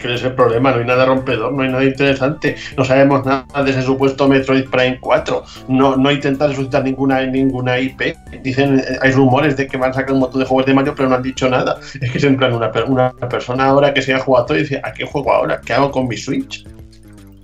Que 0.00 0.14
es 0.14 0.22
el 0.22 0.34
problema, 0.34 0.70
no 0.70 0.78
hay 0.78 0.86
nada 0.86 1.04
rompedor, 1.04 1.52
no 1.52 1.62
hay 1.62 1.70
nada 1.70 1.84
interesante. 1.84 2.56
No 2.76 2.84
sabemos 2.84 3.24
nada 3.26 3.44
de 3.62 3.70
ese 3.70 3.82
supuesto 3.82 4.26
Metroid 4.28 4.68
Prime 4.70 4.98
4. 5.00 5.44
No, 5.68 5.96
no 5.96 6.10
intentan 6.10 6.50
resucitar 6.50 6.84
ninguna, 6.84 7.20
ninguna 7.26 7.78
IP. 7.78 8.16
Dicen, 8.42 8.78
eh, 8.78 8.98
hay 9.02 9.12
rumores 9.12 9.56
de 9.56 9.66
que 9.66 9.76
van 9.76 9.90
a 9.90 9.94
sacar 9.94 10.12
un 10.12 10.20
montón 10.20 10.40
de 10.40 10.46
juegos 10.46 10.66
de 10.66 10.74
Mario, 10.74 10.94
pero 10.96 11.08
no 11.08 11.16
han 11.16 11.22
dicho 11.22 11.48
nada. 11.48 11.78
Es 12.00 12.10
que 12.10 12.18
es 12.18 12.24
en 12.24 12.36
plan 12.36 12.54
una, 12.54 12.70
una 12.86 13.12
persona 13.28 13.66
ahora 13.66 13.92
que 13.92 14.00
se 14.00 14.14
ha 14.14 14.20
jugado 14.20 14.46
todo 14.46 14.58
y 14.58 14.62
dice, 14.62 14.80
¿a 14.82 14.92
qué 14.92 15.04
juego 15.04 15.32
ahora? 15.32 15.60
¿Qué 15.60 15.74
hago 15.74 15.90
con 15.90 16.08
mi 16.08 16.16
Switch? 16.16 16.64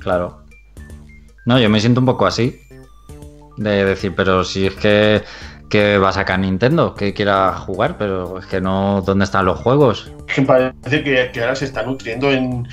Claro. 0.00 0.42
No, 1.44 1.58
yo 1.58 1.68
me 1.68 1.80
siento 1.80 2.00
un 2.00 2.06
poco 2.06 2.26
así. 2.26 2.60
De 3.56 3.84
decir, 3.84 4.14
pero 4.14 4.44
si 4.44 4.66
es 4.66 4.74
que 4.74 5.22
que 5.68 5.98
va 5.98 6.10
a 6.10 6.12
sacar 6.12 6.38
Nintendo, 6.38 6.94
que 6.94 7.12
quiera 7.12 7.52
jugar, 7.54 7.96
pero 7.98 8.38
es 8.38 8.46
que 8.46 8.60
no, 8.60 9.02
¿dónde 9.04 9.24
están 9.24 9.44
los 9.46 9.58
juegos? 9.58 10.12
Que 10.32 10.42
parece 10.42 11.02
que, 11.02 11.30
que 11.32 11.40
ahora 11.40 11.56
se 11.56 11.64
está 11.64 11.82
nutriendo 11.82 12.30
en, 12.30 12.68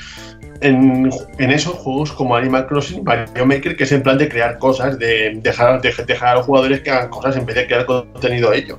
en, 0.62 1.10
en, 1.40 1.52
esos 1.52 1.74
juegos 1.74 2.12
como 2.12 2.36
Animal 2.36 2.68
Crossing, 2.68 3.04
Mario 3.04 3.46
Maker, 3.46 3.76
que 3.76 3.84
es 3.84 3.92
en 3.92 4.04
plan 4.04 4.18
de 4.18 4.30
crear 4.30 4.58
cosas, 4.60 5.00
de 5.00 5.40
dejar, 5.42 5.82
de, 5.82 5.94
dejar 6.06 6.30
a 6.30 6.36
los 6.36 6.46
jugadores 6.46 6.82
que 6.82 6.92
hagan 6.92 7.10
cosas 7.10 7.36
en 7.36 7.46
vez 7.46 7.56
de 7.56 7.68
crear 7.68 7.86
contenido 7.86 8.54
ellos. 8.54 8.78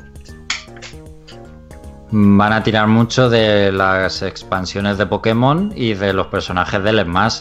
Van 2.11 2.53
a 2.53 2.63
tirar 2.63 2.87
mucho 2.87 3.29
de 3.29 3.73
las 3.73 4.23
expansiones 4.23 4.99
de 4.99 5.07
Pokémon 5.07 5.73
y 5.75 5.95
de 5.95 6.13
los 6.13 6.29
personajes 6.29 6.83
del 6.85 7.01
Smash. 7.03 7.41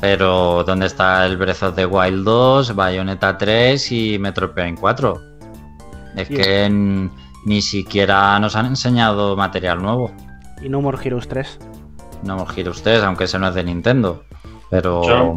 Pero, 0.00 0.64
¿dónde 0.64 0.86
está 0.86 1.26
el 1.26 1.36
Breath 1.36 1.62
of 1.62 1.76
the 1.76 1.86
Wild 1.86 2.24
2, 2.24 2.74
Bayonetta 2.74 3.36
3 3.36 3.92
y 3.92 4.18
Metroid 4.18 4.50
Prime 4.50 4.76
4? 4.78 5.33
Es 6.16 6.28
que 6.28 6.68
ni 7.44 7.62
siquiera 7.62 8.38
nos 8.38 8.56
han 8.56 8.66
enseñado 8.66 9.36
material 9.36 9.82
nuevo. 9.82 10.10
Y 10.62 10.68
No 10.68 10.80
More 10.80 10.98
Heroes 11.02 11.28
3. 11.28 11.58
No 12.22 12.36
me 12.36 12.46
gire 12.54 12.70
ustedes, 12.70 13.02
aunque 13.02 13.24
ese 13.24 13.38
no 13.38 13.48
es 13.48 13.54
de 13.54 13.64
Nintendo. 13.64 14.24
Pero 14.70 15.02
Yo- 15.06 15.34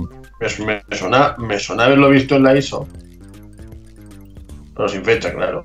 Me, 0.66 0.84
me 0.88 0.96
suena, 0.98 1.36
me 1.40 1.60
suena 1.60 1.86
haberlo 1.86 2.10
visto 2.10 2.36
en 2.36 2.44
la 2.44 2.56
ISO. 2.56 2.88
Pero 4.76 4.88
sin 4.88 5.04
fecha, 5.04 5.34
claro. 5.34 5.64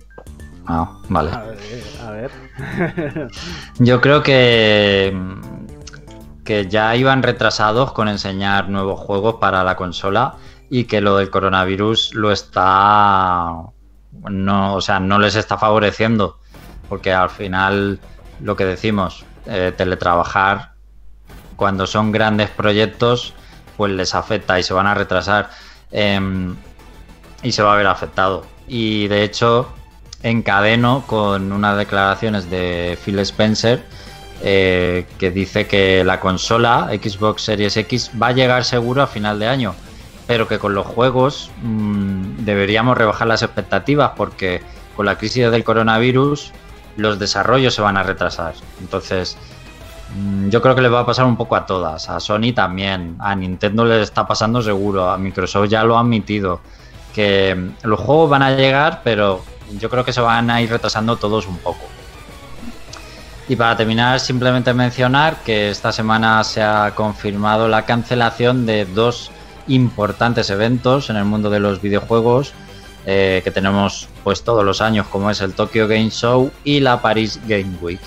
Ah, 0.66 0.98
vale. 1.08 1.30
A 1.30 1.42
ver, 1.42 1.58
a 2.06 2.10
ver. 2.10 3.28
Yo 3.78 4.00
creo 4.00 4.22
que, 4.22 5.14
que 6.44 6.66
ya 6.68 6.96
iban 6.96 7.22
retrasados 7.22 7.92
con 7.92 8.08
enseñar 8.08 8.68
nuevos 8.70 8.98
juegos 9.00 9.34
para 9.36 9.62
la 9.64 9.76
consola 9.76 10.36
y 10.70 10.84
que 10.84 11.00
lo 11.02 11.18
del 11.18 11.30
coronavirus 11.30 12.14
lo 12.14 12.32
está. 12.32 13.52
No, 14.12 14.74
o 14.74 14.80
sea, 14.80 15.00
no 15.00 15.18
les 15.18 15.34
está 15.34 15.58
favoreciendo. 15.58 16.38
Porque 16.88 17.12
al 17.12 17.30
final, 17.30 18.00
lo 18.40 18.56
que 18.56 18.64
decimos, 18.64 19.24
eh, 19.46 19.72
teletrabajar, 19.76 20.72
cuando 21.56 21.86
son 21.86 22.12
grandes 22.12 22.50
proyectos, 22.50 23.34
pues 23.76 23.92
les 23.92 24.14
afecta 24.14 24.58
y 24.58 24.62
se 24.62 24.74
van 24.74 24.86
a 24.86 24.94
retrasar. 24.94 25.50
em, 25.90 26.56
y 27.42 27.52
se 27.52 27.62
va 27.62 27.74
a 27.74 27.76
ver 27.76 27.86
afectado. 27.86 28.46
Y 28.66 29.08
de 29.08 29.24
hecho, 29.24 29.68
encadeno 30.22 31.04
con 31.06 31.52
unas 31.52 31.76
declaraciones 31.76 32.48
de 32.48 32.98
Phil 33.04 33.18
Spencer 33.18 33.84
eh, 34.42 35.06
que 35.18 35.30
dice 35.30 35.66
que 35.66 36.02
la 36.04 36.18
consola 36.18 36.88
Xbox 36.90 37.42
Series 37.42 37.76
X 37.76 38.10
va 38.20 38.28
a 38.28 38.32
llegar 38.32 38.64
seguro 38.64 39.02
a 39.02 39.06
final 39.06 39.38
de 39.38 39.46
año, 39.46 39.74
pero 40.26 40.48
que 40.48 40.58
con 40.58 40.74
los 40.74 40.86
juegos 40.86 41.50
mmm, 41.62 42.44
deberíamos 42.44 42.96
rebajar 42.96 43.26
las 43.26 43.42
expectativas 43.42 44.12
porque 44.16 44.62
con 44.96 45.06
la 45.06 45.16
crisis 45.16 45.50
del 45.50 45.64
coronavirus 45.64 46.52
los 46.96 47.18
desarrollos 47.18 47.74
se 47.74 47.82
van 47.82 47.96
a 47.96 48.02
retrasar. 48.02 48.54
Entonces, 48.80 49.36
mmm, 50.16 50.48
yo 50.48 50.62
creo 50.62 50.74
que 50.74 50.82
le 50.82 50.88
va 50.88 51.00
a 51.00 51.06
pasar 51.06 51.24
un 51.24 51.36
poco 51.36 51.56
a 51.56 51.66
todas, 51.66 52.08
a 52.08 52.20
Sony 52.20 52.52
también, 52.54 53.16
a 53.18 53.34
Nintendo 53.34 53.84
le 53.84 54.02
está 54.02 54.26
pasando 54.26 54.62
seguro, 54.62 55.10
a 55.10 55.18
Microsoft 55.18 55.68
ya 55.68 55.84
lo 55.84 55.96
ha 55.96 56.00
admitido, 56.00 56.60
que 57.14 57.72
los 57.82 58.00
juegos 58.00 58.30
van 58.30 58.42
a 58.42 58.52
llegar, 58.52 59.00
pero 59.04 59.42
yo 59.78 59.90
creo 59.90 60.04
que 60.04 60.12
se 60.12 60.20
van 60.20 60.50
a 60.50 60.60
ir 60.60 60.70
retrasando 60.70 61.16
todos 61.16 61.46
un 61.46 61.58
poco. 61.58 61.80
Y 63.48 63.56
para 63.56 63.76
terminar, 63.76 64.20
simplemente 64.20 64.72
mencionar 64.72 65.36
que 65.44 65.70
esta 65.70 65.92
semana 65.92 66.42
se 66.44 66.62
ha 66.62 66.92
confirmado 66.94 67.68
la 67.68 67.84
cancelación 67.84 68.64
de 68.66 68.84
dos 68.84 69.30
importantes 69.68 70.50
eventos 70.50 71.10
en 71.10 71.16
el 71.16 71.24
mundo 71.24 71.50
de 71.50 71.60
los 71.60 71.80
videojuegos 71.80 72.54
eh, 73.04 73.40
que 73.42 73.50
tenemos 73.50 74.08
pues 74.22 74.44
todos 74.44 74.64
los 74.64 74.80
años, 74.80 75.06
como 75.08 75.30
es 75.30 75.40
el 75.40 75.54
Tokyo 75.54 75.88
Game 75.88 76.10
Show 76.10 76.52
y 76.62 76.80
la 76.80 77.02
Paris 77.02 77.40
Game 77.46 77.76
Week, 77.80 78.00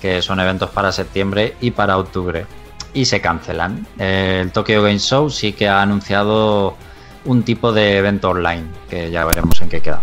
que 0.00 0.22
son 0.22 0.38
eventos 0.38 0.70
para 0.70 0.92
septiembre 0.92 1.56
y 1.60 1.72
para 1.72 1.98
octubre. 1.98 2.46
Y 2.94 3.04
se 3.04 3.20
cancelan. 3.20 3.86
Eh, 3.98 4.40
el 4.42 4.52
Tokyo 4.52 4.82
Game 4.82 5.00
Show 5.00 5.28
sí 5.28 5.52
que 5.52 5.68
ha 5.68 5.82
anunciado 5.82 6.76
un 7.24 7.42
tipo 7.42 7.72
de 7.72 7.98
evento 7.98 8.30
online, 8.30 8.64
que 8.88 9.10
ya 9.10 9.24
veremos 9.24 9.60
en 9.60 9.68
qué 9.68 9.80
queda. 9.80 10.00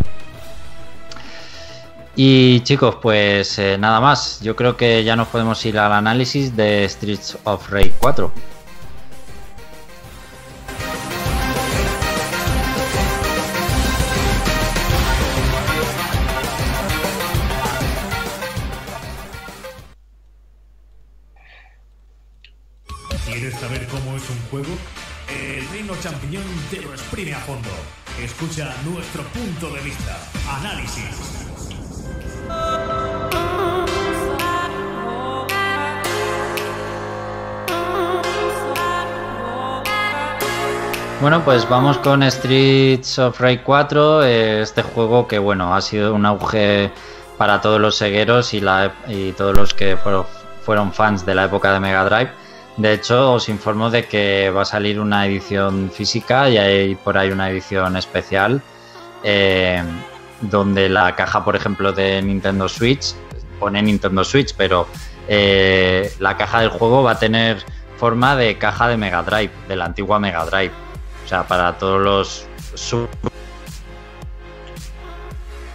Y 2.17 2.61
chicos, 2.61 2.95
pues 3.01 3.57
eh, 3.59 3.77
nada 3.77 3.99
más. 3.99 4.39
Yo 4.41 4.55
creo 4.55 4.75
que 4.75 5.03
ya 5.03 5.15
nos 5.15 5.29
podemos 5.29 5.65
ir 5.65 5.77
al 5.79 5.93
análisis 5.93 6.55
de 6.55 6.87
Streets 6.87 7.37
of 7.43 7.69
Rage 7.69 7.93
4. 7.99 8.31
Exprime 27.15 27.33
a 27.33 27.39
fondo. 27.39 27.69
Escucha 28.21 28.75
nuestro 28.83 29.23
punto 29.23 29.69
de 29.69 29.79
vista. 29.79 30.17
Análisis. 30.49 31.45
Bueno, 41.21 41.41
pues 41.45 41.67
vamos 41.69 41.97
con 41.99 42.29
Streets 42.29 43.17
of 43.19 43.39
Rage 43.39 43.63
4, 43.63 44.23
eh, 44.25 44.61
este 44.61 44.81
juego 44.81 45.25
que 45.25 45.39
bueno, 45.39 45.73
ha 45.73 45.79
sido 45.79 46.13
un 46.13 46.25
auge 46.25 46.91
para 47.37 47.61
todos 47.61 47.79
los 47.79 47.95
segueros 47.95 48.53
y, 48.53 48.59
todos 49.37 49.55
los 49.55 49.73
que 49.73 49.97
fueron 50.65 50.91
fans 50.91 51.25
de 51.25 51.35
la 51.35 51.45
época 51.45 51.71
de 51.71 51.79
Mega 51.79 52.03
Drive. 52.03 52.44
De 52.77 52.93
hecho, 52.93 53.33
os 53.33 53.47
informo 53.47 53.89
de 53.89 54.05
que 54.05 54.49
va 54.49 54.63
a 54.63 54.65
salir 54.65 54.99
una 54.99 55.25
edición 55.25 55.91
física 55.91 56.49
y 56.49 56.57
hay 56.57 56.95
por 56.95 57.17
ahí 57.17 57.31
una 57.31 57.49
edición 57.49 57.95
especial 57.95 58.61
eh, 59.23 59.81
donde 60.41 60.89
la 60.89 61.15
caja, 61.15 61.45
por 61.45 61.55
ejemplo, 61.55 61.93
de 61.93 62.21
Nintendo 62.21 62.67
Switch 62.67 63.15
pone 63.59 63.81
Nintendo 63.81 64.23
Switch, 64.23 64.53
pero 64.55 64.87
eh, 65.27 66.13
la 66.19 66.35
caja 66.35 66.59
del 66.59 66.69
juego 66.69 67.03
va 67.03 67.11
a 67.11 67.19
tener 67.19 67.63
forma 67.97 68.35
de 68.35 68.57
caja 68.57 68.89
de 68.89 68.97
Mega 68.97 69.23
Drive, 69.23 69.51
de 69.67 69.75
la 69.75 69.85
antigua 69.85 70.19
Mega 70.19 70.45
Drive. 70.45 70.73
O 71.23 71.27
sea, 71.27 71.47
para 71.47 71.77
todos 71.77 72.01
los 72.01 72.47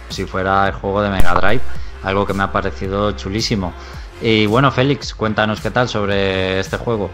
si 0.09 0.25
fuera 0.25 0.67
el 0.67 0.73
juego 0.73 1.01
de 1.01 1.09
Mega 1.09 1.33
Drive, 1.33 1.61
algo 2.03 2.25
que 2.25 2.33
me 2.33 2.43
ha 2.43 2.51
parecido 2.51 3.11
chulísimo. 3.13 3.73
Y 4.21 4.45
bueno, 4.45 4.71
Félix, 4.71 5.13
cuéntanos 5.13 5.61
qué 5.61 5.71
tal 5.71 5.89
sobre 5.89 6.59
este 6.59 6.77
juego. 6.77 7.09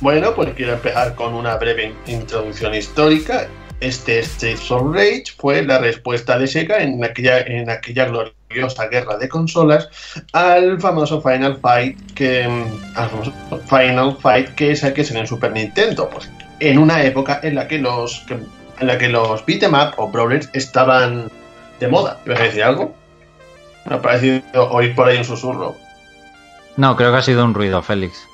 Bueno, 0.00 0.34
pues 0.34 0.52
quiero 0.54 0.72
empezar 0.72 1.14
con 1.14 1.34
una 1.34 1.56
breve 1.56 1.94
introducción 2.06 2.74
histórica. 2.74 3.48
Este 3.80 4.22
Streets 4.22 4.70
of 4.70 4.94
Rage 4.94 5.24
fue 5.38 5.62
la 5.62 5.78
respuesta 5.78 6.38
de 6.38 6.46
Sega 6.46 6.78
en 6.78 7.04
aquella, 7.04 7.40
en 7.40 7.70
aquella 7.70 8.06
gloriosa 8.06 8.86
guerra 8.88 9.16
de 9.18 9.28
consolas 9.28 9.88
al 10.32 10.80
famoso 10.80 11.20
Final 11.20 11.58
Fight 11.60 11.98
que 12.12 12.44
al 12.94 13.10
famoso 13.10 13.32
Final 13.68 14.16
Fight 14.20 14.54
que 14.54 14.72
es 14.72 14.82
el 14.84 14.94
que 14.94 15.02
es 15.02 15.10
en 15.10 15.18
el 15.18 15.26
Super 15.26 15.52
Nintendo, 15.52 16.08
pues 16.08 16.30
en 16.60 16.78
una 16.78 17.02
época 17.04 17.40
en 17.42 17.56
la 17.56 17.68
que 17.68 17.78
los 17.78 18.24
en 18.30 18.86
la 18.86 18.96
que 18.96 19.08
los 19.08 19.44
beat'em 19.44 19.74
up 19.74 19.94
o 19.96 20.08
brawlers 20.08 20.48
estaban 20.52 21.30
de 21.80 21.88
moda. 21.88 22.18
¿Ibas 22.24 22.40
a 22.40 22.44
decir 22.44 22.62
algo? 22.62 22.94
Me 23.86 23.96
ha 23.96 24.02
parecido 24.02 24.42
oír 24.70 24.94
por 24.94 25.08
ahí 25.08 25.18
un 25.18 25.24
susurro. 25.24 25.76
No, 26.76 26.96
creo 26.96 27.12
que 27.12 27.18
ha 27.18 27.22
sido 27.22 27.44
un 27.44 27.54
ruido, 27.54 27.82
Félix. 27.82 28.26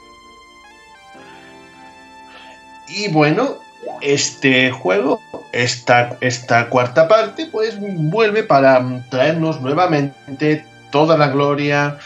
Y 2.89 3.09
bueno, 3.09 3.57
este 4.01 4.71
juego, 4.71 5.21
esta, 5.53 6.17
esta 6.21 6.69
cuarta 6.69 7.07
parte, 7.07 7.47
pues 7.47 7.79
vuelve 7.81 8.43
para 8.43 9.05
traernos 9.11 9.61
nuevamente 9.61 10.65
toda 10.91 11.17
la 11.17 11.29
gloria, 11.29 11.99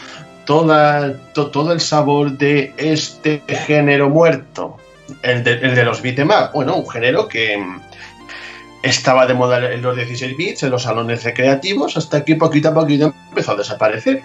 toda, 0.45 1.13
to, 1.33 1.49
todo 1.51 1.71
el 1.71 1.79
sabor 1.79 2.37
de 2.37 2.73
este 2.77 3.41
género 3.47 4.09
muerto, 4.09 4.77
el 5.23 5.43
de, 5.43 5.53
el 5.53 5.75
de 5.75 5.85
los 5.85 6.01
beat'em 6.01 6.29
up. 6.29 6.51
Bueno, 6.53 6.75
un 6.75 6.87
género 6.87 7.27
que 7.27 7.63
estaba 8.83 9.25
de 9.25 9.33
moda 9.33 9.71
en 9.71 9.81
los 9.81 9.95
16 9.95 10.37
bits, 10.37 10.63
en 10.63 10.69
los 10.69 10.83
salones 10.83 11.23
recreativos, 11.23 11.97
hasta 11.97 12.23
que 12.23 12.35
poquito 12.35 12.69
a 12.69 12.73
poquito 12.73 13.13
empezó 13.29 13.53
a 13.53 13.55
desaparecer. 13.55 14.21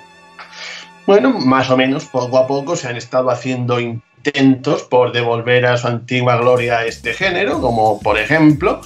Bueno, 1.11 1.33
más 1.41 1.69
o 1.71 1.77
menos, 1.77 2.05
poco 2.05 2.39
a 2.39 2.47
poco 2.47 2.77
se 2.77 2.87
han 2.87 2.97
estado 2.97 3.31
haciendo 3.31 3.81
intentos 3.81 4.85
por 4.85 5.11
devolver 5.11 5.67
a 5.67 5.77
su 5.77 5.89
antigua 5.89 6.37
gloria 6.37 6.87
este 6.87 7.15
género, 7.15 7.61
como 7.61 7.99
por 7.99 8.17
ejemplo 8.17 8.81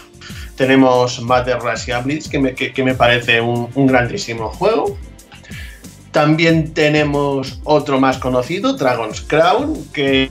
tenemos 0.57 1.21
Mother 1.21 1.59
Russia 1.59 1.99
Blitz, 2.01 2.31
que 2.31 2.39
me, 2.39 2.55
que, 2.55 2.83
me 2.83 2.95
parece 2.95 3.43
un, 3.43 3.69
grandísimo 3.75 4.49
juego. 4.49 4.97
También 6.13 6.73
tenemos 6.73 7.61
otro 7.65 8.01
más 8.01 8.17
conocido, 8.17 8.73
Dragon's 8.73 9.21
Crown, 9.21 9.85
que, 9.93 10.31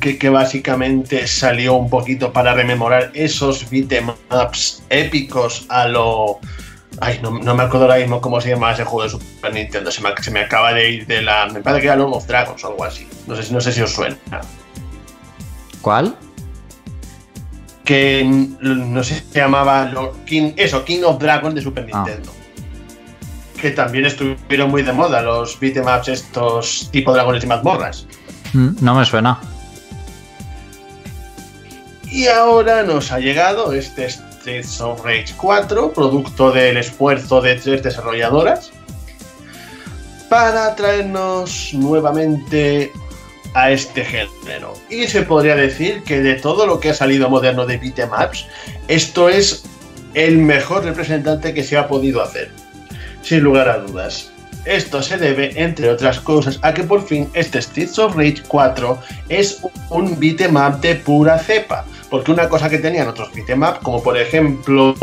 que, 0.00 0.18
que 0.18 0.28
básicamente 0.28 1.26
salió 1.26 1.74
un 1.74 1.90
poquito 1.90 2.32
para 2.32 2.54
rememorar 2.54 3.10
esos 3.14 3.68
beat'em 3.68 4.12
ups 4.30 4.84
épicos 4.90 5.66
a 5.70 5.88
lo, 5.88 6.38
Ay, 7.00 7.20
no, 7.22 7.30
me 7.30 7.62
acuerdo 7.62 7.82
ahora 7.82 7.98
mismo 7.98 8.20
cómo 8.20 8.40
se 8.40 8.50
llama 8.50 8.72
ese 8.72 8.84
juego 8.84 9.02
de 9.04 9.10
Super 9.10 9.52
Nintendo. 9.52 9.90
Se 9.90 10.00
me, 10.00 10.10
se 10.20 10.30
me 10.30 10.40
acaba 10.40 10.72
de 10.72 10.90
ir 10.90 11.06
de 11.06 11.22
la. 11.22 11.46
Me 11.46 11.60
parece 11.60 11.82
que 11.82 11.86
era 11.88 11.96
Lord 11.96 12.14
of 12.14 12.26
Dragons 12.26 12.64
o 12.64 12.68
algo 12.68 12.84
así. 12.84 13.06
No 13.26 13.36
sé, 13.36 13.52
no 13.52 13.60
sé 13.60 13.72
si 13.72 13.82
os 13.82 13.92
suena. 13.92 14.16
¿Cuál? 15.82 16.16
Que 17.84 18.24
no 18.24 19.04
sé 19.04 19.14
si 19.14 19.20
se 19.30 19.38
llamaba 19.38 19.92
King, 20.24 20.52
eso, 20.56 20.84
King 20.84 21.02
of 21.04 21.18
Dragons 21.18 21.54
de 21.54 21.60
Super 21.60 21.86
ah. 21.92 22.04
Nintendo. 22.04 22.32
Que 23.60 23.70
también 23.70 24.06
estuvieron 24.06 24.70
muy 24.70 24.82
de 24.82 24.92
moda 24.92 25.22
los 25.22 25.58
beatemaps 25.60 26.08
estos 26.08 26.88
tipo 26.90 27.12
dragones 27.12 27.44
y 27.44 27.46
mazmorras. 27.46 28.06
Mm, 28.52 28.76
no 28.80 28.94
me 28.94 29.04
suena. 29.04 29.38
Y 32.10 32.28
ahora 32.28 32.82
nos 32.82 33.12
ha 33.12 33.18
llegado 33.18 33.72
este 33.72 34.08
Streets 34.46 34.80
of 34.80 35.04
Rage 35.04 35.34
4, 35.38 35.92
producto 35.92 36.52
del 36.52 36.76
esfuerzo 36.76 37.40
de 37.40 37.56
tres 37.56 37.82
desarrolladoras, 37.82 38.70
para 40.28 40.76
traernos 40.76 41.74
nuevamente 41.74 42.92
a 43.54 43.72
este 43.72 44.04
género. 44.04 44.74
Y 44.88 45.08
se 45.08 45.22
podría 45.22 45.56
decir 45.56 46.04
que 46.04 46.20
de 46.20 46.36
todo 46.36 46.64
lo 46.64 46.78
que 46.78 46.90
ha 46.90 46.94
salido 46.94 47.28
moderno 47.28 47.66
de 47.66 47.76
beatemaps, 47.78 48.46
esto 48.86 49.28
es 49.28 49.64
el 50.14 50.38
mejor 50.38 50.84
representante 50.84 51.52
que 51.52 51.64
se 51.64 51.76
ha 51.76 51.88
podido 51.88 52.22
hacer. 52.22 52.52
Sin 53.22 53.40
lugar 53.40 53.68
a 53.68 53.78
dudas. 53.78 54.30
Esto 54.64 55.02
se 55.02 55.16
debe, 55.16 55.60
entre 55.60 55.90
otras 55.90 56.20
cosas, 56.20 56.60
a 56.62 56.72
que 56.72 56.84
por 56.84 57.04
fin 57.04 57.28
este 57.34 57.60
Streets 57.60 57.98
of 57.98 58.14
Rage 58.14 58.44
4 58.46 58.96
es 59.28 59.60
un 59.90 60.16
beatmap 60.20 60.80
de 60.80 60.94
pura 60.94 61.36
cepa. 61.36 61.84
Porque 62.10 62.32
una 62.32 62.48
cosa 62.48 62.68
que 62.68 62.78
tenían 62.78 63.08
otros 63.08 63.32
beatmap, 63.32 63.82
como 63.82 64.02
por 64.02 64.16
ejemplo 64.16 64.94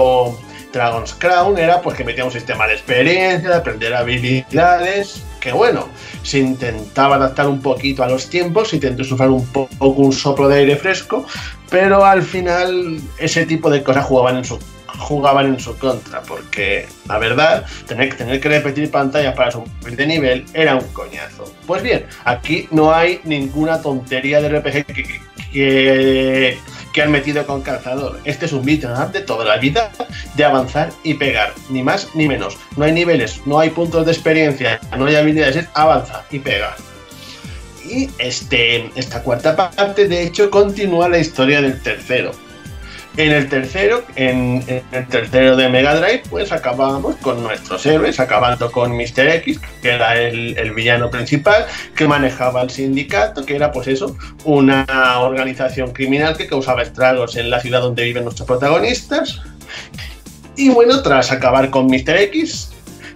Dragon's 0.72 1.14
Crown, 1.14 1.58
era 1.58 1.82
pues 1.82 1.98
que 1.98 2.04
metía 2.04 2.26
un 2.26 2.32
sistema 2.32 2.68
de 2.68 2.74
experiencia, 2.74 3.50
de 3.50 3.56
aprender 3.56 3.94
habilidades, 3.94 5.24
que 5.40 5.52
bueno, 5.52 5.90
se 6.24 6.40
intentaba 6.40 7.16
adaptar 7.16 7.48
un 7.48 7.62
poquito 7.62 8.04
a 8.04 8.08
los 8.08 8.30
tiempos, 8.30 8.70
se 8.70 8.78
intentó 8.78 9.04
sufrir 9.04 9.30
un 9.30 9.46
poco 9.48 9.88
un 9.88 10.14
soplo 10.14 10.48
de 10.48 10.60
aire 10.60 10.76
fresco, 10.76 11.26
pero 11.70 12.06
al 12.06 12.24
final 12.24 13.00
ese 13.18 13.46
tipo 13.46 13.70
de 13.70 13.84
cosas 13.84 14.06
jugaban 14.06 14.38
en 14.38 14.46
su 14.46 14.58
jugaban 14.98 15.48
en 15.48 15.60
su 15.60 15.78
contra, 15.78 16.22
porque 16.22 16.88
la 17.08 17.18
verdad, 17.18 17.66
tener, 17.88 18.16
tener 18.16 18.40
que 18.40 18.50
repetir 18.50 18.90
pantallas 18.90 19.36
para 19.36 19.52
subir 19.52 19.96
de 19.96 20.08
nivel 20.08 20.46
era 20.54 20.76
un 20.76 20.88
coñazo. 20.90 21.52
Pues 21.68 21.84
bien, 21.84 22.06
aquí 22.26 22.68
no 22.72 22.94
hay 22.94 23.20
ninguna 23.24 23.82
tontería 23.82 24.42
de 24.42 24.60
RPG 24.60 24.86
que, 24.86 25.22
que, 25.52 26.58
han 27.02 27.12
metido 27.12 27.46
con 27.46 27.62
calzador. 27.62 28.20
Este 28.24 28.46
es 28.46 28.54
un 28.54 28.64
beat'em 28.64 29.12
de 29.12 29.22
toda 29.22 29.46
la 29.46 29.58
vida 29.58 29.92
de 30.36 30.46
avanzar 30.46 30.92
y 31.04 31.16
pegar, 31.16 31.54
ni 31.70 31.84
más 31.84 32.10
ni 32.14 32.28
menos. 32.28 32.58
No 32.78 32.86
hay 32.86 32.92
niveles, 32.92 33.42
no 33.46 33.60
hay 33.60 33.70
puntos 33.70 34.06
de 34.06 34.12
experiencia, 34.12 34.80
no 34.98 35.06
hay 35.06 35.16
habilidades, 35.16 35.56
es 35.56 35.68
avanza 35.74 36.26
y 36.30 36.40
pega. 36.40 36.76
Y 37.84 38.10
este, 38.18 38.90
esta 38.96 39.22
cuarta 39.24 39.56
parte, 39.56 40.08
de 40.08 40.24
hecho, 40.24 40.50
continúa 40.50 41.10
la 41.10 41.20
historia 41.20 41.62
del 41.62 41.82
tercero 41.82 42.32
en 43.18 43.32
el 43.32 43.48
tercero, 43.48 44.04
en, 44.16 44.64
el 44.92 45.08
tercero 45.08 45.56
de 45.56 45.70
Mega 45.70 45.96
Drive, 45.96 46.24
pues 46.30 46.52
acabábamos 46.52 47.16
con 47.18 47.44
nuestros 47.44 47.86
héroes, 47.86 48.20
acabando 48.20 48.72
con 48.72 48.92
Mr. 48.96 49.28
X, 49.36 49.60
que 49.82 49.92
era 49.92 50.20
el, 50.20 50.72
villano 50.74 51.12
principal, 51.12 51.66
que 51.96 52.08
manejaba 52.08 52.64
el 52.64 52.72
sindicato, 52.72 53.46
que 53.46 53.56
era 53.56 53.72
pues 53.72 53.88
eso, 53.88 54.18
una 54.46 54.86
organización 55.20 55.92
criminal 55.92 56.36
que 56.36 56.48
causaba 56.48 56.82
estragos 56.82 57.36
en 57.36 57.50
la 57.50 57.60
ciudad 57.60 57.82
donde 57.82 58.04
viven 58.04 58.24
nuestros 58.24 58.48
protagonistas. 58.48 59.42
Y 60.56 60.70
bueno, 60.70 61.02
tras 61.04 61.32
acabar 61.32 61.70
con 61.70 61.86
Mr. 61.88 62.18
X, 62.18 62.72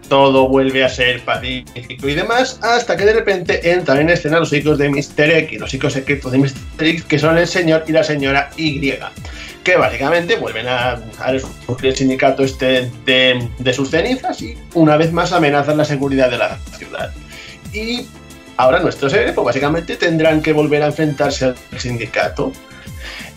todo 0.10 0.48
vuelve 0.48 0.84
a 0.84 0.90
ser 0.90 1.22
pacífico 1.22 2.08
y 2.08 2.14
demás, 2.14 2.60
hasta 2.62 2.96
que 2.96 3.06
de 3.06 3.14
repente 3.14 3.72
entran 3.72 4.00
en 4.00 4.10
escena 4.12 4.40
los 4.40 4.54
hijos 4.54 4.78
de 4.78 4.90
Mr. 4.90 5.32
X, 5.32 5.60
los 5.60 5.74
hijos 5.74 5.94
secretos 5.94 6.32
de 6.32 6.38
Mr. 6.38 6.86
X, 6.86 7.04
que 7.04 7.20
son 7.20 7.38
el 7.38 7.48
señor 7.48 7.84
y 7.88 7.92
la 7.92 8.04
señora 8.04 8.52
Y 8.58 8.80
que 9.68 9.76
básicamente 9.76 10.38
vuelven 10.38 10.66
a, 10.66 10.98
a 11.20 11.32
el 11.32 11.94
sindicato 11.94 12.46
este 12.46 12.90
de, 13.06 13.74
sus 13.74 13.90
cenizas 13.90 14.42
y 14.42 14.58
una 14.76 14.96
vez 14.96 15.12
más 15.12 15.34
amenazan 15.34 15.76
la 15.76 15.84
seguridad 15.84 16.32
de 16.32 16.38
la 16.38 16.58
ciudad. 16.78 17.12
Y 17.74 18.08
ahora 18.56 18.80
nuestros 18.80 19.12
héroes 19.14 19.34
pues 19.34 19.44
básicamente 19.44 19.98
tendrán 19.98 20.42
que 20.42 20.54
volver 20.54 20.84
a 20.84 20.86
enfrentarse 20.86 21.48
al 21.48 21.56
sindicato. 21.78 22.54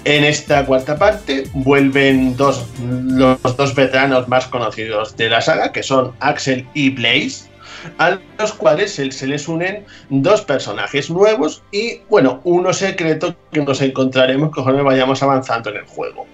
En 0.04 0.22
esta 0.22 0.64
cuarta 0.66 0.96
parte 0.96 1.48
vuelven 1.52 2.36
dos, 2.36 2.64
los 2.80 3.56
dos 3.56 3.74
veteranos 3.74 4.28
más 4.28 4.46
conocidos 4.46 5.16
de 5.16 5.30
la 5.30 5.40
saga, 5.40 5.72
que 5.72 5.82
son 5.82 6.12
Axel 6.20 6.64
y 6.74 6.90
Blaze, 6.90 7.49
a 7.98 8.18
los 8.38 8.52
cuales 8.52 8.92
se, 8.92 9.26
les 9.26 9.48
unen 9.48 9.84
dos 10.08 10.42
personajes 10.42 11.10
nuevos 11.10 11.62
y, 11.72 12.00
bueno, 12.08 12.40
uno 12.44 12.72
secreto 12.72 13.34
que 13.52 13.60
nos 13.62 13.80
encontraremos 13.80 14.50
conforme 14.50 14.82
vayamos 14.82 15.22
avanzando 15.22 15.70
en 15.70 15.76
el 15.76 15.84
juego. 15.84 16.26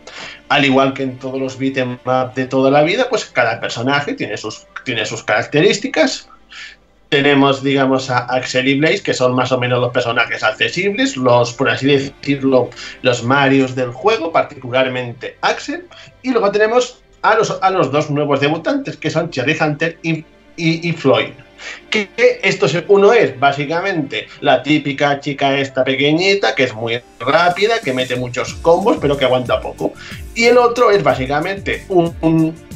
Al 0.49 0.65
igual 0.65 0.95
que 0.95 1.03
en 1.03 1.19
todos 1.19 1.41
los 1.41 1.59
beat'em 1.59 1.99
de 2.35 2.47
toda 2.47 2.71
la 2.71 2.83
vida, 2.83 3.09
pues 3.09 3.25
cada 3.25 3.61
personaje 3.61 4.15
tiene 4.15 4.37
sus, 4.37 4.67
tiene 4.85 5.05
sus 5.07 5.23
características, 5.23 6.29
tenemos, 7.09 7.63
digamos, 7.63 8.11
a 8.11 8.19
Axel 8.19 8.69
y 8.69 8.79
Blaze, 8.79 9.03
que 9.03 9.15
son 9.15 9.35
más 9.35 9.53
o 9.53 9.59
menos 9.59 9.81
los 9.81 9.93
personajes 9.93 10.43
accesibles, 10.43 11.17
los, 11.17 11.53
por 11.53 11.71
así 11.71 11.87
decirlo, 11.87 12.71
los 13.03 13.23
Marios 13.23 13.75
del 13.75 13.93
juego, 13.93 14.33
particularmente 14.33 15.37
Axel. 15.41 15.87
Y 16.23 16.31
luego 16.31 16.51
tenemos 16.51 17.03
a 17.23 17.37
los, 17.37 17.59
a 17.63 17.71
los 17.71 17.93
dos 17.93 18.11
nuevos 18.11 18.41
debutantes, 18.41 18.97
que 18.97 19.11
son 19.11 19.31
Cherry 19.31 19.57
Hunter 19.61 19.99
y 20.03 20.25
y, 20.57 20.93
Floyd. 20.93 21.31
Que 21.91 22.09
esto 22.43 22.67
uno 22.89 23.13
es 23.13 23.39
básicamente 23.39 24.29
la 24.41 24.63
típica 24.63 25.19
chica 25.21 25.59
esta 25.59 25.85
pequeñita 25.85 26.55
que 26.55 26.65
es 26.65 26.75
muy 26.75 27.01
rápida, 27.19 27.81
que 27.81 27.93
mete 27.93 28.15
muchos 28.17 28.55
combos 28.55 28.99
pero 29.01 29.17
que 29.17 29.25
aguanta 29.25 29.61
poco. 29.61 29.93
Y 30.35 30.45
el 30.45 30.59
otro 30.59 30.91
es 30.91 31.03
básicamente 31.03 31.85
un, 31.89 32.15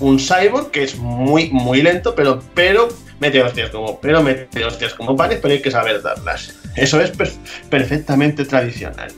un, 0.01 0.19
cyborg 0.19 0.71
que 0.71 0.85
es 0.85 0.97
muy 0.97 1.51
muy 1.51 1.83
lento 1.83 2.15
pero, 2.15 2.43
pero 2.55 2.89
mete 3.21 3.43
hostias 3.43 3.71
como 3.71 4.01
pero 4.01 4.23
mete 4.23 4.65
hostias 4.65 4.95
como 4.95 5.15
panes 5.15 5.39
pero 5.41 5.55
hay 5.55 5.63
que 5.63 5.71
saber 5.71 6.03
darlas. 6.03 6.55
Eso 6.75 7.01
es 7.01 7.13
perfectamente 7.69 8.45
tradicional. 8.45 9.13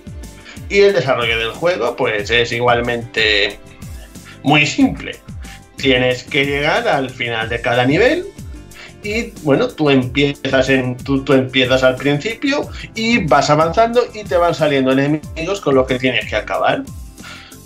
Y 0.68 0.80
el 0.80 0.92
desarrollo 0.92 1.38
del 1.38 1.50
juego 1.50 1.96
pues 1.96 2.30
es 2.30 2.50
igualmente 2.52 3.58
muy 4.42 4.66
simple. 4.66 5.16
Tienes 5.76 6.24
que 6.24 6.44
llegar 6.44 6.86
al 6.88 7.10
final 7.10 7.48
de 7.48 7.60
cada 7.60 7.84
nivel 7.84 8.26
y 9.02 9.32
bueno, 9.42 9.68
tú 9.68 9.90
empiezas 9.90 10.68
en 10.68 10.96
tú, 10.96 11.24
tú, 11.24 11.32
empiezas 11.32 11.82
al 11.82 11.96
principio 11.96 12.68
y 12.94 13.24
vas 13.26 13.50
avanzando 13.50 14.02
y 14.14 14.24
te 14.24 14.36
van 14.36 14.54
saliendo 14.54 14.92
enemigos 14.92 15.60
con 15.60 15.74
los 15.74 15.86
que 15.86 15.98
tienes 15.98 16.28
que 16.28 16.36
acabar. 16.36 16.82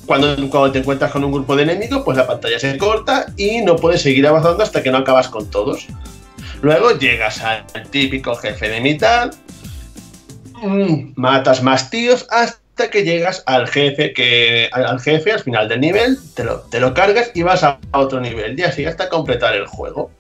Cuando, 0.07 0.37
cuando 0.49 0.73
te 0.73 0.79
encuentras 0.79 1.11
con 1.11 1.25
un 1.25 1.33
grupo 1.33 1.57
de 1.57 1.65
enemigos, 1.65 2.03
pues 2.05 2.17
la 2.17 2.27
pantalla 2.27 2.59
se 2.59 2.79
corta 2.79 3.27
y 3.37 3.61
no 3.63 3.77
puedes 3.77 4.03
seguir 4.03 4.27
avanzando 4.27 4.63
hasta 4.63 4.83
que 4.83 4.91
no 4.91 4.99
acabas 4.99 5.29
con 5.29 5.51
todos. 5.51 5.87
Luego 6.63 6.93
llegas 6.93 7.43
al 7.43 7.65
típico 7.91 8.35
jefe 8.37 8.69
de 8.69 8.81
mitad, 8.81 9.35
mm, 10.63 11.13
matas 11.17 11.63
más 11.63 11.91
tíos 11.91 12.27
hasta 12.31 12.66
que 12.77 13.03
llegas 13.05 13.43
al 13.47 13.67
jefe, 13.69 14.13
que, 14.13 14.69
al 14.73 15.01
jefe 15.01 15.33
al 15.33 15.41
final 15.41 15.69
del 15.69 15.81
nivel, 15.81 16.19
te 16.35 16.45
lo, 16.45 16.61
te 16.61 16.79
lo 16.79 16.93
cargas 16.93 17.31
y 17.35 17.43
vas 17.43 17.65
a 17.65 17.79
otro 17.93 18.21
nivel, 18.21 18.59
y 18.59 18.63
así 18.63 18.85
hasta 18.85 19.09
completar 19.09 19.55
el 19.55 19.67
juego. 19.67 20.11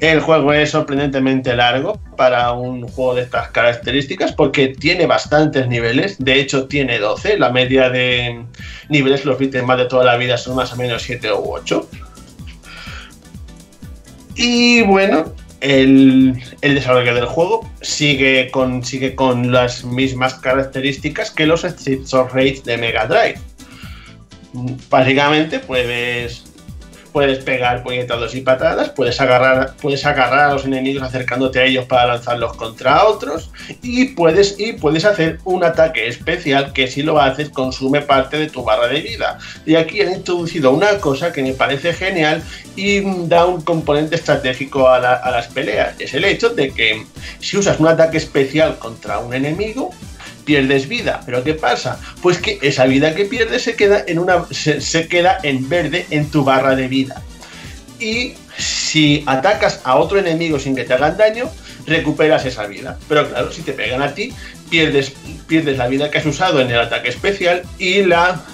El 0.00 0.20
juego 0.20 0.52
es 0.52 0.70
sorprendentemente 0.70 1.54
largo 1.54 2.00
para 2.16 2.52
un 2.52 2.86
juego 2.88 3.14
de 3.14 3.22
estas 3.22 3.50
características 3.50 4.32
porque 4.32 4.68
tiene 4.68 5.06
bastantes 5.06 5.68
niveles, 5.68 6.16
de 6.18 6.40
hecho 6.40 6.66
tiene 6.66 6.98
12, 6.98 7.38
la 7.38 7.50
media 7.50 7.88
de 7.90 8.44
niveles 8.88 9.24
los 9.24 9.38
más 9.64 9.78
de 9.78 9.84
toda 9.86 10.04
la 10.04 10.16
vida 10.16 10.36
son 10.36 10.56
más 10.56 10.72
o 10.72 10.76
menos 10.76 11.02
7 11.02 11.32
u 11.32 11.52
8. 11.52 11.88
Y 14.34 14.82
bueno, 14.82 15.32
el, 15.60 16.42
desarrollo 16.60 17.14
del 17.14 17.26
juego 17.26 17.68
sigue 17.80 18.50
con, 18.50 18.82
las 19.52 19.84
mismas 19.84 20.34
características 20.34 21.30
que 21.30 21.46
los 21.46 21.62
Streets 21.62 22.12
of 22.14 22.32
de 22.34 22.76
Mega 22.76 23.06
Drive. 23.06 23.38
Básicamente 24.90 25.60
puedes 25.60 26.49
puedes 27.12 27.44
pegar 27.44 27.82
puñetazos 27.82 28.34
y 28.34 28.40
patadas, 28.40 28.90
puedes 28.90 29.20
agarrar, 29.20 29.74
puedes 29.80 30.04
agarrar 30.04 30.50
a 30.50 30.52
los 30.54 30.64
enemigos 30.64 31.02
acercándote 31.02 31.60
a 31.60 31.64
ellos 31.64 31.84
para 31.86 32.06
lanzarlos 32.06 32.56
contra 32.56 33.04
otros 33.04 33.50
y 33.82 34.06
puedes, 34.06 34.56
y 34.58 34.74
puedes 34.74 35.04
hacer 35.04 35.38
un 35.44 35.64
ataque 35.64 36.08
especial 36.08 36.72
que 36.72 36.88
si 36.88 37.02
lo 37.02 37.20
haces 37.20 37.50
consume 37.50 38.00
parte 38.02 38.38
de 38.38 38.48
tu 38.48 38.62
barra 38.62 38.88
de 38.88 39.00
vida. 39.00 39.38
Y 39.66 39.76
aquí 39.76 40.00
han 40.00 40.12
introducido 40.12 40.72
una 40.72 40.98
cosa 40.98 41.32
que 41.32 41.42
me 41.42 41.52
parece 41.52 41.92
genial 41.92 42.42
y 42.76 43.00
da 43.26 43.46
un 43.46 43.60
componente 43.62 44.16
estratégico 44.16 44.88
a, 44.88 44.96
a 44.96 45.30
las 45.30 45.48
peleas. 45.48 45.94
Es 45.98 46.14
el 46.14 46.24
hecho 46.24 46.50
de 46.50 46.70
que 46.72 47.04
si 47.40 47.56
usas 47.56 47.80
un 47.80 47.88
ataque 47.88 48.18
especial 48.18 48.78
contra 48.78 49.18
un 49.18 49.34
enemigo, 49.34 49.90
pierdes 50.50 50.88
vida. 50.88 51.20
Pero 51.24 51.44
¿qué 51.44 51.54
pasa? 51.54 52.00
Pues 52.22 52.38
que 52.38 52.58
esa 52.60 52.84
vida 52.86 53.14
que 53.14 53.24
pierdes 53.24 53.62
se 53.62 53.76
queda 53.76 54.02
en 54.08 54.18
una 54.18 54.44
se, 54.50 55.06
queda 55.06 55.38
en 55.44 55.68
verde 55.68 56.06
en 56.10 56.28
tu 56.28 56.42
barra 56.42 56.74
de 56.74 56.88
vida. 56.88 57.22
Y 58.00 58.34
si 58.58 59.22
atacas 59.26 59.80
a 59.84 59.94
otro 59.94 60.18
enemigo 60.18 60.58
sin 60.58 60.74
que 60.74 60.82
te 60.82 60.94
hagan 60.94 61.16
daño, 61.16 61.48
recuperas 61.86 62.44
esa 62.46 62.66
vida. 62.66 62.98
Pero 63.08 63.28
claro, 63.28 63.52
si 63.52 63.62
te 63.62 63.72
pegan 63.72 64.02
a 64.02 64.12
ti, 64.12 64.32
pierdes, 64.68 65.12
pierdes 65.46 65.78
la 65.78 65.86
vida 65.86 66.10
que 66.10 66.18
has 66.18 66.26
usado 66.26 66.60
en 66.60 66.68
el 66.68 66.80
ataque 66.80 67.10
especial 67.10 67.62
y 67.78 68.02
la, 68.02 68.44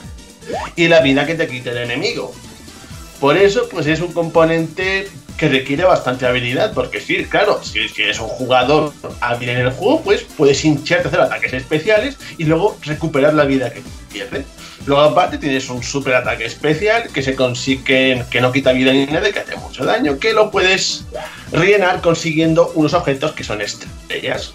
y 0.76 0.88
la 0.88 1.00
vida 1.00 1.24
que 1.24 1.34
te 1.34 1.48
quita 1.48 1.70
el 1.70 1.78
enemigo. 1.78 2.34
Por 3.20 3.38
eso, 3.38 3.70
pues 3.70 3.86
es 3.86 4.00
un 4.00 4.12
componente 4.12 5.08
que 5.36 5.48
requiere 5.48 5.84
bastante 5.84 6.26
habilidad, 6.26 6.72
porque 6.72 7.00
sí, 7.00 7.24
claro, 7.24 7.60
si, 7.62 7.78
eres 7.78 8.20
un 8.20 8.28
jugador 8.28 8.92
hábil 9.20 9.50
en 9.50 9.58
el 9.58 9.70
juego, 9.70 10.02
pues 10.02 10.24
puedes 10.36 10.64
hincharte 10.64 11.08
hacer 11.08 11.20
ataques 11.20 11.52
especiales 11.52 12.16
y 12.38 12.44
luego 12.44 12.76
recuperar 12.82 13.34
la 13.34 13.44
vida 13.44 13.70
que 13.70 13.82
pierdes. 14.12 14.44
Luego 14.86 15.02
aparte 15.02 15.38
tienes 15.38 15.68
un 15.68 15.82
super 15.82 16.14
ataque 16.14 16.44
especial 16.44 17.10
que 17.12 17.22
se 17.22 17.34
consigue, 17.34 18.24
que 18.30 18.40
no 18.40 18.52
quita 18.52 18.72
vida 18.72 18.92
ni 18.92 19.06
nada, 19.06 19.30
que 19.32 19.40
hace 19.40 19.56
mucho 19.56 19.84
daño, 19.84 20.18
que 20.18 20.32
lo 20.32 20.50
puedes 20.50 21.04
rellenar 21.52 22.00
consiguiendo 22.00 22.70
unos 22.74 22.94
objetos 22.94 23.32
que 23.32 23.42
son 23.42 23.60
estrellas. 23.60 24.54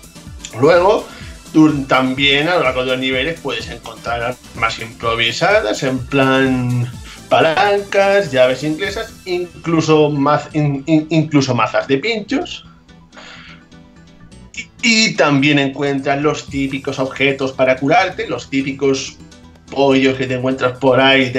Luego, 0.60 1.06
tú 1.54 1.84
también 1.84 2.48
a 2.48 2.56
lo 2.56 2.64
largo 2.64 2.86
de 2.86 2.92
los 2.92 3.00
niveles 3.00 3.40
puedes 3.42 3.70
encontrar 3.70 4.36
más 4.56 4.80
improvisadas, 4.80 5.84
en 5.84 6.00
plan 6.00 6.90
palancas, 7.32 8.30
llaves 8.30 8.62
inglesas, 8.62 9.14
incluso, 9.24 10.14
incluso 10.54 11.56
mazas 11.56 11.88
de 11.88 11.98
pinchos. 11.98 12.66
Y, 14.84 15.16
también 15.16 15.58
encuentras 15.58 16.22
los 16.22 16.48
típicos 16.48 17.00
objetos 17.00 17.54
para 17.54 17.78
curarte, 17.78 18.28
los 18.28 18.50
típicos 18.50 19.18
pollos 19.70 20.18
que 20.18 20.28
te 20.28 20.34
encuentras 20.34 20.78
por 20.78 21.00
ahí, 21.00 21.32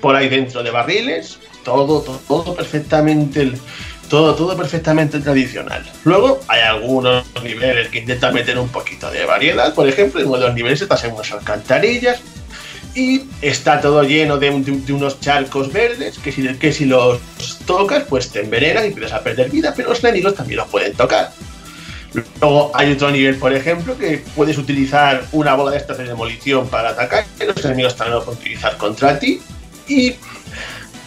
por 0.00 0.16
ahí 0.16 0.30
dentro 0.30 0.62
de 0.62 0.70
barriles. 0.70 1.38
Todo, 1.62 2.00
todo, 2.00 2.18
todo 2.26 2.54
perfectamente 2.56 3.52
todo, 4.08 4.34
todo 4.34 4.56
perfectamente 4.56 5.20
tradicional. 5.20 5.84
Luego 6.04 6.40
hay 6.48 6.60
algunos 6.62 7.24
niveles 7.42 7.88
que 7.88 7.98
intentan 7.98 8.34
meter 8.34 8.58
un 8.58 8.68
poquito 8.68 9.10
de 9.10 9.24
variedad. 9.24 9.74
Por 9.74 9.88
ejemplo, 9.88 10.20
en 10.20 10.26
uno 10.26 10.38
de 10.38 10.46
los 10.46 10.54
niveles 10.54 10.82
estás 10.82 11.04
en 11.04 11.12
unas 11.12 11.30
alcantarillas 11.32 12.20
y 12.94 13.22
está 13.40 13.80
todo 13.80 14.02
lleno 14.02 14.38
de, 14.38 14.50
unos 14.50 15.20
charcos 15.20 15.72
verdes 15.72 16.18
que 16.18 16.30
si, 16.30 16.46
que 16.54 16.72
si 16.72 16.84
los 16.84 17.20
tocas 17.66 18.04
pues 18.08 18.30
te 18.30 18.40
envenenan 18.40 18.84
y 18.84 18.88
empiezas 18.88 19.12
a 19.12 19.22
perder 19.22 19.50
vida, 19.50 19.72
pero 19.74 19.90
los 19.90 20.02
enemigos 20.04 20.34
también 20.34 20.58
los 20.58 20.68
pueden 20.68 20.94
tocar. 20.94 21.32
Luego 22.40 22.70
hay 22.74 22.92
otro 22.92 23.10
nivel, 23.10 23.36
por 23.36 23.54
ejemplo, 23.54 23.96
que 23.96 24.22
puedes 24.36 24.58
utilizar 24.58 25.24
una 25.32 25.54
bola 25.54 25.70
de 25.70 25.78
estas 25.78 25.96
de 25.96 26.04
demolición 26.04 26.68
para 26.68 26.90
atacar, 26.90 27.24
que 27.38 27.46
los 27.46 27.64
enemigos 27.64 27.96
también 27.96 28.18
lo 28.18 28.24
pueden 28.24 28.40
utilizar 28.40 28.76
contra 28.76 29.18
ti. 29.18 29.40
Y 29.88 30.16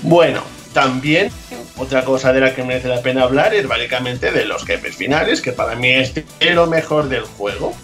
bueno, 0.02 0.42
también 0.74 1.32
otra 1.78 2.04
cosa 2.04 2.34
de 2.34 2.42
la 2.42 2.56
que 2.56 2.64
merece 2.64 2.88
la 2.88 3.02
pena 3.02 3.24
hablar 3.24 3.54
es 3.54 3.68
básicamente 3.68 4.32
de 4.32 4.46
los 4.46 4.66
jefes 4.66 4.96
finales, 4.96 5.42
que 5.42 5.52
para 5.52 5.76
mí 5.76 5.90
es 5.90 6.14
lo 6.54 6.66
mejor 6.66 7.08
del 7.08 7.24
juego. 7.24 7.76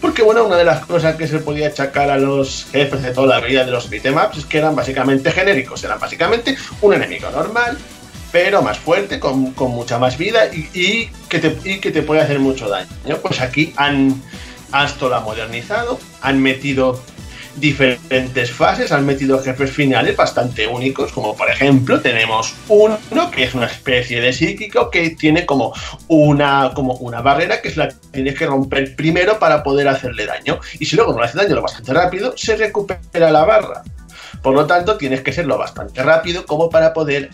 Porque 0.00 0.22
bueno, 0.22 0.44
una 0.44 0.56
de 0.56 0.64
las 0.64 0.84
cosas 0.84 1.16
que 1.16 1.26
se 1.26 1.38
podía 1.38 1.68
achacar 1.68 2.10
a 2.10 2.18
los 2.18 2.66
jefes 2.70 3.02
de 3.02 3.12
toda 3.12 3.40
la 3.40 3.46
vida 3.46 3.64
de 3.64 3.70
los 3.70 3.88
beatemaps 3.88 4.38
es 4.38 4.46
que 4.46 4.58
eran 4.58 4.76
básicamente 4.76 5.30
genéricos, 5.32 5.82
eran 5.84 5.98
básicamente 5.98 6.56
un 6.82 6.94
enemigo 6.94 7.30
normal, 7.30 7.78
pero 8.30 8.62
más 8.62 8.78
fuerte, 8.78 9.18
con, 9.18 9.54
mucha 9.56 9.98
más 9.98 10.18
vida 10.18 10.46
y, 10.52 11.10
que 11.28 11.38
te, 11.38 11.56
y 11.64 11.78
que 11.78 11.90
te 11.90 12.02
puede 12.02 12.20
hacer 12.20 12.38
mucho 12.38 12.68
daño. 12.68 12.88
Pues 13.22 13.40
aquí 13.40 13.72
han, 13.76 14.22
hasta 14.72 15.08
la 15.08 15.20
modernizado, 15.20 15.98
han 16.20 16.42
metido 16.42 17.00
diferentes 17.56 18.50
fases, 18.50 18.92
han 18.92 19.06
metido 19.06 19.42
jefes 19.42 19.70
finales 19.70 20.16
bastante 20.16 20.66
únicos, 20.66 21.12
como 21.12 21.36
por 21.36 21.50
ejemplo 21.50 22.00
tenemos 22.00 22.54
uno 22.68 22.98
que 23.30 23.44
es 23.44 23.54
una 23.54 23.66
especie 23.66 24.20
de 24.20 24.32
psíquico 24.32 24.90
que 24.90 25.10
tiene 25.10 25.46
como 25.46 25.72
una, 26.08 26.72
como 26.74 26.94
una 26.94 27.20
barrera 27.22 27.60
que 27.60 27.68
es 27.68 27.76
la 27.76 27.88
que 27.88 27.94
tienes 28.12 28.34
que 28.34 28.46
romper 28.46 28.94
primero 28.94 29.38
para 29.38 29.62
poder 29.62 29.88
hacerle 29.88 30.26
daño. 30.26 30.60
Y 30.78 30.86
si 30.86 30.96
luego 30.96 31.12
no 31.12 31.20
le 31.20 31.26
hace 31.26 31.38
daño 31.38 31.54
lo 31.54 31.62
bastante 31.62 31.92
rápido, 31.92 32.34
se 32.36 32.56
recupera 32.56 33.30
la 33.30 33.44
barra. 33.44 33.82
Por 34.42 34.54
lo 34.54 34.66
tanto, 34.66 34.96
tienes 34.96 35.22
que 35.22 35.32
serlo 35.32 35.58
bastante 35.58 36.02
rápido 36.02 36.46
como 36.46 36.70
para 36.70 36.92
poder 36.92 37.30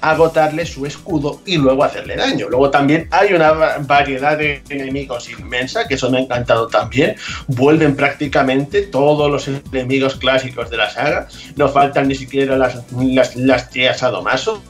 agotarle 0.00 0.64
su 0.66 0.86
escudo 0.86 1.40
y 1.44 1.56
luego 1.56 1.84
hacerle 1.84 2.16
daño. 2.16 2.48
Luego 2.48 2.70
también 2.70 3.08
hay 3.10 3.32
una 3.32 3.52
variedad 3.80 4.38
de 4.38 4.62
enemigos 4.68 5.28
inmensa, 5.30 5.86
que 5.88 5.94
eso 5.94 6.10
me 6.10 6.18
ha 6.18 6.20
encantado 6.20 6.68
también. 6.68 7.16
Vuelven 7.46 7.96
prácticamente 7.96 8.82
todos 8.82 9.30
los 9.30 9.48
enemigos 9.48 10.16
clásicos 10.16 10.70
de 10.70 10.76
la 10.76 10.90
saga. 10.90 11.28
No 11.56 11.68
faltan 11.68 12.08
ni 12.08 12.14
siquiera 12.14 12.56
las, 12.56 12.78
las, 12.92 13.36
las 13.36 13.70
tías 13.70 14.02
Adomaso. 14.02 14.62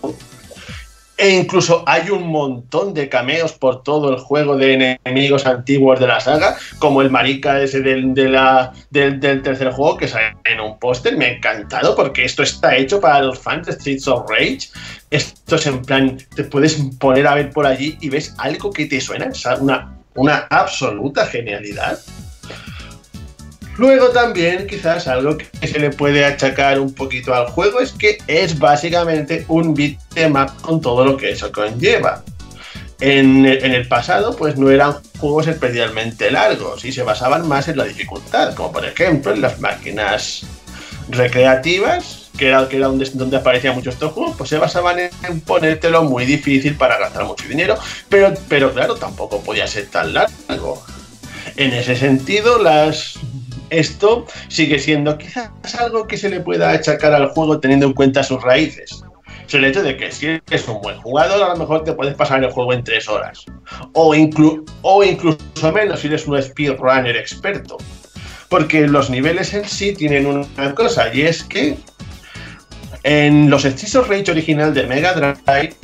E 1.19 1.31
incluso 1.31 1.83
hay 1.85 2.11
un 2.11 2.29
montón 2.29 2.95
de 2.95 3.09
cameos 3.09 3.53
por 3.53 3.83
todo 3.83 4.09
el 4.11 4.19
juego 4.19 4.57
de 4.57 4.99
enemigos 5.05 5.47
antiguos 5.47 5.99
de 5.99 6.07
la 6.07 6.21
saga, 6.21 6.57
como 6.79 7.03
el 7.03 7.11
marica 7.11 7.61
ese 7.61 7.81
del, 7.81 8.15
del, 8.15 9.43
tercer 9.43 9.73
juego 9.73 9.97
que 9.97 10.07
sale 10.07 10.37
en 10.45 10.61
un 10.61 10.79
póster. 10.79 11.17
Me 11.17 11.25
ha 11.25 11.33
encantado 11.33 11.97
porque 11.97 12.25
esto 12.25 12.45
está 12.45 12.77
hecho 12.77 13.01
para 13.01 13.21
los 13.21 13.41
fans 13.41 13.67
de 13.67 13.73
Streets 13.73 14.07
of 14.07 14.31
Rage. 14.31 14.69
Esto 15.11 15.57
es 15.57 15.67
en 15.67 15.83
plan, 15.83 16.19
te 16.37 16.45
puedes 16.45 16.81
poner 17.01 17.27
a 17.27 17.35
ver 17.35 17.51
por 17.51 17.67
allí 17.67 17.99
y 18.01 18.11
ves 18.11 18.33
algo 18.39 18.73
que 18.73 18.87
te 18.87 19.01
suena. 19.01 19.27
Es 19.27 19.45
una, 19.45 19.99
una 20.15 20.47
absoluta 20.51 21.27
genialidad. 21.27 21.99
Luego 23.79 24.09
también 24.09 24.67
quizás 24.67 25.07
algo 25.07 25.39
que 25.39 25.67
se 25.69 25.79
le 25.79 25.91
puede 25.91 26.25
achacar 26.25 26.81
un 26.81 26.93
poquito 26.93 27.33
al 27.33 27.47
juego 27.47 27.79
es 27.79 27.93
que 27.93 28.19
es 28.27 28.59
básicamente 28.59 29.45
un 29.47 29.73
beatmap 29.73 30.61
con 30.61 30.81
todo 30.81 31.05
lo 31.05 31.17
que 31.17 31.31
eso 31.31 31.53
conlleva. 31.53 32.25
En, 33.01 33.47
el 33.47 33.87
pasado 33.87 34.35
pues 34.35 34.57
no 34.57 34.73
eran 34.73 34.97
juegos 35.19 35.47
especialmente 35.47 36.33
largos 36.33 36.85
y 36.85 36.91
se 36.91 37.05
basaban 37.05 37.47
más 37.47 37.69
en 37.69 37.77
la 37.77 37.85
dificultad, 37.85 38.53
como 38.57 38.73
por 38.73 38.85
ejemplo 38.85 39.33
en 39.33 39.41
las 39.41 39.61
máquinas 39.61 40.43
recreativas, 41.09 42.31
que 42.37 42.49
era, 42.49 42.69
que 42.69 42.79
era 42.79 42.89
donde, 42.89 43.09
donde 43.15 43.37
aparecían 43.37 43.77
muchos 43.77 43.95
estos 43.95 44.11
juegos, 44.11 44.35
pues 44.37 44.51
se 44.51 44.59
basaban 44.59 44.99
en, 44.99 45.41
ponértelo 45.43 46.03
muy 46.03 46.27
difícil 46.27 46.75
para 46.75 46.99
gastar 46.99 47.25
mucho 47.27 47.47
dinero, 47.47 47.79
pero, 48.09 48.35
pero 48.49 48.75
claro, 48.75 48.97
tampoco 48.97 49.41
podía 49.41 49.69
ser 49.69 49.87
tan 49.87 50.13
largo. 50.13 50.85
En 51.57 51.73
ese 51.73 51.95
sentido, 51.95 52.61
las 52.61 53.19
esto 53.71 54.27
sigue 54.49 54.79
siendo 54.79 55.19
quizás 55.19 55.51
algo 55.79 56.07
que 56.07 56.17
se 56.17 56.29
le 56.29 56.41
pueda 56.41 56.71
achacar 56.71 57.13
al 57.15 57.29
juego 57.29 57.61
teniendo 57.61 57.87
en 57.87 57.93
cuenta 57.93 58.23
sus 58.23 58.43
raíces. 58.43 59.03
Es 59.47 59.55
el 59.55 59.65
hecho 59.65 59.83
de 59.83 59.97
que 59.97 60.13
si 60.13 60.27
eres 60.27 60.69
un 60.69 60.81
buen 60.83 61.01
jugador, 61.01 61.43
a 61.43 61.49
lo 61.49 61.57
mejor 61.57 61.83
te 61.83 61.95
puedes 61.95 62.15
pasar 62.15 62.45
el 62.45 62.51
juego 62.51 62.73
en 62.75 62.85
tres 62.85 63.09
horas. 63.09 63.47
O, 63.95 64.15
o 64.83 65.05
incluso 65.05 65.73
menos 65.73 66.01
si 66.01 66.09
eres 66.09 66.27
un 66.27 66.41
speedrunner 66.43 67.17
experto. 67.17 67.79
Porque 68.51 68.87
los 68.87 69.09
niveles 69.09 69.55
en 69.55 69.67
sí 69.67 69.95
tienen 69.95 70.27
una 70.27 70.75
cosa, 70.75 71.13
y 71.15 71.23
es 71.23 71.43
que 71.45 71.77
en 73.05 73.49
los 73.49 73.65
hechizos 73.65 74.09
Rage 74.09 74.31
original 74.31 74.75
de 74.75 74.87
Mega 74.87 75.15
Drive, 75.15 75.77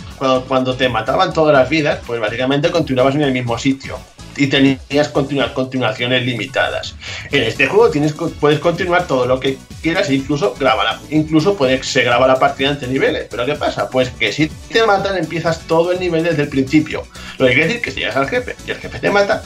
cuando 0.49 0.75
te 0.75 0.89
mataban 0.89 1.33
todas 1.33 1.55
las 1.55 1.69
vidas, 1.69 2.01
pues 2.07 2.21
básicamente 2.21 2.71
continuabas 2.71 3.15
en 3.15 3.23
el 3.23 3.33
mismo 3.33 3.59
sitio 3.59 3.99
y 4.37 4.47
tenías 4.49 5.09
continuaciones 5.09 6.25
limitadas. 6.25 6.95
En 7.31 7.43
este 7.43 7.67
juego 7.67 7.91
tienes, 7.91 8.15
puedes 8.41 8.59
continuar 8.59 9.07
todo 9.07 9.27
lo 9.27 9.41
que 9.41 9.59
quieras 9.83 10.11
incluso 10.11 10.55
grabar, 10.59 10.99
incluso 11.11 11.57
puede, 11.57 11.83
se 11.83 12.03
graba 12.03 12.27
la 12.27 12.39
partida 12.39 12.71
entre 12.71 12.89
niveles. 12.89 13.27
Pero 13.31 13.47
¿qué 13.47 13.55
pasa? 13.55 13.89
Pues 13.89 14.11
que 14.11 14.33
si 14.33 14.49
te 14.49 14.85
matan 14.87 15.17
empiezas 15.17 15.61
todo 15.61 15.93
el 15.93 16.01
nivel 16.01 16.25
desde 16.25 16.43
el 16.43 16.49
principio. 16.49 17.05
Lo 17.39 17.47
que 17.47 17.53
quiere 17.53 17.67
decir 17.69 17.83
que 17.83 17.91
si 17.91 18.01
llegas 18.01 18.17
al 18.17 18.29
jefe 18.29 18.57
y 18.67 18.71
el 18.71 18.79
jefe 18.79 18.99
te 18.99 19.11
mata, 19.11 19.43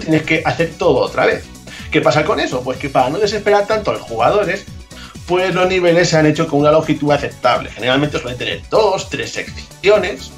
tienes 0.00 0.22
que 0.22 0.42
hacer 0.44 0.72
todo 0.78 1.00
otra 1.00 1.26
vez. 1.26 1.44
¿Qué 1.90 2.00
pasa 2.00 2.24
con 2.24 2.40
eso? 2.40 2.62
Pues 2.62 2.78
que 2.78 2.88
para 2.88 3.10
no 3.10 3.18
desesperar 3.18 3.66
tanto 3.66 3.90
a 3.90 3.94
los 3.94 4.02
jugadores, 4.02 4.64
pues 5.26 5.54
los 5.54 5.68
niveles 5.68 6.08
se 6.08 6.16
han 6.16 6.26
hecho 6.26 6.46
con 6.46 6.60
una 6.60 6.72
longitud 6.72 7.12
aceptable. 7.12 7.70
Generalmente 7.70 8.18
suelen 8.18 8.38
tener 8.38 8.62
dos, 8.70 9.08
tres 9.10 9.30
secciones 9.30 10.32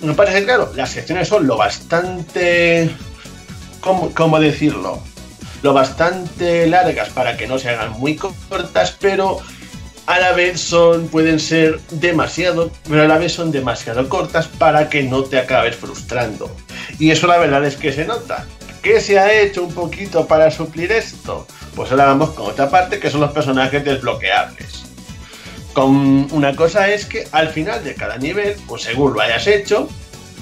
me 0.00 0.12
parece 0.12 0.44
claro, 0.44 0.72
las 0.76 0.90
secciones 0.90 1.28
son 1.28 1.46
lo 1.46 1.56
bastante. 1.56 2.90
¿Cómo, 3.80 4.40
decirlo? 4.40 5.00
Lo 5.62 5.72
bastante 5.72 6.66
largas 6.66 7.08
para 7.10 7.36
que 7.36 7.46
no 7.46 7.58
se 7.58 7.70
hagan 7.70 7.92
muy 7.92 8.16
cortas, 8.16 8.96
pero 9.00 9.40
a 10.06 10.18
la 10.20 10.32
vez 10.32 10.60
son. 10.60 11.08
pueden 11.08 11.40
ser 11.40 11.80
demasiado. 11.90 12.70
Pero 12.88 13.02
a 13.02 13.08
la 13.08 13.18
vez 13.18 13.32
son 13.32 13.50
demasiado 13.50 14.08
cortas 14.08 14.46
para 14.46 14.88
que 14.88 15.02
no 15.02 15.24
te 15.24 15.38
acabes 15.38 15.76
frustrando. 15.76 16.54
Y 16.98 17.10
eso 17.10 17.26
la 17.26 17.38
verdad 17.38 17.64
es 17.64 17.76
que 17.76 17.92
se 17.92 18.04
nota. 18.04 18.46
¿Qué 18.82 19.00
se 19.00 19.18
ha 19.18 19.32
hecho 19.32 19.64
un 19.64 19.74
poquito 19.74 20.26
para 20.26 20.50
suplir 20.50 20.92
esto? 20.92 21.46
Pues 21.74 21.90
ahora 21.90 22.06
vamos 22.06 22.30
con 22.30 22.46
otra 22.46 22.70
parte 22.70 23.00
que 23.00 23.10
son 23.10 23.20
los 23.20 23.32
personajes 23.32 23.84
desbloqueables. 23.84 24.84
Con 25.72 26.28
una 26.32 26.54
cosa 26.54 26.88
es 26.88 27.04
que 27.04 27.26
al 27.32 27.48
final 27.48 27.84
de 27.84 27.94
cada 27.94 28.16
nivel, 28.16 28.56
pues 28.66 28.84
según 28.84 29.12
lo 29.12 29.20
hayas 29.20 29.46
hecho, 29.46 29.88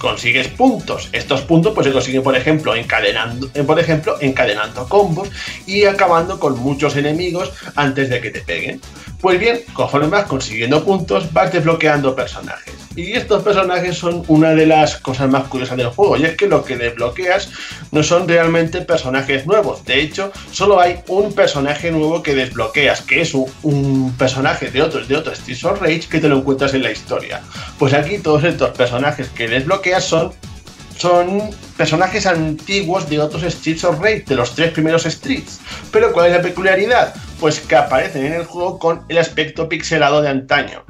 consigues 0.05 0.49
puntos. 0.49 1.09
Estos 1.13 1.41
puntos 1.41 1.73
pues 1.75 1.87
se 1.87 1.93
consiguen, 1.93 2.23
por 2.23 2.37
ejemplo, 2.37 2.77
encadenando, 2.77 3.51
eh, 3.55 3.63
por 3.63 3.81
ejemplo, 3.81 4.17
encadenando 4.21 4.87
combos 4.87 5.31
y 5.67 5.85
acabando 5.87 6.39
con 6.39 6.59
muchos 6.59 6.95
enemigos 6.97 7.51
antes 7.75 8.11
de 8.11 8.21
que 8.21 8.31
te 8.31 8.41
peguen. 8.41 8.83
Pues 9.25 9.41
bien, 9.41 9.63
conforme 9.73 10.09
vas 10.09 10.27
consiguiendo 10.27 10.85
puntos, 10.85 11.33
vas 11.33 11.51
desbloqueando 11.51 12.15
personajes. 12.15 12.75
Y 12.95 13.13
estos 13.13 13.43
personajes 13.43 13.97
son 13.97 14.23
una 14.29 14.51
de 14.51 14.67
las 14.67 14.99
cosas 14.99 15.31
más 15.31 15.45
curiosas 15.45 15.79
del 15.79 15.87
juego, 15.87 16.19
y 16.19 16.25
es 16.25 16.37
que 16.37 16.47
lo 16.47 16.63
que 16.63 16.77
desbloqueas 16.77 17.51
no 17.91 18.03
son 18.03 18.29
realmente 18.29 18.83
personajes 18.83 19.47
nuevos. 19.47 19.83
De 19.87 19.99
hecho, 19.99 20.31
solo 20.53 20.79
hay 20.79 21.01
un 21.09 21.33
personaje 21.33 21.91
nuevo 21.91 22.23
que 22.23 22.35
desbloqueas, 22.35 23.01
que 23.01 23.23
es 23.23 23.33
un, 23.33 24.15
personaje 24.19 24.71
de 24.71 24.83
otros 24.83 25.09
de 25.09 25.17
otros 25.17 25.39
Streets 25.39 25.65
of 25.65 25.81
Rage 25.81 26.03
que 26.11 26.21
te 26.21 26.29
lo 26.29 26.37
encuentras 26.37 26.75
en 26.75 26.83
la 26.83 26.93
historia. 26.93 27.41
Pues 27.79 27.95
aquí 27.95 28.19
todos 28.19 28.45
estos 28.45 28.77
personajes 28.77 29.31
que 29.31 29.49
desbloqueas 29.49 30.05
son 30.05 30.35
son 30.97 31.51
personajes 31.77 32.27
antiguos 32.27 33.09
de 33.09 33.21
otros 33.21 33.43
Streets 33.43 33.85
of 33.85 34.01
Rage, 34.01 34.25
de 34.27 34.37
los 34.37 34.55
tres 34.55 34.73
primeros 34.73 35.05
Streets. 35.05 35.61
Pero 35.91 36.13
¿cuál 36.13 36.27
es 36.31 36.37
la 36.37 36.43
peculiaridad? 36.43 37.15
Pues 37.41 37.61
que 37.61 37.77
aparecen 37.77 38.27
en 38.27 38.33
el 38.35 38.45
juego 38.45 38.79
con 38.79 39.05
el 39.09 39.19
aspecto 39.19 39.69
pixelado 39.69 40.23
de 40.23 40.29
antaño. 40.29 40.85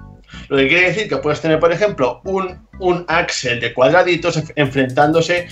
Lo 0.48 0.58
que 0.58 0.68
quiere 0.68 0.88
decir 0.88 1.08
que 1.08 1.16
puedes 1.16 1.40
tener, 1.40 1.58
por 1.58 1.72
ejemplo, 1.72 2.20
un, 2.24 2.66
un 2.78 3.04
Axel 3.08 3.60
de 3.60 3.72
cuadraditos 3.72 4.42
enfrentándose 4.56 5.48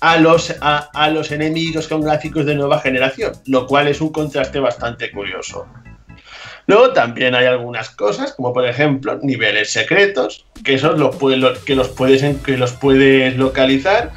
a 0.00 0.18
los, 0.18 0.54
a, 0.60 1.10
los 1.10 1.30
enemigos 1.30 1.88
con 1.88 2.02
gráficos 2.02 2.44
de 2.44 2.54
nueva 2.54 2.80
generación, 2.80 3.32
lo 3.46 3.66
cual 3.66 3.88
es 3.88 4.00
un 4.00 4.10
contraste 4.10 4.60
bastante 4.60 5.10
curioso. 5.10 5.66
Luego 6.66 6.92
también 6.92 7.34
hay 7.34 7.46
algunas 7.46 7.90
cosas, 7.90 8.32
como 8.32 8.52
por 8.52 8.66
ejemplo 8.66 9.18
niveles 9.22 9.70
secretos, 9.70 10.46
que 10.64 10.74
esos 10.74 10.98
los, 10.98 11.16
que 11.60 11.74
los, 11.74 11.88
puedes, 11.88 12.22
que 12.38 12.56
los 12.56 12.72
puedes 12.72 13.36
localizar 13.36 14.12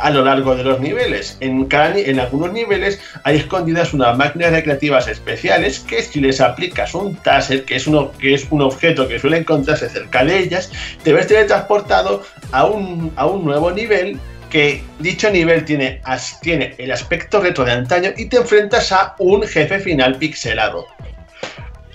a 0.00 0.10
lo 0.10 0.24
largo 0.24 0.56
de 0.56 0.64
los 0.64 0.80
niveles. 0.80 1.36
En, 1.40 1.68
en 1.70 2.20
algunos 2.20 2.52
niveles 2.52 3.00
hay 3.22 3.36
escondidas 3.36 3.94
unas 3.94 4.16
máquinas 4.16 4.50
recreativas 4.50 5.08
especiales 5.08 5.80
que 5.80 6.02
si 6.02 6.20
les 6.20 6.40
aplicas 6.40 6.94
un 6.94 7.14
taser, 7.16 7.64
que 7.64 7.76
es, 7.76 7.86
uno, 7.86 8.12
que 8.12 8.34
es 8.34 8.46
un 8.50 8.62
objeto 8.62 9.06
que 9.06 9.18
suele 9.18 9.38
encontrarse 9.38 9.88
cerca 9.88 10.24
de 10.24 10.38
ellas, 10.38 10.70
te 11.02 11.12
ves 11.12 11.26
teletransportado 11.26 12.22
a 12.52 12.64
un, 12.66 13.12
a 13.16 13.26
un 13.26 13.44
nuevo 13.44 13.70
nivel 13.70 14.18
que 14.50 14.82
dicho 15.00 15.30
nivel 15.30 15.64
tiene, 15.64 16.00
tiene 16.40 16.74
el 16.78 16.92
aspecto 16.92 17.40
retro 17.40 17.64
de 17.64 17.72
antaño 17.72 18.10
y 18.16 18.26
te 18.26 18.36
enfrentas 18.36 18.92
a 18.92 19.16
un 19.18 19.42
jefe 19.42 19.80
final 19.80 20.16
pixelado. 20.16 20.86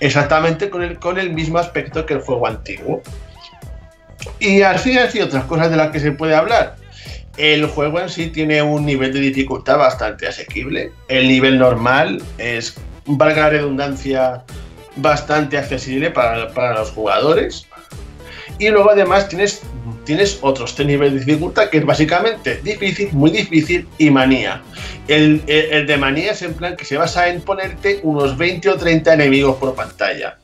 Exactamente 0.00 0.70
con 0.70 0.82
el, 0.82 0.98
con 0.98 1.18
el 1.18 1.32
mismo 1.32 1.58
aspecto 1.58 2.06
que 2.06 2.14
el 2.14 2.20
juego 2.20 2.46
antiguo. 2.46 3.02
Y 4.38 4.62
así 4.62 4.98
así 4.98 5.20
otras 5.20 5.44
cosas 5.44 5.70
de 5.70 5.76
las 5.76 5.90
que 5.90 6.00
se 6.00 6.12
puede 6.12 6.34
hablar. 6.34 6.76
El 7.36 7.66
juego 7.66 8.00
en 8.00 8.08
sí 8.08 8.28
tiene 8.28 8.62
un 8.62 8.84
nivel 8.84 9.12
de 9.12 9.20
dificultad 9.20 9.78
bastante 9.78 10.26
asequible. 10.26 10.92
El 11.08 11.28
nivel 11.28 11.58
normal 11.58 12.22
es, 12.38 12.74
valga 13.06 13.42
la 13.42 13.50
redundancia, 13.50 14.42
bastante 14.96 15.56
accesible 15.56 16.10
para, 16.10 16.48
para 16.48 16.74
los 16.74 16.90
jugadores. 16.90 17.66
Y 18.60 18.68
luego 18.68 18.90
además 18.90 19.26
tienes, 19.26 19.62
tienes 20.04 20.38
otros 20.42 20.74
tres 20.74 20.86
niveles 20.86 21.14
de 21.14 21.20
dificultad 21.20 21.70
que 21.70 21.78
es 21.78 21.86
básicamente 21.86 22.60
difícil, 22.62 23.08
muy 23.12 23.30
difícil 23.30 23.88
y 23.96 24.10
manía. 24.10 24.62
El, 25.08 25.44
de 25.46 25.96
manía 25.96 26.32
es 26.32 26.42
en 26.42 26.52
plan 26.52 26.76
que 26.76 26.84
se 26.84 26.98
basa 26.98 27.28
en 27.28 27.40
ponerte 27.40 28.00
unos 28.02 28.36
20 28.36 28.68
o 28.68 28.76
30 28.76 29.14
enemigos 29.14 29.56
por 29.56 29.74
pantalla. 29.74 30.36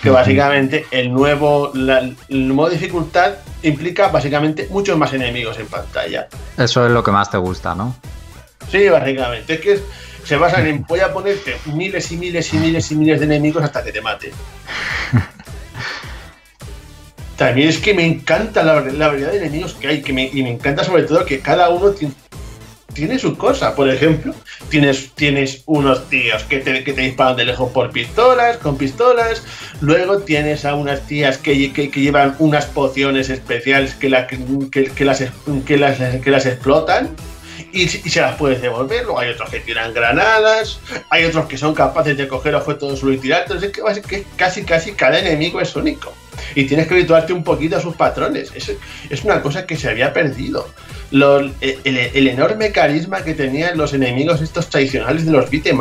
Que 0.00 0.10
básicamente 0.10 0.86
el 0.92 1.12
nuevo, 1.12 1.72
el 1.74 2.46
modo 2.54 2.70
dificultad 2.70 3.34
implica 3.64 4.06
básicamente 4.06 4.68
muchos 4.70 4.96
más 4.96 5.12
enemigos 5.12 5.58
en 5.58 5.66
pantalla. 5.66 6.28
Eso 6.56 6.86
es 6.86 6.92
lo 6.92 7.02
que 7.02 7.10
más 7.10 7.28
te 7.28 7.38
gusta, 7.38 7.74
¿no? 7.74 7.96
Sí, 8.70 8.88
básicamente. 8.88 9.54
Es 9.54 9.60
que 9.60 9.80
se 10.22 10.36
basa 10.36 10.64
en 10.64 10.84
voy 10.84 11.00
a 11.00 11.12
ponerte 11.12 11.56
miles 11.66 12.12
y 12.12 12.16
miles 12.16 12.54
y 12.54 12.58
miles 12.58 12.92
y 12.92 12.94
miles 12.94 13.18
de 13.18 13.26
enemigos 13.26 13.64
hasta 13.64 13.82
que 13.82 13.90
te 13.90 14.00
mate. 14.00 14.30
También 17.38 17.68
es 17.68 17.78
que 17.78 17.94
me 17.94 18.04
encanta 18.04 18.64
la, 18.64 18.80
variedad 18.80 19.30
de 19.30 19.38
enemigos 19.38 19.74
que 19.74 19.86
hay, 19.86 20.02
que 20.02 20.12
me, 20.12 20.24
y 20.26 20.42
me 20.42 20.50
encanta 20.50 20.82
sobre 20.82 21.04
todo 21.04 21.24
que 21.24 21.38
cada 21.38 21.68
uno 21.68 21.94
tiene, 22.92 23.16
su 23.20 23.38
cosa. 23.38 23.76
Por 23.76 23.88
ejemplo, 23.88 24.34
tienes, 24.70 25.12
tienes 25.14 25.62
unos 25.66 26.10
tíos 26.10 26.42
que 26.42 26.58
te, 26.58 26.82
que 26.82 26.92
te, 26.92 27.02
disparan 27.02 27.36
de 27.36 27.44
lejos 27.44 27.70
por 27.70 27.92
pistolas, 27.92 28.56
con 28.56 28.76
pistolas. 28.76 29.44
Luego 29.80 30.18
tienes 30.18 30.64
a 30.64 30.74
unas 30.74 31.06
tías 31.06 31.38
que, 31.38 31.72
que, 31.72 31.88
llevan 31.88 32.34
unas 32.40 32.66
pociones 32.66 33.30
especiales 33.30 33.94
que, 33.94 34.10
la, 34.10 34.26
que, 34.26 34.36
las, 35.04 35.22
que, 35.64 35.76
las, 35.76 35.98
que 36.20 36.30
las 36.32 36.44
explotan. 36.44 37.08
Y, 37.72 37.82
y, 37.82 37.88
se 37.88 38.20
las 38.20 38.34
puedes 38.34 38.60
devolver. 38.60 39.04
Luego 39.04 39.20
hay 39.20 39.30
otros 39.30 39.48
que 39.48 39.60
tiran 39.60 39.94
granadas, 39.94 40.80
hay 41.08 41.24
otros 41.24 41.46
que 41.46 41.56
son 41.56 41.72
capaces 41.72 42.16
de 42.16 42.26
coger 42.26 42.56
objetos 42.56 43.00
y 43.04 43.16
tirar. 43.18 43.42
Entonces 43.42 43.70
es 43.96 44.00
que 44.04 44.24
casi 44.34 44.64
casi 44.64 44.90
cada 44.90 45.20
enemigo 45.20 45.60
es 45.60 45.76
único 45.76 46.12
y 46.54 46.64
tienes 46.64 46.86
que 46.86 46.94
habituarte 46.94 47.32
un 47.32 47.44
poquito 47.44 47.76
a 47.76 47.80
sus 47.80 47.96
patrones. 47.96 48.52
Es, 48.54 48.72
es 49.08 49.24
una 49.24 49.42
cosa 49.42 49.66
que 49.66 49.76
se 49.76 49.88
había 49.88 50.12
perdido. 50.12 50.68
el, 51.10 52.28
enorme 52.28 52.72
carisma 52.72 53.22
que 53.22 53.34
tenían 53.34 53.78
los 53.78 53.94
enemigos 53.94 54.40
estos 54.40 54.68
tradicionales 54.68 55.24
de 55.24 55.32
los 55.32 55.50
beat'em 55.50 55.78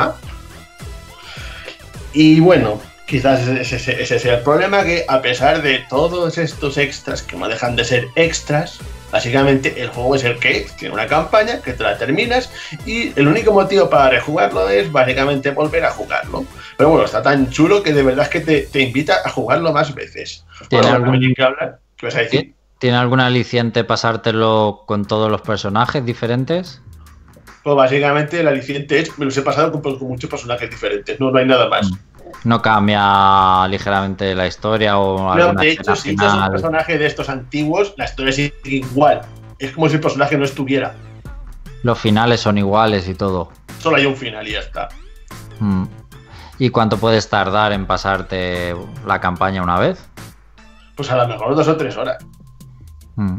Y 2.13 2.39
bueno, 2.39 2.81
quizás 3.05 3.47
ese, 3.47 4.01
ese, 4.01 4.19
sea 4.19 4.35
el 4.35 4.43
problema, 4.43 4.83
que 4.83 5.05
a 5.07 5.21
pesar 5.21 5.61
de 5.61 5.79
todos 5.89 6.37
estos 6.37 6.77
extras 6.77 7.21
que 7.21 7.37
no 7.37 7.47
dejan 7.47 7.75
de 7.75 7.85
ser 7.85 8.07
extras, 8.15 8.79
Básicamente 9.11 9.81
el 9.81 9.89
juego 9.89 10.15
es 10.15 10.23
el 10.25 10.37
que 10.37 10.57
es, 10.57 10.75
tiene 10.75 10.93
una 10.93 11.07
campaña 11.07 11.61
que 11.61 11.73
te 11.73 11.83
la 11.83 11.97
terminas 11.97 12.51
y 12.85 13.13
el 13.17 13.27
único 13.27 13.53
motivo 13.53 13.89
para 13.89 14.09
rejugarlo 14.09 14.67
es 14.69 14.91
básicamente 14.91 15.51
volver 15.51 15.85
a 15.85 15.91
jugarlo. 15.91 16.45
Pero 16.75 16.89
bueno, 16.89 17.05
está 17.05 17.21
tan 17.21 17.49
chulo 17.49 17.81
que 17.83 17.93
de 17.93 18.03
verdad 18.03 18.25
es 18.25 18.29
que 18.29 18.65
te, 18.65 18.81
invita 18.81 19.17
a 19.23 19.29
jugarlo 19.29 19.71
más 19.71 19.95
veces. 19.95 20.45
¿Tiene 20.69 20.87
algún... 20.87 21.33
que 21.33 21.43
hablar? 21.43 21.79
¿Qué 21.95 22.05
vas 22.05 22.15
a 22.15 22.19
decir? 22.19 22.53
¿Tiene 22.79 22.97
algún 22.97 23.19
aliciente 23.21 23.83
pasártelo 23.83 24.83
con 24.85 25.05
todos 25.05 25.31
los 25.31 25.41
personajes 25.41 26.05
diferentes? 26.05 26.81
Pues 27.63 27.75
básicamente 27.75 28.39
el 28.41 28.47
aliciente 28.47 28.99
es, 28.99 29.17
me 29.17 29.25
los 29.25 29.35
he 29.37 29.41
pasado 29.41 29.71
con, 29.71 29.97
muchos 30.07 30.29
personajes 30.29 30.69
diferentes, 30.69 31.19
no, 31.19 31.31
no 31.31 31.39
hay 31.39 31.45
nada 31.45 31.67
más. 31.67 31.89
Mm. 31.91 32.16
No 32.43 32.61
cambia 32.61 33.67
ligeramente 33.67 34.35
la 34.35 34.47
historia 34.47 34.97
o 34.97 35.35
no, 35.35 35.53
de 35.53 35.71
hecho, 35.71 35.95
si 35.95 36.11
es 36.11 36.33
un 36.33 36.49
personaje 36.49 36.97
de 36.97 37.05
estos 37.05 37.29
antiguos, 37.29 37.93
la 37.97 38.05
historia 38.05 38.31
sigue 38.31 38.53
igual. 38.63 39.21
Es 39.59 39.71
como 39.71 39.89
si 39.89 39.95
el 39.95 40.01
personaje 40.01 40.37
no 40.37 40.45
estuviera. 40.45 40.95
Los 41.83 41.99
finales 41.99 42.41
son 42.41 42.57
iguales 42.57 43.07
y 43.07 43.13
todo. 43.13 43.51
Solo 43.79 43.97
hay 43.97 44.05
un 44.05 44.15
final 44.15 44.47
y 44.47 44.51
ya 44.51 44.59
está. 44.59 44.89
Mm. 45.59 45.85
¿Y 46.59 46.69
cuánto 46.69 46.97
puedes 46.97 47.29
tardar 47.29 47.71
en 47.71 47.85
pasarte 47.85 48.75
la 49.05 49.19
campaña 49.19 49.61
una 49.61 49.77
vez? 49.77 50.03
Pues 50.95 51.11
a 51.11 51.17
lo 51.17 51.27
mejor 51.27 51.55
dos 51.55 51.67
o 51.67 51.77
tres 51.77 51.95
horas. 51.97 52.17
Mm. 53.15 53.37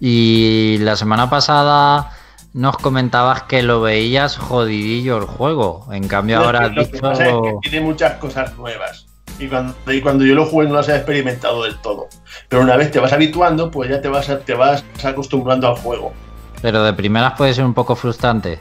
Y 0.00 0.78
la 0.78 0.96
semana 0.96 1.28
pasada 1.28 2.12
nos 2.52 2.76
comentabas 2.78 3.44
que 3.44 3.62
lo 3.62 3.80
veías 3.80 4.36
jodidillo 4.36 5.18
el 5.18 5.24
juego. 5.24 5.86
En 5.92 6.08
cambio, 6.08 6.38
ahora 6.38 6.66
has 6.66 6.74
dicho... 6.74 7.12
que 7.42 7.68
tiene 7.68 7.86
muchas 7.86 8.14
cosas 8.14 8.56
nuevas. 8.56 9.06
Y 9.38 9.48
cuando, 9.48 9.74
cuando, 10.02 10.24
yo 10.24 10.34
lo 10.34 10.44
jugué 10.44 10.68
no 10.68 10.74
las 10.74 10.88
he 10.88 10.96
experimentado 10.96 11.64
del 11.64 11.78
todo. 11.78 12.08
Pero 12.48 12.62
una 12.62 12.76
vez 12.76 12.90
te 12.90 12.98
vas 12.98 13.12
habituando, 13.12 13.70
pues 13.70 13.90
ya 13.90 14.00
te 14.00 14.08
vas, 14.08 14.28
te 14.44 14.54
vas 14.54 14.84
acostumbrando 15.02 15.68
al 15.68 15.76
juego. 15.76 16.12
Pero 16.60 16.84
de 16.84 16.92
primeras 16.92 17.34
puede 17.38 17.54
ser 17.54 17.64
un 17.64 17.72
poco 17.72 17.96
frustrante. 17.96 18.58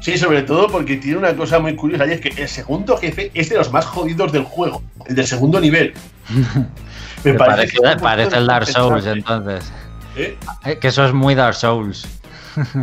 Sí, 0.00 0.16
sobre 0.18 0.42
todo 0.42 0.68
porque 0.68 0.96
tiene 0.96 1.18
una 1.18 1.34
cosa 1.34 1.58
muy 1.58 1.74
curiosa 1.74 2.06
y 2.06 2.12
es 2.12 2.20
que 2.20 2.28
el 2.28 2.48
segundo 2.48 2.96
jefe 2.96 3.30
es 3.34 3.48
de 3.48 3.56
los 3.56 3.72
más 3.72 3.84
jodidos 3.86 4.30
del 4.32 4.44
juego, 4.44 4.82
el 5.06 5.16
del 5.16 5.26
segundo 5.26 5.60
nivel. 5.60 5.94
Me 7.24 7.34
parece, 7.34 7.76
parece, 8.00 8.36
el 8.36 8.46
Dark 8.46 8.66
Souls 8.66 9.04
entonces. 9.06 9.72
¿Eh? 10.16 10.38
¿Eh? 10.64 10.78
Que 10.78 10.88
eso 10.88 11.04
es 11.04 11.12
muy 11.12 11.34
Dark 11.34 11.56
Souls. 11.56 12.06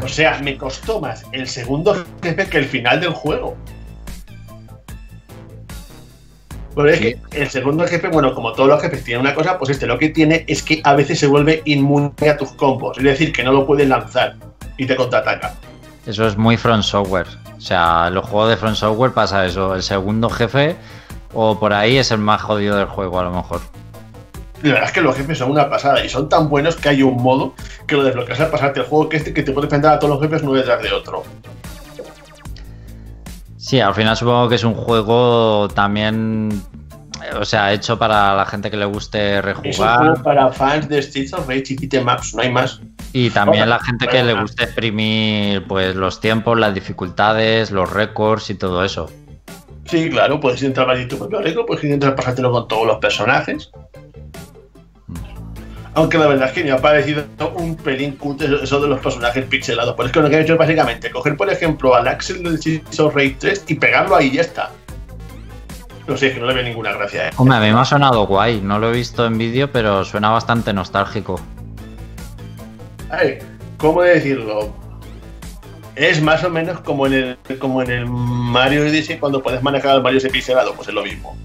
O 0.04 0.08
sea, 0.08 0.40
me 0.40 0.58
costó 0.58 1.00
más 1.00 1.26
el 1.32 1.48
segundo 1.48 2.06
jefe 2.22 2.48
que 2.48 2.58
el 2.58 2.66
final 2.66 3.02
del 3.02 3.12
juego. 3.12 3.58
Es 6.88 7.00
que 7.00 7.20
el 7.32 7.50
segundo 7.50 7.86
jefe, 7.86 8.08
bueno, 8.08 8.34
como 8.34 8.54
todos 8.54 8.68
los 8.68 8.82
jefes 8.82 9.04
tienen 9.04 9.22
una 9.22 9.36
cosa, 9.36 9.60
pues 9.60 9.70
este 9.70 9.86
lo 9.86 10.00
que 10.00 10.10
tiene 10.10 10.44
es 10.48 10.64
que 10.64 10.82
a 10.84 10.94
veces 10.94 11.20
se 11.20 11.28
vuelve 11.28 11.62
inmune 11.66 12.12
a 12.28 12.36
tus 12.36 12.52
combos. 12.54 12.98
Es 12.98 13.04
decir, 13.04 13.32
que 13.32 13.44
no 13.44 13.52
lo 13.52 13.68
puedes 13.68 13.88
lanzar 13.88 14.36
y 14.78 14.88
te 14.88 14.96
contraataca. 14.96 15.54
Eso 16.06 16.26
es 16.26 16.36
muy 16.36 16.58
Front 16.58 16.84
Software. 16.84 17.28
O 17.56 17.62
sea, 17.62 18.10
los 18.10 18.26
juegos 18.26 18.50
de 18.50 18.58
Front 18.58 18.76
Software 18.76 19.12
pasa 19.12 19.46
eso. 19.46 19.76
El 19.76 19.84
segundo 19.84 20.30
jefe 20.30 20.76
o 21.34 21.60
por 21.60 21.74
ahí 21.74 21.98
es 21.98 22.12
el 22.12 22.18
más 22.18 22.42
jodido 22.42 22.76
del 22.76 22.88
juego 22.88 23.20
a 23.20 23.24
lo 23.24 23.32
mejor. 23.32 23.62
La 24.64 24.76
verdad 24.76 24.90
es 24.90 24.94
que 24.94 25.02
los 25.02 25.16
jefes 25.16 25.38
son 25.38 25.52
una 25.52 25.70
pasada 25.70 26.04
y 26.06 26.10
son 26.10 26.30
tan 26.30 26.48
buenos 26.48 26.78
que 26.78 26.88
hay 26.88 27.04
un 27.04 27.22
modo 27.22 27.54
que 27.86 27.96
lo 27.96 28.04
desbloqueas 28.04 28.40
al 28.40 28.50
pasarte 28.50 28.80
el 28.80 28.86
juego 28.86 29.10
que 29.10 29.18
este 29.18 29.34
que 29.34 29.44
te 29.44 29.52
puede 29.52 29.66
enfrentar 29.66 29.96
a 29.96 30.00
todos 30.00 30.14
los 30.14 30.24
jefes 30.24 30.42
uno 30.42 30.54
detrás 30.54 30.82
de 30.82 30.92
otro. 30.92 31.24
Sí, 33.58 33.82
al 33.82 33.94
final 33.94 34.16
supongo 34.16 34.48
que 34.48 34.56
es 34.56 34.64
un 34.64 34.74
juego 34.74 35.68
también, 35.68 36.62
o 37.38 37.44
sea, 37.44 37.74
hecho 37.74 38.00
para 38.00 38.36
la 38.36 38.46
gente 38.46 38.72
que 38.72 38.78
le 38.78 38.86
guste 38.86 39.42
rejugar. 39.42 40.14
Es 40.16 40.20
para 40.22 40.50
fans 40.54 40.88
de 40.88 41.02
Streets 41.02 41.34
of 41.34 41.48
Rage 41.48 41.76
y 41.80 42.00
Maps, 42.00 42.34
no 42.34 42.42
hay 42.42 42.52
más. 42.52 42.80
Y 43.12 43.32
también 43.32 43.70
la 43.70 43.80
gente 43.80 44.08
que 44.08 44.24
le 44.24 44.34
guste 44.34 44.64
exprimir 44.64 45.66
pues 45.68 45.94
los 45.94 46.22
tiempos, 46.22 46.58
las 46.58 46.74
dificultades, 46.74 47.70
los 47.70 47.92
récords 47.92 48.50
y 48.50 48.56
todo 48.56 48.84
eso. 48.86 49.10
Sí, 49.86 50.10
claro, 50.10 50.40
puedes 50.40 50.64
entrar 50.64 50.90
a 50.90 51.08
tu 51.08 51.18
propio 51.18 51.42
récord, 51.42 51.66
puedes 51.66 51.84
intentar 51.84 52.16
pasártelo 52.16 52.52
con 52.52 52.68
todos 52.68 52.88
los 52.88 52.98
personajes. 52.98 53.70
Aunque 55.96 56.18
la 56.18 56.28
verdad 56.28 56.48
es 56.48 56.54
que 56.54 56.64
me 56.64 56.72
ha 56.72 56.78
parecido 56.78 57.24
un 57.56 57.76
pelín 57.76 58.16
cutre 58.16 58.64
eso 58.64 58.82
de 58.82 58.88
los 58.88 59.00
personajes 59.00 59.46
pixelados. 59.46 59.96
Por 59.96 60.06
es 60.08 60.12
que 60.12 60.22
lo 60.22 60.30
que 60.30 60.38
han 60.38 60.42
hecho 60.42 60.54
es 60.54 60.60
básicamente 60.60 61.12
coger, 61.12 61.38
por 61.38 61.50
ejemplo, 61.50 61.94
al 61.94 62.08
Axel 62.08 62.44
del 62.44 62.62
Season 62.62 63.14
Raid 63.14 63.36
3 63.40 63.66
y 63.68 63.76
pegarlo 63.76 64.16
ahí 64.16 64.28
y 64.28 64.32
ya 64.32 64.42
está. 64.42 64.72
No 66.08 66.18
sé, 66.18 66.28
es 66.28 66.34
que 66.34 66.40
no 66.40 66.48
le 66.48 66.54
veo 66.54 66.64
ninguna 66.64 66.94
gracia. 66.94 67.28
¿eh? 67.28 67.32
Hombre, 67.38 67.58
a 67.58 67.60
mí 67.62 67.72
me 67.72 67.80
ha 67.80 67.86
sonado 67.86 68.26
guay. 68.26 68.60
No 68.62 68.80
lo 68.80 68.90
he 68.90 68.92
visto 68.92 69.26
en 69.26 69.38
vídeo, 69.38 69.72
pero 69.72 70.04
suena 70.04 70.32
bastante 70.32 70.74
nostálgico. 70.74 71.40
Ay, 73.10 73.38
¿Cómo 73.84 74.02
decirlo? 74.02 74.74
Es 75.98 76.22
más 76.22 76.42
o 76.46 76.50
menos 76.50 76.80
como 76.80 77.06
en 77.06 77.14
el, 77.14 77.60
como 77.60 77.82
en 77.82 77.92
el 77.92 78.06
Mario 78.06 78.84
Odyssey 78.84 79.20
cuando 79.20 79.44
puedes 79.44 79.62
manejar 79.62 79.92
al 79.92 80.02
Mario 80.02 80.20
ese 80.20 80.30
pixelado, 80.30 80.74
pues 80.74 80.88
es 80.88 80.94
lo 80.94 81.04
mismo. 81.04 81.36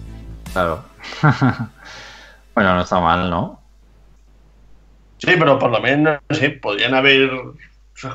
Claro. 0.53 0.85
bueno, 2.55 2.77
no 2.77 2.83
está 2.83 3.01
mal, 3.01 3.29
¿no? 3.29 3.58
Sí, 5.19 5.35
pero 5.39 5.59
por 5.59 5.71
lo 5.71 5.81
menos, 5.81 6.19
no 6.29 6.37
sé, 6.37 6.51
podrían 6.51 6.95
haber 6.95 7.31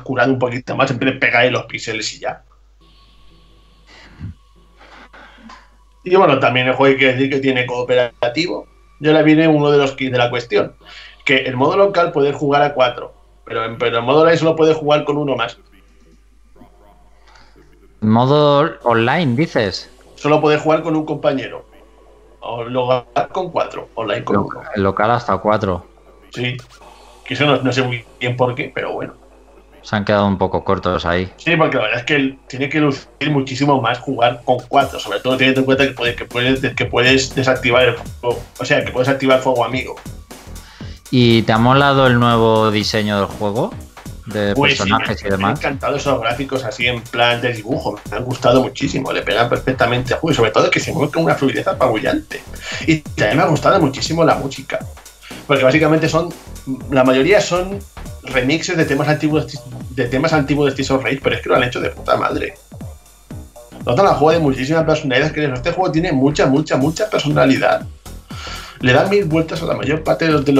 curado 0.02 0.32
un 0.32 0.38
poquito 0.38 0.74
más 0.74 0.90
en 0.90 0.98
vez 0.98 1.14
de 1.14 1.20
pegar 1.20 1.50
los 1.52 1.66
píxeles 1.66 2.14
y 2.14 2.20
ya. 2.20 2.42
Y 6.02 6.16
bueno, 6.16 6.38
también 6.38 6.68
el 6.68 6.74
juego 6.74 6.94
hay 6.94 6.98
que 6.98 7.12
decir 7.12 7.30
que 7.30 7.40
tiene 7.40 7.66
cooperativo. 7.66 8.66
Ya 9.00 9.12
le 9.12 9.22
viene 9.22 9.48
uno 9.48 9.70
de 9.70 9.78
los 9.78 9.92
kits 9.92 10.12
de 10.12 10.18
la 10.18 10.30
cuestión. 10.30 10.74
Que 11.24 11.38
el 11.38 11.56
modo 11.56 11.76
local 11.76 12.12
puede 12.12 12.32
jugar 12.32 12.62
a 12.62 12.74
cuatro, 12.74 13.14
pero 13.44 13.64
en, 13.64 13.78
pero 13.78 13.98
en 13.98 14.04
modo 14.04 14.20
online 14.20 14.36
solo 14.36 14.56
puede 14.56 14.74
jugar 14.74 15.04
con 15.04 15.16
uno 15.16 15.34
más. 15.34 15.58
Modo 18.00 18.78
online, 18.82 19.34
dices. 19.34 19.90
Solo 20.16 20.40
puede 20.42 20.58
jugar 20.58 20.82
con 20.82 20.94
un 20.94 21.06
compañero. 21.06 21.66
O 22.40 22.64
local 22.64 23.06
con 23.32 23.50
cuatro, 23.50 23.88
online 23.94 24.24
con 24.24 24.36
uno. 24.36 24.62
Local 24.76 25.10
hasta 25.10 25.38
cuatro. 25.38 25.86
Sí. 26.30 26.58
Que 27.24 27.34
eso 27.34 27.46
no, 27.46 27.56
no 27.62 27.72
sé 27.72 27.82
muy 27.82 28.04
bien 28.20 28.36
por 28.36 28.54
qué, 28.54 28.70
pero 28.74 28.92
bueno. 28.92 29.14
Se 29.82 29.96
han 29.96 30.04
quedado 30.06 30.26
un 30.26 30.38
poco 30.38 30.64
cortos 30.64 31.04
ahí. 31.04 31.30
Sí, 31.36 31.56
porque 31.56 31.76
la 31.76 31.82
verdad 31.84 31.98
es 32.00 32.04
que 32.06 32.38
tiene 32.46 32.68
que 32.70 32.80
lucir 32.80 33.06
muchísimo 33.30 33.80
más 33.82 33.98
jugar 33.98 34.40
con 34.44 34.58
cuatro. 34.68 34.98
Sobre 34.98 35.20
todo 35.20 35.36
teniendo 35.36 35.60
en 35.60 35.66
cuenta 35.66 35.84
que, 35.84 35.92
puede- 35.92 36.14
que 36.16 36.24
puedes, 36.24 36.74
que 36.74 36.84
puedes 36.86 37.34
desactivar 37.34 37.82
el 37.84 37.94
fuego. 37.96 38.40
O 38.58 38.64
sea, 38.64 38.82
que 38.84 38.90
puedes 38.92 39.08
activar 39.10 39.40
fuego 39.40 39.62
amigo. 39.64 39.96
¿Y 41.10 41.42
te 41.42 41.52
ha 41.52 41.58
molado 41.58 42.06
el 42.06 42.18
nuevo 42.18 42.70
diseño 42.70 43.16
del 43.18 43.26
juego? 43.26 43.72
De 44.26 44.54
Pues 44.54 44.72
sí, 44.72 44.78
personajes 44.78 45.22
me, 45.22 45.28
y 45.28 45.30
me 45.30 45.34
han 45.34 45.40
demás. 45.40 45.58
encantado 45.60 45.96
esos 45.96 46.18
gráficos 46.18 46.64
así 46.64 46.86
en 46.86 47.02
plan 47.02 47.42
de 47.42 47.52
dibujo. 47.52 48.00
Me 48.10 48.16
han 48.16 48.24
gustado 48.24 48.62
muchísimo. 48.62 49.12
Le 49.12 49.20
pegan 49.20 49.50
perfectamente 49.50 50.14
al 50.14 50.20
juego. 50.20 50.32
Y 50.32 50.36
sobre 50.36 50.50
todo 50.50 50.70
que 50.70 50.80
se 50.80 50.92
mueve 50.94 51.12
con 51.12 51.24
una 51.24 51.34
fluidez 51.34 51.66
apabullante. 51.68 52.42
Y 52.86 53.00
también 53.00 53.36
me 53.36 53.42
ha 53.42 53.46
gustado 53.48 53.78
muchísimo 53.80 54.24
la 54.24 54.34
música. 54.36 54.78
Porque 55.46 55.64
básicamente 55.64 56.08
son. 56.08 56.32
La 56.90 57.04
mayoría 57.04 57.40
son 57.40 57.78
remixes 58.22 58.76
de 58.76 58.84
temas 58.84 59.08
antiguos 59.08 59.46
de 59.90 60.06
temas 60.06 60.32
antiguos 60.32 60.66
de 60.66 60.70
Streets 60.72 60.90
of 60.90 61.04
Rage, 61.04 61.20
pero 61.22 61.36
es 61.36 61.42
que 61.42 61.48
lo 61.48 61.56
han 61.56 61.62
hecho 61.62 61.80
de 61.80 61.90
puta 61.90 62.16
madre. 62.16 62.54
Notan 63.84 64.06
al 64.06 64.14
juego 64.14 64.32
de 64.32 64.38
muchísima 64.38 64.84
personalidad. 64.86 65.32
Que 65.32 65.44
este 65.44 65.72
juego 65.72 65.92
tiene 65.92 66.12
mucha, 66.12 66.46
mucha, 66.46 66.76
mucha 66.76 67.10
personalidad. 67.10 67.86
Le 68.80 68.92
dan 68.92 69.08
mil 69.08 69.24
vueltas 69.24 69.62
a 69.62 69.66
la 69.66 69.74
mayor 69.74 70.02
parte 70.02 70.26
de 70.26 70.32
los, 70.32 70.44
de 70.44 70.52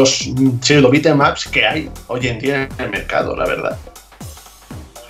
los 0.80 1.16
maps 1.16 1.46
que 1.46 1.66
hay 1.66 1.90
hoy 2.06 2.26
en 2.28 2.38
día 2.38 2.68
en 2.78 2.84
el 2.84 2.90
mercado, 2.90 3.36
la 3.36 3.46
verdad. 3.46 3.78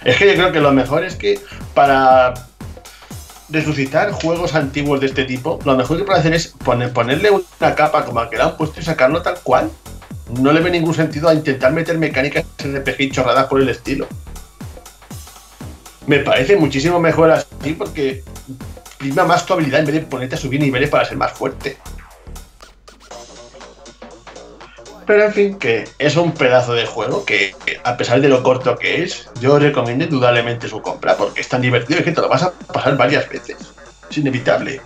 Es 0.05 0.17
que 0.17 0.27
yo 0.27 0.35
creo 0.35 0.53
que 0.53 0.61
lo 0.61 0.73
mejor 0.73 1.05
es 1.05 1.17
que 1.17 1.41
para 1.75 2.35
resucitar 3.49 4.13
juegos 4.13 4.55
antiguos 4.55 5.01
de 5.01 5.07
este 5.07 5.25
tipo, 5.25 5.59
lo 5.65 5.77
mejor 5.77 5.99
que 5.99 6.05
pueden 6.05 6.21
hacer 6.21 6.35
es 6.35 6.49
poner, 6.49 6.93
ponerle 6.93 7.31
una 7.31 7.75
capa 7.75 8.05
como 8.05 8.23
la 8.23 8.31
que 8.31 8.37
le 8.37 8.43
han 8.43 8.57
puesto 8.57 8.81
y 8.81 8.83
sacarlo 8.83 9.23
tal 9.23 9.39
cual. 9.43 9.71
No 10.41 10.53
le 10.53 10.61
ve 10.61 10.71
ningún 10.71 10.95
sentido 10.95 11.29
a 11.29 11.35
intentar 11.35 11.73
meter 11.73 11.99
mecánicas 11.99 12.45
RPG 12.59 13.13
chorradas 13.13 13.47
por 13.47 13.61
el 13.61 13.69
estilo. 13.69 14.07
Me 16.07 16.19
parece 16.19 16.57
muchísimo 16.57 16.99
mejor 16.99 17.31
así 17.31 17.75
porque 17.77 18.25
prima 18.99 19.25
más 19.25 19.45
tu 19.45 19.53
habilidad 19.53 19.81
en 19.81 19.87
vez 19.87 19.95
de 19.97 20.01
ponerte 20.03 20.35
a 20.35 20.39
subir 20.39 20.61
niveles 20.61 20.91
para 20.91 21.05
ser 21.05 21.17
más 21.17 21.33
fuerte. 21.33 21.77
Pero 25.07 25.25
en 25.25 25.33
fin, 25.33 25.59
que 25.59 25.85
es 25.99 26.17
un 26.17 26.33
pedazo 26.33 26.73
de 26.73 26.87
juego 26.87 27.25
que, 27.27 27.55
que, 27.67 27.79
a 27.85 27.97
pesar 27.97 28.21
de 28.21 28.29
lo 28.29 28.43
corto 28.43 28.77
que 28.77 29.03
es, 29.03 29.29
yo 29.41 29.59
recomiendo 29.59 30.05
indudablemente 30.05 30.69
su 30.69 30.81
compra 30.81 31.17
porque 31.17 31.43
es 31.43 31.49
tan 31.49 31.61
divertido 31.61 32.01
y 32.01 32.05
que 32.05 32.13
te 32.13 32.21
lo 32.23 32.29
vas 32.29 32.43
a 32.43 32.53
pasar 32.53 32.97
varias 32.97 33.29
veces. 33.29 33.57
Es 34.11 34.17
inevitable. 34.19 34.81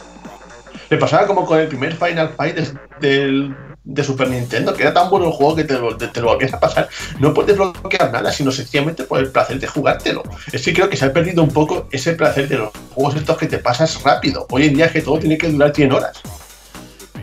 Me 0.90 0.96
pasaba 0.96 1.26
como 1.26 1.44
con 1.46 1.60
el 1.60 1.68
primer 1.68 1.94
Final 1.94 2.30
Fight 2.36 2.56
de, 2.56 2.72
del- 3.00 3.54
de 3.84 4.04
Super 4.04 4.28
Nintendo, 4.28 4.74
que 4.74 4.82
era 4.82 4.92
tan 4.92 5.08
bueno 5.08 5.26
el 5.26 5.32
juego 5.32 5.54
que 5.56 5.64
te 5.64 5.78
lo, 5.78 5.96
te, 5.96 6.08
te 6.08 6.20
lo 6.20 6.26
volvías 6.28 6.52
a 6.52 6.60
pasar. 6.60 6.88
No 7.20 7.32
puedes 7.32 7.56
bloquear 7.56 8.12
nada, 8.12 8.30
sino 8.32 8.50
sencillamente 8.52 9.04
por 9.04 9.18
el 9.20 9.30
placer 9.30 9.58
de 9.60 9.66
jugártelo. 9.66 10.22
Es 10.52 10.62
que 10.64 10.74
creo 10.74 10.90
que 10.90 10.96
se 10.96 11.06
ha 11.06 11.12
perdido 11.12 11.42
un 11.42 11.50
poco 11.50 11.86
ese 11.90 12.12
placer 12.12 12.48
de 12.48 12.58
los 12.58 12.70
juegos 12.94 13.14
estos 13.16 13.38
que 13.38 13.46
te 13.46 13.58
pasas 13.58 14.02
rápido. 14.02 14.46
Hoy 14.50 14.66
en 14.66 14.74
día 14.74 14.86
es 14.86 14.92
que 14.92 15.00
todo 15.00 15.18
tiene 15.18 15.38
que 15.38 15.48
durar 15.48 15.72
100 15.74 15.92
horas. 15.92 16.20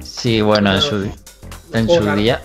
Sí, 0.02 0.42
bueno, 0.42 0.74
en 0.74 0.82
su, 0.82 0.96
en 1.74 1.88
su 1.88 1.94
día. 2.16 2.42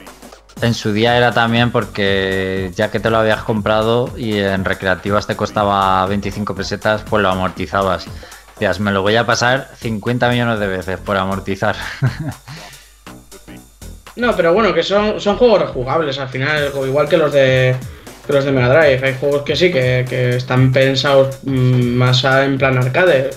En 0.63 0.75
su 0.75 0.93
día 0.93 1.17
era 1.17 1.33
también 1.33 1.71
porque 1.73 2.71
ya 2.75 2.91
que 2.91 3.01
te 3.01 3.09
lo 3.11 3.19
habías 3.19 3.43
comprado 3.43 4.13
y 4.17 4.39
en 4.39 4.65
recreativas 4.65 5.27
te 5.27 5.35
costaba 5.37 6.05
25 6.07 6.55
pesetas, 6.55 7.03
pues 7.09 7.23
lo 7.23 7.31
amortizabas. 7.31 8.07
Decías, 8.55 8.79
me 8.81 8.91
lo 8.93 9.01
voy 9.03 9.17
a 9.17 9.25
pasar 9.25 9.71
50 9.79 10.29
millones 10.29 10.59
de 10.61 10.67
veces 10.67 10.99
por 10.99 11.17
amortizar. 11.17 11.77
No, 14.17 14.37
pero 14.37 14.53
bueno, 14.53 14.75
que 14.75 14.83
son, 14.83 15.21
son 15.21 15.37
juegos 15.37 15.61
rejugables 15.63 16.19
al 16.19 16.29
final, 16.29 16.71
igual 16.87 17.09
que 17.09 17.17
los 17.17 17.33
de 17.33 17.75
que 18.27 18.33
los 18.35 18.45
de 18.45 18.53
Mega 18.53 18.69
Drive. 18.69 19.07
Hay 19.07 19.17
juegos 19.19 19.43
que 19.43 19.57
sí, 19.57 19.73
que, 19.73 20.05
que 20.09 20.37
están 20.37 20.73
pensados 20.73 21.39
mm, 21.45 21.95
más 21.95 22.23
en 22.25 22.59
plan 22.59 22.77
arcade. 22.77 23.31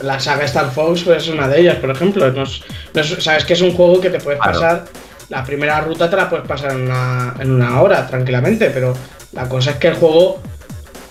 La 0.00 0.18
saga 0.18 0.44
Star 0.46 0.70
Fox 0.70 1.06
es 1.08 1.28
una 1.28 1.46
de 1.46 1.60
ellas, 1.60 1.76
por 1.76 1.90
ejemplo. 1.90 2.30
No 2.32 2.42
es- 2.44 2.62
no 2.94 3.00
es- 3.02 3.22
Sabes 3.22 3.44
que 3.44 3.52
es 3.52 3.60
un 3.60 3.74
juego 3.74 4.00
que 4.00 4.08
te 4.08 4.18
puedes 4.18 4.40
Claro. 4.40 4.58
pasar. 4.60 4.84
La 5.28 5.44
primera 5.44 5.80
ruta 5.80 6.08
te 6.08 6.16
la 6.16 6.28
puedes 6.30 6.46
pasar 6.46 6.72
en 6.72 6.82
una, 6.82 7.34
en 7.38 7.50
una 7.50 7.82
hora 7.82 8.06
tranquilamente, 8.06 8.70
pero 8.70 8.94
la 9.32 9.48
cosa 9.48 9.72
es 9.72 9.76
que 9.76 9.88
el 9.88 9.94
juego 9.94 10.40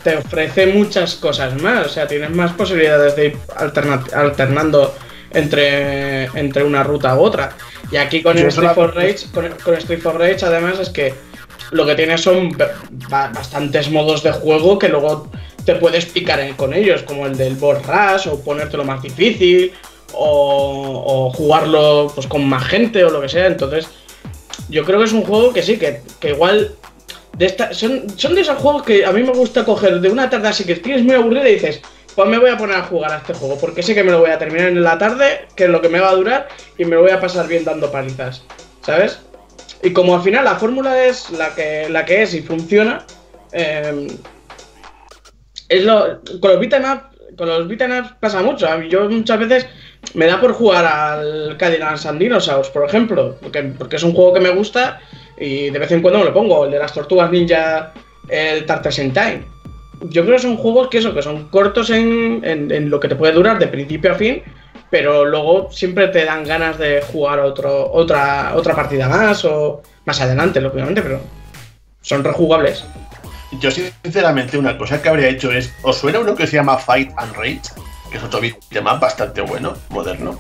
te 0.04 0.18
ofrece 0.18 0.68
muchas 0.68 1.16
cosas 1.16 1.62
más. 1.62 1.86
O 1.86 1.90
sea, 1.90 2.08
tienes 2.08 2.32
más 2.32 2.52
posibilidades 2.54 3.16
de 3.16 3.26
ir 3.28 3.38
alterna- 3.56 4.04
alternando 4.16 4.96
entre, 5.32 6.26
entre 6.26 6.64
una 6.64 6.84
ruta 6.84 7.16
u 7.16 7.22
otra. 7.22 7.52
Y 7.92 7.98
aquí 7.98 8.24
con 8.24 8.38
el 8.38 8.48
Street 8.48 8.72
for 8.74 8.96
Rage, 8.96 9.18
con, 9.34 9.50
con 9.64 9.76
Street 9.76 10.02
for 10.02 10.18
Rage, 10.18 10.46
además, 10.46 10.80
es 10.80 10.90
que 10.90 11.14
lo 11.72 11.86
que 11.86 11.96
tienes 11.96 12.22
son 12.22 12.52
ba- 12.58 12.72
ba- 13.10 13.32
bastantes 13.34 13.90
modos 13.92 14.24
de 14.24 14.32
juego 14.32 14.80
que 14.80 14.90
luego 14.90 15.30
te 15.64 15.76
puedes 15.76 16.06
picar 16.06 16.40
con 16.56 16.74
ellos, 16.74 17.04
como 17.04 17.28
el 17.28 17.38
del 17.38 17.56
board 17.56 17.84
rush, 17.86 18.28
o 18.30 18.42
ponértelo 18.42 18.84
más 18.84 19.02
difícil, 19.04 19.74
o, 20.14 21.04
o 21.06 21.30
jugarlo 21.34 22.12
pues, 22.16 22.26
con 22.26 22.48
más 22.48 22.64
gente, 22.66 23.04
o 23.04 23.10
lo 23.10 23.22
que 23.22 23.30
sea. 23.30 23.48
Entonces, 23.48 23.88
yo 24.70 24.84
creo 24.84 25.00
que 25.00 25.06
es 25.06 25.14
un 25.14 25.24
juego 25.24 25.54
que 25.54 25.64
sí, 25.64 25.78
que, 25.78 26.02
que 26.20 26.30
igual. 26.30 26.76
Son, 27.72 28.10
son 28.18 28.34
de 28.34 28.42
esos 28.42 28.58
juegos 28.58 28.82
que 28.82 29.06
a 29.06 29.12
mí 29.12 29.22
me 29.22 29.32
gusta 29.32 29.64
coger 29.64 30.02
de 30.02 30.10
una 30.10 30.28
tarde 30.28 30.48
así 30.48 30.64
que 30.64 30.76
tienes 30.76 31.04
muy 31.04 31.14
aburrida 31.14 31.48
y 31.48 31.54
dices, 31.54 31.82
pues 32.16 32.28
me 32.28 32.40
voy 32.40 32.50
a 32.50 32.58
poner 32.58 32.78
a 32.78 32.84
jugar 32.84 33.12
a 33.12 33.18
este 33.18 33.36
juego, 33.36 33.60
porque 33.60 33.84
sé 33.84 33.94
que 33.94 34.04
me 34.04 34.10
lo 34.10 34.22
voy 34.22 34.32
a 34.32 34.40
terminar 34.40 34.70
en 34.70 34.82
la 34.82 34.98
tarde, 34.98 35.46
que 35.56 35.66
es 35.66 35.70
lo 35.70 35.80
que 35.80 35.90
me 35.90 36.00
va 36.00 36.10
a 36.10 36.16
durar, 36.16 36.48
y 36.76 36.86
me 36.86 36.96
lo 36.96 37.04
voy 37.04 37.12
a 37.12 37.20
pasar 37.20 37.48
bien 37.48 37.64
dando 37.64 37.92
palizas, 37.92 38.44
¿sabes? 38.82 39.20
Y 39.84 39.94
como 39.94 40.16
al 40.16 40.24
final 40.24 40.46
la 40.46 40.56
fórmula 40.56 41.06
es 41.06 41.30
la 41.30 41.54
que, 41.54 41.88
la 41.90 42.06
que 42.06 42.24
es 42.24 42.34
y 42.34 42.42
funciona, 42.42 43.06
eh, 43.52 44.08
es 45.70 45.84
lo, 45.84 46.22
con 46.40 46.52
los 46.52 46.60
beat'em 46.60 46.92
up, 46.92 47.02
con 47.38 47.48
los 47.48 47.68
beat'em 47.68 48.00
ups 48.00 48.16
pasa 48.20 48.42
mucho. 48.42 48.68
Yo 48.84 49.08
muchas 49.10 49.40
veces 49.40 49.68
me 50.16 50.26
da 50.26 50.40
por 50.40 50.54
jugar 50.54 50.86
al 50.86 51.56
Cadillac 51.58 52.06
and 52.06 52.20
Dinosaurs, 52.20 52.70
por 52.70 52.86
ejemplo, 52.88 53.36
porque, 53.42 53.64
porque 53.64 53.96
es 53.98 54.04
un 54.04 54.14
juego 54.14 54.34
que 54.34 54.40
me 54.40 54.50
gusta 54.50 55.00
y 55.38 55.70
de 55.70 55.80
vez 55.80 55.92
en 55.92 56.02
cuando 56.02 56.20
me 56.20 56.26
lo 56.26 56.34
pongo. 56.34 56.66
El 56.66 56.72
de 56.72 56.80
las 56.80 56.94
tortugas 56.94 57.32
ninja, 57.32 57.94
el 58.28 58.66
Tartars 58.66 59.00
in 59.00 59.14
Time. 59.14 59.44
Yo 60.02 60.24
creo 60.24 60.36
que 60.36 60.42
son 60.44 60.58
juegos 60.58 60.90
que 60.90 61.00
eso, 61.00 61.14
que 61.14 61.22
son 61.22 61.50
cortos 61.50 61.90
en, 61.90 62.42
en- 62.44 62.72
en 62.72 62.90
lo 62.90 63.00
que 63.00 63.08
te 63.08 63.16
puede 63.16 63.34
durar 63.34 63.58
de 63.60 63.68
principio 63.68 64.12
a 64.12 64.16
fin, 64.16 64.44
pero 64.92 65.26
luego 65.26 65.70
siempre 65.72 66.08
te 66.10 66.24
dan 66.26 66.44
ganas 66.44 66.78
de 66.78 67.02
jugar 67.02 67.40
otro, 67.40 67.92
otra, 67.92 68.54
otra 68.56 68.76
partida 68.76 69.10
más 69.10 69.44
o 69.46 69.82
más 70.06 70.22
adelante, 70.22 70.62
lógicamente, 70.62 71.02
pero 71.02 71.20
son 72.02 72.24
rejugables. 72.24 72.84
Yo 73.60 73.72
sinceramente 73.72 74.58
una 74.58 74.78
cosa 74.78 75.02
que 75.02 75.10
habría 75.10 75.30
hecho 75.30 75.52
es, 75.52 75.74
¿os 75.82 75.98
suena 75.98 76.20
uno 76.20 76.36
que 76.36 76.46
se 76.48 76.58
llama 76.58 76.78
Fight 76.78 77.12
and 77.18 77.34
Rage? 77.36 77.62
Que 78.18 78.22
es 78.22 78.28
otro 78.28 78.42
beatmap 78.42 79.00
bastante 79.00 79.42
bueno, 79.42 79.74
moderno. 79.90 80.40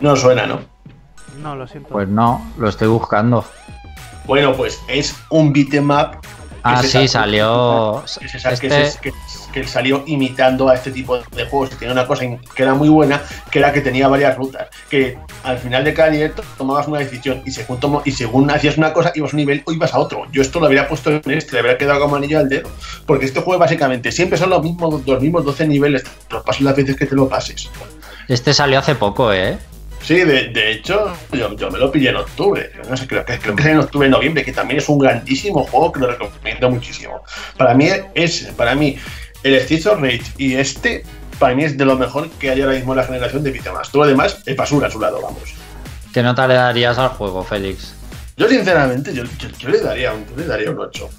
No 0.00 0.14
suena, 0.16 0.46
¿no? 0.46 0.60
No, 1.38 1.56
lo 1.56 1.66
siento. 1.66 1.88
Pues 1.88 2.06
no, 2.06 2.44
lo 2.58 2.68
estoy 2.68 2.88
buscando. 2.88 3.42
Bueno, 4.26 4.54
pues 4.54 4.78
es 4.88 5.14
un 5.30 5.50
beatmap. 5.54 6.16
Ah, 6.62 6.82
sí, 6.82 7.08
sa- 7.08 7.20
salió. 7.20 8.02
Que 8.20 8.28
se, 8.28 8.38
sa- 8.38 8.50
que 8.50 8.68
se- 8.68 9.00
que- 9.00 9.12
que 9.52 9.66
salió 9.66 10.04
imitando 10.06 10.68
a 10.68 10.74
este 10.74 10.90
tipo 10.90 11.18
de 11.18 11.44
juegos 11.46 11.70
y 11.72 11.76
tenía 11.76 11.92
una 11.92 12.06
cosa 12.06 12.24
que 12.54 12.62
era 12.62 12.74
muy 12.74 12.88
buena, 12.88 13.22
que 13.50 13.58
era 13.58 13.72
que 13.72 13.80
tenía 13.80 14.08
varias 14.08 14.36
rutas, 14.36 14.68
que 14.90 15.18
al 15.42 15.58
final 15.58 15.84
de 15.84 15.94
cada 15.94 16.10
nivel 16.10 16.32
tomabas 16.56 16.86
una 16.88 16.98
decisión 16.98 17.42
y 17.44 17.50
según, 17.50 17.78
y 18.04 18.12
según 18.12 18.50
hacías 18.50 18.76
una 18.76 18.92
cosa 18.92 19.12
ibas 19.14 19.32
a 19.32 19.36
un 19.36 19.38
nivel 19.38 19.62
o 19.66 19.72
ibas 19.72 19.94
a 19.94 19.98
otro. 19.98 20.26
Yo 20.32 20.42
esto 20.42 20.60
lo 20.60 20.66
habría 20.66 20.88
puesto 20.88 21.10
en 21.10 21.22
este, 21.26 21.52
le 21.52 21.60
habría 21.60 21.78
quedado 21.78 22.00
como 22.00 22.16
anillo 22.16 22.38
al 22.38 22.48
dedo, 22.48 22.68
porque 23.06 23.26
este 23.26 23.40
juego 23.40 23.58
básicamente 23.58 24.12
siempre 24.12 24.38
son 24.38 24.50
los 24.50 24.62
mismos, 24.62 25.06
los 25.06 25.20
mismos 25.20 25.44
12 25.44 25.66
niveles, 25.66 26.04
los 26.30 26.42
pases 26.42 26.62
las 26.62 26.76
veces 26.76 26.96
que 26.96 27.06
te 27.06 27.14
lo 27.14 27.28
pases. 27.28 27.70
Este 28.28 28.52
salió 28.52 28.78
hace 28.78 28.94
poco, 28.94 29.32
¿eh? 29.32 29.58
Sí, 30.02 30.14
de, 30.14 30.70
hecho, 30.70 31.12
yo, 31.32 31.70
me 31.70 31.78
lo 31.78 31.90
pillé 31.90 32.10
en 32.10 32.16
octubre. 32.16 32.70
No 32.88 32.96
sé, 32.96 33.06
creo 33.06 33.24
que, 33.24 33.38
creo 33.38 33.54
que 33.54 33.62
es 33.62 33.68
en 33.68 33.78
octubre, 33.78 34.08
noviembre, 34.08 34.44
que 34.44 34.52
también 34.52 34.78
es 34.78 34.88
un 34.88 34.98
grandísimo 34.98 35.64
juego 35.64 35.92
que 35.92 36.00
lo 36.00 36.06
recomiendo 36.06 36.70
muchísimo. 36.70 37.22
Para 37.56 37.74
mí 37.74 37.88
es, 38.14 38.44
para 38.56 38.74
mí, 38.74 38.96
el 39.42 39.60
Streets 39.60 39.84
Rage 39.84 40.22
y 40.36 40.54
este, 40.54 41.04
para 41.38 41.54
mí 41.54 41.64
es 41.64 41.76
de 41.76 41.84
lo 41.84 41.96
mejor 41.96 42.28
que 42.30 42.50
hay 42.50 42.60
ahora 42.60 42.74
mismo 42.74 42.92
en 42.92 42.98
la 42.98 43.04
generación 43.04 43.42
de 43.42 43.60
más. 43.72 43.90
Todo 43.90 44.02
además 44.02 44.38
es 44.44 44.56
basura 44.56 44.88
a 44.88 44.90
su 44.90 45.00
lado, 45.00 45.20
vamos. 45.22 45.54
¿Qué 46.12 46.22
nota 46.22 46.46
le 46.46 46.54
darías 46.54 46.98
al 46.98 47.10
juego, 47.10 47.44
Félix? 47.44 47.94
Yo 48.36 48.48
sinceramente, 48.48 49.12
yo, 49.14 49.24
le 49.68 49.80
daría 49.80 50.12
un, 50.12 50.24
le 50.36 50.46
daría 50.46 50.70
un 50.70 50.78
8. 50.78 51.10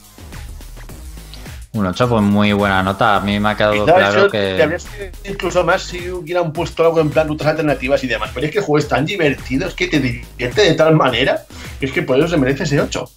Un 1.73 1.85
8 1.85 2.09
pues 2.09 2.23
muy 2.23 2.53
buena 2.53 2.81
nota. 2.81 3.17
A 3.17 3.19
mí 3.19 3.39
me 3.39 3.49
ha 3.49 3.55
quedado 3.55 3.85
claro 3.85 4.29
que. 4.29 4.77
incluso 5.25 5.63
más 5.63 5.83
si 5.83 6.09
hubieran 6.09 6.51
puesto 6.51 6.83
algo 6.83 6.99
en 7.01 7.09
plan 7.09 7.27
rutas 7.27 7.47
alternativas 7.47 8.03
y 8.03 8.07
demás. 8.07 8.31
Pero 8.33 8.47
es 8.47 8.51
que 8.51 8.59
el 8.59 8.63
juego 8.63 8.79
es 8.79 8.87
tan 8.87 9.05
divertido, 9.05 9.67
es 9.67 9.75
que 9.75 9.87
te 9.87 9.99
divierte 9.99 10.61
de 10.61 10.73
tal 10.73 10.95
manera 10.95 11.43
que 11.79 11.85
es 11.85 11.91
que 11.91 12.01
por 12.01 12.17
eso 12.17 12.27
se 12.27 12.37
merece 12.37 12.63
ese 12.63 12.81
8. 12.81 13.09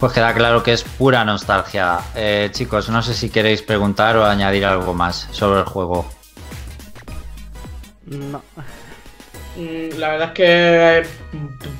Pues 0.00 0.14
queda 0.14 0.32
claro 0.32 0.62
que 0.62 0.72
es 0.72 0.82
pura 0.82 1.26
nostalgia. 1.26 1.98
Eh, 2.16 2.48
chicos, 2.52 2.88
no 2.88 3.02
sé 3.02 3.12
si 3.12 3.28
queréis 3.28 3.60
preguntar 3.60 4.16
o 4.16 4.24
añadir 4.24 4.64
algo 4.64 4.94
más 4.94 5.28
sobre 5.30 5.60
el 5.60 5.66
juego. 5.66 6.10
No. 8.06 8.42
Mm, 9.56 9.98
la 9.98 10.08
verdad 10.08 10.28
es 10.28 10.34
que 10.34 11.02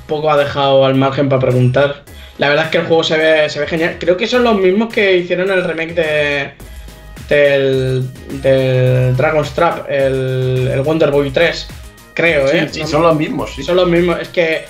poco 0.06 0.30
ha 0.30 0.36
dejado 0.36 0.84
al 0.84 0.96
margen 0.96 1.30
para 1.30 1.40
preguntar. 1.40 2.04
La 2.36 2.50
verdad 2.50 2.66
es 2.66 2.70
que 2.70 2.78
el 2.78 2.86
juego 2.86 3.02
se 3.04 3.16
ve, 3.16 3.48
se 3.48 3.58
ve 3.58 3.66
genial. 3.66 3.96
Creo 3.98 4.18
que 4.18 4.26
son 4.26 4.44
los 4.44 4.58
mismos 4.58 4.92
que 4.92 5.16
hicieron 5.16 5.50
el 5.50 5.64
remake 5.64 5.94
de 5.94 6.52
del, 7.30 8.06
del 8.42 9.16
Dragon's 9.16 9.52
Trap, 9.52 9.88
el, 9.88 10.68
el 10.74 10.80
Wonder 10.82 11.10
Boy 11.10 11.30
3. 11.30 11.68
Creo, 12.12 12.48
¿eh? 12.48 12.68
Sí, 12.70 12.86
son 12.86 13.02
los 13.02 13.16
mismos, 13.16 13.54
sí. 13.54 13.62
Son 13.62 13.76
los 13.76 13.88
mismos. 13.88 14.18
Es 14.20 14.28
que 14.28 14.66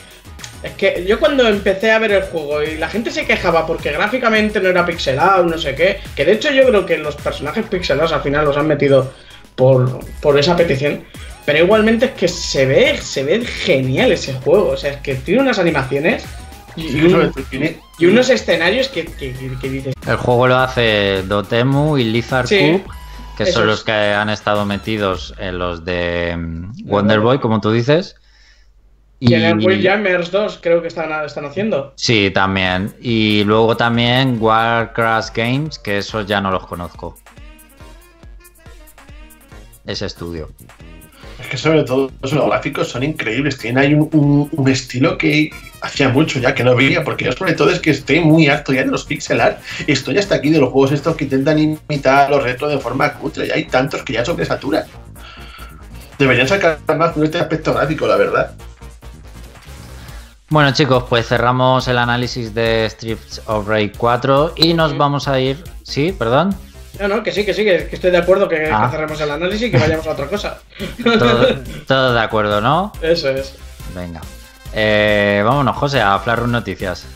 es 0.62 0.72
que 0.72 1.04
yo 1.06 1.18
cuando 1.18 1.48
empecé 1.48 1.90
a 1.90 1.98
ver 1.98 2.12
el 2.12 2.22
juego 2.24 2.62
y 2.62 2.76
la 2.76 2.88
gente 2.88 3.10
se 3.10 3.24
quejaba 3.24 3.66
porque 3.66 3.92
gráficamente 3.92 4.60
no 4.60 4.68
era 4.68 4.84
pixelado, 4.84 5.44
no 5.44 5.56
sé 5.56 5.74
qué, 5.74 6.00
que 6.14 6.24
de 6.24 6.32
hecho 6.32 6.50
yo 6.50 6.66
creo 6.66 6.84
que 6.84 6.98
los 6.98 7.16
personajes 7.16 7.66
pixelados 7.66 8.12
al 8.12 8.22
final 8.22 8.44
los 8.44 8.56
han 8.56 8.66
metido 8.66 9.12
por, 9.54 10.00
por 10.20 10.38
esa 10.38 10.56
petición, 10.56 11.02
pero 11.46 11.64
igualmente 11.64 12.06
es 12.06 12.12
que 12.12 12.28
se 12.28 12.66
ve, 12.66 12.98
se 12.98 13.24
ve 13.24 13.44
genial 13.44 14.12
ese 14.12 14.34
juego, 14.34 14.70
o 14.70 14.76
sea, 14.76 14.92
es 14.92 14.96
que 14.98 15.14
tiene 15.14 15.40
unas 15.40 15.58
animaciones 15.58 16.24
y, 16.76 18.06
unos 18.06 18.30
escenarios 18.30 18.88
que, 18.88 19.02
dices. 19.62 19.94
El 20.06 20.16
juego 20.16 20.46
lo 20.46 20.58
hace 20.58 21.22
Dotemu 21.22 21.98
y 21.98 22.04
Lizard 22.04 22.48
Cube, 22.48 22.84
que 23.36 23.46
son 23.46 23.66
los 23.66 23.82
que 23.82 23.92
han 23.92 24.30
estado 24.30 24.64
metidos 24.66 25.34
en 25.38 25.58
los 25.58 25.84
de 25.84 26.36
mm, 26.36 26.86
Wonder 26.86 27.20
Boy, 27.20 27.38
como 27.38 27.60
tú 27.60 27.72
dices. 27.72 28.16
Y, 29.22 29.34
en 29.34 29.60
el 29.60 29.82
Jammers 29.82 30.30
2 30.30 30.60
creo 30.62 30.80
que 30.80 30.88
están, 30.88 31.12
están 31.24 31.44
haciendo. 31.44 31.92
Sí, 31.94 32.30
también. 32.30 32.94
Y 33.02 33.44
luego 33.44 33.76
también 33.76 34.38
Warcraft 34.40 35.36
Games, 35.36 35.78
que 35.78 35.98
esos 35.98 36.26
ya 36.26 36.40
no 36.40 36.50
los 36.50 36.66
conozco. 36.66 37.18
Ese 39.84 40.06
estudio. 40.06 40.48
Es 41.38 41.46
que 41.48 41.58
sobre 41.58 41.84
todo 41.84 42.10
los 42.22 42.46
gráficos 42.46 42.88
son 42.88 43.02
increíbles. 43.02 43.58
Tienen 43.58 43.78
ahí 43.78 43.94
un 43.94 44.68
estilo 44.68 45.18
que 45.18 45.50
hacía 45.82 46.08
mucho 46.08 46.38
ya 46.38 46.54
que 46.54 46.64
no 46.64 46.74
veía, 46.74 47.04
porque 47.04 47.26
yo 47.26 47.32
sobre 47.32 47.52
todo 47.52 47.70
es 47.70 47.80
que 47.80 47.90
estoy 47.90 48.20
muy 48.20 48.48
harto 48.48 48.72
ya 48.72 48.84
de 48.84 48.90
los 48.90 49.04
pixel 49.04 49.42
art. 49.42 49.60
Estoy 49.86 50.16
hasta 50.16 50.36
aquí 50.36 50.48
de 50.48 50.60
los 50.60 50.70
juegos 50.70 50.92
estos 50.92 51.16
que 51.16 51.24
intentan 51.24 51.58
imitar 51.58 52.30
los 52.30 52.42
retos 52.42 52.70
de 52.70 52.78
forma 52.78 53.12
cutre. 53.14 53.48
Y 53.48 53.50
hay 53.50 53.64
tantos 53.64 54.02
que 54.02 54.14
ya 54.14 54.24
sobresaturan. 54.24 54.84
Deberían 56.18 56.48
sacar 56.48 56.78
más 56.96 57.12
con 57.12 57.24
este 57.24 57.38
aspecto 57.38 57.74
gráfico, 57.74 58.06
la 58.06 58.16
verdad. 58.16 58.54
Bueno 60.50 60.72
chicos, 60.72 61.04
pues 61.08 61.28
cerramos 61.28 61.86
el 61.86 61.96
análisis 61.96 62.52
de 62.52 62.90
Streets 62.90 63.40
of 63.46 63.68
Rage 63.68 63.92
4 63.96 64.54
y 64.56 64.74
nos 64.74 64.98
vamos 64.98 65.28
a 65.28 65.38
ir... 65.38 65.62
¿Sí? 65.84 66.10
¿Perdón? 66.10 66.52
No, 66.98 67.06
no, 67.06 67.22
que 67.22 67.30
sí, 67.30 67.46
que 67.46 67.54
sí, 67.54 67.62
que, 67.62 67.88
estoy 67.92 68.10
de 68.10 68.18
acuerdo 68.18 68.48
que, 68.48 68.56
que, 68.56 68.68
ah. 68.68 68.88
cerremos 68.90 69.20
el 69.20 69.30
análisis 69.30 69.68
y 69.68 69.70
que 69.70 69.78
vayamos 69.78 70.08
a 70.08 70.10
otra 70.10 70.26
cosa. 70.26 70.58
todo 71.86 72.12
de 72.12 72.20
acuerdo, 72.20 72.60
¿no? 72.60 72.92
Eso 73.00 73.28
es. 73.28 73.54
Venga. 73.94 74.20
Eh, 74.72 75.40
vámonos, 75.44 75.76
José, 75.76 76.00
a 76.00 76.18
Flashroom 76.18 76.50
Noticias. 76.50 77.06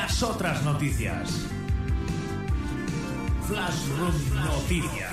Las 0.00 0.22
otras 0.22 0.62
noticias. 0.62 1.48
Flashroom 3.48 4.44
Noticias. 4.44 5.12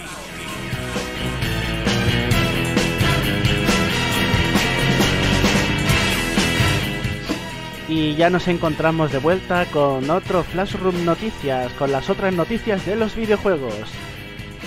Y 7.87 8.13
ya 8.13 8.29
nos 8.29 8.47
encontramos 8.47 9.11
de 9.11 9.17
vuelta 9.17 9.65
con 9.65 10.07
otro 10.11 10.43
Flashroom 10.43 11.03
Noticias, 11.03 11.71
con 11.73 11.91
las 11.91 12.11
otras 12.11 12.31
noticias 12.35 12.85
de 12.85 12.95
los 12.95 13.15
videojuegos. 13.15 13.89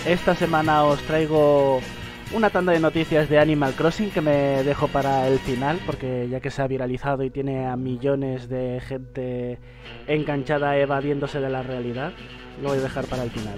Esta 0.05 0.35
semana 0.35 0.83
os 0.83 1.01
traigo 1.03 1.81
una 2.33 2.51
tanda 2.51 2.73
de 2.73 2.81
noticias 2.81 3.29
de 3.29 3.39
Animal 3.39 3.75
Crossing 3.75 4.11
que 4.11 4.21
me 4.21 4.63
dejo 4.63 4.89
para 4.89 5.27
el 5.29 5.39
final, 5.39 5.81
porque 5.87 6.29
ya 6.31 6.41
que 6.41 6.51
se 6.51 6.61
ha 6.61 6.67
viralizado 6.67 7.23
y 7.23 7.31
tiene 7.31 7.67
a 7.67 7.77
millones 7.77 8.49
de 8.49 8.81
gente 8.87 9.59
enganchada 10.07 10.77
evadiéndose 10.77 11.41
de 11.41 11.49
la 11.49 11.63
realidad, 11.63 12.13
lo 12.63 12.69
voy 12.69 12.79
a 12.79 12.83
dejar 12.83 13.07
para 13.07 13.23
el 13.23 13.31
final. 13.31 13.57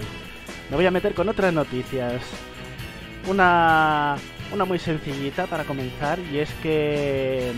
Me 0.69 0.77
voy 0.77 0.85
a 0.85 0.91
meter 0.91 1.13
con 1.13 1.27
otras 1.27 1.53
noticias. 1.53 2.23
Una, 3.27 4.15
una 4.53 4.65
muy 4.65 4.79
sencillita 4.79 5.47
para 5.47 5.65
comenzar 5.65 6.19
y 6.31 6.39
es 6.39 6.51
que... 6.63 7.51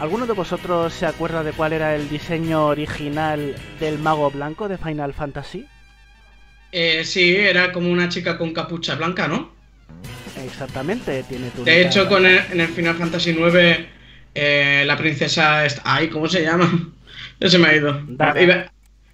¿Alguno 0.00 0.26
de 0.26 0.32
vosotros 0.32 0.92
se 0.92 1.06
acuerda 1.06 1.44
de 1.44 1.52
cuál 1.52 1.72
era 1.72 1.94
el 1.94 2.08
diseño 2.08 2.66
original 2.66 3.54
del 3.78 4.00
mago 4.00 4.28
blanco 4.30 4.68
de 4.68 4.76
Final 4.76 5.14
Fantasy? 5.14 5.66
Eh, 6.72 7.04
sí, 7.04 7.36
era 7.36 7.72
como 7.72 7.90
una 7.90 8.08
chica 8.08 8.36
con 8.36 8.52
capucha 8.52 8.96
blanca, 8.96 9.28
¿no? 9.28 9.53
Exactamente, 10.44 11.22
tiene 11.24 11.50
tu. 11.50 11.64
De 11.64 11.82
hecho, 11.82 12.08
con 12.08 12.26
en 12.26 12.60
el 12.60 12.68
Final 12.68 12.96
Fantasy 12.96 13.30
IX, 13.30 13.86
eh, 14.34 14.84
la 14.86 14.96
princesa. 14.96 15.64
Ay, 15.84 16.08
¿cómo 16.08 16.28
se 16.28 16.42
llama? 16.42 16.70
Ya 17.40 17.50
se 17.50 17.58
me 17.58 17.68
ha 17.68 17.76
ido. 17.76 18.00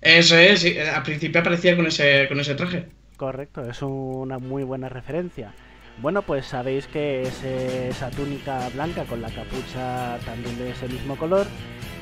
Eso 0.03 0.37
es, 0.37 0.65
al 0.95 1.03
principio 1.03 1.41
aparecía 1.41 1.75
con 1.75 1.87
ese, 1.87 2.27
con 2.29 2.39
ese 2.39 2.55
traje. 2.55 2.87
Correcto, 3.17 3.69
es 3.69 3.81
una 3.83 4.39
muy 4.39 4.63
buena 4.63 4.89
referencia. 4.89 5.53
Bueno, 6.01 6.23
pues 6.23 6.47
sabéis 6.47 6.87
que 6.87 7.23
esa 7.23 8.11
túnica 8.11 8.69
blanca 8.71 9.05
con 9.05 9.21
la 9.21 9.29
capucha 9.29 10.19
también 10.25 10.59
de 10.59 10.71
ese 10.71 10.89
mismo 10.89 11.17
color 11.17 11.47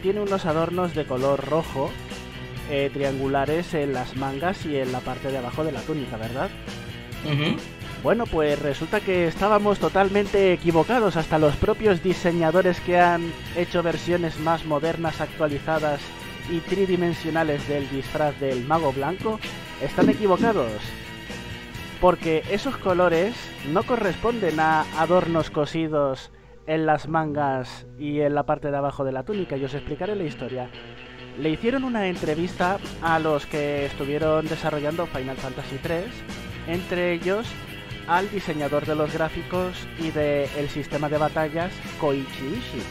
tiene 0.02 0.20
unos 0.20 0.46
adornos 0.46 0.94
de 0.94 1.04
color 1.04 1.44
rojo 1.44 1.90
eh, 2.70 2.90
triangulares 2.92 3.74
en 3.74 3.92
las 3.92 4.14
mangas 4.16 4.64
y 4.66 4.76
en 4.76 4.92
la 4.92 5.00
parte 5.00 5.32
de 5.32 5.38
abajo 5.38 5.64
de 5.64 5.72
la 5.72 5.80
túnica, 5.80 6.16
¿verdad? 6.16 6.50
Bueno, 8.02 8.26
pues 8.26 8.56
resulta 8.62 9.00
que 9.00 9.26
estábamos 9.26 9.80
totalmente 9.80 10.52
equivocados, 10.52 11.16
hasta 11.16 11.38
los 11.38 11.56
propios 11.56 12.00
diseñadores 12.00 12.80
que 12.80 12.98
han 12.98 13.32
hecho 13.56 13.82
versiones 13.82 14.38
más 14.38 14.64
modernas, 14.64 15.20
actualizadas 15.20 16.00
y 16.48 16.60
tridimensionales 16.60 17.66
del 17.66 17.90
disfraz 17.90 18.38
del 18.38 18.64
mago 18.64 18.92
blanco 18.92 19.40
están 19.82 20.08
equivocados. 20.10 20.70
Porque 22.00 22.44
esos 22.52 22.76
colores 22.76 23.34
no 23.72 23.82
corresponden 23.82 24.60
a 24.60 24.82
adornos 25.00 25.50
cosidos 25.50 26.30
en 26.68 26.86
las 26.86 27.08
mangas 27.08 27.84
y 27.98 28.20
en 28.20 28.36
la 28.36 28.44
parte 28.44 28.70
de 28.70 28.76
abajo 28.76 29.04
de 29.04 29.10
la 29.10 29.24
túnica. 29.24 29.56
Y 29.56 29.64
os 29.64 29.74
explicaré 29.74 30.14
la 30.14 30.22
historia. 30.22 30.70
Le 31.36 31.50
hicieron 31.50 31.82
una 31.82 32.06
entrevista 32.06 32.78
a 33.02 33.18
los 33.18 33.46
que 33.46 33.86
estuvieron 33.86 34.46
desarrollando 34.46 35.06
Final 35.06 35.36
Fantasy 35.36 35.80
III, 35.84 36.72
entre 36.72 37.12
ellos 37.12 37.48
al 38.08 38.30
diseñador 38.30 38.86
de 38.86 38.94
los 38.94 39.12
gráficos 39.12 39.86
y 39.98 40.10
del 40.10 40.68
sistema 40.70 41.08
de 41.08 41.18
batallas 41.18 41.72
Koichi 42.00 42.46
Ishii. 42.46 42.82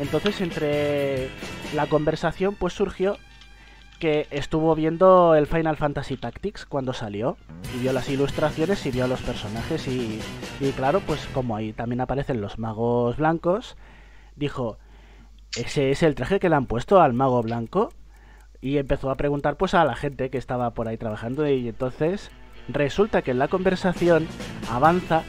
Entonces, 0.00 0.40
entre 0.42 1.30
la 1.74 1.86
conversación, 1.86 2.54
pues 2.54 2.74
surgió 2.74 3.16
que 3.98 4.26
estuvo 4.30 4.74
viendo 4.74 5.34
el 5.34 5.46
Final 5.46 5.78
Fantasy 5.78 6.18
Tactics 6.18 6.66
cuando 6.66 6.92
salió 6.92 7.38
y 7.74 7.80
vio 7.80 7.94
las 7.94 8.10
ilustraciones 8.10 8.84
y 8.84 8.90
vio 8.90 9.06
los 9.06 9.22
personajes 9.22 9.88
y, 9.88 10.20
y 10.60 10.72
claro, 10.72 11.00
pues 11.00 11.26
como 11.32 11.56
ahí 11.56 11.72
también 11.72 12.02
aparecen 12.02 12.42
los 12.42 12.58
magos 12.58 13.16
blancos, 13.16 13.78
dijo, 14.34 14.76
ese 15.56 15.90
es 15.90 16.02
el 16.02 16.14
traje 16.14 16.38
que 16.38 16.50
le 16.50 16.56
han 16.56 16.66
puesto 16.66 17.00
al 17.00 17.14
mago 17.14 17.42
blanco 17.42 17.88
y 18.60 18.76
empezó 18.76 19.10
a 19.10 19.16
preguntar 19.16 19.56
pues 19.56 19.72
a 19.72 19.86
la 19.86 19.96
gente 19.96 20.28
que 20.28 20.36
estaba 20.36 20.74
por 20.74 20.88
ahí 20.88 20.98
trabajando 20.98 21.48
y 21.48 21.68
entonces 21.68 22.30
resulta 22.68 23.22
que 23.22 23.30
en 23.32 23.38
la 23.38 23.48
conversación 23.48 24.26
avanza 24.70 25.22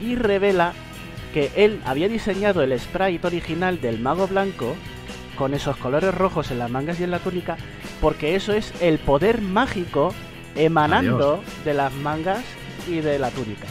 y 0.00 0.16
revela 0.16 0.72
que 1.32 1.50
él 1.56 1.80
había 1.84 2.08
diseñado 2.08 2.62
el 2.62 2.78
sprite 2.78 3.26
original 3.26 3.80
del 3.80 4.00
mago 4.00 4.26
blanco 4.26 4.74
con 5.36 5.54
esos 5.54 5.76
colores 5.76 6.14
rojos 6.14 6.50
en 6.50 6.58
las 6.58 6.70
mangas 6.70 7.00
y 7.00 7.04
en 7.04 7.10
la 7.10 7.18
túnica, 7.18 7.56
porque 8.00 8.34
eso 8.34 8.52
es 8.52 8.72
el 8.80 8.98
poder 8.98 9.40
mágico 9.40 10.12
emanando 10.54 11.42
de 11.64 11.74
las 11.74 11.94
mangas 11.94 12.44
y 12.88 13.00
de 13.00 13.18
la 13.18 13.30
túnica. 13.30 13.66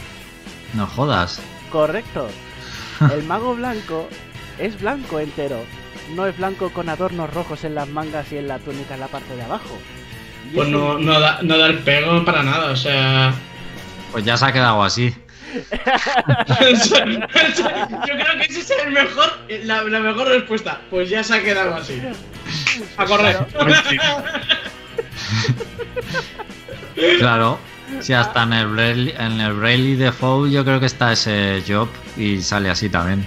No 0.74 0.86
jodas. 0.86 1.40
Correcto. 1.70 2.28
El 3.12 3.22
mago 3.24 3.54
blanco 3.54 4.08
es 4.58 4.80
blanco 4.80 5.20
entero, 5.20 5.58
no 6.14 6.26
es 6.26 6.36
blanco 6.36 6.70
con 6.70 6.88
adornos 6.88 7.32
rojos 7.32 7.64
en 7.64 7.74
las 7.74 7.88
mangas 7.88 8.30
y 8.32 8.36
en 8.36 8.48
la 8.48 8.58
túnica 8.58 8.94
en 8.94 9.00
la 9.00 9.08
parte 9.08 9.34
de 9.36 9.42
abajo. 9.42 9.78
Pues 10.54 10.68
no, 10.68 10.98
no, 10.98 11.20
da, 11.20 11.38
no 11.42 11.58
da 11.58 11.66
el 11.68 11.78
pego 11.78 12.24
para 12.24 12.42
nada, 12.42 12.72
o 12.72 12.76
sea. 12.76 13.32
Pues 14.12 14.24
ya 14.24 14.36
se 14.36 14.44
ha 14.44 14.52
quedado 14.52 14.82
así. 14.82 15.14
Yo 15.52 15.68
creo 18.14 18.38
que 18.38 18.46
ese 18.48 18.60
es 18.60 18.72
el 18.84 18.92
mejor, 18.92 19.38
la, 19.64 19.82
la 19.82 20.00
mejor 20.00 20.28
respuesta. 20.28 20.80
Pues 20.90 21.10
ya 21.10 21.24
se 21.24 21.34
ha 21.34 21.42
quedado 21.42 21.74
así. 21.74 22.00
A 22.96 23.04
correr. 23.04 23.46
Claro. 27.18 27.58
Si 28.00 28.12
hasta 28.12 28.42
en 28.42 28.52
el 28.52 28.66
Braille, 28.66 29.14
en 29.18 29.40
el 29.40 29.54
Braille 29.54 29.96
Default 29.96 30.52
yo 30.52 30.64
creo 30.64 30.80
que 30.80 30.86
está 30.86 31.12
ese 31.12 31.62
job 31.66 31.88
y 32.16 32.40
sale 32.40 32.68
así 32.68 32.88
también. 32.88 33.26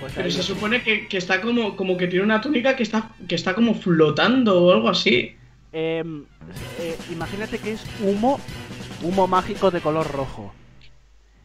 pues 0.00 0.12
Pero 0.14 0.30
se 0.30 0.42
supone 0.42 0.82
que, 0.82 1.08
que 1.08 1.16
está 1.16 1.40
como, 1.40 1.76
como 1.76 1.96
que 1.96 2.06
tiene 2.08 2.24
una 2.24 2.40
túnica 2.40 2.76
que 2.76 2.82
está, 2.82 3.10
que 3.26 3.34
está 3.34 3.54
como 3.54 3.74
flotando 3.74 4.62
o 4.62 4.72
algo 4.72 4.90
así. 4.90 5.34
Em, 5.72 6.24
eh, 6.78 6.96
imagínate 7.10 7.58
que 7.58 7.72
es 7.72 7.84
humo, 8.02 8.38
humo 9.02 9.26
mágico 9.26 9.70
de 9.70 9.80
color 9.80 10.10
rojo. 10.12 10.52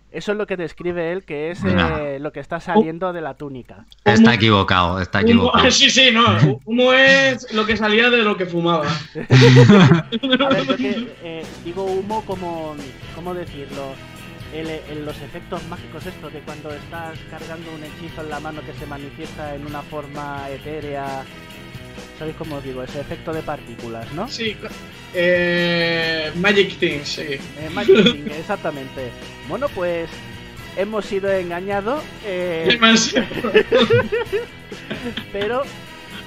Eso 0.09 0.31
es 0.31 0.37
lo 0.37 0.47
que 0.47 0.55
describe 0.57 1.11
él, 1.11 1.23
que 1.25 1.51
es 1.51 1.59
eh, 1.65 2.17
lo 2.19 2.31
que 2.31 2.39
está 2.39 2.59
saliendo 2.61 3.11
de 3.13 3.19
la 3.21 3.33
túnica. 3.35 3.85
Está 4.05 4.21
Humo- 4.29 4.31
equivocado, 4.33 5.01
está 5.01 5.19
Humo, 5.19 5.27
equivocado. 5.27 5.71
sí, 5.71 5.89
sí, 5.89 6.09
no. 6.11 6.59
Humo 6.65 6.93
es 6.93 7.53
lo 7.53 7.65
que 7.65 7.75
salía 7.77 8.09
de 8.09 8.23
lo 8.23 8.35
que 8.37 8.45
fumaba. 8.45 8.87
A 9.15 10.49
ver, 10.49 10.65
yo 10.65 10.75
que, 10.77 11.07
eh, 11.23 11.45
digo 11.65 11.83
humo 11.83 12.23
como, 12.25 12.75
¿cómo 13.15 13.33
decirlo? 13.33 13.93
El- 14.53 14.69
el- 14.69 15.05
los 15.05 15.17
efectos 15.21 15.61
mágicos 15.67 16.05
estos 16.05 16.31
de 16.31 16.39
cuando 16.39 16.71
estás 16.73 17.19
cargando 17.29 17.69
un 17.73 17.83
hechizo 17.83 18.21
en 18.21 18.29
la 18.29 18.39
mano 18.39 18.61
que 18.61 18.73
se 18.73 18.85
manifiesta 18.85 19.55
en 19.55 19.65
una 19.65 19.81
forma 19.81 20.49
etérea. 20.49 21.23
¿Sabéis 22.17 22.35
cómo 22.37 22.55
os 22.57 22.63
digo? 22.63 22.81
Ese 22.83 22.99
efecto 23.01 23.31
de 23.31 23.41
partículas, 23.43 24.11
¿no? 24.13 24.27
Sí, 24.27 24.55
eh, 25.13 26.31
Magic 26.35 26.77
Things, 26.79 27.07
sí. 27.07 27.21
Eh, 27.21 27.69
Magic 27.73 28.03
Thing, 28.11 28.25
exactamente. 28.31 29.09
Bueno, 29.47 29.67
pues 29.69 30.09
hemos 30.75 31.05
sido 31.05 31.31
engañados, 31.31 32.03
eh, 32.25 32.77
pero 35.31 35.61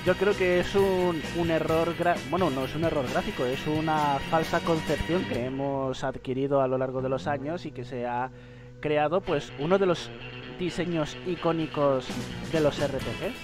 yo 0.06 0.14
creo 0.14 0.36
que 0.36 0.60
es 0.60 0.74
un, 0.74 1.20
un 1.36 1.50
error, 1.50 1.94
gra- 1.98 2.16
bueno, 2.30 2.50
no 2.50 2.64
es 2.64 2.74
un 2.74 2.84
error 2.84 3.04
gráfico, 3.10 3.44
es 3.44 3.66
una 3.66 4.18
falsa 4.30 4.60
concepción 4.60 5.24
que 5.24 5.44
hemos 5.46 6.02
adquirido 6.04 6.60
a 6.62 6.68
lo 6.68 6.78
largo 6.78 7.02
de 7.02 7.08
los 7.08 7.26
años 7.26 7.66
y 7.66 7.72
que 7.72 7.84
se 7.84 8.06
ha 8.06 8.30
creado, 8.80 9.20
pues, 9.20 9.52
uno 9.58 9.78
de 9.78 9.86
los 9.86 10.10
diseños 10.58 11.16
icónicos 11.26 12.06
de 12.52 12.60
los 12.60 12.78
RPGs. 12.78 13.34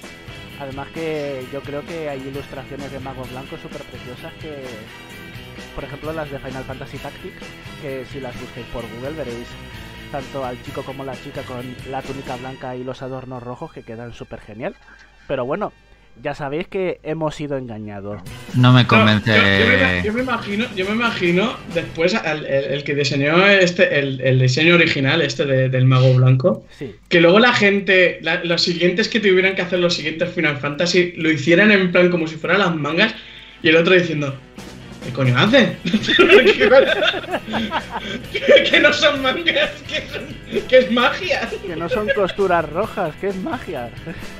Además 0.60 0.88
que 0.94 1.44
yo 1.52 1.60
creo 1.62 1.84
que 1.84 2.08
hay 2.08 2.20
ilustraciones 2.20 2.90
de 2.90 3.00
magos 3.00 3.30
blancos 3.30 3.60
súper 3.60 3.82
preciosas 3.82 4.32
que, 4.34 4.64
por 5.74 5.84
ejemplo, 5.84 6.12
las 6.12 6.30
de 6.30 6.38
Final 6.38 6.64
Fantasy 6.64 6.98
Tactics, 6.98 7.42
que 7.82 8.04
si 8.06 8.20
las 8.20 8.38
busquéis 8.40 8.66
por 8.68 8.84
Google 8.88 9.16
veréis 9.16 9.48
tanto 10.10 10.44
al 10.44 10.62
chico 10.62 10.82
como 10.82 11.04
la 11.04 11.14
chica 11.14 11.42
con 11.42 11.74
la 11.90 12.00
túnica 12.00 12.36
blanca 12.36 12.76
y 12.76 12.84
los 12.84 13.02
adornos 13.02 13.42
rojos 13.42 13.72
que 13.72 13.82
quedan 13.82 14.12
súper 14.12 14.40
genial. 14.40 14.74
Pero 15.28 15.44
bueno, 15.44 15.72
ya 16.22 16.34
sabéis 16.34 16.66
que 16.68 16.98
hemos 17.02 17.34
sido 17.34 17.56
engañados. 17.56 18.20
No 18.54 18.72
me 18.72 18.86
convence. 18.86 19.30
yo, 19.30 19.36
yo 19.36 19.66
me, 19.68 20.02
yo 20.04 20.12
me 20.12 20.20
imagino, 20.22 20.64
yo 20.74 20.84
me 20.86 20.92
imagino 20.92 21.52
después 21.74 22.14
al- 22.14 22.46
el, 22.46 22.64
el 22.64 22.84
que 22.84 22.94
diseñó 22.94 23.46
este, 23.46 23.98
el, 23.98 24.20
el 24.20 24.40
diseño 24.40 24.74
original 24.74 25.20
este 25.22 25.44
de- 25.44 25.68
del 25.68 25.84
mago 25.84 26.14
blanco, 26.14 26.64
Sí, 26.78 26.94
que 27.08 27.20
luego 27.20 27.38
la 27.38 27.52
gente, 27.52 28.18
la- 28.22 28.42
los 28.44 28.62
siguientes 28.62 29.08
que 29.08 29.20
tuvieran 29.20 29.54
que 29.54 29.62
hacer 29.62 29.78
los 29.78 29.94
siguientes 29.94 30.30
Final 30.32 30.56
Fantasy, 30.58 31.12
lo 31.16 31.30
hicieran 31.30 31.70
en 31.70 31.92
plan 31.92 32.10
como 32.10 32.26
si 32.26 32.36
fueran 32.36 32.58
las 32.60 32.74
mangas 32.74 33.14
y 33.62 33.68
el 33.68 33.76
otro 33.76 33.94
diciendo, 33.94 34.34
¿qué 35.06 35.12
coño 35.12 35.38
hacen? 35.38 35.76
que, 38.70 38.80
no 38.80 38.92
son 38.92 39.22
mangas, 39.22 39.70
que, 39.88 40.06
son- 40.12 40.62
que 40.68 40.78
es 40.78 40.90
magia. 40.90 41.48
que 41.66 41.76
no 41.76 41.88
son 41.88 42.08
costuras 42.14 42.68
rojas, 42.68 43.14
que 43.20 43.28
es 43.28 43.36
magia. 43.36 43.88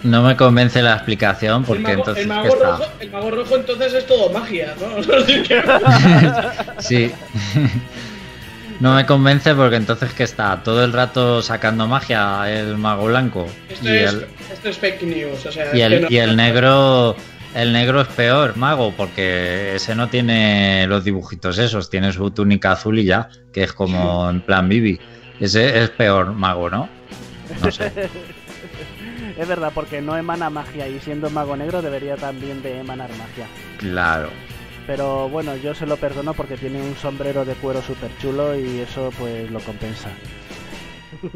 No 0.02 0.22
me 0.22 0.36
convence 0.36 0.82
la 0.82 0.94
explicación 0.94 1.60
El 1.62 1.66
porque 1.66 1.82
mago, 1.82 1.94
entonces 1.98 2.24
el 2.24 2.28
¿qué 2.30 2.34
mago 2.36 2.55
está? 2.55 2.66
rojo, 2.70 2.84
el 3.01 3.10
mago 3.10 3.30
rojo 3.30 3.56
entonces 3.56 3.94
es 3.94 4.06
todo 4.06 4.30
magia, 4.30 4.74
¿no? 4.80 5.02
Sí. 6.82 7.10
No 8.78 8.94
me 8.94 9.06
convence 9.06 9.55
porque 9.55 9.76
entonces 9.76 10.12
que 10.12 10.24
está 10.24 10.62
todo 10.62 10.84
el 10.84 10.93
rato 10.93 11.40
sacando 11.40 11.86
magia 11.86 12.44
el 12.52 12.76
mago 12.76 13.06
blanco 13.06 13.47
esto, 13.70 13.88
y 13.88 13.97
es, 13.97 14.12
el, 14.12 14.26
esto 14.52 14.68
es 14.68 14.76
fake 14.76 15.02
news, 15.05 15.47
o 15.47 15.51
sea, 15.51 15.74
y 15.74 15.80
es 15.80 15.86
el, 15.86 15.93
que 15.94 16.01
no- 16.01 16.09
y 16.10 16.18
el 16.18 16.36
negro 16.36 17.16
el 17.57 17.73
negro 17.73 18.03
es 18.03 18.09
peor 18.09 18.57
mago 18.57 18.93
porque 18.95 19.77
ese 19.77 19.95
no 19.95 20.09
tiene 20.09 20.87
los 20.87 21.05
dibujitos 21.05 21.59
esos, 21.59 21.89
tiene 21.89 22.12
su 22.12 22.31
túnica 22.31 22.73
azul 22.73 22.99
y 22.99 23.05
ya, 23.05 23.31
que 23.53 23.62
es 23.62 23.73
como 23.73 24.28
en 24.31 24.43
plan 24.43 24.69
Bibi. 24.69 25.01
Ese 25.41 25.83
es 25.83 25.91
peor 25.91 26.33
mago, 26.33 26.69
¿no? 26.70 26.89
No 27.62 27.70
sé. 27.70 27.91
Es 29.39 29.47
verdad, 29.47 29.70
porque 29.74 30.01
no 30.01 30.16
emana 30.16 30.49
magia 30.49 30.89
y 30.89 30.99
siendo 30.99 31.28
mago 31.28 31.59
negro 31.59 31.83
debería 31.83 32.16
también 32.16 32.62
de 32.62 32.81
emanar 32.81 33.11
magia. 33.11 33.47
Claro. 33.77 34.31
Pero 34.87 35.28
bueno, 35.28 35.57
yo 35.57 35.74
se 35.74 35.87
lo 35.87 35.99
perdono 35.99 36.33
porque 36.33 36.57
tiene 36.57 36.81
un 36.81 36.97
sombrero 36.97 37.45
de 37.45 37.53
cuero 37.55 37.83
súper 37.83 38.11
chulo 38.19 38.59
y 38.59 38.81
eso 38.81 39.12
pues 39.19 39.51
lo 39.51 39.61
compensa. 39.61 40.09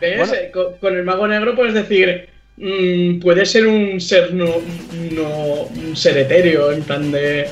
¿Ves? 0.00 0.18
Bueno. 0.18 0.34
Eh, 0.34 0.50
Con, 0.52 0.76
con 0.78 0.96
el 0.96 1.04
mago 1.04 1.26
negro 1.26 1.56
puedes 1.56 1.74
decir, 1.74 2.28
mm, 2.60 3.20
puede 3.20 3.46
ser 3.46 3.66
un 3.66 4.00
ser 4.00 4.34
no, 4.34 4.46
no 5.12 5.28
un 5.74 5.96
ser 5.96 6.18
etéreo, 6.18 6.72
en 6.72 6.84
plan 6.84 7.10
de 7.12 7.46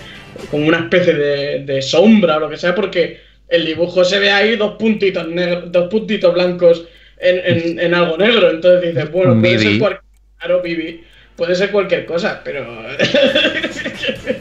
como 0.51 0.67
una 0.67 0.81
especie 0.81 1.15
de, 1.15 1.65
de 1.65 1.83
sombra 1.83 2.37
o 2.37 2.41
lo 2.41 2.51
que 2.51 2.57
sea, 2.57 2.75
porque 2.75 3.21
el 3.49 3.65
dibujo 3.67 4.05
se 4.05 4.19
ve 4.21 4.31
ahí 4.31 4.57
dos 4.57 4.77
puntitos 4.79 5.29
negros, 5.29 5.73
dos 5.73 5.89
puntitos 5.91 6.35
blancos 6.35 6.87
en, 7.19 7.39
en- 7.45 7.81
en 7.81 7.95
algo 7.95 8.17
negro. 8.19 8.51
Entonces 8.51 8.95
dices, 8.95 9.11
bueno, 9.11 9.41
puede 9.41 9.59
Bibi. 9.59 9.59
ser 9.59 9.79
cualquier 9.79 10.03
claro, 10.39 10.63
Bibi, 10.63 11.05
puede 11.37 11.55
ser 11.57 11.71
cualquier 11.73 12.07
cosa, 12.07 12.43
pero 12.45 12.67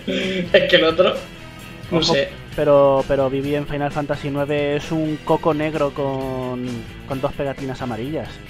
es 0.07 0.63
que 0.69 0.75
el 0.75 0.83
otro, 0.83 1.29
no 1.89 2.01
Ojo, 2.01 2.03
sé. 2.03 2.37
Pero, 2.55 3.05
pero 3.07 3.29
viví 3.29 3.55
en 3.55 3.67
Final 3.67 3.91
Fantasy 3.91 4.29
IX 4.29 4.49
es 4.51 4.91
un 4.91 5.17
coco 5.23 5.53
negro 5.53 5.93
con, 5.93 6.87
con 7.05 7.21
dos 7.21 7.33
pegatinas 7.33 7.81
amarillas. 7.81 8.41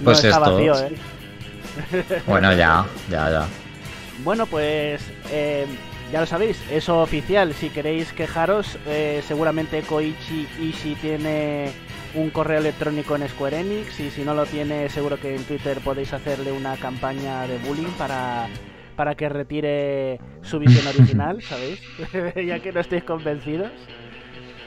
No 0.00 0.04
Pues 0.04 0.24
está 0.24 0.28
esto, 0.28 0.40
vacío. 0.40 0.74
¿eh? 0.84 0.92
Bueno, 2.26 2.52
ya, 2.54 2.86
ya, 3.10 3.30
ya. 3.30 3.46
Bueno, 4.24 4.46
pues 4.46 5.02
eh, 5.30 5.66
ya 6.12 6.20
lo 6.20 6.26
sabéis, 6.26 6.60
es 6.70 6.88
oficial. 6.88 7.52
Si 7.54 7.70
queréis 7.70 8.12
quejaros, 8.12 8.78
eh, 8.86 9.22
seguramente 9.26 9.82
Koichi 9.82 10.48
Ishii 10.60 10.96
tiene 10.96 11.70
un 12.14 12.30
correo 12.30 12.58
electrónico 12.58 13.14
en 13.16 13.28
Square 13.28 13.60
Enix 13.60 14.00
y 14.00 14.10
si 14.10 14.22
no 14.22 14.34
lo 14.34 14.46
tiene, 14.46 14.88
seguro 14.88 15.18
que 15.20 15.36
en 15.36 15.44
Twitter 15.44 15.78
podéis 15.80 16.12
hacerle 16.12 16.50
una 16.52 16.76
campaña 16.76 17.46
de 17.46 17.58
bullying 17.58 17.92
para, 17.98 18.48
para 18.96 19.14
que 19.14 19.28
retire 19.28 20.18
su 20.42 20.58
visión 20.58 20.86
original, 20.94 21.42
¿sabéis? 21.42 21.80
ya 22.46 22.58
que 22.60 22.72
no 22.72 22.80
estéis 22.80 23.04
convencidos. 23.04 23.70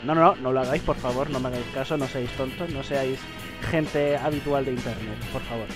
No, 0.04 0.16
no, 0.16 0.22
no, 0.22 0.36
no 0.36 0.52
lo 0.52 0.62
hagáis, 0.62 0.82
por 0.84 0.96
favor, 0.96 1.30
no 1.30 1.40
me 1.40 1.50
hagáis 1.50 1.66
caso, 1.74 1.98
no 1.98 2.08
seáis 2.08 2.32
tontos, 2.32 2.70
no 2.72 2.84
seáis 2.84 3.20
gente 3.62 4.18
habitual 4.18 4.66
de 4.66 4.72
Internet, 4.72 5.18
por 5.32 5.42
favor. 5.44 5.68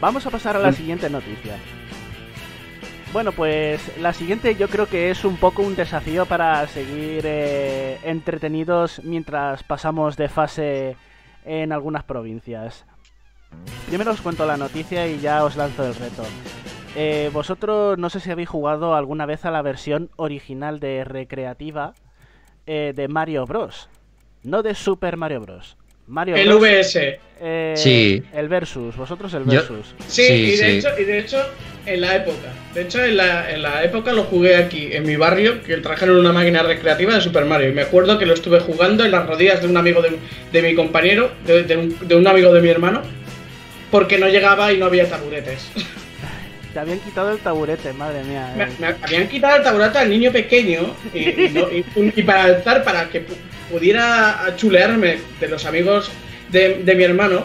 Vamos 0.00 0.26
a 0.26 0.30
pasar 0.30 0.56
a 0.56 0.60
la 0.60 0.72
siguiente 0.72 1.08
noticia. 1.08 1.56
Bueno, 3.12 3.30
pues 3.30 3.96
la 3.98 4.12
siguiente 4.12 4.56
yo 4.56 4.68
creo 4.68 4.86
que 4.86 5.10
es 5.10 5.24
un 5.24 5.36
poco 5.36 5.62
un 5.62 5.76
desafío 5.76 6.26
para 6.26 6.66
seguir 6.66 7.22
eh, 7.24 7.98
entretenidos 8.02 9.00
mientras 9.04 9.62
pasamos 9.62 10.16
de 10.16 10.28
fase 10.28 10.96
en 11.44 11.70
algunas 11.70 12.02
provincias. 12.02 12.84
primero 13.86 14.10
os 14.10 14.20
cuento 14.20 14.44
la 14.46 14.56
noticia 14.56 15.06
y 15.06 15.20
ya 15.20 15.44
os 15.44 15.54
lanzo 15.54 15.86
el 15.86 15.94
reto. 15.94 16.24
Eh, 16.96 17.30
vosotros 17.32 17.98
no 17.98 18.10
sé 18.10 18.18
si 18.18 18.32
habéis 18.32 18.48
jugado 18.48 18.96
alguna 18.96 19.26
vez 19.26 19.44
a 19.44 19.52
la 19.52 19.62
versión 19.62 20.10
original 20.16 20.80
de 20.80 21.04
recreativa 21.04 21.94
eh, 22.66 22.92
de 22.96 23.06
Mario 23.06 23.46
Bros. 23.46 23.88
No 24.42 24.62
de 24.62 24.74
Super 24.74 25.16
Mario 25.16 25.40
Bros. 25.40 25.76
Mario 26.06 26.36
El 26.36 26.48
Bros. 26.48 26.60
VS. 26.60 27.18
eh, 27.40 27.74
Sí. 27.76 28.22
El 28.34 28.48
Versus, 28.48 28.96
vosotros 28.96 29.32
el 29.34 29.44
Yo- 29.44 29.52
Versus. 29.52 29.94
Sí, 30.06 30.22
Sí, 30.26 30.32
y, 30.32 30.50
de 30.50 30.56
sí. 30.56 30.64
Hecho, 30.78 30.88
y 30.98 31.04
de 31.04 31.18
hecho, 31.18 31.38
en 31.86 32.00
la 32.00 32.16
época. 32.16 32.52
De 32.74 32.82
hecho, 32.82 33.04
en 33.04 33.16
la, 33.16 33.50
en 33.50 33.62
la 33.62 33.84
época 33.84 34.12
lo 34.12 34.24
jugué 34.24 34.56
aquí, 34.56 34.90
en 34.92 35.04
mi 35.06 35.16
barrio, 35.16 35.62
que 35.62 35.76
trajeron 35.78 36.16
una 36.18 36.32
máquina 36.32 36.62
recreativa 36.62 37.14
de 37.14 37.20
Super 37.20 37.44
Mario. 37.44 37.70
Y 37.70 37.72
me 37.72 37.82
acuerdo 37.82 38.18
que 38.18 38.26
lo 38.26 38.34
estuve 38.34 38.60
jugando 38.60 39.04
en 39.04 39.10
las 39.12 39.26
rodillas 39.26 39.60
de 39.62 39.68
un 39.68 39.76
amigo 39.76 40.02
de, 40.02 40.18
de 40.52 40.62
mi 40.62 40.74
compañero, 40.74 41.30
de, 41.46 41.62
de 41.64 41.76
un, 41.76 41.96
de 42.08 42.14
un 42.16 42.26
amigo 42.26 42.52
de 42.52 42.60
mi 42.60 42.68
hermano, 42.68 43.02
porque 43.90 44.18
no 44.18 44.28
llegaba 44.28 44.72
y 44.72 44.78
no 44.78 44.86
había 44.86 45.08
taburetes. 45.08 45.70
Te 46.74 46.80
habían 46.80 46.98
quitado 46.98 47.30
el 47.30 47.38
taburete, 47.38 47.92
madre 47.92 48.24
mía. 48.24 48.52
Me, 48.56 48.64
eh. 48.64 48.68
me 48.80 48.86
habían 49.02 49.28
quitado 49.28 49.56
el 49.56 49.62
taburete 49.62 49.98
al 49.98 50.10
niño 50.10 50.32
pequeño 50.32 50.94
y, 51.14 51.18
y 51.44 51.50
no- 51.50 51.70
y- 51.70 51.84
y 52.16 52.22
para 52.24 52.42
alzar, 52.44 52.82
para 52.82 53.08
que 53.08 53.24
pudiera 53.70 54.52
chulearme 54.56 55.18
de 55.40 55.48
los 55.48 55.64
amigos 55.66 56.10
de, 56.50 56.82
de 56.84 56.94
mi 56.94 57.04
hermano, 57.04 57.44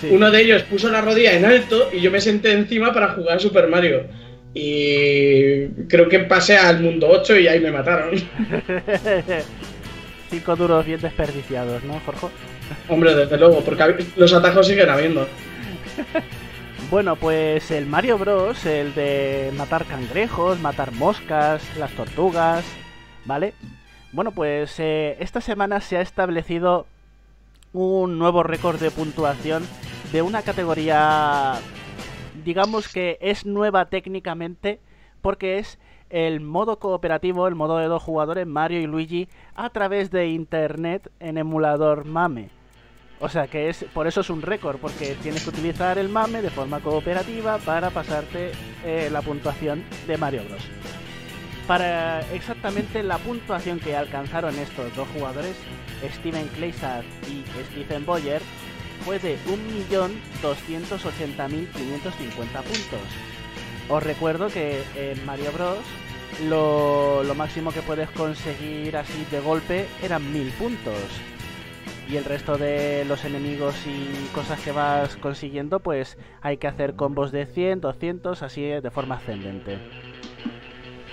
Sí. 0.00 0.08
uno 0.10 0.30
de 0.30 0.42
ellos 0.42 0.62
puso 0.64 0.90
la 0.90 1.00
rodilla 1.00 1.32
en 1.34 1.44
alto 1.44 1.88
y 1.92 2.00
yo 2.00 2.10
me 2.10 2.20
senté 2.20 2.52
encima 2.52 2.92
para 2.92 3.10
jugar 3.10 3.40
Super 3.40 3.68
Mario. 3.68 4.02
Y 4.52 5.66
creo 5.88 6.08
que 6.08 6.18
pasé 6.20 6.56
al 6.58 6.80
mundo 6.80 7.08
8 7.10 7.38
y 7.38 7.46
ahí 7.48 7.60
me 7.60 7.70
mataron. 7.70 8.10
Cinco 10.30 10.56
duros 10.56 10.84
bien 10.84 11.00
desperdiciados, 11.00 11.82
¿no, 11.84 12.00
Jorge? 12.04 12.26
Hombre, 12.88 13.14
desde 13.14 13.38
luego, 13.38 13.60
porque 13.60 14.04
los 14.16 14.32
atajos 14.32 14.66
siguen 14.66 14.90
habiendo. 14.90 15.26
Bueno, 16.90 17.16
pues 17.16 17.70
el 17.70 17.86
Mario 17.86 18.18
Bros, 18.18 18.66
el 18.66 18.94
de 18.94 19.50
matar 19.56 19.84
cangrejos, 19.86 20.60
matar 20.60 20.92
moscas, 20.92 21.62
las 21.78 21.90
tortugas, 21.92 22.62
¿vale? 23.24 23.54
Bueno, 24.14 24.30
pues 24.30 24.78
eh, 24.78 25.16
esta 25.18 25.40
semana 25.40 25.80
se 25.80 25.96
ha 25.96 26.00
establecido 26.00 26.86
un 27.72 28.16
nuevo 28.16 28.44
récord 28.44 28.78
de 28.78 28.92
puntuación 28.92 29.66
de 30.12 30.22
una 30.22 30.42
categoría, 30.42 31.54
digamos 32.44 32.86
que 32.86 33.18
es 33.20 33.44
nueva 33.44 33.86
técnicamente, 33.86 34.78
porque 35.20 35.58
es 35.58 35.80
el 36.10 36.38
modo 36.40 36.78
cooperativo, 36.78 37.48
el 37.48 37.56
modo 37.56 37.78
de 37.78 37.88
dos 37.88 38.04
jugadores 38.04 38.46
Mario 38.46 38.78
y 38.82 38.86
Luigi 38.86 39.28
a 39.56 39.70
través 39.70 40.12
de 40.12 40.28
internet 40.28 41.10
en 41.18 41.36
emulador 41.36 42.04
MAME. 42.04 42.50
O 43.18 43.28
sea 43.28 43.48
que 43.48 43.68
es 43.68 43.84
por 43.92 44.06
eso 44.06 44.20
es 44.20 44.30
un 44.30 44.42
récord, 44.42 44.78
porque 44.78 45.16
tienes 45.24 45.42
que 45.42 45.50
utilizar 45.50 45.98
el 45.98 46.08
MAME 46.08 46.40
de 46.40 46.50
forma 46.50 46.78
cooperativa 46.78 47.58
para 47.58 47.90
pasarte 47.90 48.52
eh, 48.84 49.08
la 49.10 49.22
puntuación 49.22 49.82
de 50.06 50.16
Mario 50.18 50.44
Bros. 50.44 50.70
Para 51.66 52.20
exactamente 52.32 53.02
la 53.02 53.18
puntuación 53.18 53.80
que 53.80 53.96
alcanzaron 53.96 54.54
estos 54.58 54.94
dos 54.94 55.08
jugadores, 55.08 55.56
Steven 56.16 56.46
Kleisar 56.48 57.02
y 57.26 57.42
Stephen 57.70 58.04
Boyer, 58.04 58.42
fue 59.04 59.18
de 59.18 59.38
1.280.550 60.42 62.62
puntos. 62.62 63.00
Os 63.88 64.02
recuerdo 64.02 64.48
que 64.48 64.82
en 64.96 65.24
Mario 65.24 65.52
Bros. 65.52 65.78
Lo, 66.48 67.22
lo 67.22 67.36
máximo 67.36 67.70
que 67.70 67.80
puedes 67.80 68.10
conseguir 68.10 68.96
así 68.96 69.24
de 69.30 69.38
golpe 69.38 69.86
eran 70.02 70.32
1000 70.32 70.50
puntos 70.54 70.98
y 72.08 72.16
el 72.16 72.24
resto 72.24 72.58
de 72.58 73.04
los 73.04 73.24
enemigos 73.24 73.74
y 73.86 74.34
cosas 74.34 74.60
que 74.60 74.72
vas 74.72 75.16
consiguiendo, 75.16 75.80
pues 75.80 76.18
hay 76.42 76.56
que 76.56 76.66
hacer 76.66 76.96
combos 76.96 77.32
de 77.32 77.46
100, 77.46 77.80
200, 77.80 78.42
así 78.42 78.62
de 78.62 78.90
forma 78.90 79.16
ascendente. 79.16 79.78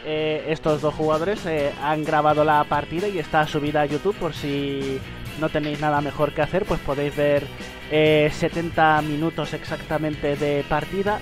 Eh, 0.04 0.46
estos 0.48 0.82
dos 0.82 0.96
jugadores 0.96 1.46
eh, 1.46 1.72
han 1.82 2.04
grabado 2.04 2.44
la 2.44 2.64
partida 2.64 3.08
y 3.08 3.20
está 3.20 3.46
subida 3.46 3.82
a 3.82 3.86
YouTube 3.86 4.16
por 4.16 4.34
si 4.34 5.00
no 5.40 5.50
tenéis 5.50 5.80
nada 5.80 6.02
mejor 6.02 6.34
que 6.34 6.42
hacer, 6.42 6.66
pues 6.66 6.80
podéis 6.80 7.16
ver 7.16 7.44
eh, 7.92 8.30
70 8.34 9.04
minutos 9.04 9.54
exactamente 9.54 10.36
de 10.36 10.64
partida 10.68 11.20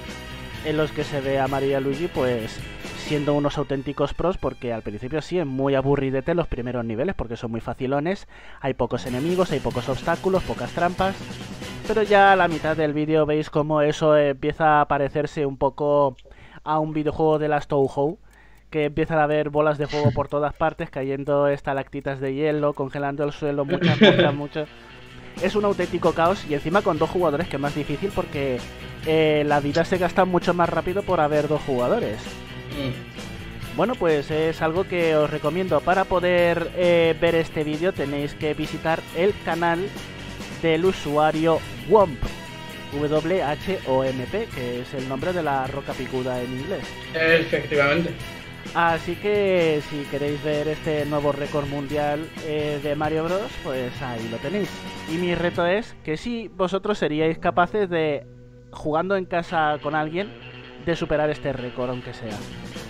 en 0.65 0.77
los 0.77 0.91
que 0.91 1.03
se 1.03 1.19
ve 1.19 1.39
a 1.39 1.47
María 1.47 1.81
Luigi 1.81 2.07
pues 2.07 2.57
siendo 2.97 3.33
unos 3.33 3.57
auténticos 3.57 4.13
pros 4.13 4.37
porque 4.37 4.71
al 4.71 4.81
principio 4.81 5.21
sí 5.21 5.39
es 5.39 5.45
muy 5.45 5.75
aburridete 5.75 6.33
los 6.33 6.47
primeros 6.47 6.85
niveles 6.85 7.15
porque 7.15 7.35
son 7.35 7.51
muy 7.51 7.59
facilones, 7.59 8.27
hay 8.61 8.75
pocos 8.75 9.05
enemigos, 9.05 9.51
hay 9.51 9.59
pocos 9.59 9.89
obstáculos, 9.89 10.43
pocas 10.43 10.71
trampas, 10.71 11.15
pero 11.87 12.03
ya 12.03 12.31
a 12.31 12.35
la 12.37 12.47
mitad 12.47 12.77
del 12.77 12.93
vídeo 12.93 13.25
veis 13.25 13.49
como 13.49 13.81
eso 13.81 14.15
empieza 14.15 14.79
a 14.79 14.87
parecerse 14.87 15.45
un 15.45 15.57
poco 15.57 16.15
a 16.63 16.79
un 16.79 16.93
videojuego 16.93 17.39
de 17.39 17.47
las 17.47 17.67
Touhou 17.67 18.19
que 18.69 18.85
empiezan 18.85 19.19
a 19.19 19.23
haber 19.23 19.49
bolas 19.49 19.77
de 19.77 19.87
fuego 19.87 20.11
por 20.11 20.27
todas 20.27 20.53
partes, 20.53 20.89
cayendo 20.89 21.47
estalactitas 21.47 22.19
de 22.19 22.33
hielo, 22.33 22.73
congelando 22.73 23.23
el 23.23 23.31
suelo, 23.31 23.65
muchas, 23.65 23.99
muchas, 24.01 24.33
muchas. 24.33 24.69
Es 25.41 25.55
un 25.55 25.65
auténtico 25.65 26.13
caos 26.13 26.45
y 26.49 26.53
encima 26.53 26.81
con 26.81 26.97
dos 26.97 27.09
jugadores 27.09 27.47
que 27.47 27.55
es 27.55 27.61
más 27.61 27.75
difícil 27.75 28.11
porque 28.13 28.59
eh, 29.05 29.43
la 29.45 29.59
vida 29.59 29.85
se 29.85 29.97
gasta 29.97 30.25
mucho 30.25 30.53
más 30.53 30.69
rápido 30.69 31.03
por 31.03 31.19
haber 31.19 31.47
dos 31.47 31.61
jugadores. 31.61 32.21
Bueno, 33.75 33.95
pues 33.95 34.29
es 34.31 34.61
algo 34.61 34.83
que 34.83 35.15
os 35.15 35.29
recomiendo. 35.29 35.79
Para 35.79 36.03
poder 36.03 36.71
eh, 36.75 37.15
ver 37.19 37.35
este 37.35 37.63
vídeo 37.63 37.93
tenéis 37.93 38.33
que 38.33 38.53
visitar 38.53 38.99
el 39.15 39.33
canal 39.45 39.79
del 40.61 40.85
usuario 40.85 41.59
WOMP. 41.89 42.17
W-H-O-M-P, 42.91 44.47
que 44.53 44.81
es 44.81 44.93
el 44.95 45.07
nombre 45.07 45.31
de 45.31 45.43
la 45.43 45.67
roca 45.67 45.93
picuda 45.93 46.41
en 46.41 46.51
inglés. 46.59 46.83
Efectivamente. 47.13 48.09
Así 48.75 49.15
que 49.15 49.81
si 49.89 50.03
queréis 50.11 50.43
ver 50.43 50.67
este 50.67 51.05
nuevo 51.05 51.31
récord 51.31 51.67
mundial 51.67 52.27
eh, 52.45 52.79
de 52.83 52.95
Mario 52.95 53.23
Bros, 53.23 53.51
pues 53.63 53.99
ahí 54.01 54.27
lo 54.29 54.37
tenéis. 54.37 54.69
Y 55.11 55.17
mi 55.17 55.33
reto 55.33 55.65
es 55.65 55.95
que 56.03 56.17
si 56.17 56.49
vosotros 56.49 56.99
seríais 56.99 57.39
capaces 57.39 57.89
de, 57.89 58.27
jugando 58.71 59.15
en 59.15 59.25
casa 59.25 59.77
con 59.81 59.95
alguien, 59.95 60.29
de 60.85 60.95
superar 60.95 61.29
este 61.29 61.51
récord, 61.51 61.89
aunque 61.89 62.13
sea. 62.13 62.37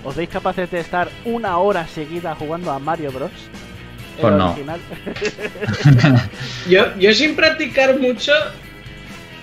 ¿Os 0.03 0.15
veis 0.15 0.29
capaces 0.29 0.69
de 0.71 0.79
estar 0.79 1.09
una 1.25 1.57
hora 1.57 1.87
seguida 1.87 2.35
jugando 2.35 2.71
a 2.71 2.79
Mario 2.79 3.11
Bros? 3.11 3.31
El 4.17 4.21
Pues 4.21 4.33
no. 4.33 4.55
Yo, 6.69 6.97
yo 6.97 7.13
sin 7.13 7.37
practicar 7.37 7.97
mucho, 7.99 8.33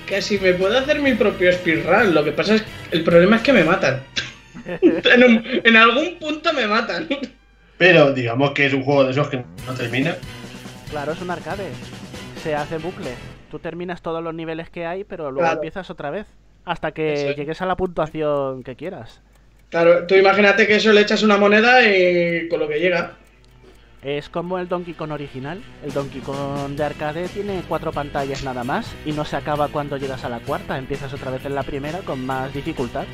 casi 0.06 0.38
me 0.38 0.52
puedo 0.52 0.78
hacer 0.78 1.00
mi 1.00 1.14
propio 1.14 1.50
speedrun. 1.52 2.14
Lo 2.14 2.22
que 2.22 2.32
pasa 2.32 2.56
es 2.56 2.62
que 2.62 2.96
el 2.96 3.02
problema 3.02 3.36
es 3.36 3.42
que 3.42 3.54
me 3.54 3.64
matan. 3.64 4.02
En, 4.80 5.24
un- 5.24 5.44
en 5.64 5.76
algún 5.76 6.18
punto 6.18 6.52
me 6.52 6.66
matan. 6.66 7.08
Pero 7.78 8.12
digamos 8.12 8.52
que 8.52 8.66
es 8.66 8.72
un 8.72 8.82
juego 8.82 9.04
de 9.04 9.10
esos 9.10 9.28
que 9.28 9.36
no 9.66 9.74
termina. 9.76 10.16
claro, 10.90 11.12
es 11.12 11.20
un 11.20 11.30
arcade. 11.30 11.68
Se 12.42 12.54
hace 12.54 12.78
bucle. 12.78 13.10
Tú 13.50 13.58
terminas 13.58 14.02
todos 14.02 14.22
los 14.22 14.34
niveles 14.34 14.70
que 14.70 14.86
hay, 14.86 15.04
pero 15.04 15.24
luego 15.30 15.40
Claro. 15.40 15.54
empiezas 15.56 15.88
otra 15.90 16.10
vez. 16.10 16.26
Hasta 16.64 16.92
que 16.92 17.30
es. 17.30 17.36
llegues 17.36 17.60
a 17.62 17.66
la 17.66 17.76
puntuación 17.76 18.62
que 18.64 18.74
quieras. 18.76 19.20
Claro, 19.70 20.06
tú 20.06 20.14
imagínate 20.14 20.66
que 20.66 20.76
eso 20.76 20.92
le 20.92 21.00
echas 21.02 21.22
una 21.22 21.36
moneda 21.36 21.82
y 21.86 22.48
con 22.48 22.60
lo 22.60 22.68
que 22.68 22.78
llega. 22.80 23.14
Es 24.02 24.28
como 24.28 24.58
el 24.58 24.68
Donkey 24.68 24.94
Kong 24.94 25.10
original. 25.12 25.60
El 25.84 25.92
Donkey 25.92 26.20
Kong 26.20 26.70
de 26.76 26.84
arcade 26.84 27.28
tiene 27.28 27.62
cuatro 27.68 27.92
pantallas 27.92 28.44
nada 28.44 28.62
más 28.64 28.94
y 29.04 29.12
no 29.12 29.24
se 29.24 29.36
acaba 29.36 29.68
cuando 29.68 29.96
llegas 29.96 30.24
a 30.24 30.28
la 30.28 30.38
cuarta. 30.40 30.78
Empiezas 30.78 31.12
otra 31.12 31.30
vez 31.30 31.44
en 31.44 31.54
la 31.54 31.62
primera 31.62 31.98
con 32.00 32.24
más 32.24 32.52
dificultad. 32.54 33.04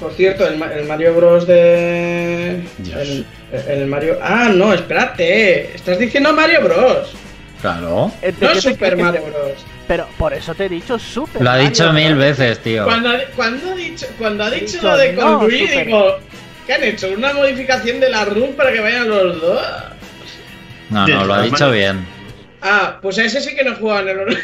Por 0.00 0.12
cierto, 0.12 0.46
el, 0.46 0.56
Ma- 0.58 0.72
el 0.72 0.84
Mario 0.86 1.14
Bros 1.14 1.46
de. 1.46 2.62
Dios. 2.78 2.96
El, 3.00 3.26
el 3.68 3.86
Mario. 3.86 4.18
Ah, 4.22 4.48
no, 4.54 4.72
espérate. 4.72 5.74
Estás 5.74 5.98
diciendo 5.98 6.32
Mario 6.32 6.62
Bros. 6.62 7.12
Claro. 7.60 8.12
Eh, 8.22 8.32
¿de 8.38 8.46
No 8.46 8.54
Super 8.60 8.96
Mario 8.96 9.22
Bros. 9.22 9.64
Pero 9.88 10.06
por 10.18 10.32
eso 10.34 10.54
te 10.54 10.66
he 10.66 10.68
dicho 10.68 10.98
Super. 10.98 11.42
Lo 11.42 11.50
ha 11.50 11.54
Mario 11.54 11.68
dicho 11.70 11.92
mil 11.92 12.14
Bros. 12.14 12.18
veces, 12.38 12.58
tío. 12.60 12.84
Cuando, 12.84 13.08
ha- 13.10 13.18
cuando 13.34 13.70
ha 13.72 13.74
dicho, 13.74 14.06
cuando 14.18 14.44
ha 14.44 14.50
dicho 14.50 14.76
Dicho, 14.76 14.82
lo 14.88 14.96
de 14.96 15.12
no, 15.14 15.46
digo. 15.46 16.18
¿Qué 16.66 16.74
han 16.74 16.84
hecho? 16.84 17.08
¿Una 17.10 17.32
modificación 17.32 17.98
de 17.98 18.10
la 18.10 18.24
RUM 18.26 18.52
para 18.52 18.70
que 18.72 18.80
vayan 18.80 19.08
los 19.08 19.40
dos? 19.40 19.62
No, 20.90 21.06
no, 21.08 21.24
lo 21.24 21.34
ha 21.34 21.42
dicho 21.42 21.70
bien. 21.70 22.06
Ah, 22.62 22.98
pues 23.00 23.18
a 23.18 23.24
ese 23.24 23.40
sí 23.40 23.54
que 23.56 23.64
no 23.64 23.74
juegan 23.76 24.08
en 24.08 24.18
el. 24.20 24.38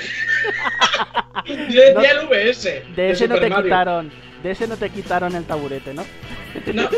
Yo 1.47 1.81
decía 1.81 2.11
el 2.13 2.27
VS. 2.27 2.65
De 2.97 3.11
ese 3.11 3.29
no 3.29 3.35
te 3.37 3.49
Mario. 3.49 3.65
quitaron. 3.65 4.11
De 4.45 4.51
ese 4.53 4.69
no 4.69 4.77
te 4.77 4.91
quitaron 4.91 5.35
el 5.35 5.45
taburete, 5.45 5.93
¿no? 5.95 6.05
No. 6.73 6.89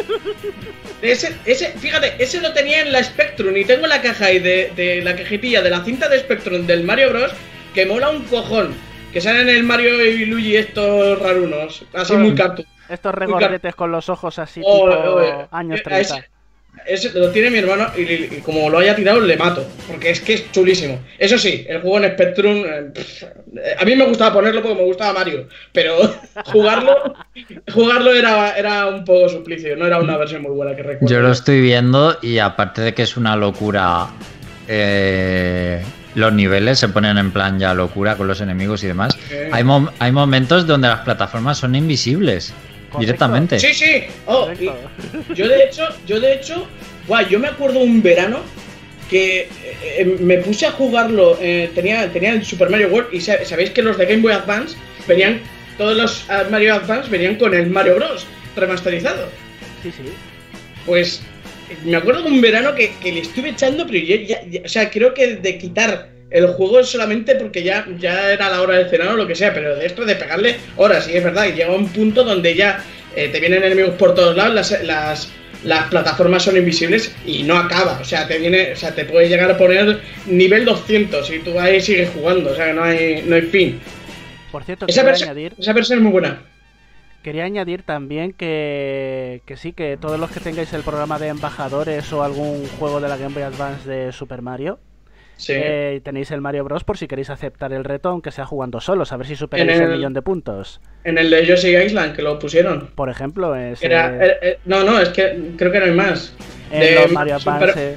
Ese, 1.00 1.34
ese, 1.44 1.68
fíjate, 1.78 2.22
ese 2.22 2.40
lo 2.40 2.52
tenía 2.52 2.80
en 2.82 2.90
la 2.92 3.02
Spectrum 3.02 3.56
y 3.56 3.64
tengo 3.64 3.86
la 3.86 4.02
caja 4.02 4.26
ahí 4.26 4.38
de, 4.40 4.72
de 4.76 5.00
la 5.02 5.14
cajetilla 5.16 5.62
de 5.62 5.70
la 5.70 5.84
cinta 5.84 6.08
de 6.08 6.18
Spectrum 6.18 6.66
del 6.66 6.82
Mario 6.84 7.10
Bros. 7.10 7.32
que 7.72 7.86
mola 7.86 8.10
un 8.10 8.24
cojón. 8.24 8.74
Que 9.12 9.20
salen 9.20 9.48
el 9.48 9.62
Mario 9.62 10.04
y 10.04 10.26
Luigi 10.26 10.56
estos 10.56 11.18
rarunos, 11.20 11.86
así 11.94 12.14
muy 12.16 12.34
cartoon. 12.34 12.66
Estos 12.88 13.14
regordetes 13.14 13.74
con 13.74 13.90
los 13.90 14.08
ojos 14.10 14.38
así 14.38 14.60
Oh, 14.64 14.90
tipo 14.90 15.00
oh, 15.10 15.22
eh, 15.22 15.46
años 15.52 15.80
a 15.80 15.82
30. 15.84 16.00
ese- 16.18 16.28
es- 16.86 17.14
lo 17.14 17.30
tiene 17.30 17.50
mi 17.50 17.58
hermano 17.58 17.86
y, 17.96 18.02
y 18.02 18.40
como 18.44 18.68
lo 18.68 18.78
haya 18.78 18.94
tirado 18.96 19.20
le 19.20 19.36
mato, 19.36 19.66
porque 19.88 20.10
es 20.10 20.20
que 20.20 20.34
es 20.34 20.52
chulísimo. 20.52 21.00
Eso 21.18 21.38
sí, 21.38 21.64
el 21.68 21.80
juego 21.80 21.98
en 22.04 22.12
Spectrum, 22.12 22.64
eh, 22.66 22.90
pff, 22.94 23.24
a 23.80 23.84
mí 23.84 23.96
me 23.96 24.04
gustaba 24.06 24.34
ponerlo 24.34 24.62
porque 24.62 24.76
me 24.78 24.84
gustaba 24.84 25.12
Mario, 25.14 25.48
pero 25.72 25.96
jugarlo 26.46 27.14
jugarlo 27.72 28.12
era, 28.12 28.56
era 28.56 28.86
un 28.86 29.04
poco 29.04 29.28
suplicio, 29.28 29.76
no 29.76 29.86
era 29.86 29.98
una 30.00 30.16
versión 30.16 30.42
muy 30.42 30.52
buena 30.52 30.74
que 30.76 30.82
recuerdo. 30.82 31.14
Yo 31.14 31.20
lo 31.22 31.32
estoy 31.32 31.60
viendo 31.60 32.18
y 32.22 32.38
aparte 32.38 32.82
de 32.82 32.94
que 32.94 33.02
es 33.02 33.16
una 33.16 33.36
locura, 33.36 34.08
eh, 34.68 35.82
los 36.14 36.32
niveles 36.32 36.78
se 36.78 36.88
ponen 36.88 37.18
en 37.18 37.30
plan 37.30 37.58
ya 37.58 37.74
locura 37.74 38.16
con 38.16 38.26
los 38.26 38.40
enemigos 38.40 38.82
y 38.84 38.86
demás. 38.88 39.16
Hay, 39.52 39.64
hay 39.98 40.12
momentos 40.12 40.66
donde 40.66 40.88
las 40.88 41.00
plataformas 41.00 41.58
son 41.58 41.74
invisibles. 41.74 42.54
Directamente. 43.00 43.58
Sí, 43.60 43.72
sí. 43.74 44.04
Oh, 44.26 44.48
yo 45.34 45.48
de 45.48 45.64
hecho, 45.64 45.82
yo 46.06 46.20
de 46.20 46.34
hecho, 46.34 46.66
guay, 47.06 47.26
yo 47.30 47.38
me 47.38 47.48
acuerdo 47.48 47.80
un 47.80 48.02
verano 48.02 48.40
que 49.10 49.42
eh, 49.42 49.48
eh, 49.98 50.04
me 50.20 50.38
puse 50.38 50.66
a 50.66 50.72
jugarlo, 50.72 51.38
eh, 51.40 51.70
tenía, 51.74 52.10
tenía 52.12 52.32
el 52.32 52.44
Super 52.44 52.68
Mario 52.70 52.88
World 52.88 53.14
y 53.14 53.20
sa- 53.20 53.44
sabéis 53.44 53.70
que 53.70 53.82
los 53.82 53.96
de 53.96 54.06
Game 54.06 54.22
Boy 54.22 54.32
Advance 54.32 54.76
venían, 55.06 55.40
todos 55.78 55.96
los 55.96 56.24
ah, 56.28 56.44
Mario 56.50 56.74
Advance 56.74 57.08
venían 57.08 57.36
con 57.36 57.54
el 57.54 57.68
Mario 57.70 57.96
Bros. 57.96 58.26
remasterizado. 58.56 59.28
Sí, 59.82 59.92
sí. 59.92 60.02
Pues 60.84 61.22
me 61.84 61.96
acuerdo 61.96 62.22
de 62.22 62.30
un 62.30 62.40
verano 62.40 62.74
que, 62.74 62.92
que 63.00 63.12
le 63.12 63.20
estuve 63.20 63.50
echando, 63.50 63.86
pero 63.86 63.98
ya, 64.04 64.16
ya- 64.16 64.44
ya- 64.48 64.62
o 64.64 64.68
sea, 64.68 64.90
creo 64.90 65.14
que 65.14 65.36
de 65.36 65.58
quitar 65.58 66.08
el 66.36 66.48
juego 66.48 66.84
solamente 66.84 67.34
porque 67.36 67.62
ya, 67.62 67.86
ya 67.98 68.30
era 68.32 68.50
la 68.50 68.60
hora 68.60 68.76
del 68.76 68.90
cenar 68.90 69.08
o 69.08 69.16
lo 69.16 69.26
que 69.26 69.34
sea, 69.34 69.54
pero 69.54 69.74
de 69.74 69.86
esto 69.86 70.04
de 70.04 70.16
pegarle 70.16 70.56
horas, 70.76 71.06
sí 71.06 71.16
es 71.16 71.24
verdad, 71.24 71.46
y 71.46 71.52
llega 71.52 71.74
un 71.74 71.88
punto 71.88 72.24
donde 72.24 72.54
ya 72.54 72.84
eh, 73.14 73.28
te 73.28 73.40
vienen 73.40 73.62
enemigos 73.62 73.94
por 73.94 74.14
todos 74.14 74.36
lados, 74.36 74.54
las, 74.54 74.82
las, 74.84 75.32
las 75.64 75.88
plataformas 75.88 76.42
son 76.42 76.58
invisibles 76.58 77.14
y 77.24 77.42
no 77.44 77.56
acaba, 77.56 77.98
o 78.00 78.04
sea, 78.04 78.28
te 78.28 78.38
viene, 78.38 78.72
o 78.72 78.76
sea, 78.76 78.94
te 78.94 79.06
puede 79.06 79.30
llegar 79.30 79.50
a 79.50 79.56
poner 79.56 80.00
nivel 80.26 80.66
200 80.66 81.30
y 81.30 81.38
tú 81.38 81.58
ahí 81.58 81.80
sigues 81.80 82.10
jugando, 82.10 82.50
o 82.50 82.54
sea, 82.54 82.66
que 82.66 82.72
no 82.74 82.84
hay, 82.84 83.22
no 83.26 83.34
hay 83.36 83.42
fin. 83.42 83.80
Por 84.50 84.62
cierto, 84.64 84.84
Esa 84.88 85.02
versión, 85.02 85.30
añadir, 85.30 85.54
esa 85.58 85.72
versión 85.72 85.98
es 86.00 86.02
muy 86.02 86.12
buena. 86.12 86.42
quería 87.22 87.44
añadir 87.44 87.82
también 87.82 88.32
que, 88.34 89.42
que 89.46 89.56
sí, 89.56 89.72
que 89.72 89.96
todos 89.96 90.20
los 90.20 90.30
que 90.30 90.40
tengáis 90.40 90.72
el 90.74 90.82
programa 90.84 91.18
de 91.18 91.28
embajadores 91.28 92.12
o 92.12 92.22
algún 92.22 92.66
juego 92.78 93.00
de 93.00 93.08
la 93.08 93.16
Game 93.16 93.34
Boy 93.34 93.42
Advance 93.42 93.88
de 93.88 94.12
Super 94.12 94.42
Mario, 94.42 94.78
Sí. 95.36 95.52
eh, 95.54 96.00
tenéis 96.02 96.30
el 96.30 96.40
Mario 96.40 96.64
Bros. 96.64 96.82
por 96.84 96.96
si 96.96 97.06
queréis 97.06 97.28
aceptar 97.30 97.72
el 97.72 97.84
reto, 97.84 98.08
aunque 98.08 98.30
sea 98.30 98.46
jugando 98.46 98.80
solos, 98.80 99.12
a 99.12 99.16
ver 99.18 99.26
si 99.26 99.36
superáis 99.36 99.70
el... 99.78 99.82
el- 99.90 99.96
millón 99.96 100.12
de 100.14 100.22
puntos. 100.22 100.80
En 101.04 101.18
el 101.18 101.28
de 101.30 101.44
Yoshi 101.46 101.76
Island, 101.76 102.16
que 102.16 102.22
lo 102.22 102.38
pusieron. 102.38 102.88
Por 102.94 103.10
ejemplo, 103.10 103.54
es, 103.54 103.82
Era, 103.82 104.16
eh, 104.26 104.36
eh, 104.42 104.58
no, 104.64 104.82
no, 104.82 104.98
es 105.00 105.10
que 105.10 105.52
creo 105.56 105.70
que 105.70 105.78
no 105.80 105.84
hay 105.84 105.92
más. 105.92 106.34
en 106.72 106.80
de 106.80 106.94
los 106.94 107.12
Mario 107.12 107.38
Super- 107.38 107.52
Advance, 107.54 107.92
eh, 107.92 107.96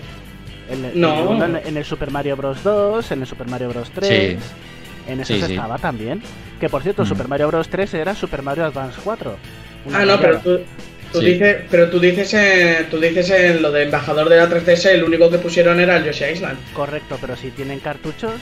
en, 0.70 0.86
el- 0.86 1.00
No. 1.00 1.46
en 1.46 1.78
el 1.78 1.86
Super 1.86 2.12
Mario 2.12 2.36
Bros. 2.36 2.62
2, 2.64 3.12
en 3.12 3.22
el 3.22 3.28
Super 3.28 3.48
Mario 3.48 3.70
Bros. 3.70 3.90
3, 3.92 4.38
en 5.08 5.20
esos 5.22 5.28
Sí, 5.38 5.42
sí. 5.42 5.54
estaba 5.54 5.78
también. 5.78 6.22
Que 6.60 6.68
por 6.70 6.84
cierto, 6.84 7.04
Mm. 7.04 7.06
Super 7.08 7.28
Mario 7.30 7.48
Bros. 7.48 7.70
3 7.70 7.94
era 7.94 8.14
Super 8.16 8.42
Mario 8.42 8.66
Advance 8.66 9.00
4. 9.04 9.38
Una 9.86 10.00
Ah, 10.00 10.06
no, 10.06 10.20
pero 10.20 10.40
tú, 10.40 10.60
tú 11.12 11.20
Sí. 11.20 11.26
dices, 11.34 11.58
pero 11.72 11.90
tú 11.90 12.00
dices, 12.00 12.34
en, 12.34 12.90
tú 12.90 13.00
dices 13.00 13.30
en 13.32 13.62
lo 13.62 13.72
de 13.72 13.84
embajador 13.84 14.30
de 14.30 14.38
la 14.38 14.48
3DS, 14.50 14.86
el 14.92 15.04
único 15.04 15.30
que 15.30 15.38
pusieron 15.40 15.80
era 15.80 15.98
el 15.98 16.06
Yoshi 16.06 16.26
Island. 16.26 16.58
Correcto, 16.74 17.18
pero 17.20 17.36
si 17.36 17.50
tienen 17.52 17.80
cartuchos. 17.80 18.34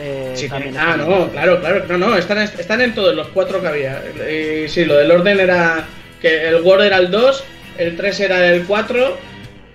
eh, 0.00 0.32
Sí, 0.34 0.48
también 0.48 0.76
ah, 0.78 0.92
están- 0.92 1.08
no, 1.10 1.28
claro, 1.30 1.60
claro, 1.60 1.84
no, 1.88 1.98
no, 1.98 2.16
están, 2.16 2.38
están 2.38 2.80
en 2.80 2.94
todos 2.94 3.14
los 3.14 3.28
cuatro 3.28 3.60
que 3.60 3.66
había. 3.68 4.02
Y 4.30 4.68
sí, 4.68 4.84
lo 4.86 4.96
del 4.96 5.10
orden 5.10 5.38
era 5.38 5.84
que 6.20 6.48
el 6.48 6.62
Word 6.62 6.82
era 6.84 6.96
el 6.98 7.10
2, 7.10 7.44
el 7.78 7.96
3 7.96 8.20
era 8.20 8.46
el 8.52 8.62
4, 8.64 9.18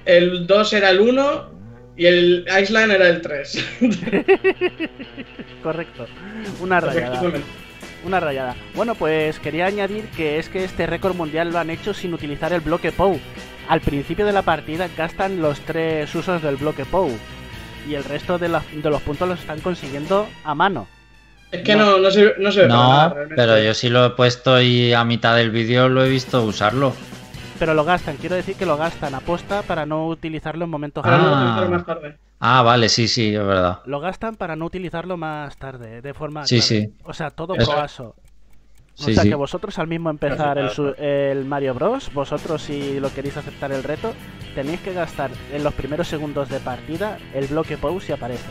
el 0.05 0.47
2 0.47 0.73
era 0.73 0.89
el 0.89 0.99
1 1.01 1.51
y 1.97 2.05
el 2.07 2.45
Island 2.61 2.91
era 2.93 3.09
el 3.09 3.21
3. 3.21 3.65
Correcto. 5.63 6.07
Una 6.61 6.79
rayada. 6.79 7.21
Una 8.05 8.19
rayada. 8.19 8.55
Bueno, 8.75 8.95
pues 8.95 9.39
quería 9.39 9.65
añadir 9.65 10.05
que 10.09 10.39
es 10.39 10.49
que 10.49 10.63
este 10.63 10.85
récord 10.87 11.15
mundial 11.15 11.51
lo 11.51 11.59
han 11.59 11.69
hecho 11.69 11.93
sin 11.93 12.13
utilizar 12.13 12.53
el 12.53 12.61
bloque 12.61 12.91
POW. 12.91 13.19
Al 13.67 13.81
principio 13.81 14.25
de 14.25 14.31
la 14.33 14.43
partida 14.43 14.87
gastan 14.95 15.41
los 15.41 15.59
tres 15.61 16.13
usos 16.15 16.41
del 16.41 16.55
bloque 16.57 16.85
POW. 16.85 17.09
Y 17.89 17.95
el 17.95 18.03
resto 18.03 18.37
de, 18.37 18.49
la- 18.49 18.63
de 18.71 18.89
los 18.89 19.01
puntos 19.01 19.27
los 19.27 19.39
están 19.39 19.59
consiguiendo 19.61 20.27
a 20.43 20.53
mano. 20.55 20.87
Es 21.51 21.61
que 21.63 21.75
no, 21.75 21.97
no, 21.97 22.11
se, 22.11 22.33
no 22.39 22.51
se 22.51 22.61
ve 22.63 22.67
nada, 22.67 23.07
No, 23.09 23.13
realmente. 23.15 23.35
pero 23.41 23.57
yo 23.63 23.73
sí 23.73 23.89
lo 23.89 24.05
he 24.05 24.09
puesto 24.11 24.61
y 24.61 24.93
a 24.93 25.03
mitad 25.05 25.35
del 25.35 25.49
vídeo 25.51 25.87
lo 25.89 26.03
he 26.03 26.09
visto 26.09 26.43
usarlo. 26.43 26.93
Pero 27.57 27.73
lo 27.73 27.83
gastan, 27.85 28.17
quiero 28.17 28.35
decir 28.35 28.55
que 28.55 28.65
lo 28.65 28.77
gastan 28.77 29.15
a 29.15 29.21
posta 29.21 29.61
para 29.63 29.85
no 29.85 30.07
utilizarlo 30.07 30.65
en 30.65 30.69
momentos 30.71 31.03
Para 31.03 31.17
no 31.17 31.23
raros. 31.23 31.37
Ah. 31.37 31.41
utilizarlo 31.43 31.69
más 31.77 31.85
tarde. 31.85 32.17
Ah, 32.39 32.61
vale, 32.61 32.89
sí, 32.89 33.07
sí, 33.07 33.33
es 33.33 33.43
verdad. 33.45 33.79
Lo 33.85 33.99
gastan 33.99 34.35
para 34.35 34.55
no 34.55 34.65
utilizarlo 34.65 35.17
más 35.17 35.57
tarde, 35.57 36.01
de 36.01 36.13
forma. 36.13 36.45
Sí, 36.45 36.61
sí. 36.61 36.93
O 37.03 37.13
sea, 37.13 37.31
todo 37.31 37.55
Eso. 37.55 37.71
proaso. 37.71 38.15
O 38.99 39.03
Sí, 39.03 39.13
sea 39.13 39.23
sí. 39.23 39.29
que 39.29 39.35
vosotros 39.35 39.77
al 39.77 39.87
mismo 39.87 40.09
empezar 40.09 40.57
el, 40.97 41.45
Mario 41.45 41.75
Bros, 41.75 42.11
vosotros 42.13 42.63
si 42.63 42.99
lo 42.99 43.13
queréis 43.13 43.37
aceptar 43.37 43.71
el 43.71 43.83
reto, 43.83 44.13
tenéis 44.55 44.79
que 44.81 44.91
gastar 44.91 45.29
en 45.53 45.63
los 45.63 45.73
primeros 45.75 46.07
segundos 46.07 46.49
de 46.49 46.59
partida 46.59 47.19
el 47.35 47.45
bloque 47.45 47.77
pause 47.77 48.05
si 48.05 48.11
aparece. 48.13 48.49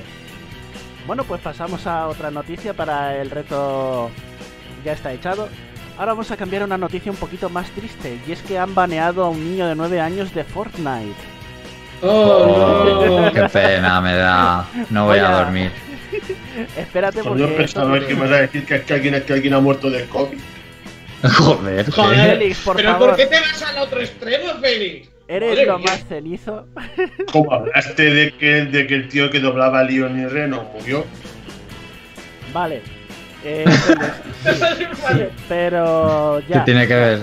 Bueno, 1.06 1.24
pues 1.24 1.40
pasamos 1.40 1.86
a 1.88 2.06
otra 2.06 2.30
noticia 2.30 2.74
para 2.74 3.20
el 3.20 3.30
reto 3.30 4.08
ya 4.84 4.92
está 4.92 5.12
echado. 5.12 5.48
Ahora 5.98 6.12
vamos 6.12 6.30
a 6.30 6.36
cambiar 6.36 6.62
una 6.62 6.78
noticia 6.78 7.10
un 7.10 7.18
poquito 7.18 7.48
más 7.48 7.68
triste, 7.70 8.20
y 8.26 8.30
es 8.32 8.40
que 8.42 8.56
han 8.58 8.72
baneado 8.74 9.24
a 9.24 9.30
un 9.30 9.42
niño 9.42 9.66
de 9.66 9.74
9 9.74 10.00
años 10.00 10.32
de 10.32 10.44
Fortnite. 10.44 11.35
Oh, 12.02 13.24
no. 13.24 13.32
Qué 13.32 13.48
pena 13.48 14.00
me 14.00 14.14
da. 14.14 14.66
No 14.90 15.06
voy 15.06 15.18
a 15.18 15.30
dormir. 15.30 15.70
Espérate 16.76 17.22
Por 17.22 17.36
Dios, 17.36 17.48
porque... 17.48 17.62
pensaba 17.64 17.94
esto 17.96 18.06
que 18.08 18.14
tiene- 18.14 18.20
vas 18.30 18.38
a 18.38 18.40
decir 18.42 18.64
que, 18.66 18.82
que 18.82 18.94
alguien, 18.94 19.22
que 19.26 19.32
alguien 19.32 19.54
ha 19.54 19.60
muerto 19.60 19.90
del 19.90 20.06
COVID. 20.08 20.38
Joder. 21.38 21.84
¿qué? 21.86 21.90
Joder, 21.92 22.30
Félix, 22.38 22.58
por 22.60 22.76
pero 22.76 22.92
favor. 22.92 23.08
¿por 23.08 23.16
qué 23.16 23.26
te 23.26 23.40
vas 23.40 23.62
al 23.62 23.78
otro 23.78 24.00
extremo, 24.00 24.46
Félix? 24.60 25.08
Eres 25.28 25.50
Madre 25.50 25.66
lo 25.66 25.78
mía. 25.78 25.86
más 25.90 26.04
cenizo. 26.08 26.66
¿Cómo 27.32 27.52
hablaste 27.52 28.02
de 28.14 28.32
que, 28.34 28.46
de 28.66 28.86
que 28.86 28.94
el 28.94 29.08
tío 29.08 29.28
que 29.30 29.40
doblaba 29.40 29.80
a 29.80 29.82
Leon 29.82 30.18
y 30.20 30.26
Reno 30.26 30.68
murió? 30.72 31.04
Vale. 32.52 32.80
Eh, 33.44 33.64
Félix, 34.44 35.02
Vale. 35.02 35.30
pero 35.48 36.40
¿Qué 36.46 36.54
ya, 36.54 36.64
tiene 36.64 36.86
que 36.86 36.94
ver? 36.94 37.18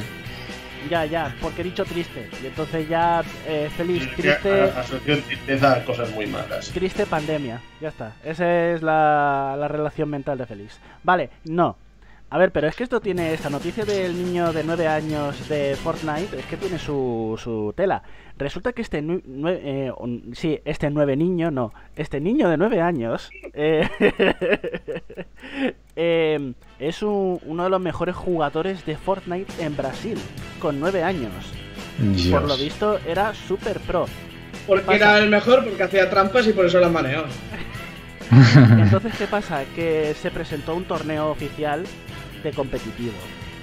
Ya, 0.89 1.05
ya, 1.05 1.35
porque 1.41 1.61
he 1.61 1.65
dicho 1.65 1.85
triste. 1.85 2.29
Y 2.43 2.47
entonces 2.47 2.87
ya, 2.87 3.23
eh, 3.47 3.69
feliz, 3.75 4.09
triste, 4.15 4.61
a- 4.61 4.79
Asoció 4.81 5.19
tristeza 5.23 5.73
a 5.77 5.85
cosas 5.85 6.11
muy 6.11 6.25
malas. 6.27 6.69
triste 6.71 7.05
pandemia. 7.05 7.59
Ya 7.81 7.89
está. 7.89 8.13
Esa 8.23 8.71
es 8.71 8.81
la, 8.81 9.55
la 9.57 9.67
relación 9.67 10.09
mental 10.09 10.37
de 10.37 10.45
Félix. 10.45 10.79
Vale, 11.03 11.29
no. 11.45 11.77
A 12.29 12.37
ver, 12.39 12.51
pero 12.51 12.67
es 12.67 12.75
que 12.75 12.81
esto 12.83 12.99
tiene, 12.99 13.31
esta 13.31 13.51
noticia 13.51 13.85
del 13.85 14.15
niño 14.17 14.51
de 14.53 14.63
9 14.63 14.87
años 14.87 15.47
de 15.49 15.75
Fortnite, 15.75 16.39
es 16.39 16.45
que 16.47 16.57
tiene 16.57 16.79
su, 16.79 17.39
su 17.41 17.73
tela. 17.77 18.01
Resulta 18.39 18.73
que 18.73 18.81
este, 18.81 19.03
eh, 19.07 19.91
sí, 20.33 20.59
este 20.65 20.89
nueve 20.89 21.15
niño, 21.15 21.51
no, 21.51 21.71
este 21.95 22.19
niño 22.19 22.49
de 22.49 22.57
9 22.57 22.81
años 22.81 23.29
eh, 23.53 23.87
eh, 25.95 26.53
es 26.87 27.01
un- 27.01 27.39
uno 27.45 27.63
de 27.63 27.69
los 27.69 27.81
mejores 27.81 28.15
jugadores 28.15 28.85
de 28.85 28.97
Fortnite 28.97 29.51
en 29.63 29.75
Brasil, 29.75 30.17
con 30.59 30.79
9 30.79 31.03
años. 31.03 31.31
Por 32.31 32.47
lo 32.47 32.57
visto 32.57 32.99
era 33.07 33.33
super 33.33 33.79
pro. 33.79 34.05
Porque 34.65 34.95
era 34.95 35.17
el 35.19 35.29
mejor, 35.29 35.63
porque 35.63 35.83
hacía 35.83 36.09
trampas 36.09 36.47
y 36.47 36.53
por 36.53 36.65
eso 36.65 36.79
las 36.79 36.91
maneó. 36.91 37.25
Entonces, 38.31 39.13
¿qué 39.17 39.27
pasa? 39.27 39.63
Que 39.75 40.15
se 40.19 40.31
presentó 40.31 40.75
un 40.75 40.85
torneo 40.85 41.29
oficial 41.29 41.83
de 42.43 42.51
competitivo. 42.51 43.13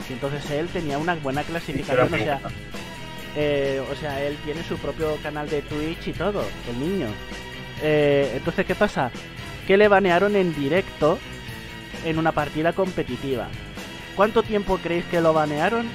Y 0.09 0.13
entonces 0.15 0.49
él 0.51 0.67
tenía 0.69 0.99
una 0.99 1.15
buena 1.15 1.43
clasificación, 1.45 2.13
o 2.13 2.17
sea, 2.19 2.41
eh, 3.37 3.81
o 3.91 3.95
sea, 3.95 4.23
él 4.25 4.37
tiene 4.45 4.63
su 4.65 4.77
propio 4.77 5.17
canal 5.23 5.49
de 5.49 5.63
Twitch 5.63 6.09
y 6.09 6.13
todo, 6.13 6.43
el 6.69 6.81
niño. 6.81 7.07
Eh, 7.83 8.33
entonces, 8.37 8.67
¿qué 8.67 8.75
pasa? 8.75 9.11
Que 9.69 9.77
le 9.77 9.87
banearon 9.89 10.35
en 10.37 10.53
directo 10.55 11.19
en 12.05 12.19
una 12.19 12.33
partida 12.33 12.73
competitiva. 12.73 13.49
¿Cuánto 14.17 14.43
tiempo 14.43 14.79
creéis 14.79 15.05
que 15.07 15.21
lo 15.21 15.33
banearon? 15.33 15.87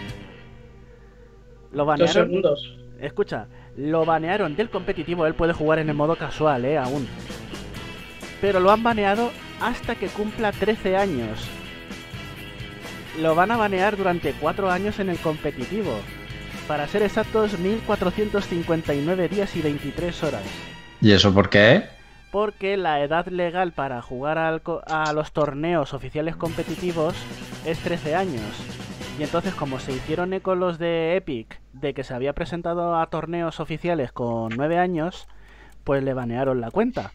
Lo 1.71 1.85
Dos 1.85 2.11
segundos. 2.11 2.77
Escucha, 2.99 3.47
lo 3.75 4.05
banearon 4.05 4.55
del 4.55 4.69
competitivo, 4.69 5.25
él 5.25 5.33
puede 5.33 5.53
jugar 5.53 5.79
en 5.79 5.89
el 5.89 5.95
modo 5.95 6.15
casual, 6.15 6.63
eh, 6.65 6.77
aún. 6.77 7.07
Pero 8.39 8.59
lo 8.59 8.71
han 8.71 8.83
baneado 8.83 9.31
hasta 9.61 9.95
que 9.95 10.07
cumpla 10.07 10.51
13 10.51 10.95
años. 10.95 11.47
Lo 13.21 13.35
van 13.35 13.51
a 13.51 13.57
banear 13.57 13.97
durante 13.97 14.33
4 14.33 14.69
años 14.69 14.99
en 14.99 15.09
el 15.09 15.17
competitivo. 15.17 15.99
Para 16.67 16.87
ser 16.87 17.03
exactos, 17.03 17.59
1459 17.59 19.29
días 19.29 19.55
y 19.55 19.61
23 19.61 20.23
horas. 20.23 20.43
¿Y 21.01 21.11
eso 21.11 21.33
por 21.33 21.49
qué? 21.49 21.94
Porque 22.35 22.75
la 22.75 22.99
edad 23.01 23.27
legal 23.27 23.71
para 23.71 24.01
jugar 24.01 24.37
al 24.37 24.61
co- 24.61 24.81
a 24.87 25.13
los 25.13 25.31
torneos 25.31 25.93
oficiales 25.93 26.35
competitivos 26.35 27.15
es 27.65 27.79
13 27.79 28.13
años. 28.13 28.41
Y 29.17 29.23
entonces, 29.23 29.55
como 29.55 29.79
se 29.79 29.93
hicieron 29.93 30.33
eco 30.33 30.53
los 30.53 30.77
de 30.77 31.15
Epic 31.15 31.61
de 31.71 31.93
que 31.93 32.03
se 32.03 32.13
había 32.13 32.33
presentado 32.33 32.97
a 32.99 33.05
torneos 33.07 33.61
oficiales 33.61 34.11
con 34.11 34.49
nueve 34.57 34.77
años, 34.77 35.29
pues 35.85 36.03
le 36.03 36.13
banearon 36.13 36.59
la 36.59 36.71
cuenta. 36.71 37.13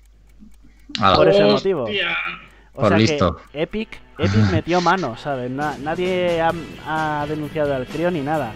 Por 1.15 1.29
ese 1.29 1.45
motivo. 1.45 1.83
Hostia. 1.85 2.17
O 2.73 2.81
Por 2.81 2.89
sea 2.89 2.97
listo. 2.99 3.37
que 3.53 3.61
Epic, 3.61 4.01
Epic 4.17 4.51
metió 4.51 4.81
mano, 4.81 5.19
¿sabes? 5.19 5.51
Na- 5.51 5.77
nadie 5.83 6.41
ha, 6.41 6.51
ha 6.87 7.27
denunciado 7.27 7.75
al 7.75 7.85
crío 7.87 8.11
ni 8.11 8.21
nada. 8.23 8.53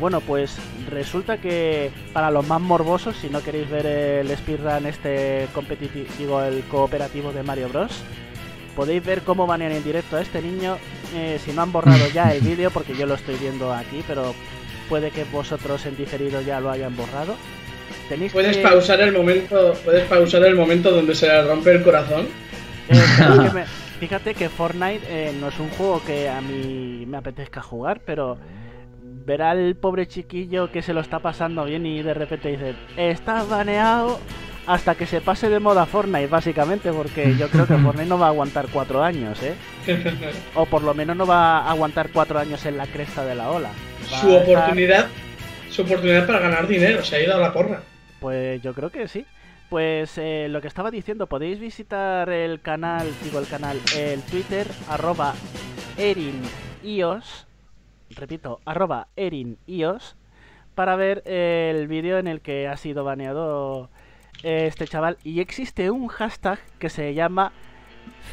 Bueno, 0.00 0.20
pues 0.20 0.56
resulta 0.90 1.38
que 1.38 1.90
para 2.12 2.30
los 2.30 2.46
más 2.46 2.60
morbosos, 2.60 3.16
si 3.16 3.28
no 3.30 3.42
queréis 3.42 3.70
ver 3.70 3.86
el 3.86 4.28
speedrun 4.36 4.86
este 4.86 5.46
competitivo, 5.54 6.42
el 6.42 6.62
cooperativo 6.64 7.32
de 7.32 7.42
Mario 7.44 7.68
Bros, 7.68 7.92
podéis 8.74 9.04
ver 9.04 9.22
cómo 9.22 9.46
banean 9.46 9.72
en 9.72 9.84
directo 9.84 10.16
a 10.16 10.20
este 10.22 10.42
niño. 10.42 10.76
eh, 11.14 11.38
si 11.44 11.52
no 11.52 11.62
han 11.62 11.70
borrado 11.72 12.08
ya 12.12 12.32
el 12.34 12.40
vídeo, 12.50 12.70
porque 12.70 12.96
yo 12.96 13.06
lo 13.06 13.14
estoy 13.14 13.36
viendo 13.36 13.72
aquí, 13.72 14.02
pero 14.06 14.34
puede 14.88 15.10
que 15.12 15.24
vosotros 15.24 15.86
en 15.86 15.96
diferido 15.96 16.40
ya 16.40 16.58
lo 16.60 16.70
hayan 16.70 16.96
borrado. 16.96 17.36
Tenéis 18.08 18.32
Puedes 18.32 18.56
que... 18.56 18.62
pausar 18.64 19.00
el 19.00 19.12
momento, 19.12 19.74
puedes 19.84 20.04
pausar 20.08 20.42
el 20.44 20.56
momento 20.56 20.90
donde 20.90 21.14
se 21.14 21.28
le 21.28 21.42
rompe 21.44 21.70
el 21.70 21.82
corazón. 21.82 22.26
Eh, 22.88 23.00
que 23.46 23.50
me- 23.54 23.64
Fíjate 24.00 24.34
que 24.34 24.48
Fortnite 24.48 25.02
eh, 25.08 25.32
no 25.40 25.48
es 25.48 25.58
un 25.60 25.70
juego 25.70 26.02
que 26.04 26.28
a 26.28 26.40
mí 26.40 27.04
me 27.06 27.16
apetezca 27.16 27.62
jugar, 27.62 28.00
pero 28.04 28.36
ver 29.24 29.42
al 29.42 29.74
pobre 29.76 30.06
chiquillo 30.06 30.70
que 30.70 30.82
se 30.82 30.92
lo 30.94 31.00
está 31.00 31.18
pasando 31.20 31.64
bien 31.64 31.86
y 31.86 32.02
de 32.02 32.14
repente 32.14 32.50
dice, 32.50 32.74
estás 32.96 33.48
baneado 33.48 34.18
hasta 34.66 34.94
que 34.94 35.06
se 35.06 35.20
pase 35.20 35.48
de 35.50 35.60
moda 35.60 35.84
Fortnite, 35.86 36.26
básicamente, 36.26 36.90
porque 36.92 37.36
yo 37.36 37.48
creo 37.48 37.66
que 37.66 37.74
Fortnite 37.78 38.08
no 38.08 38.18
va 38.18 38.26
a 38.26 38.30
aguantar 38.30 38.66
cuatro 38.72 39.02
años, 39.02 39.38
¿eh? 39.42 39.54
O 40.54 40.66
por 40.66 40.82
lo 40.82 40.94
menos 40.94 41.16
no 41.16 41.26
va 41.26 41.58
a 41.58 41.70
aguantar 41.70 42.08
cuatro 42.12 42.38
años 42.38 42.64
en 42.66 42.76
la 42.76 42.86
cresta 42.86 43.24
de 43.24 43.34
la 43.34 43.50
ola. 43.50 43.70
Va 44.12 44.18
su 44.20 44.28
estar- 44.30 44.42
oportunidad, 44.56 45.06
su 45.70 45.82
oportunidad 45.82 46.26
para 46.26 46.38
ganar 46.40 46.66
dinero, 46.66 47.02
se 47.04 47.16
ha 47.16 47.22
ido 47.22 47.34
a 47.34 47.38
la 47.38 47.52
porra. 47.52 47.82
Pues 48.20 48.62
yo 48.62 48.72
creo 48.74 48.90
que 48.90 49.06
sí. 49.08 49.26
Pues 49.70 50.18
eh, 50.18 50.46
lo 50.50 50.60
que 50.60 50.68
estaba 50.68 50.90
diciendo, 50.90 51.26
podéis 51.26 51.58
visitar 51.58 52.28
el 52.30 52.60
canal, 52.60 53.08
digo 53.24 53.38
el 53.40 53.46
canal, 53.48 53.80
el 53.96 54.20
Twitter, 54.22 54.66
arroba 54.88 55.34
erinios, 55.96 57.46
repito, 58.14 58.60
arroba 58.64 59.08
erinios, 59.16 60.16
para 60.74 60.96
ver 60.96 61.22
el 61.26 61.86
vídeo 61.88 62.18
en 62.18 62.26
el 62.26 62.40
que 62.40 62.68
ha 62.68 62.76
sido 62.76 63.04
baneado 63.04 63.90
eh, 64.42 64.66
este 64.66 64.86
chaval. 64.86 65.18
Y 65.22 65.40
existe 65.40 65.90
un 65.90 66.08
hashtag 66.08 66.58
que 66.78 66.90
se 66.90 67.14
llama 67.14 67.52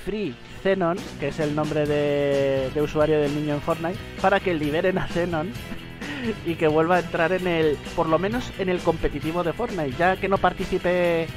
FreeZenon, 0.03 0.97
que 1.19 1.29
es 1.29 1.39
el 1.39 1.55
nombre 1.55 1.85
de, 1.85 2.71
de 2.73 2.81
usuario 2.81 3.19
del 3.19 3.35
niño 3.35 3.53
en 3.55 3.61
Fortnite, 3.61 3.99
para 4.21 4.39
que 4.39 4.53
liberen 4.53 4.97
a 4.97 5.07
Zenon 5.07 5.51
y 6.45 6.55
que 6.55 6.67
vuelva 6.67 6.97
a 6.97 6.99
entrar 6.99 7.31
en 7.31 7.47
el, 7.47 7.77
por 7.95 8.07
lo 8.07 8.19
menos 8.19 8.51
en 8.59 8.69
el 8.69 8.79
competitivo 8.79 9.43
de 9.43 9.53
Fortnite, 9.53 9.97
ya 9.97 10.17
que 10.17 10.27
no 10.27 10.37
participe 10.37 11.27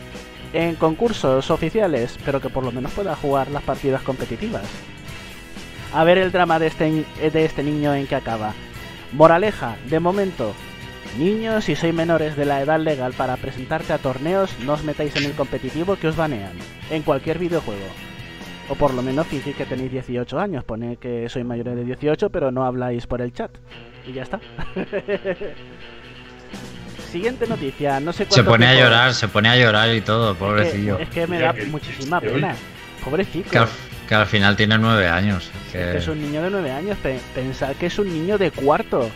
en 0.53 0.77
concursos 0.77 1.51
oficiales, 1.51 2.17
pero 2.25 2.41
que 2.41 2.49
por 2.49 2.65
lo 2.65 2.73
menos 2.73 2.93
pueda 2.93 3.17
jugar 3.17 3.51
las 3.51 3.63
partidas 3.63 4.03
competitivas. 4.03 4.65
A 5.95 6.05
ver 6.05 6.19
el 6.19 6.33
drama 6.33 6.59
de 6.59 6.67
este, 6.67 7.05
de 7.33 7.45
este 7.45 7.63
niño 7.63 7.95
en 7.95 8.07
que 8.07 8.17
acaba. 8.17 8.53
Moraleja, 9.13 9.77
de 9.89 10.01
momento, 10.01 10.53
niños, 11.19 11.65
si 11.65 11.77
sois 11.77 11.95
menores 11.95 12.37
de 12.37 12.45
la 12.45 12.61
edad 12.61 12.81
legal 12.81 13.13
para 13.13 13.37
presentarte 13.37 13.93
a 13.93 13.99
torneos, 13.99 14.51
no 14.61 14.73
os 14.73 14.83
metáis 14.83 15.15
en 15.15 15.25
el 15.25 15.33
competitivo 15.33 15.95
que 15.97 16.09
os 16.09 16.17
banean, 16.17 16.53
en 16.91 17.03
cualquier 17.03 17.39
videojuego. 17.39 17.87
O 18.69 18.75
por 18.75 18.93
lo 18.93 19.03
menos 19.03 19.27
fingir 19.29 19.55
que 19.55 19.67
tenéis 19.67 19.93
18 19.93 20.41
años, 20.41 20.65
pone 20.65 20.97
que 20.97 21.29
sois 21.29 21.45
mayores 21.45 21.77
de 21.77 21.85
18 21.85 22.31
pero 22.31 22.51
no 22.51 22.65
habláis 22.65 23.07
por 23.07 23.21
el 23.21 23.33
chat. 23.33 23.53
Y 24.07 24.13
ya 24.15 24.23
está. 24.23 24.41
Siguiente 27.13 27.47
noticia, 27.47 28.01
no 28.01 28.13
sé 28.13 28.27
Se 28.29 28.43
pone 28.43 28.67
a 28.67 28.75
llorar, 28.75 29.15
se 29.15 29.29
pone 29.29 29.49
a 29.49 29.57
llorar 29.57 29.95
y 29.95 30.01
todo, 30.01 30.33
Es 30.33 30.39
pobrecillo. 30.39 30.97
que, 30.97 31.03
es 31.05 31.09
que 31.11 31.27
me 31.29 31.39
da 31.39 31.55
muchísima 31.71 32.21
pena. 32.21 32.57
Pobrecito. 33.05 33.69
Que 34.15 34.21
al, 34.21 34.27
final 34.27 34.57
tiene 34.57 34.79
nueve 34.79 35.09
años. 35.09 35.51
que- 35.73 35.79
Que 35.79 35.97
es 35.99 36.09
un 36.09 36.21
niño 36.23 36.43
de 36.43 36.51
9 36.51 36.71
años. 36.71 36.97
Pe- 36.99 37.21
pensar 37.35 37.75
que 37.75 37.87
es 37.87 37.99
un 37.99 38.09
niño 38.13 38.39
de 38.39 38.51
cuarto. 38.51 39.11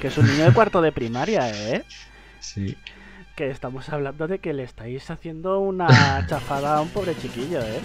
Que 0.00 0.08
es 0.08 0.16
un 0.18 0.26
niño 0.26 0.44
de 0.46 0.52
cuarto 0.52 0.80
de 0.80 0.90
primaria, 0.90 1.50
¿eh? 1.70 1.84
Sí. 2.40 2.76
Que 3.36 3.50
estamos 3.50 3.88
hablando 3.90 4.26
de 4.28 4.38
que 4.38 4.52
le 4.52 4.62
estáis 4.62 5.10
haciendo 5.10 5.58
una 5.60 5.86
chafada 6.28 6.76
a 6.76 6.80
un 6.80 6.88
pobre 6.88 7.14
chiquillo, 7.16 7.60
¿eh? 7.60 7.80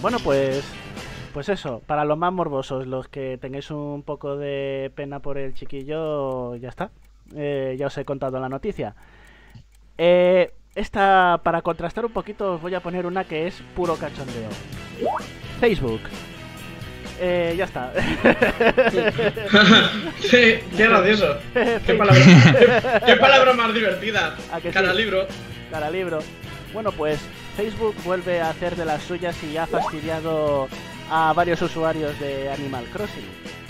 Bueno, 0.00 0.18
pues. 0.24 0.64
Pues 1.34 1.48
eso, 1.48 1.80
para 1.86 2.04
los 2.04 2.18
más 2.18 2.30
morbosos, 2.32 2.86
los 2.86 3.08
que 3.08 3.38
tengáis 3.40 3.70
un 3.70 4.02
poco 4.02 4.36
de 4.36 4.90
pena 4.94 5.20
por 5.20 5.38
el 5.38 5.54
chiquillo, 5.54 6.56
ya 6.56 6.68
está. 6.68 6.90
Eh, 7.34 7.74
ya 7.78 7.86
os 7.86 7.96
he 7.96 8.04
contado 8.04 8.38
la 8.38 8.50
noticia. 8.50 8.94
Eh, 9.96 10.52
esta, 10.74 11.40
para 11.42 11.62
contrastar 11.62 12.04
un 12.04 12.12
poquito, 12.12 12.54
os 12.54 12.60
voy 12.60 12.74
a 12.74 12.80
poner 12.80 13.06
una 13.06 13.24
que 13.24 13.46
es 13.46 13.62
puro 13.74 13.96
cachondeo. 13.96 14.50
Facebook. 15.62 16.00
Eh, 17.20 17.54
ya 17.56 17.66
está. 17.66 17.92
sí, 20.20 20.58
qué 20.76 20.88
gracioso. 20.88 21.38
Qué 21.86 21.94
palabra, 21.94 23.00
qué 23.06 23.14
palabra 23.14 23.52
más 23.52 23.72
divertida. 23.72 24.36
¿A 24.52 24.60
que 24.60 24.70
sí? 24.70 24.74
Cara 24.74 24.92
libro. 24.92 25.28
Cara 25.70 25.88
libro. 25.88 26.18
Bueno, 26.72 26.90
pues 26.90 27.20
Facebook 27.56 27.94
vuelve 28.02 28.40
a 28.40 28.50
hacer 28.50 28.74
de 28.74 28.84
las 28.84 29.04
suyas 29.04 29.40
y 29.44 29.56
ha 29.56 29.68
fastidiado 29.68 30.66
a 31.08 31.32
varios 31.32 31.62
usuarios 31.62 32.18
de 32.18 32.50
Animal 32.50 32.84
Crossing. 32.92 33.28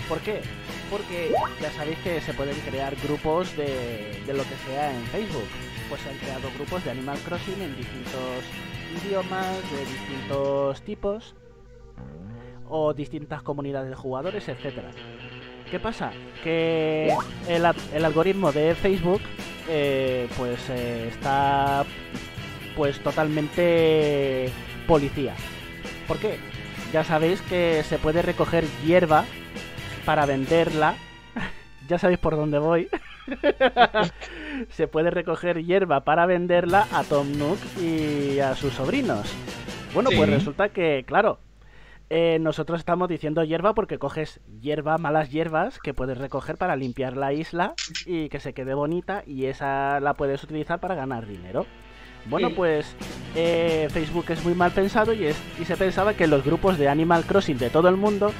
¿Por 0.09 0.17
qué? 0.21 0.41
Porque 0.89 1.31
ya 1.61 1.71
sabéis 1.73 1.99
que 1.99 2.21
se 2.21 2.33
pueden 2.33 2.59
crear 2.61 2.95
grupos 3.03 3.55
de, 3.55 4.19
de 4.25 4.33
lo 4.33 4.41
que 4.41 4.55
sea 4.65 4.89
en 4.89 5.05
Facebook. 5.09 5.47
Pues 5.89 6.01
se 6.01 6.09
han 6.09 6.17
creado 6.17 6.49
grupos 6.55 6.83
de 6.85 6.89
Animal 6.89 7.19
Crossing 7.19 7.61
en 7.61 7.77
distintos 7.77 8.43
idiomas, 9.05 9.61
de 9.71 9.85
distintos 9.85 10.81
tipos, 10.81 11.35
o 12.69 12.93
distintas 12.93 13.41
comunidades 13.41 13.89
de 13.89 13.95
jugadores, 13.95 14.47
etcétera. 14.49 14.89
¿Qué 15.69 15.79
pasa? 15.79 16.11
Que 16.43 17.11
el, 17.47 18.05
algoritmo 18.05 18.51
de 18.51 18.75
Facebook 18.75 19.21
eh, 19.67 20.27
pues 20.37 20.69
eh, 20.69 21.07
está 21.07 21.85
pues 22.75 22.99
totalmente 22.99 24.49
policía. 24.87 25.35
¿Por 26.07 26.17
qué? 26.19 26.37
Ya 26.91 27.03
sabéis 27.03 27.41
que 27.41 27.81
se 27.83 27.97
puede 27.97 28.21
recoger 28.21 28.65
hierba 28.85 29.25
para 30.05 30.25
venderla. 30.25 30.95
ya 31.87 31.97
sabéis 31.97 32.19
por 32.19 32.35
dónde 32.35 32.59
voy. 32.59 32.87
se 34.69 34.87
puede 34.87 35.09
recoger 35.09 35.63
hierba 35.63 36.03
para 36.03 36.25
venderla 36.25 36.87
a 36.91 37.03
Tom 37.03 37.37
Nook 37.37 37.59
y 37.81 38.39
a 38.39 38.55
sus 38.55 38.73
sobrinos. 38.73 39.33
Bueno, 39.93 40.09
pues 40.15 40.29
resulta 40.29 40.69
que, 40.69 41.03
claro, 41.05 41.39
eh, 42.15 42.37
nosotros 42.37 42.77
estamos 42.77 43.09
diciendo 43.09 43.43
hierba 43.43 43.73
porque 43.73 43.97
coges 43.97 44.39
hierba, 44.61 44.99
malas 44.99 45.31
hierbas 45.31 45.79
que 45.79 45.95
puedes 45.95 46.15
recoger 46.15 46.57
para 46.57 46.75
limpiar 46.75 47.17
la 47.17 47.33
isla 47.33 47.73
y 48.05 48.29
que 48.29 48.39
se 48.39 48.53
quede 48.53 48.75
bonita 48.75 49.23
y 49.25 49.45
esa 49.45 49.99
la 49.99 50.13
puedes 50.13 50.43
utilizar 50.43 50.79
para 50.79 50.93
ganar 50.93 51.25
dinero. 51.25 51.65
Bueno, 52.27 52.51
pues 52.51 52.95
eh, 53.35 53.87
Facebook 53.89 54.25
es 54.29 54.45
muy 54.45 54.53
mal 54.53 54.69
pensado 54.69 55.11
y, 55.11 55.25
es, 55.25 55.41
y 55.59 55.65
se 55.65 55.75
pensaba 55.75 56.13
que 56.13 56.27
los 56.27 56.45
grupos 56.45 56.77
de 56.77 56.87
Animal 56.87 57.23
Crossing 57.23 57.57
de 57.57 57.71
todo 57.71 57.89
el 57.89 57.97
mundo 57.97 58.31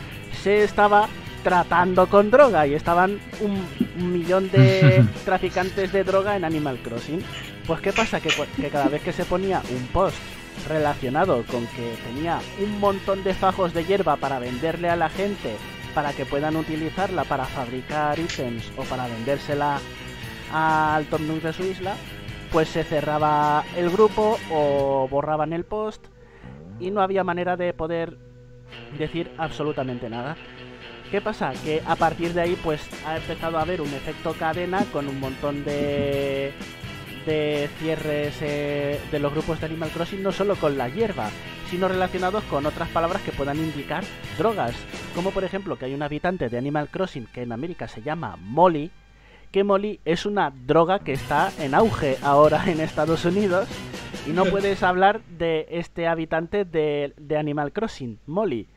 se 0.44 0.64
estaba 0.64 1.10
tratando 1.44 2.06
con 2.06 2.30
droga 2.30 2.68
y 2.68 2.76
estaban 2.76 3.20
un, 3.42 3.60
un 3.98 4.14
millón 4.14 4.52
de 4.52 5.04
traficantes 5.26 5.92
de 5.92 6.04
droga 6.04 6.36
en 6.36 6.44
Animal 6.46 6.78
Crossing. 6.84 7.24
Pues 7.66 7.82
qué 7.82 7.92
pasa 7.92 8.22
que 8.22 8.30
cada 8.70 8.88
vez 8.88 9.02
que 9.02 9.14
se 9.14 9.26
ponía 9.26 9.64
un 9.72 9.88
post 9.88 10.33
relacionado 10.68 11.44
con 11.46 11.66
que 11.68 11.96
tenía 12.06 12.40
un 12.62 12.80
montón 12.80 13.24
de 13.24 13.34
fajos 13.34 13.74
de 13.74 13.86
hierba 13.86 14.16
para 14.16 14.40
venderle 14.40 14.90
a 14.90 14.96
la 14.96 15.10
gente 15.10 15.56
para 15.94 16.14
que 16.14 16.26
puedan 16.26 16.56
utilizarla 16.56 17.24
para 17.24 17.46
fabricar 17.46 18.20
ítems 18.20 18.72
o 18.78 18.84
para 18.84 19.08
vendérsela 19.08 19.80
al 20.52 21.06
Tom 21.06 21.22
de 21.40 21.54
su 21.54 21.64
isla, 21.64 21.96
pues 22.52 22.70
se 22.70 22.84
cerraba 22.84 23.64
el 23.76 23.90
grupo 23.90 24.38
o 24.52 25.08
borraban 25.10 25.54
el 25.54 25.66
post 25.66 26.06
y 26.80 26.92
no 26.92 27.02
había 27.02 27.24
manera 27.24 27.58
de 27.58 27.74
poder 27.74 28.18
decir 28.98 29.32
absolutamente 29.38 30.10
nada. 30.10 30.36
¿Qué 31.12 31.22
pasa? 31.22 31.54
Que 31.64 31.82
a 31.86 31.96
partir 31.96 32.34
de 32.34 32.42
ahí 32.42 32.58
pues 32.64 32.88
ha 33.06 33.18
empezado 33.18 33.58
a 33.58 33.62
haber 33.62 33.82
un 33.82 33.94
efecto 33.94 34.34
cadena 34.34 34.84
con 34.92 35.08
un 35.08 35.20
montón 35.20 35.64
de 35.64 36.54
de 37.26 37.70
cierres 37.80 38.38
eh, 38.42 39.00
de 39.12 39.20
los 39.20 39.32
grupos 39.34 39.60
de 39.60 39.66
Animal 39.66 39.90
Crossing 39.90 40.24
no 40.24 40.32
solo 40.32 40.56
con 40.56 40.78
la 40.78 40.90
hierba, 40.90 41.30
sino 41.70 41.88
relacionados 41.88 42.44
con 42.46 42.66
otras 42.66 42.90
palabras 42.90 43.22
que 43.22 43.32
puedan 43.32 43.58
indicar 43.58 44.04
drogas, 44.38 44.76
como 45.16 45.32
por 45.32 45.44
ejemplo 45.44 45.78
que 45.78 45.86
hay 45.86 45.94
un 45.94 46.04
habitante 46.04 46.50
de 46.50 46.58
Animal 46.58 46.90
Crossing 46.90 47.28
que 47.28 47.42
en 47.42 47.52
América 47.52 47.88
se 47.88 48.02
llama 48.02 48.38
Molly, 48.40 48.92
que 49.52 49.64
Molly 49.64 50.00
es 50.06 50.26
una 50.26 50.52
droga 50.52 51.00
que 51.00 51.14
está 51.14 51.52
en 51.60 51.74
auge 51.76 52.18
ahora 52.22 52.64
en 52.68 52.80
Estados 52.80 53.26
Unidos 53.26 53.68
y 54.28 54.32
no 54.32 54.46
puedes 54.52 54.84
hablar 54.84 55.22
de 55.24 55.68
este 55.70 56.08
habitante 56.08 56.66
de, 56.66 57.14
de 57.18 57.38
Animal 57.38 57.72
Crossing, 57.72 58.20
Molly, 58.26 58.68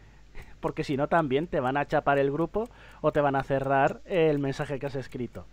porque 0.60 0.84
si 0.84 0.96
no 0.96 1.08
también 1.08 1.46
te 1.46 1.60
van 1.60 1.76
a 1.76 1.86
chapar 1.86 2.18
el 2.18 2.30
grupo 2.30 2.68
o 3.00 3.12
te 3.12 3.20
van 3.20 3.36
a 3.36 3.42
cerrar 3.42 4.00
el 4.04 4.38
mensaje 4.38 4.78
que 4.78 4.86
has 4.86 4.96
escrito. 4.96 5.46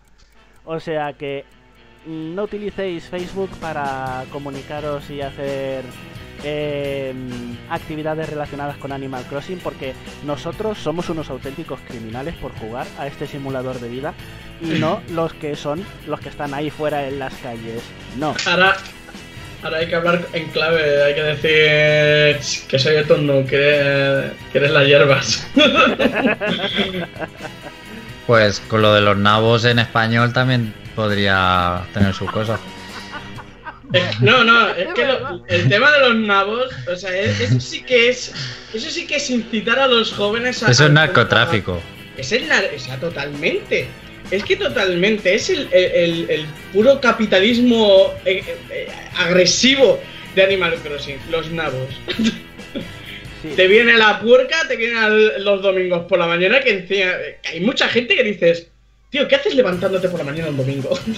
O 0.65 0.79
sea 0.79 1.13
que 1.13 1.45
no 2.05 2.43
utilicéis 2.43 3.05
Facebook 3.05 3.49
para 3.59 4.25
comunicaros 4.31 5.09
y 5.09 5.21
hacer 5.21 5.83
em, 6.43 7.57
actividades 7.69 8.29
relacionadas 8.29 8.77
con 8.77 8.91
Animal 8.91 9.23
Crossing 9.25 9.59
porque 9.59 9.93
nosotros 10.25 10.77
somos 10.77 11.09
unos 11.09 11.29
auténticos 11.29 11.79
criminales 11.87 12.35
por 12.35 12.51
jugar 12.53 12.87
a 12.97 13.07
este 13.07 13.27
simulador 13.27 13.79
de 13.79 13.89
vida 13.89 14.13
y 14.61 14.79
no 14.79 15.01
los 15.11 15.33
que 15.33 15.55
son 15.55 15.85
los 16.07 16.19
que 16.19 16.29
están 16.29 16.53
ahí 16.53 16.69
fuera 16.69 17.07
en 17.07 17.19
las 17.19 17.33
calles. 17.35 17.83
No. 18.17 18.35
Ahora, 18.45 18.75
ahora 19.61 19.77
hay 19.77 19.87
que 19.87 19.95
hablar 19.95 20.25
en 20.33 20.47
clave, 20.49 21.03
hay 21.03 21.15
que 21.15 21.23
decir 21.23 22.67
que 22.67 22.79
soy 22.79 22.95
el 22.95 23.07
tonto, 23.07 23.45
que, 23.45 24.31
que 24.51 24.57
eres 24.57 24.71
las 24.71 24.85
hierbas. 24.85 25.47
Pues 28.27 28.59
con 28.61 28.81
lo 28.81 28.93
de 28.93 29.01
los 29.01 29.17
nabos 29.17 29.65
en 29.65 29.79
español 29.79 30.31
también 30.33 30.73
podría 30.95 31.81
tener 31.93 32.13
sus 32.13 32.31
cosas. 32.31 32.59
Eh, 33.93 34.09
No, 34.21 34.43
no, 34.43 34.69
es 34.69 34.87
que 34.95 35.05
lo- 35.05 35.45
el 35.47 35.69
tema 35.69 35.91
de 35.91 35.99
los 35.99 36.15
nabos, 36.15 36.67
o 36.91 36.95
sea, 36.95 37.15
es- 37.15 37.39
eso 37.41 37.59
sí 37.59 37.83
que 37.83 38.09
es, 38.09 38.33
eso 38.73 38.89
sí 38.89 39.05
que 39.05 39.17
es 39.17 39.29
incitar 39.29 39.77
a 39.79 39.87
los 39.87 40.13
jóvenes 40.13 40.63
a. 40.63 40.71
Eso 40.71 40.85
es 40.85 40.89
a- 40.89 40.93
narcotráfico. 40.93 41.79
Es 42.17 42.31
el 42.31 42.47
nar- 42.47 42.69
o 42.75 42.79
sea, 42.79 42.97
totalmente. 42.99 43.87
Es 44.31 44.43
que 44.45 44.55
totalmente, 44.55 45.35
es 45.35 45.49
el, 45.49 45.67
el- 45.71 45.91
el- 45.91 46.29
el 46.29 46.45
puro 46.71 46.99
capitalismo 47.01 48.13
eh, 48.25 48.43
eh, 48.71 48.87
agresivo 49.17 49.99
de 50.33 50.43
Animal 50.43 50.75
Crossing, 50.81 51.17
los 51.29 51.51
nabos. 51.51 51.89
Sí. 53.43 53.49
Te 53.55 53.67
viene 53.67 53.93
la 53.97 54.19
puerca, 54.21 54.67
te 54.67 54.75
vienen 54.77 55.43
los 55.43 55.61
domingos 55.61 56.05
por 56.05 56.17
la 56.17 56.25
mañana, 56.27 56.61
que 56.61 56.71
encima 56.71 57.11
hay 57.43 57.59
mucha 57.59 57.87
gente 57.89 58.15
que 58.15 58.23
dices, 58.23 58.69
tío, 59.11 59.27
¿qué 59.27 59.35
haces 59.35 59.53
levantándote 59.53 60.09
por 60.09 60.17
la 60.19 60.25
mañana 60.25 60.49
un 60.49 60.57
domingo? 60.57 60.97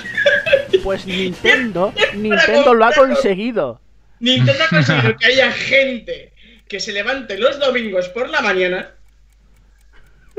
Pues 0.83 1.05
Nintendo, 1.07 1.93
Nintendo 2.15 2.73
lo 2.73 2.85
ha 2.85 2.91
conseguido. 2.91 3.79
Nintendo 4.19 4.63
ha 4.65 4.67
conseguido 4.75 5.15
que 5.17 5.25
haya 5.27 5.51
gente 5.51 6.33
que 6.67 6.79
se 6.79 6.91
levante 6.91 7.37
los 7.37 7.59
domingos 7.59 8.09
por 8.09 8.29
la 8.29 8.41
mañana 8.41 8.91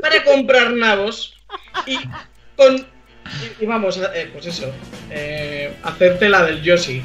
para 0.01 0.23
comprar 0.25 0.73
nabos 0.73 1.35
y 1.87 1.97
con. 2.57 2.77
Y, 2.79 3.63
y 3.65 3.67
vamos, 3.67 3.99
a- 3.99 4.17
eh, 4.17 4.29
pues 4.33 4.47
eso, 4.47 4.73
eh, 5.11 5.73
hacerte 5.83 6.29
la 6.29 6.45
del 6.45 6.63
Yoshi. 6.63 7.03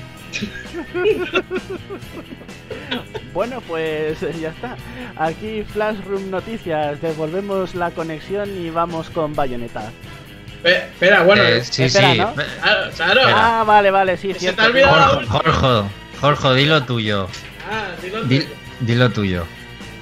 Bueno, 3.34 3.62
pues 3.66 4.20
ya 4.42 4.50
está. 4.50 4.76
Aquí 5.16 5.64
Flashroom 5.72 6.30
Noticias. 6.30 7.02
Devolvemos 7.02 7.76
la 7.76 7.92
conexión 7.92 8.50
y 8.62 8.70
vamos 8.70 9.10
con 9.10 9.34
Bayonetta. 9.34 9.90
Pe- 10.62 10.76
Espera, 10.78 11.24
bueno, 11.24 11.42
Eh, 11.44 11.64
sí, 11.64 11.84
espera, 11.84 12.12
sí. 12.12 12.18
¿no? 12.20 12.34
claro, 12.34 12.92
claro. 12.96 13.22
Ah, 13.28 13.64
vale, 13.66 13.90
vale, 13.90 14.18
sí, 14.18 14.34
Se 14.34 14.52
te 14.54 14.62
ha 14.62 14.66
olvidado. 14.66 15.22
Jorge, 15.28 15.52
Jorge, 15.52 15.90
Jorge, 16.20 16.54
di 16.56 16.66
lo 16.66 16.84
tuyo. 16.84 17.28
Ah, 17.72 17.88
dilo 18.02 18.24
Di, 18.26 18.40
tú. 18.42 18.46
di 18.82 18.96
lo 18.96 19.10
tuyo. 19.10 19.46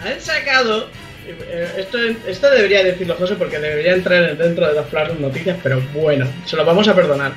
Han 0.04 0.20
sacado. 0.20 0.88
eh, 1.28 1.76
Esto, 1.78 1.98
esto 2.28 2.50
debería 2.50 2.84
decirlo 2.84 3.16
José 3.16 3.36
porque 3.36 3.60
debería 3.60 3.94
entrar 3.94 4.36
dentro 4.38 4.68
de 4.68 4.74
las 4.74 4.88
Flash 4.88 5.12
noticias, 5.20 5.58
pero 5.62 5.80
bueno, 5.94 6.26
se 6.46 6.56
lo 6.58 6.66
vamos 6.66 6.88
a 6.88 6.96
perdonar. 6.96 7.32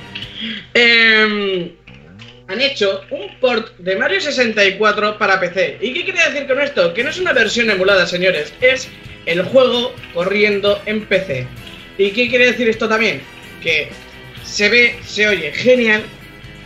Em, 0.75 1.71
han 2.49 2.61
hecho 2.61 3.03
un 3.11 3.39
port 3.41 3.77
de 3.79 3.97
Mario 3.97 4.21
64 4.21 5.19
para 5.19 5.41
PC. 5.41 5.79
¿Y 5.81 5.95
qué 5.95 6.05
quiere 6.05 6.31
decir 6.31 6.47
con 6.47 6.61
esto? 6.61 6.93
Que 6.95 7.05
no 7.05 7.11
es 7.11 7.19
una 7.19 7.33
versión 7.33 7.71
emulada, 7.71 8.07
señores, 8.07 8.53
es 8.61 8.89
el 9.27 9.43
juego 9.43 9.95
corriendo 10.15 10.81
en 10.87 11.05
PC. 11.07 11.47
¿Y 11.99 12.11
qué 12.11 12.29
quiere 12.29 12.47
decir 12.47 12.69
esto 12.69 12.89
también? 12.89 13.21
Que 13.63 13.89
se 14.45 14.69
ve, 14.69 14.99
se 15.05 15.29
oye 15.29 15.53
genial, 15.53 16.03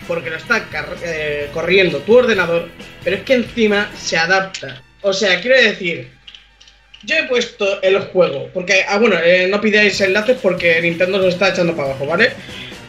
porque 0.07 0.31
lo 0.31 0.37
está 0.37 0.69
eh, 1.05 1.49
corriendo 1.53 1.99
tu 1.99 2.17
ordenador, 2.17 2.69
pero 3.05 3.17
es 3.17 3.23
que 3.23 3.35
encima 3.35 3.91
se 3.97 4.17
adapta. 4.17 4.83
O 5.03 5.13
sea, 5.13 5.41
quiero 5.41 5.61
decir, 5.61 6.09
yo 7.03 7.17
he 7.17 7.25
puesto 7.25 7.81
el 7.83 7.99
juego, 8.01 8.51
porque, 8.53 8.85
ah, 8.89 8.99
bueno, 8.99 9.17
eh, 9.23 9.47
no 9.49 9.61
pidáis 9.61 10.01
enlaces 10.01 10.39
porque 10.41 10.81
Nintendo 10.81 11.19
lo 11.19 11.29
está 11.29 11.51
echando 11.51 11.77
para 11.77 11.91
abajo, 11.91 12.07
¿vale? 12.07 12.33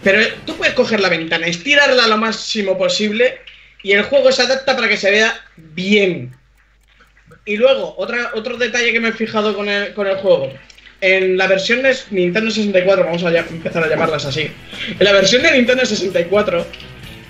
Pero 0.04 0.22
tú 0.46 0.56
puedes 0.56 0.74
coger 0.74 1.00
la 1.00 1.10
ventana, 1.10 1.48
estirarla 1.48 2.08
lo 2.08 2.18
máximo 2.18 2.78
posible 2.78 3.40
y 3.84 3.94
el 3.94 4.04
juego 4.04 4.32
se 4.32 4.44
adapta 4.44 4.76
para 4.76 4.88
que 4.88 4.98
se 4.98 5.12
vea 5.12 5.34
bien. 5.56 6.34
Y 7.46 7.58
luego, 7.58 7.96
otra, 7.98 8.32
otro 8.34 8.58
detalle 8.58 8.92
que 8.92 9.00
me 9.00 9.10
he 9.10 9.14
fijado 9.14 9.56
con 9.56 9.70
el, 9.70 9.94
con 9.94 10.08
el 10.08 10.18
juego. 10.18 10.52
En 11.00 11.38
la 11.38 11.48
versión 11.48 11.84
de 11.84 11.96
Nintendo 12.12 12.50
64, 12.50 13.06
vamos 13.06 13.24
a 13.24 13.38
empezar 13.38 13.84
a 13.84 13.88
llamarlas 13.88 14.26
así. 14.26 14.50
En 15.00 15.04
la 15.04 15.14
versión 15.14 15.44
de 15.44 15.52
Nintendo 15.52 15.86
64, 15.86 16.66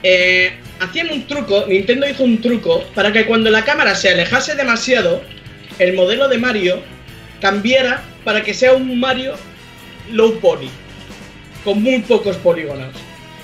eh, 0.04 0.54
hacían 0.80 1.12
un 1.12 1.28
truco, 1.28 1.66
Nintendo 1.68 2.08
hizo 2.08 2.24
un 2.24 2.42
truco 2.42 2.84
para 2.96 3.12
que 3.12 3.26
cuando 3.26 3.50
la 3.50 3.66
cámara 3.66 3.94
se 3.96 4.10
alejase 4.10 4.56
demasiado, 4.56 5.22
el 5.80 5.94
modelo 5.94 6.28
de 6.28 6.38
Mario 6.38 6.82
cambiara 7.42 8.04
para 8.24 8.44
que 8.44 8.54
sea 8.54 8.74
un 8.74 9.00
Mario 9.00 9.36
low 10.12 10.40
poly, 10.40 10.70
con 11.68 11.84
muy 11.84 12.00
pocos 12.00 12.38
polígonos. 12.38 12.96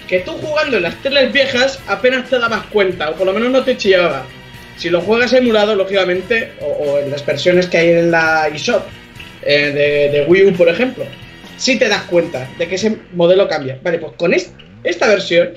Que 0.07 0.19
tú 0.19 0.31
jugando 0.41 0.77
en 0.77 0.83
las 0.83 0.95
teles 1.01 1.33
viejas 1.33 1.77
apenas 1.87 2.29
te 2.29 2.39
dabas 2.39 2.65
cuenta, 2.67 3.09
o 3.09 3.15
por 3.15 3.25
lo 3.27 3.33
menos 3.33 3.49
no 3.51 3.63
te 3.65 3.75
chillaba. 3.75 4.25
Si 4.77 4.89
lo 4.89 5.01
juegas 5.01 5.33
emulado, 5.33 5.75
lógicamente, 5.75 6.53
o, 6.61 6.99
en 6.99 7.11
las 7.11 7.25
versiones 7.25 7.67
que 7.67 7.77
hay 7.79 7.89
en 7.89 8.11
la 8.11 8.47
eShop, 8.47 8.83
eh, 9.41 10.09
de, 10.13 10.25
Wii 10.25 10.45
U, 10.45 10.53
por 10.53 10.69
ejemplo, 10.69 11.03
sí 11.57 11.77
te 11.77 11.89
das 11.89 12.03
cuenta 12.03 12.47
de 12.57 12.65
que 12.67 12.75
ese 12.75 12.97
modelo 13.13 13.45
cambia. 13.49 13.77
Vale, 13.83 13.99
pues 13.99 14.13
con 14.13 14.33
est- 14.33 14.55
esta 14.85 15.07
versión 15.07 15.49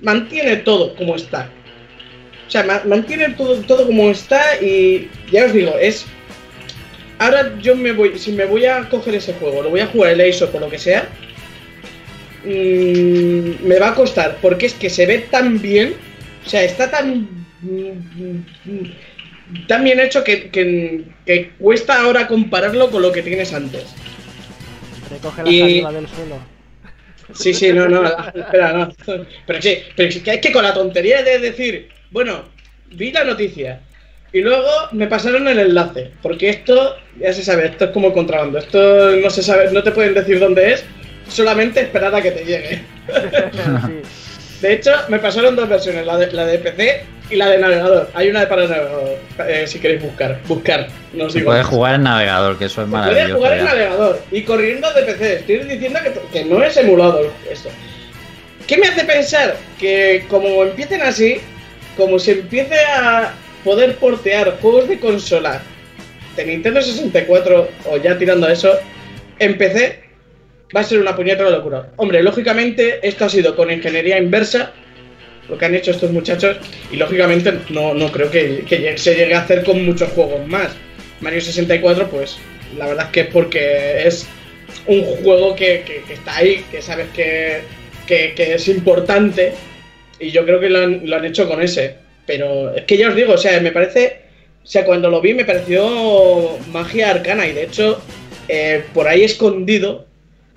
mantiene 0.00 0.56
todo 0.58 0.94
como 0.94 1.16
está. 1.16 1.48
O 2.46 2.50
sea, 2.50 2.62
ma- 2.62 2.82
mantiene 2.84 3.30
todo, 3.30 3.56
todo 3.62 3.84
como 3.86 4.10
está 4.10 4.40
y 4.62 5.08
ya 5.32 5.46
os 5.46 5.52
digo, 5.52 5.74
es... 5.80 6.06
Ahora 7.18 7.52
yo 7.60 7.76
me 7.76 7.92
voy, 7.92 8.18
si 8.18 8.32
me 8.32 8.44
voy 8.44 8.66
a 8.66 8.88
coger 8.88 9.14
ese 9.14 9.32
juego, 9.34 9.62
lo 9.62 9.70
voy 9.70 9.80
a 9.80 9.86
jugar 9.86 10.12
el 10.12 10.20
ESO 10.20 10.50
por 10.50 10.60
lo 10.60 10.68
que 10.68 10.78
sea, 10.78 11.08
mm, 12.44 13.66
me 13.66 13.78
va 13.78 13.88
a 13.90 13.94
costar, 13.94 14.38
porque 14.42 14.66
es 14.66 14.74
que 14.74 14.90
se 14.90 15.06
ve 15.06 15.18
tan 15.30 15.60
bien, 15.60 15.94
o 16.44 16.48
sea, 16.48 16.62
está 16.62 16.90
tan... 16.90 17.28
mm, 17.62 18.84
tan 19.68 19.84
bien 19.84 20.00
hecho 20.00 20.24
que, 20.24 20.50
que- 20.50 21.02
que 21.26 21.50
cuesta 21.58 22.00
ahora 22.02 22.26
compararlo 22.26 22.90
con 22.90 23.02
lo 23.02 23.12
que 23.12 23.22
tienes 23.22 23.52
antes. 23.52 23.84
Recoge 25.10 25.42
la 25.42 25.50
Y- 25.50 25.60
saliva 25.60 25.92
del 25.92 26.08
suelo. 26.08 26.54
Sí, 27.34 27.54
sí, 27.54 27.72
no, 27.72 27.88
no, 27.88 28.04
espera, 28.34 28.72
no. 28.74 28.92
Pero 29.46 29.62
sí, 29.62 29.78
pero 29.96 30.08
es 30.10 30.18
que 30.18 30.30
es 30.34 30.40
que 30.40 30.52
con 30.52 30.62
la 30.62 30.74
tontería 30.74 31.22
de 31.22 31.38
decir, 31.38 31.88
bueno, 32.10 32.44
vi 32.92 33.12
la 33.12 33.24
noticia 33.24 33.80
y 34.32 34.40
luego 34.40 34.68
me 34.92 35.06
pasaron 35.06 35.48
el 35.48 35.58
enlace, 35.58 36.10
porque 36.22 36.50
esto, 36.50 36.96
ya 37.18 37.32
se 37.32 37.42
sabe, 37.42 37.66
esto 37.66 37.86
es 37.86 37.90
como 37.92 38.12
contrabando, 38.12 38.58
esto 38.58 39.12
no 39.16 39.30
se 39.30 39.42
sabe, 39.42 39.70
no 39.72 39.82
te 39.82 39.92
pueden 39.92 40.12
decir 40.14 40.38
dónde 40.38 40.74
es, 40.74 40.84
solamente 41.28 41.80
esperar 41.80 42.14
a 42.14 42.20
que 42.22 42.30
te 42.30 42.44
llegue. 42.44 42.76
Sí. 42.76 42.82
De 44.60 44.72
hecho, 44.72 44.92
me 45.08 45.18
pasaron 45.18 45.56
dos 45.56 45.68
versiones, 45.68 46.06
la 46.06 46.16
de, 46.16 46.32
la 46.32 46.46
de 46.46 46.58
PC 46.58 47.04
y 47.28 47.36
la 47.36 47.50
de 47.50 47.58
navegador. 47.58 48.08
Hay 48.14 48.30
una 48.30 48.40
de 48.40 48.46
para 48.46 48.62
navegador, 48.66 49.18
eh, 49.46 49.64
si 49.66 49.78
queréis 49.78 50.00
buscar, 50.02 50.40
buscar, 50.46 50.86
no 51.12 51.24
os 51.26 51.32
Se 51.32 51.40
digo. 51.40 51.50
puede 51.50 51.64
jugar 51.64 51.96
en 51.96 52.04
navegador, 52.04 52.56
que 52.56 52.64
eso 52.66 52.80
es 52.80 52.86
Se 52.86 52.90
puede 52.90 53.02
maravilloso. 53.04 53.36
jugar 53.36 53.58
en 53.58 53.64
navegador 53.66 54.22
y 54.30 54.42
corriendo 54.42 54.90
de 54.94 55.02
PC. 55.02 55.34
Estoy 55.34 55.58
diciendo 55.64 55.98
que, 56.02 56.38
que 56.38 56.44
no 56.46 56.62
es 56.64 56.76
emulado 56.78 57.30
esto. 57.50 57.68
¿Qué 58.66 58.78
me 58.78 58.86
hace 58.86 59.04
pensar? 59.04 59.56
Que 59.78 60.24
como 60.30 60.62
empiecen 60.62 61.02
así, 61.02 61.40
como 61.96 62.18
se 62.18 62.32
empiece 62.32 62.78
a 62.96 63.34
poder 63.64 63.96
portear 63.96 64.56
juegos 64.62 64.88
de 64.88 64.98
consola 64.98 65.60
de 66.36 66.44
Nintendo 66.46 66.80
64 66.80 67.68
o 67.90 67.96
ya 67.98 68.16
tirando 68.16 68.46
a 68.46 68.52
eso, 68.52 68.72
en 69.38 69.58
PC 69.58 70.03
va 70.74 70.80
a 70.80 70.84
ser 70.84 71.00
una 71.00 71.14
puñetera 71.16 71.50
locura. 71.50 71.88
Hombre, 71.96 72.22
lógicamente 72.22 72.98
esto 73.06 73.24
ha 73.24 73.28
sido 73.28 73.54
con 73.56 73.70
ingeniería 73.70 74.18
inversa, 74.18 74.72
lo 75.48 75.58
que 75.58 75.64
han 75.66 75.74
hecho 75.74 75.90
estos 75.90 76.10
muchachos, 76.10 76.56
y 76.90 76.96
lógicamente 76.96 77.52
no, 77.70 77.94
no 77.94 78.10
creo 78.10 78.30
que, 78.30 78.64
que 78.66 78.96
se 78.98 79.14
llegue 79.14 79.34
a 79.34 79.40
hacer 79.40 79.62
con 79.64 79.84
muchos 79.84 80.08
juegos 80.10 80.46
más. 80.46 80.68
Mario 81.20 81.40
64, 81.40 82.08
pues 82.08 82.38
la 82.78 82.86
verdad 82.88 83.06
es 83.06 83.12
que 83.12 83.20
es 83.20 83.26
porque 83.28 84.06
es 84.06 84.26
un 84.86 85.02
juego 85.04 85.54
que, 85.54 85.82
que- 85.86 86.12
está 86.14 86.36
ahí, 86.38 86.64
que 86.70 86.82
sabes 86.82 87.06
que, 87.14 87.60
que- 88.06 88.32
que 88.34 88.54
es 88.54 88.68
importante, 88.68 89.52
y 90.18 90.30
yo 90.30 90.44
creo 90.44 90.60
que 90.60 90.70
lo 90.70 90.78
han, 90.80 91.08
lo 91.08 91.16
han 91.16 91.24
hecho 91.24 91.48
con 91.48 91.62
ese. 91.62 91.96
Pero 92.26 92.74
es 92.74 92.84
que 92.84 92.96
ya 92.96 93.10
os 93.10 93.14
digo, 93.16 93.34
o 93.34 93.38
sea, 93.38 93.60
me 93.60 93.70
parece, 93.70 94.20
o 94.62 94.66
sea, 94.66 94.84
cuando 94.86 95.10
lo 95.10 95.20
vi 95.20 95.34
me 95.34 95.44
pareció 95.44 96.58
magia 96.72 97.10
arcana, 97.10 97.46
y 97.46 97.52
de 97.52 97.64
hecho, 97.64 98.00
eh, 98.48 98.82
por 98.94 99.06
ahí 99.08 99.24
escondido, 99.24 100.06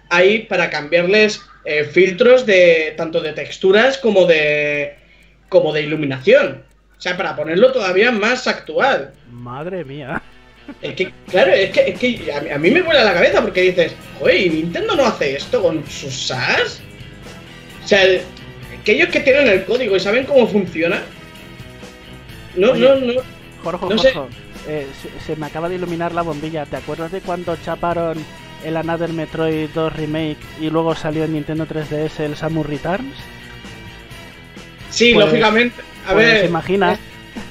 hay 0.10 0.40
para 0.44 0.70
cambiarles 0.70 1.42
eh, 1.66 1.84
filtros 1.84 2.46
de 2.46 2.94
tanto 2.98 3.22
de 3.22 3.34
texturas 3.34 3.98
como 3.98 4.26
de 4.26 4.96
como 5.50 5.72
de 5.74 5.82
iluminación. 5.84 6.64
O 6.98 7.02
sea, 7.02 7.16
para 7.16 7.36
ponerlo 7.36 7.72
todavía 7.72 8.12
más 8.12 8.48
actual. 8.48 9.14
Madre 9.30 9.84
mía. 9.86 10.22
Es 10.82 10.96
que, 10.96 11.14
claro, 11.30 11.52
es 11.54 11.70
que, 11.72 11.90
es 11.92 12.00
que 12.00 12.34
a, 12.34 12.42
mí, 12.42 12.50
a 12.50 12.58
mí 12.58 12.72
me 12.72 12.82
vuela 12.82 13.04
la 13.04 13.14
cabeza 13.14 13.42
porque 13.42 13.62
dices, 13.62 13.94
oye, 14.20 14.38
¿y 14.38 14.50
Nintendo 14.50 14.96
no 14.96 15.06
hace 15.06 15.36
esto 15.38 15.62
con 15.62 15.88
sus 15.90 16.28
SAS? 16.28 16.82
O 17.84 17.88
sea, 17.88 18.04
el- 18.04 18.22
que 18.84 19.20
tienen 19.20 19.48
el 19.48 19.66
código 19.66 19.96
y 19.96 20.00
saben 20.00 20.26
cómo 20.26 20.48
funciona. 20.48 21.02
No, 22.56 22.72
Oye. 22.72 22.82
no, 22.82 22.96
no. 22.96 23.22
Jorge, 23.64 23.86
No 23.90 23.98
sé. 23.98 24.12
Jorge, 24.14 24.36
eh, 24.68 24.88
se, 25.02 25.26
se 25.26 25.36
me 25.36 25.46
acaba 25.46 25.70
de 25.70 25.76
iluminar 25.76 26.14
la 26.14 26.22
bombilla. 26.22 26.66
¿Te 26.66 26.78
acuerdas 26.78 27.12
de 27.12 27.22
cuando 27.22 27.56
chaparon 27.58 28.18
el 28.66 28.78
Another 28.78 29.10
Metroid 29.10 29.70
2 29.74 29.94
Remake 29.96 30.38
y 30.60 30.70
luego 30.70 30.96
salió 30.96 31.24
en 31.24 31.34
Nintendo 31.34 31.66
3DS 31.68 32.20
el 32.22 32.36
Samus 32.36 32.66
Returns? 32.66 33.16
Sí, 34.90 35.14
Pues- 35.14 35.26
lógicamente. 35.28 35.82
A 36.08 36.14
pues 36.14 36.26
ver. 36.26 36.46
imagina. 36.46 36.98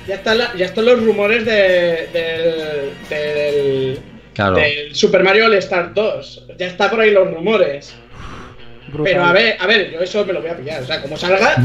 Ya 0.08 0.14
están, 0.16 0.38
la- 0.38 0.54
ya 0.56 0.64
están 0.66 0.84
los 0.84 1.02
rumores 1.04 1.44
de, 1.44 2.08
del, 2.12 2.92
del, 3.08 3.98
Claro. 4.34 4.56
del 4.56 4.94
Super 4.94 5.22
Mario 5.22 5.46
All 5.46 5.54
Star 5.54 5.92
2. 5.94 6.46
Ya 6.58 6.66
está 6.66 6.88
por 6.90 7.00
ahí 7.00 7.10
los 7.10 7.30
rumores. 7.32 7.94
Brutal. 8.88 9.04
Pero 9.12 9.24
a 9.24 9.32
ver, 9.32 9.56
a 9.60 9.66
ver, 9.66 9.90
yo 9.90 10.00
eso 10.00 10.24
me 10.24 10.32
lo 10.32 10.40
voy 10.40 10.50
a 10.50 10.56
pillar. 10.56 10.82
O 10.82 10.86
sea, 10.86 11.02
como 11.02 11.16
salga, 11.16 11.56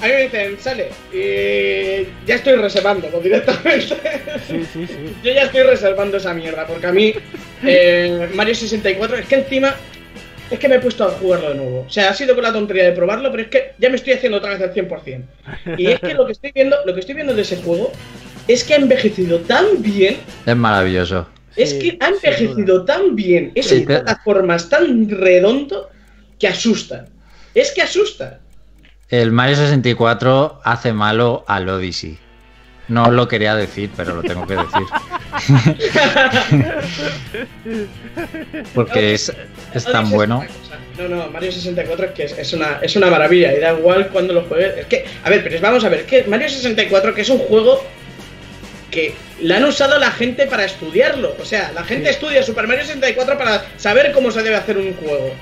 a 0.00 0.06
mí 0.06 0.12
me 0.12 0.22
dicen, 0.24 0.56
sale. 0.58 0.88
Y 1.12 2.06
ya 2.26 2.34
estoy 2.36 2.54
reservándolo 2.56 3.20
directamente. 3.22 3.96
Sí, 4.48 4.64
sí, 4.72 4.86
sí. 4.86 4.96
Yo 5.22 5.32
ya 5.32 5.44
estoy 5.44 5.62
reservando 5.62 6.16
esa 6.16 6.34
mierda, 6.34 6.66
porque 6.66 6.86
a 6.86 6.92
mí 6.92 7.14
eh, 7.62 8.28
Mario 8.34 8.54
64 8.54 9.16
es 9.16 9.26
que 9.26 9.34
encima 9.36 9.74
es 10.50 10.58
que 10.58 10.68
me 10.68 10.76
he 10.76 10.80
puesto 10.80 11.04
a 11.04 11.10
jugarlo 11.10 11.48
de 11.50 11.54
nuevo. 11.54 11.84
O 11.86 11.90
sea, 11.90 12.10
ha 12.10 12.14
sido 12.14 12.34
con 12.34 12.44
la 12.44 12.52
tontería 12.52 12.84
de 12.84 12.92
probarlo, 12.92 13.30
pero 13.30 13.44
es 13.44 13.48
que 13.48 13.72
ya 13.78 13.88
me 13.88 13.96
estoy 13.96 14.12
haciendo 14.12 14.38
otra 14.38 14.50
vez 14.50 14.60
al 14.60 14.74
100%. 14.74 15.22
Y 15.78 15.86
es 15.86 16.00
que 16.00 16.14
lo 16.14 16.26
que 16.26 16.32
estoy 16.32 16.52
viendo, 16.52 16.76
lo 16.84 16.92
que 16.94 17.00
estoy 17.00 17.14
viendo 17.14 17.34
de 17.34 17.42
ese 17.42 17.56
juego 17.56 17.90
es 18.46 18.62
que 18.62 18.74
ha 18.74 18.76
envejecido 18.76 19.38
tan 19.40 19.80
bien, 19.80 20.18
Es 20.44 20.54
maravilloso. 20.56 21.26
es 21.56 21.70
Sí, 21.70 21.78
que 21.78 21.96
ha 21.98 22.08
envejecido 22.08 22.84
tan 22.84 23.16
bien, 23.16 23.52
es 23.54 23.66
Sí, 23.68 23.76
en 23.76 23.80
te- 23.80 23.86
plataformas 23.86 24.68
tan 24.68 25.08
redondo 25.08 25.88
que 26.38 26.46
asusta. 26.48 27.06
Es 27.54 27.72
que 27.72 27.80
asusta. 27.80 28.40
El 29.08 29.32
Mario 29.32 29.56
64 29.56 30.60
hace 30.64 30.92
malo 30.92 31.44
al 31.46 31.68
Odyssey. 31.68 32.18
No 32.88 33.10
lo 33.10 33.28
quería 33.28 33.54
decir, 33.54 33.90
pero 33.96 34.14
lo 34.14 34.22
tengo 34.22 34.46
que 34.46 34.56
decir. 34.56 34.86
Porque 38.74 39.14
es, 39.14 39.32
es 39.72 39.84
tan 39.84 40.10
bueno. 40.10 40.44
No, 40.98 41.08
no, 41.08 41.28
Mario 41.28 41.50
64 41.50 42.06
es 42.06 42.12
que 42.12 42.24
es, 42.24 42.38
es 42.38 42.52
una, 42.52 42.78
es 42.82 42.94
una 42.94 43.08
maravilla 43.08 43.54
y 43.54 43.60
da 43.60 43.72
igual 43.72 44.08
cuando 44.08 44.34
lo 44.34 44.42
juegues. 44.42 44.76
Es 44.78 44.86
que, 44.86 45.06
a 45.24 45.30
ver, 45.30 45.42
pero 45.42 45.60
vamos 45.60 45.84
a 45.84 45.88
ver, 45.88 46.04
que 46.04 46.24
Mario 46.24 46.48
64 46.48 47.14
que 47.14 47.22
es 47.22 47.28
un 47.30 47.38
juego 47.38 47.82
que 48.90 49.14
la 49.40 49.56
han 49.56 49.64
usado 49.64 49.98
la 49.98 50.10
gente 50.10 50.46
para 50.46 50.64
estudiarlo. 50.64 51.34
O 51.40 51.44
sea, 51.44 51.72
la 51.72 51.84
gente 51.84 52.10
estudia 52.10 52.42
Super 52.42 52.66
Mario 52.66 52.84
64 52.84 53.36
para 53.36 53.64
saber 53.76 54.12
cómo 54.12 54.30
se 54.30 54.42
debe 54.42 54.56
hacer 54.56 54.78
un 54.78 54.94
juego. 54.94 55.32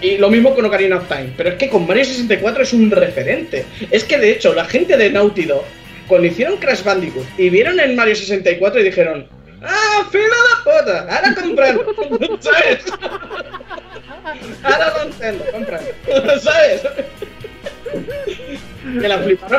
Y 0.00 0.16
lo 0.16 0.30
mismo 0.30 0.54
con 0.54 0.64
Ocarina 0.64 0.96
of 0.96 1.08
Time. 1.08 1.32
Pero 1.36 1.50
es 1.50 1.56
que 1.56 1.68
con 1.68 1.86
Mario 1.86 2.04
64 2.04 2.62
es 2.62 2.72
un 2.72 2.90
referente. 2.90 3.64
Es 3.90 4.04
que 4.04 4.18
de 4.18 4.30
hecho, 4.30 4.54
la 4.54 4.64
gente 4.64 4.96
de 4.96 5.10
Naughty 5.10 5.44
Dog, 5.44 5.64
cuando 6.06 6.26
hicieron 6.26 6.56
Crash 6.56 6.82
Bandicoot 6.82 7.26
y 7.38 7.50
vieron 7.50 7.78
el 7.78 7.94
Mario 7.94 8.16
64 8.16 8.80
y 8.80 8.84
dijeron. 8.84 9.26
¡Ah, 9.64 10.08
fila 10.10 10.24
de 10.24 10.64
puta! 10.64 11.06
Ahora 11.08 11.34
compran. 11.40 11.78
¿Sabes? 12.40 12.84
Ahora 14.62 14.92
lo. 15.04 16.40
¿Sabes? 16.40 16.82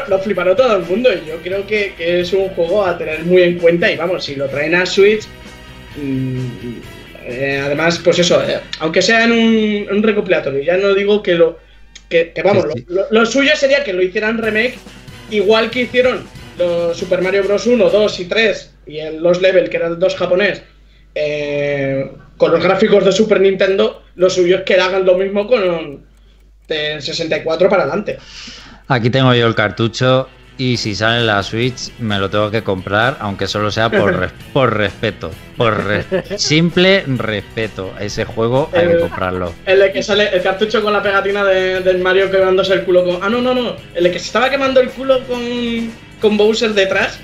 Lo 0.07 0.19
fliparon, 0.19 0.55
todo 0.55 0.77
el 0.77 0.83
mundo 0.83 1.09
y 1.13 1.27
yo 1.27 1.37
creo 1.41 1.65
que, 1.65 1.93
que 1.97 2.21
es 2.21 2.33
un 2.33 2.49
juego 2.49 2.85
a 2.85 2.97
tener 2.97 3.23
muy 3.23 3.41
en 3.41 3.57
cuenta 3.57 3.89
y 3.89 3.95
vamos, 3.95 4.25
si 4.25 4.35
lo 4.35 4.49
traen 4.49 4.75
a 4.75 4.85
Switch, 4.85 5.25
mm, 5.95 6.47
eh, 7.25 7.61
además, 7.63 7.99
pues 8.03 8.19
eso, 8.19 8.41
eh, 8.43 8.59
aunque 8.79 9.01
sea 9.01 9.23
en 9.25 9.31
un, 9.89 10.03
recopilatorio, 10.03 10.61
ya 10.63 10.77
no 10.77 10.93
digo 10.93 11.21
que 11.23 11.35
lo, 11.35 11.57
que, 12.09 12.31
que 12.33 12.41
vamos, 12.41 12.65
Sí, 12.73 12.79
sí. 12.79 12.85
Lo, 12.89 13.01
lo- 13.01 13.07
lo 13.21 13.25
suyo 13.25 13.51
sería 13.55 13.83
que 13.83 13.93
lo 13.93 14.01
hicieran 14.01 14.37
remake 14.37 14.75
igual 15.31 15.69
que 15.71 15.81
hicieron 15.81 16.23
los 16.57 16.95
Super 16.97 17.21
Mario 17.21 17.43
Bros. 17.43 17.65
1, 17.65 17.89
2 17.89 18.19
y 18.19 18.25
3 18.25 18.73
y 18.85 18.97
el 18.99 19.23
Los 19.23 19.41
Level, 19.41 19.69
que 19.69 19.77
era 19.77 19.87
el 19.87 19.97
2 19.97 20.15
japonés, 20.15 20.61
eh, 21.15 22.11
con 22.37 22.51
los 22.51 22.63
gráficos 22.63 23.05
de 23.05 23.11
Super 23.11 23.39
Nintendo, 23.41 24.03
lo 24.15 24.29
suyo 24.29 24.57
es 24.57 24.61
que 24.63 24.75
hagan 24.75 25.05
lo 25.05 25.15
mismo 25.17 25.47
con 25.47 26.05
del 26.67 27.01
64 27.01 27.69
para 27.69 27.83
adelante. 27.83 28.17
Aquí 28.87 29.09
tengo 29.09 29.33
yo 29.33 29.47
el 29.47 29.55
cartucho 29.55 30.27
y 30.57 30.77
si 30.77 30.93
sale 30.95 31.19
en 31.21 31.27
la 31.27 31.41
Switch 31.41 31.91
me 31.99 32.19
lo 32.19 32.29
tengo 32.29 32.51
que 32.51 32.61
comprar, 32.63 33.17
aunque 33.19 33.47
solo 33.47 33.71
sea 33.71 33.89
por, 33.89 34.15
res- 34.19 34.31
por 34.53 34.75
respeto. 34.77 35.31
Por 35.57 35.83
res- 35.85 36.05
simple 36.41 37.03
respeto 37.07 37.91
a 37.97 38.03
ese 38.03 38.25
juego 38.25 38.69
hay 38.73 38.87
que 38.87 38.93
El- 38.93 38.99
comprarlo. 39.01 39.53
El 39.65 39.79
de 39.79 39.91
que 39.91 40.03
sale 40.03 40.29
el 40.29 40.41
cartucho 40.43 40.81
con 40.83 40.93
la 40.93 41.01
pegatina 41.01 41.43
de- 41.43 41.79
del 41.81 41.99
Mario 41.99 42.29
quemándose 42.29 42.73
el 42.73 42.83
culo 42.83 43.03
con. 43.03 43.19
Ah, 43.23 43.29
no, 43.29 43.41
no, 43.41 43.53
no. 43.53 43.75
El 43.95 44.03
de 44.03 44.11
que 44.11 44.19
se 44.19 44.25
estaba 44.27 44.49
quemando 44.49 44.79
el 44.79 44.89
culo 44.89 45.19
con, 45.27 45.41
con 46.21 46.37
Bowser 46.37 46.73
detrás. 46.73 47.19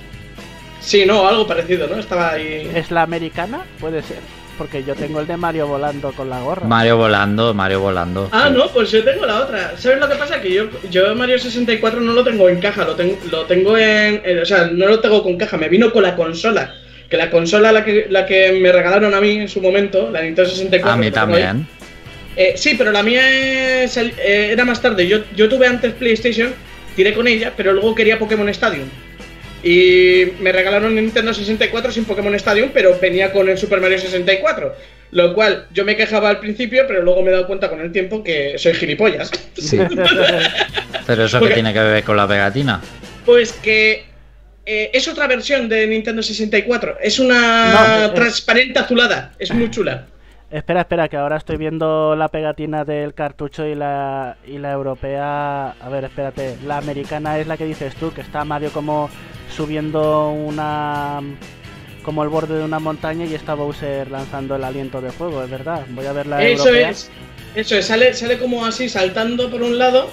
Sí, 0.81 1.05
no, 1.05 1.27
algo 1.27 1.45
parecido, 1.45 1.87
¿no? 1.87 1.97
Estaba 1.99 2.31
ahí. 2.31 2.71
¿Es 2.73 2.89
la 2.89 3.01
americana? 3.03 3.65
Puede 3.79 4.01
ser. 4.01 4.17
Porque 4.59 4.83
yo 4.83 4.93
tengo 4.93 5.21
el 5.21 5.25
de 5.25 5.37
Mario 5.37 5.67
volando 5.67 6.11
con 6.11 6.29
la 6.29 6.41
gorra. 6.41 6.67
Mario 6.67 6.97
volando, 6.97 7.53
Mario 7.53 7.79
volando. 7.79 8.27
Ah, 8.33 8.49
sí. 8.49 8.57
no, 8.57 8.67
pues 8.67 8.91
yo 8.91 9.01
tengo 9.05 9.25
la 9.25 9.39
otra. 9.39 9.71
¿Sabes 9.77 9.99
lo 9.99 10.09
que 10.09 10.15
pasa? 10.15 10.41
Que 10.41 10.53
yo, 10.53 10.65
yo 10.91 11.15
Mario 11.15 11.39
64 11.39 12.01
no 12.01 12.11
lo 12.11 12.25
tengo 12.25 12.49
en 12.49 12.59
caja, 12.59 12.83
lo, 12.83 12.93
tengo 12.93 13.17
lo 13.31 13.45
tengo 13.45 13.77
en, 13.77 14.21
en- 14.25 14.39
O 14.39 14.45
sea, 14.45 14.67
no 14.67 14.85
lo 14.87 14.99
tengo 14.99 15.23
con 15.23 15.37
caja, 15.37 15.55
me 15.55 15.69
vino 15.69 15.93
con 15.93 16.03
la 16.03 16.13
consola. 16.13 16.75
Que 17.09 17.15
la 17.15 17.31
consola 17.31 17.71
la 17.71 17.85
que, 17.85 18.07
la 18.09 18.25
que 18.25 18.51
me 18.61 18.69
regalaron 18.73 19.13
a 19.15 19.21
mí 19.21 19.37
en 19.37 19.47
su 19.47 19.61
momento, 19.61 20.11
la 20.11 20.21
Nintendo 20.23 20.49
64. 20.49 20.91
A 20.93 20.97
mí 20.97 21.09
también. 21.09 21.65
Eh, 22.35 22.53
sí, 22.57 22.75
pero 22.77 22.91
la 22.91 23.01
mía 23.01 23.83
es 23.83 23.95
el- 23.95 24.13
eh, 24.19 24.49
era 24.51 24.65
más 24.65 24.81
tarde. 24.81 25.07
Yo, 25.07 25.19
yo 25.37 25.47
tuve 25.47 25.67
antes 25.67 25.93
PlayStation, 25.93 26.53
tiré 26.97 27.13
con 27.13 27.27
ella, 27.29 27.53
pero 27.55 27.71
luego 27.71 27.95
quería 27.95 28.19
Pokémon 28.19 28.49
Stadium. 28.49 28.89
Y 29.63 30.25
me 30.39 30.51
regalaron 30.51 30.95
Nintendo 30.95 31.33
64 31.33 31.91
sin 31.91 32.05
Pokémon 32.05 32.33
Stadium, 32.35 32.69
pero 32.73 32.97
venía 32.99 33.31
con 33.31 33.49
el 33.49 33.57
Super 33.57 33.81
Mario 33.81 33.99
64. 33.99 34.75
Lo 35.11 35.33
cual 35.33 35.65
yo 35.73 35.83
me 35.85 35.95
quejaba 35.95 36.29
al 36.29 36.39
principio, 36.39 36.85
pero 36.87 37.01
luego 37.01 37.21
me 37.23 37.29
he 37.29 37.33
dado 37.33 37.47
cuenta 37.47 37.67
con 37.69 37.81
el 37.81 37.91
tiempo 37.91 38.23
que 38.23 38.57
soy 38.59 38.73
gilipollas. 38.75 39.31
Sí. 39.57 39.79
Pero 41.07 41.25
eso 41.25 41.39
que 41.39 41.53
tiene 41.55 41.73
que 41.73 41.79
ver 41.79 42.03
con 42.03 42.15
la 42.15 42.27
pegatina. 42.27 42.79
Pues 43.25 43.51
que 43.53 44.05
eh, 44.67 44.91
es 44.93 45.07
otra 45.07 45.25
versión 45.25 45.67
de 45.67 45.87
Nintendo 45.87 46.21
64. 46.21 46.97
Es 47.01 47.17
una 47.17 47.71
No, 47.73 48.05
es- 48.05 48.13
transparente 48.13 48.77
azulada. 48.77 49.33
Es 49.39 49.51
muy 49.51 49.71
chula. 49.71 50.05
Espera, 50.51 50.81
espera, 50.81 51.07
que 51.09 51.17
ahora 51.17 51.37
estoy 51.37 51.57
viendo 51.57 52.15
la 52.15 52.27
pegatina 52.27 52.83
del 52.83 53.13
cartucho 53.13 53.67
y 53.67 53.75
la, 53.75 54.37
y 54.47 54.57
la 54.57 54.71
europea. 54.71 55.71
A 55.79 55.89
ver, 55.89 56.05
espérate. 56.05 56.57
La 56.65 56.77
americana 56.77 57.37
es 57.37 57.45
la 57.45 57.55
que 57.55 57.65
dices 57.65 57.93
tú, 57.95 58.11
que 58.11 58.21
está 58.21 58.43
Mario 58.45 58.71
como 58.71 59.09
subiendo 59.55 60.31
una. 60.31 61.21
como 62.03 62.23
el 62.23 62.29
borde 62.29 62.57
de 62.57 62.63
una 62.65 62.79
montaña 62.79 63.25
y 63.25 63.35
está 63.35 63.53
Bowser 63.53 64.09
lanzando 64.09 64.55
el 64.55 64.63
aliento 64.63 65.01
de 65.01 65.11
fuego, 65.11 65.43
es 65.43 65.51
verdad. 65.51 65.85
Voy 65.89 66.07
a 66.07 66.13
ver 66.13 66.25
la 66.25 66.41
Eso 66.41 66.63
europea. 66.69 66.89
es. 66.89 67.11
Eso 67.53 67.75
es. 67.75 67.85
Sale, 67.85 68.13
sale 68.15 68.39
como 68.39 68.65
así 68.65 68.89
saltando 68.89 69.51
por 69.51 69.61
un 69.61 69.77
lado. 69.77 70.09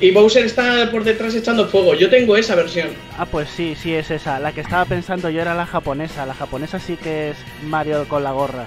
Y 0.00 0.12
Bowser 0.12 0.46
está 0.46 0.90
por 0.90 1.04
detrás 1.04 1.34
echando 1.34 1.66
fuego. 1.66 1.94
Yo 1.94 2.08
tengo 2.08 2.36
esa 2.38 2.54
versión. 2.54 2.88
Ah, 3.18 3.26
pues 3.26 3.50
sí, 3.50 3.74
sí 3.74 3.94
es 3.94 4.10
esa. 4.10 4.38
La 4.38 4.52
que 4.52 4.60
estaba 4.62 4.86
pensando 4.86 5.28
yo 5.28 5.42
era 5.42 5.54
la 5.54 5.66
japonesa. 5.66 6.24
La 6.24 6.34
japonesa 6.34 6.78
sí 6.78 6.96
que 6.96 7.30
es 7.30 7.36
Mario 7.64 8.06
con 8.08 8.22
la 8.24 8.30
gorra. 8.30 8.64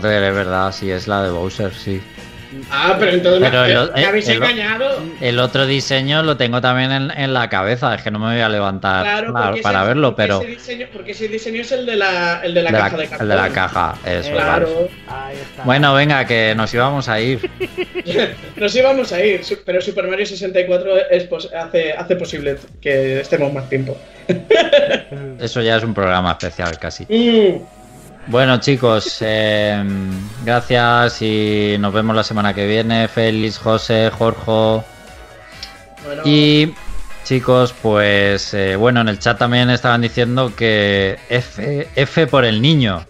Joder, 0.00 0.22
es 0.22 0.34
verdad, 0.34 0.72
sí, 0.72 0.90
es 0.90 1.06
la 1.06 1.22
de 1.24 1.30
Bowser, 1.30 1.72
sí. 1.74 2.00
Ah, 2.70 2.96
pero 2.98 3.12
entonces 3.12 3.48
Pero 3.50 3.62
me, 3.62 3.72
el- 3.72 3.92
me 3.94 4.04
habéis 4.06 4.28
el- 4.28 4.36
engañado. 4.36 5.02
El 5.22 5.38
otro 5.38 5.64
diseño 5.66 6.22
lo 6.22 6.36
tengo 6.36 6.60
también 6.60 6.92
en, 6.92 7.10
en 7.10 7.32
la 7.34 7.48
cabeza, 7.48 7.94
es 7.94 8.02
que 8.02 8.10
no 8.10 8.18
me 8.18 8.32
voy 8.32 8.40
a 8.42 8.48
levantar 8.50 9.04
Claro, 9.04 9.32
para, 9.32 9.56
para 9.62 9.78
ese- 9.80 9.88
verlo, 9.88 10.14
pero 10.16 10.40
Ese 10.40 10.50
diseño, 10.50 10.86
porque 10.92 11.12
ese 11.12 11.28
diseño 11.28 11.60
es 11.62 11.72
el 11.72 11.84
de 11.86 11.96
la, 11.96 12.40
el 12.42 12.52
de 12.54 12.62
la 12.62 12.70
de 12.70 12.78
la- 12.78 12.84
caja 12.84 12.96
de 12.98 13.06
cartón. 13.08 13.20
el 13.22 13.28
de 13.36 13.42
la 13.42 13.48
caja, 13.50 13.94
eso, 14.04 14.28
Eh, 14.28 14.34
vale. 14.34 14.44
Claro. 14.66 14.88
Ahí 15.08 15.36
está. 15.36 15.62
Bueno, 15.64 15.94
venga, 15.94 16.24
que 16.26 16.54
nos 16.54 16.72
íbamos 16.74 17.08
a 17.08 17.20
ir. 17.20 17.50
Nos 18.56 18.74
íbamos 18.76 19.12
a 19.12 19.24
ir, 19.24 19.42
pero 19.64 19.80
Super 19.80 20.06
Mario 20.08 20.26
64 20.26 20.96
es 21.10 21.24
pos- 21.24 21.50
hace, 21.54 21.92
hace 21.92 22.16
posible 22.16 22.56
que 22.80 23.20
estemos 23.20 23.52
más 23.52 23.68
tiempo. 23.68 23.96
Eso 25.40 25.60
ya 25.62 25.76
es 25.76 25.84
un 25.84 25.94
programa 25.94 26.32
especial 26.32 26.78
casi. 26.78 27.04
Mm, 27.08 27.62
Bueno, 28.28 28.58
chicos, 28.60 29.18
eh, 29.20 29.82
gracias 30.44 31.20
y 31.22 31.76
nos 31.78 31.92
vemos 31.92 32.14
la 32.14 32.22
semana 32.24 32.54
que 32.54 32.66
viene. 32.66 33.08
Félix, 33.08 33.58
José, 33.58 34.10
Jorge. 34.16 34.84
bueno, 36.04 36.22
Y 36.24 36.72
chicos, 37.24 37.74
pues 37.82 38.54
eh, 38.54 38.76
bueno, 38.76 39.00
en 39.00 39.08
el 39.08 39.18
chat 39.18 39.38
también 39.38 39.70
estaban 39.70 40.00
diciendo 40.02 40.52
que 40.56 41.18
F, 41.28 41.88
F 41.96 42.26
por 42.28 42.44
el 42.44 42.62
niño. 42.62 43.04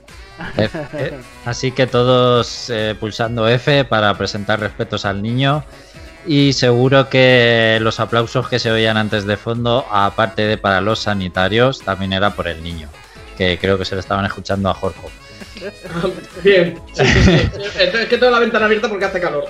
F- 0.57 0.87
eh, 0.95 1.21
así 1.45 1.73
que 1.73 1.87
todos 1.87 2.71
eh, 2.71 2.97
pulsando 2.99 3.47
F 3.49 3.85
para 3.85 4.15
presentar 4.15 4.61
respetos 4.61 5.05
al 5.05 5.23
niño. 5.23 5.63
Y 6.27 6.53
seguro 6.55 7.09
que 7.11 7.79
los 7.83 8.01
aplausos 8.01 8.49
que 8.49 8.59
se 8.61 8.71
oían 8.71 8.97
antes 8.97 9.27
de 9.27 9.37
fondo, 9.37 9.85
aparte 9.91 10.43
de 10.43 10.57
para 10.57 10.81
los 10.81 11.01
sanitarios, 11.01 11.81
también 11.81 12.13
era 12.13 12.31
por 12.31 12.47
el 12.49 12.63
niño. 12.63 12.89
Que 13.37 13.59
creo 13.59 13.79
que 13.79 13.85
se 13.85 13.95
le 13.95 14.01
estaban 14.01 14.25
escuchando 14.25 14.71
a 14.71 14.75
Jorge. 14.75 15.01
Bien. 16.43 16.79
Es 16.97 18.07
que 18.07 18.19
tengo 18.19 18.31
la 18.31 18.39
ventana 18.39 18.67
abierta 18.67 18.89
porque 18.89 19.05
hace 19.05 19.21
calor. 19.21 19.45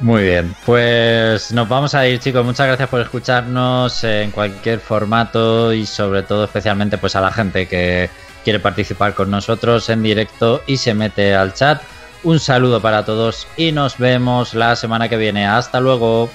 Muy 0.00 0.22
bien, 0.22 0.54
pues 0.64 1.50
nos 1.50 1.68
vamos 1.68 1.92
a 1.92 2.06
ir 2.06 2.20
chicos, 2.20 2.44
muchas 2.44 2.68
gracias 2.68 2.88
por 2.88 3.00
escucharnos 3.00 4.04
en 4.04 4.30
cualquier 4.30 4.78
formato 4.78 5.72
y 5.72 5.86
sobre 5.86 6.22
todo 6.22 6.44
especialmente 6.44 6.98
pues 6.98 7.16
a 7.16 7.20
la 7.20 7.32
gente 7.32 7.66
que 7.66 8.08
quiere 8.44 8.60
participar 8.60 9.14
con 9.14 9.28
nosotros 9.28 9.88
en 9.88 10.04
directo 10.04 10.62
y 10.68 10.76
se 10.76 10.94
mete 10.94 11.34
al 11.34 11.52
chat. 11.52 11.82
Un 12.22 12.38
saludo 12.38 12.80
para 12.80 13.04
todos 13.04 13.48
y 13.56 13.72
nos 13.72 13.98
vemos 13.98 14.54
la 14.54 14.76
semana 14.76 15.08
que 15.08 15.16
viene. 15.16 15.46
Hasta 15.46 15.80
luego. 15.80 16.30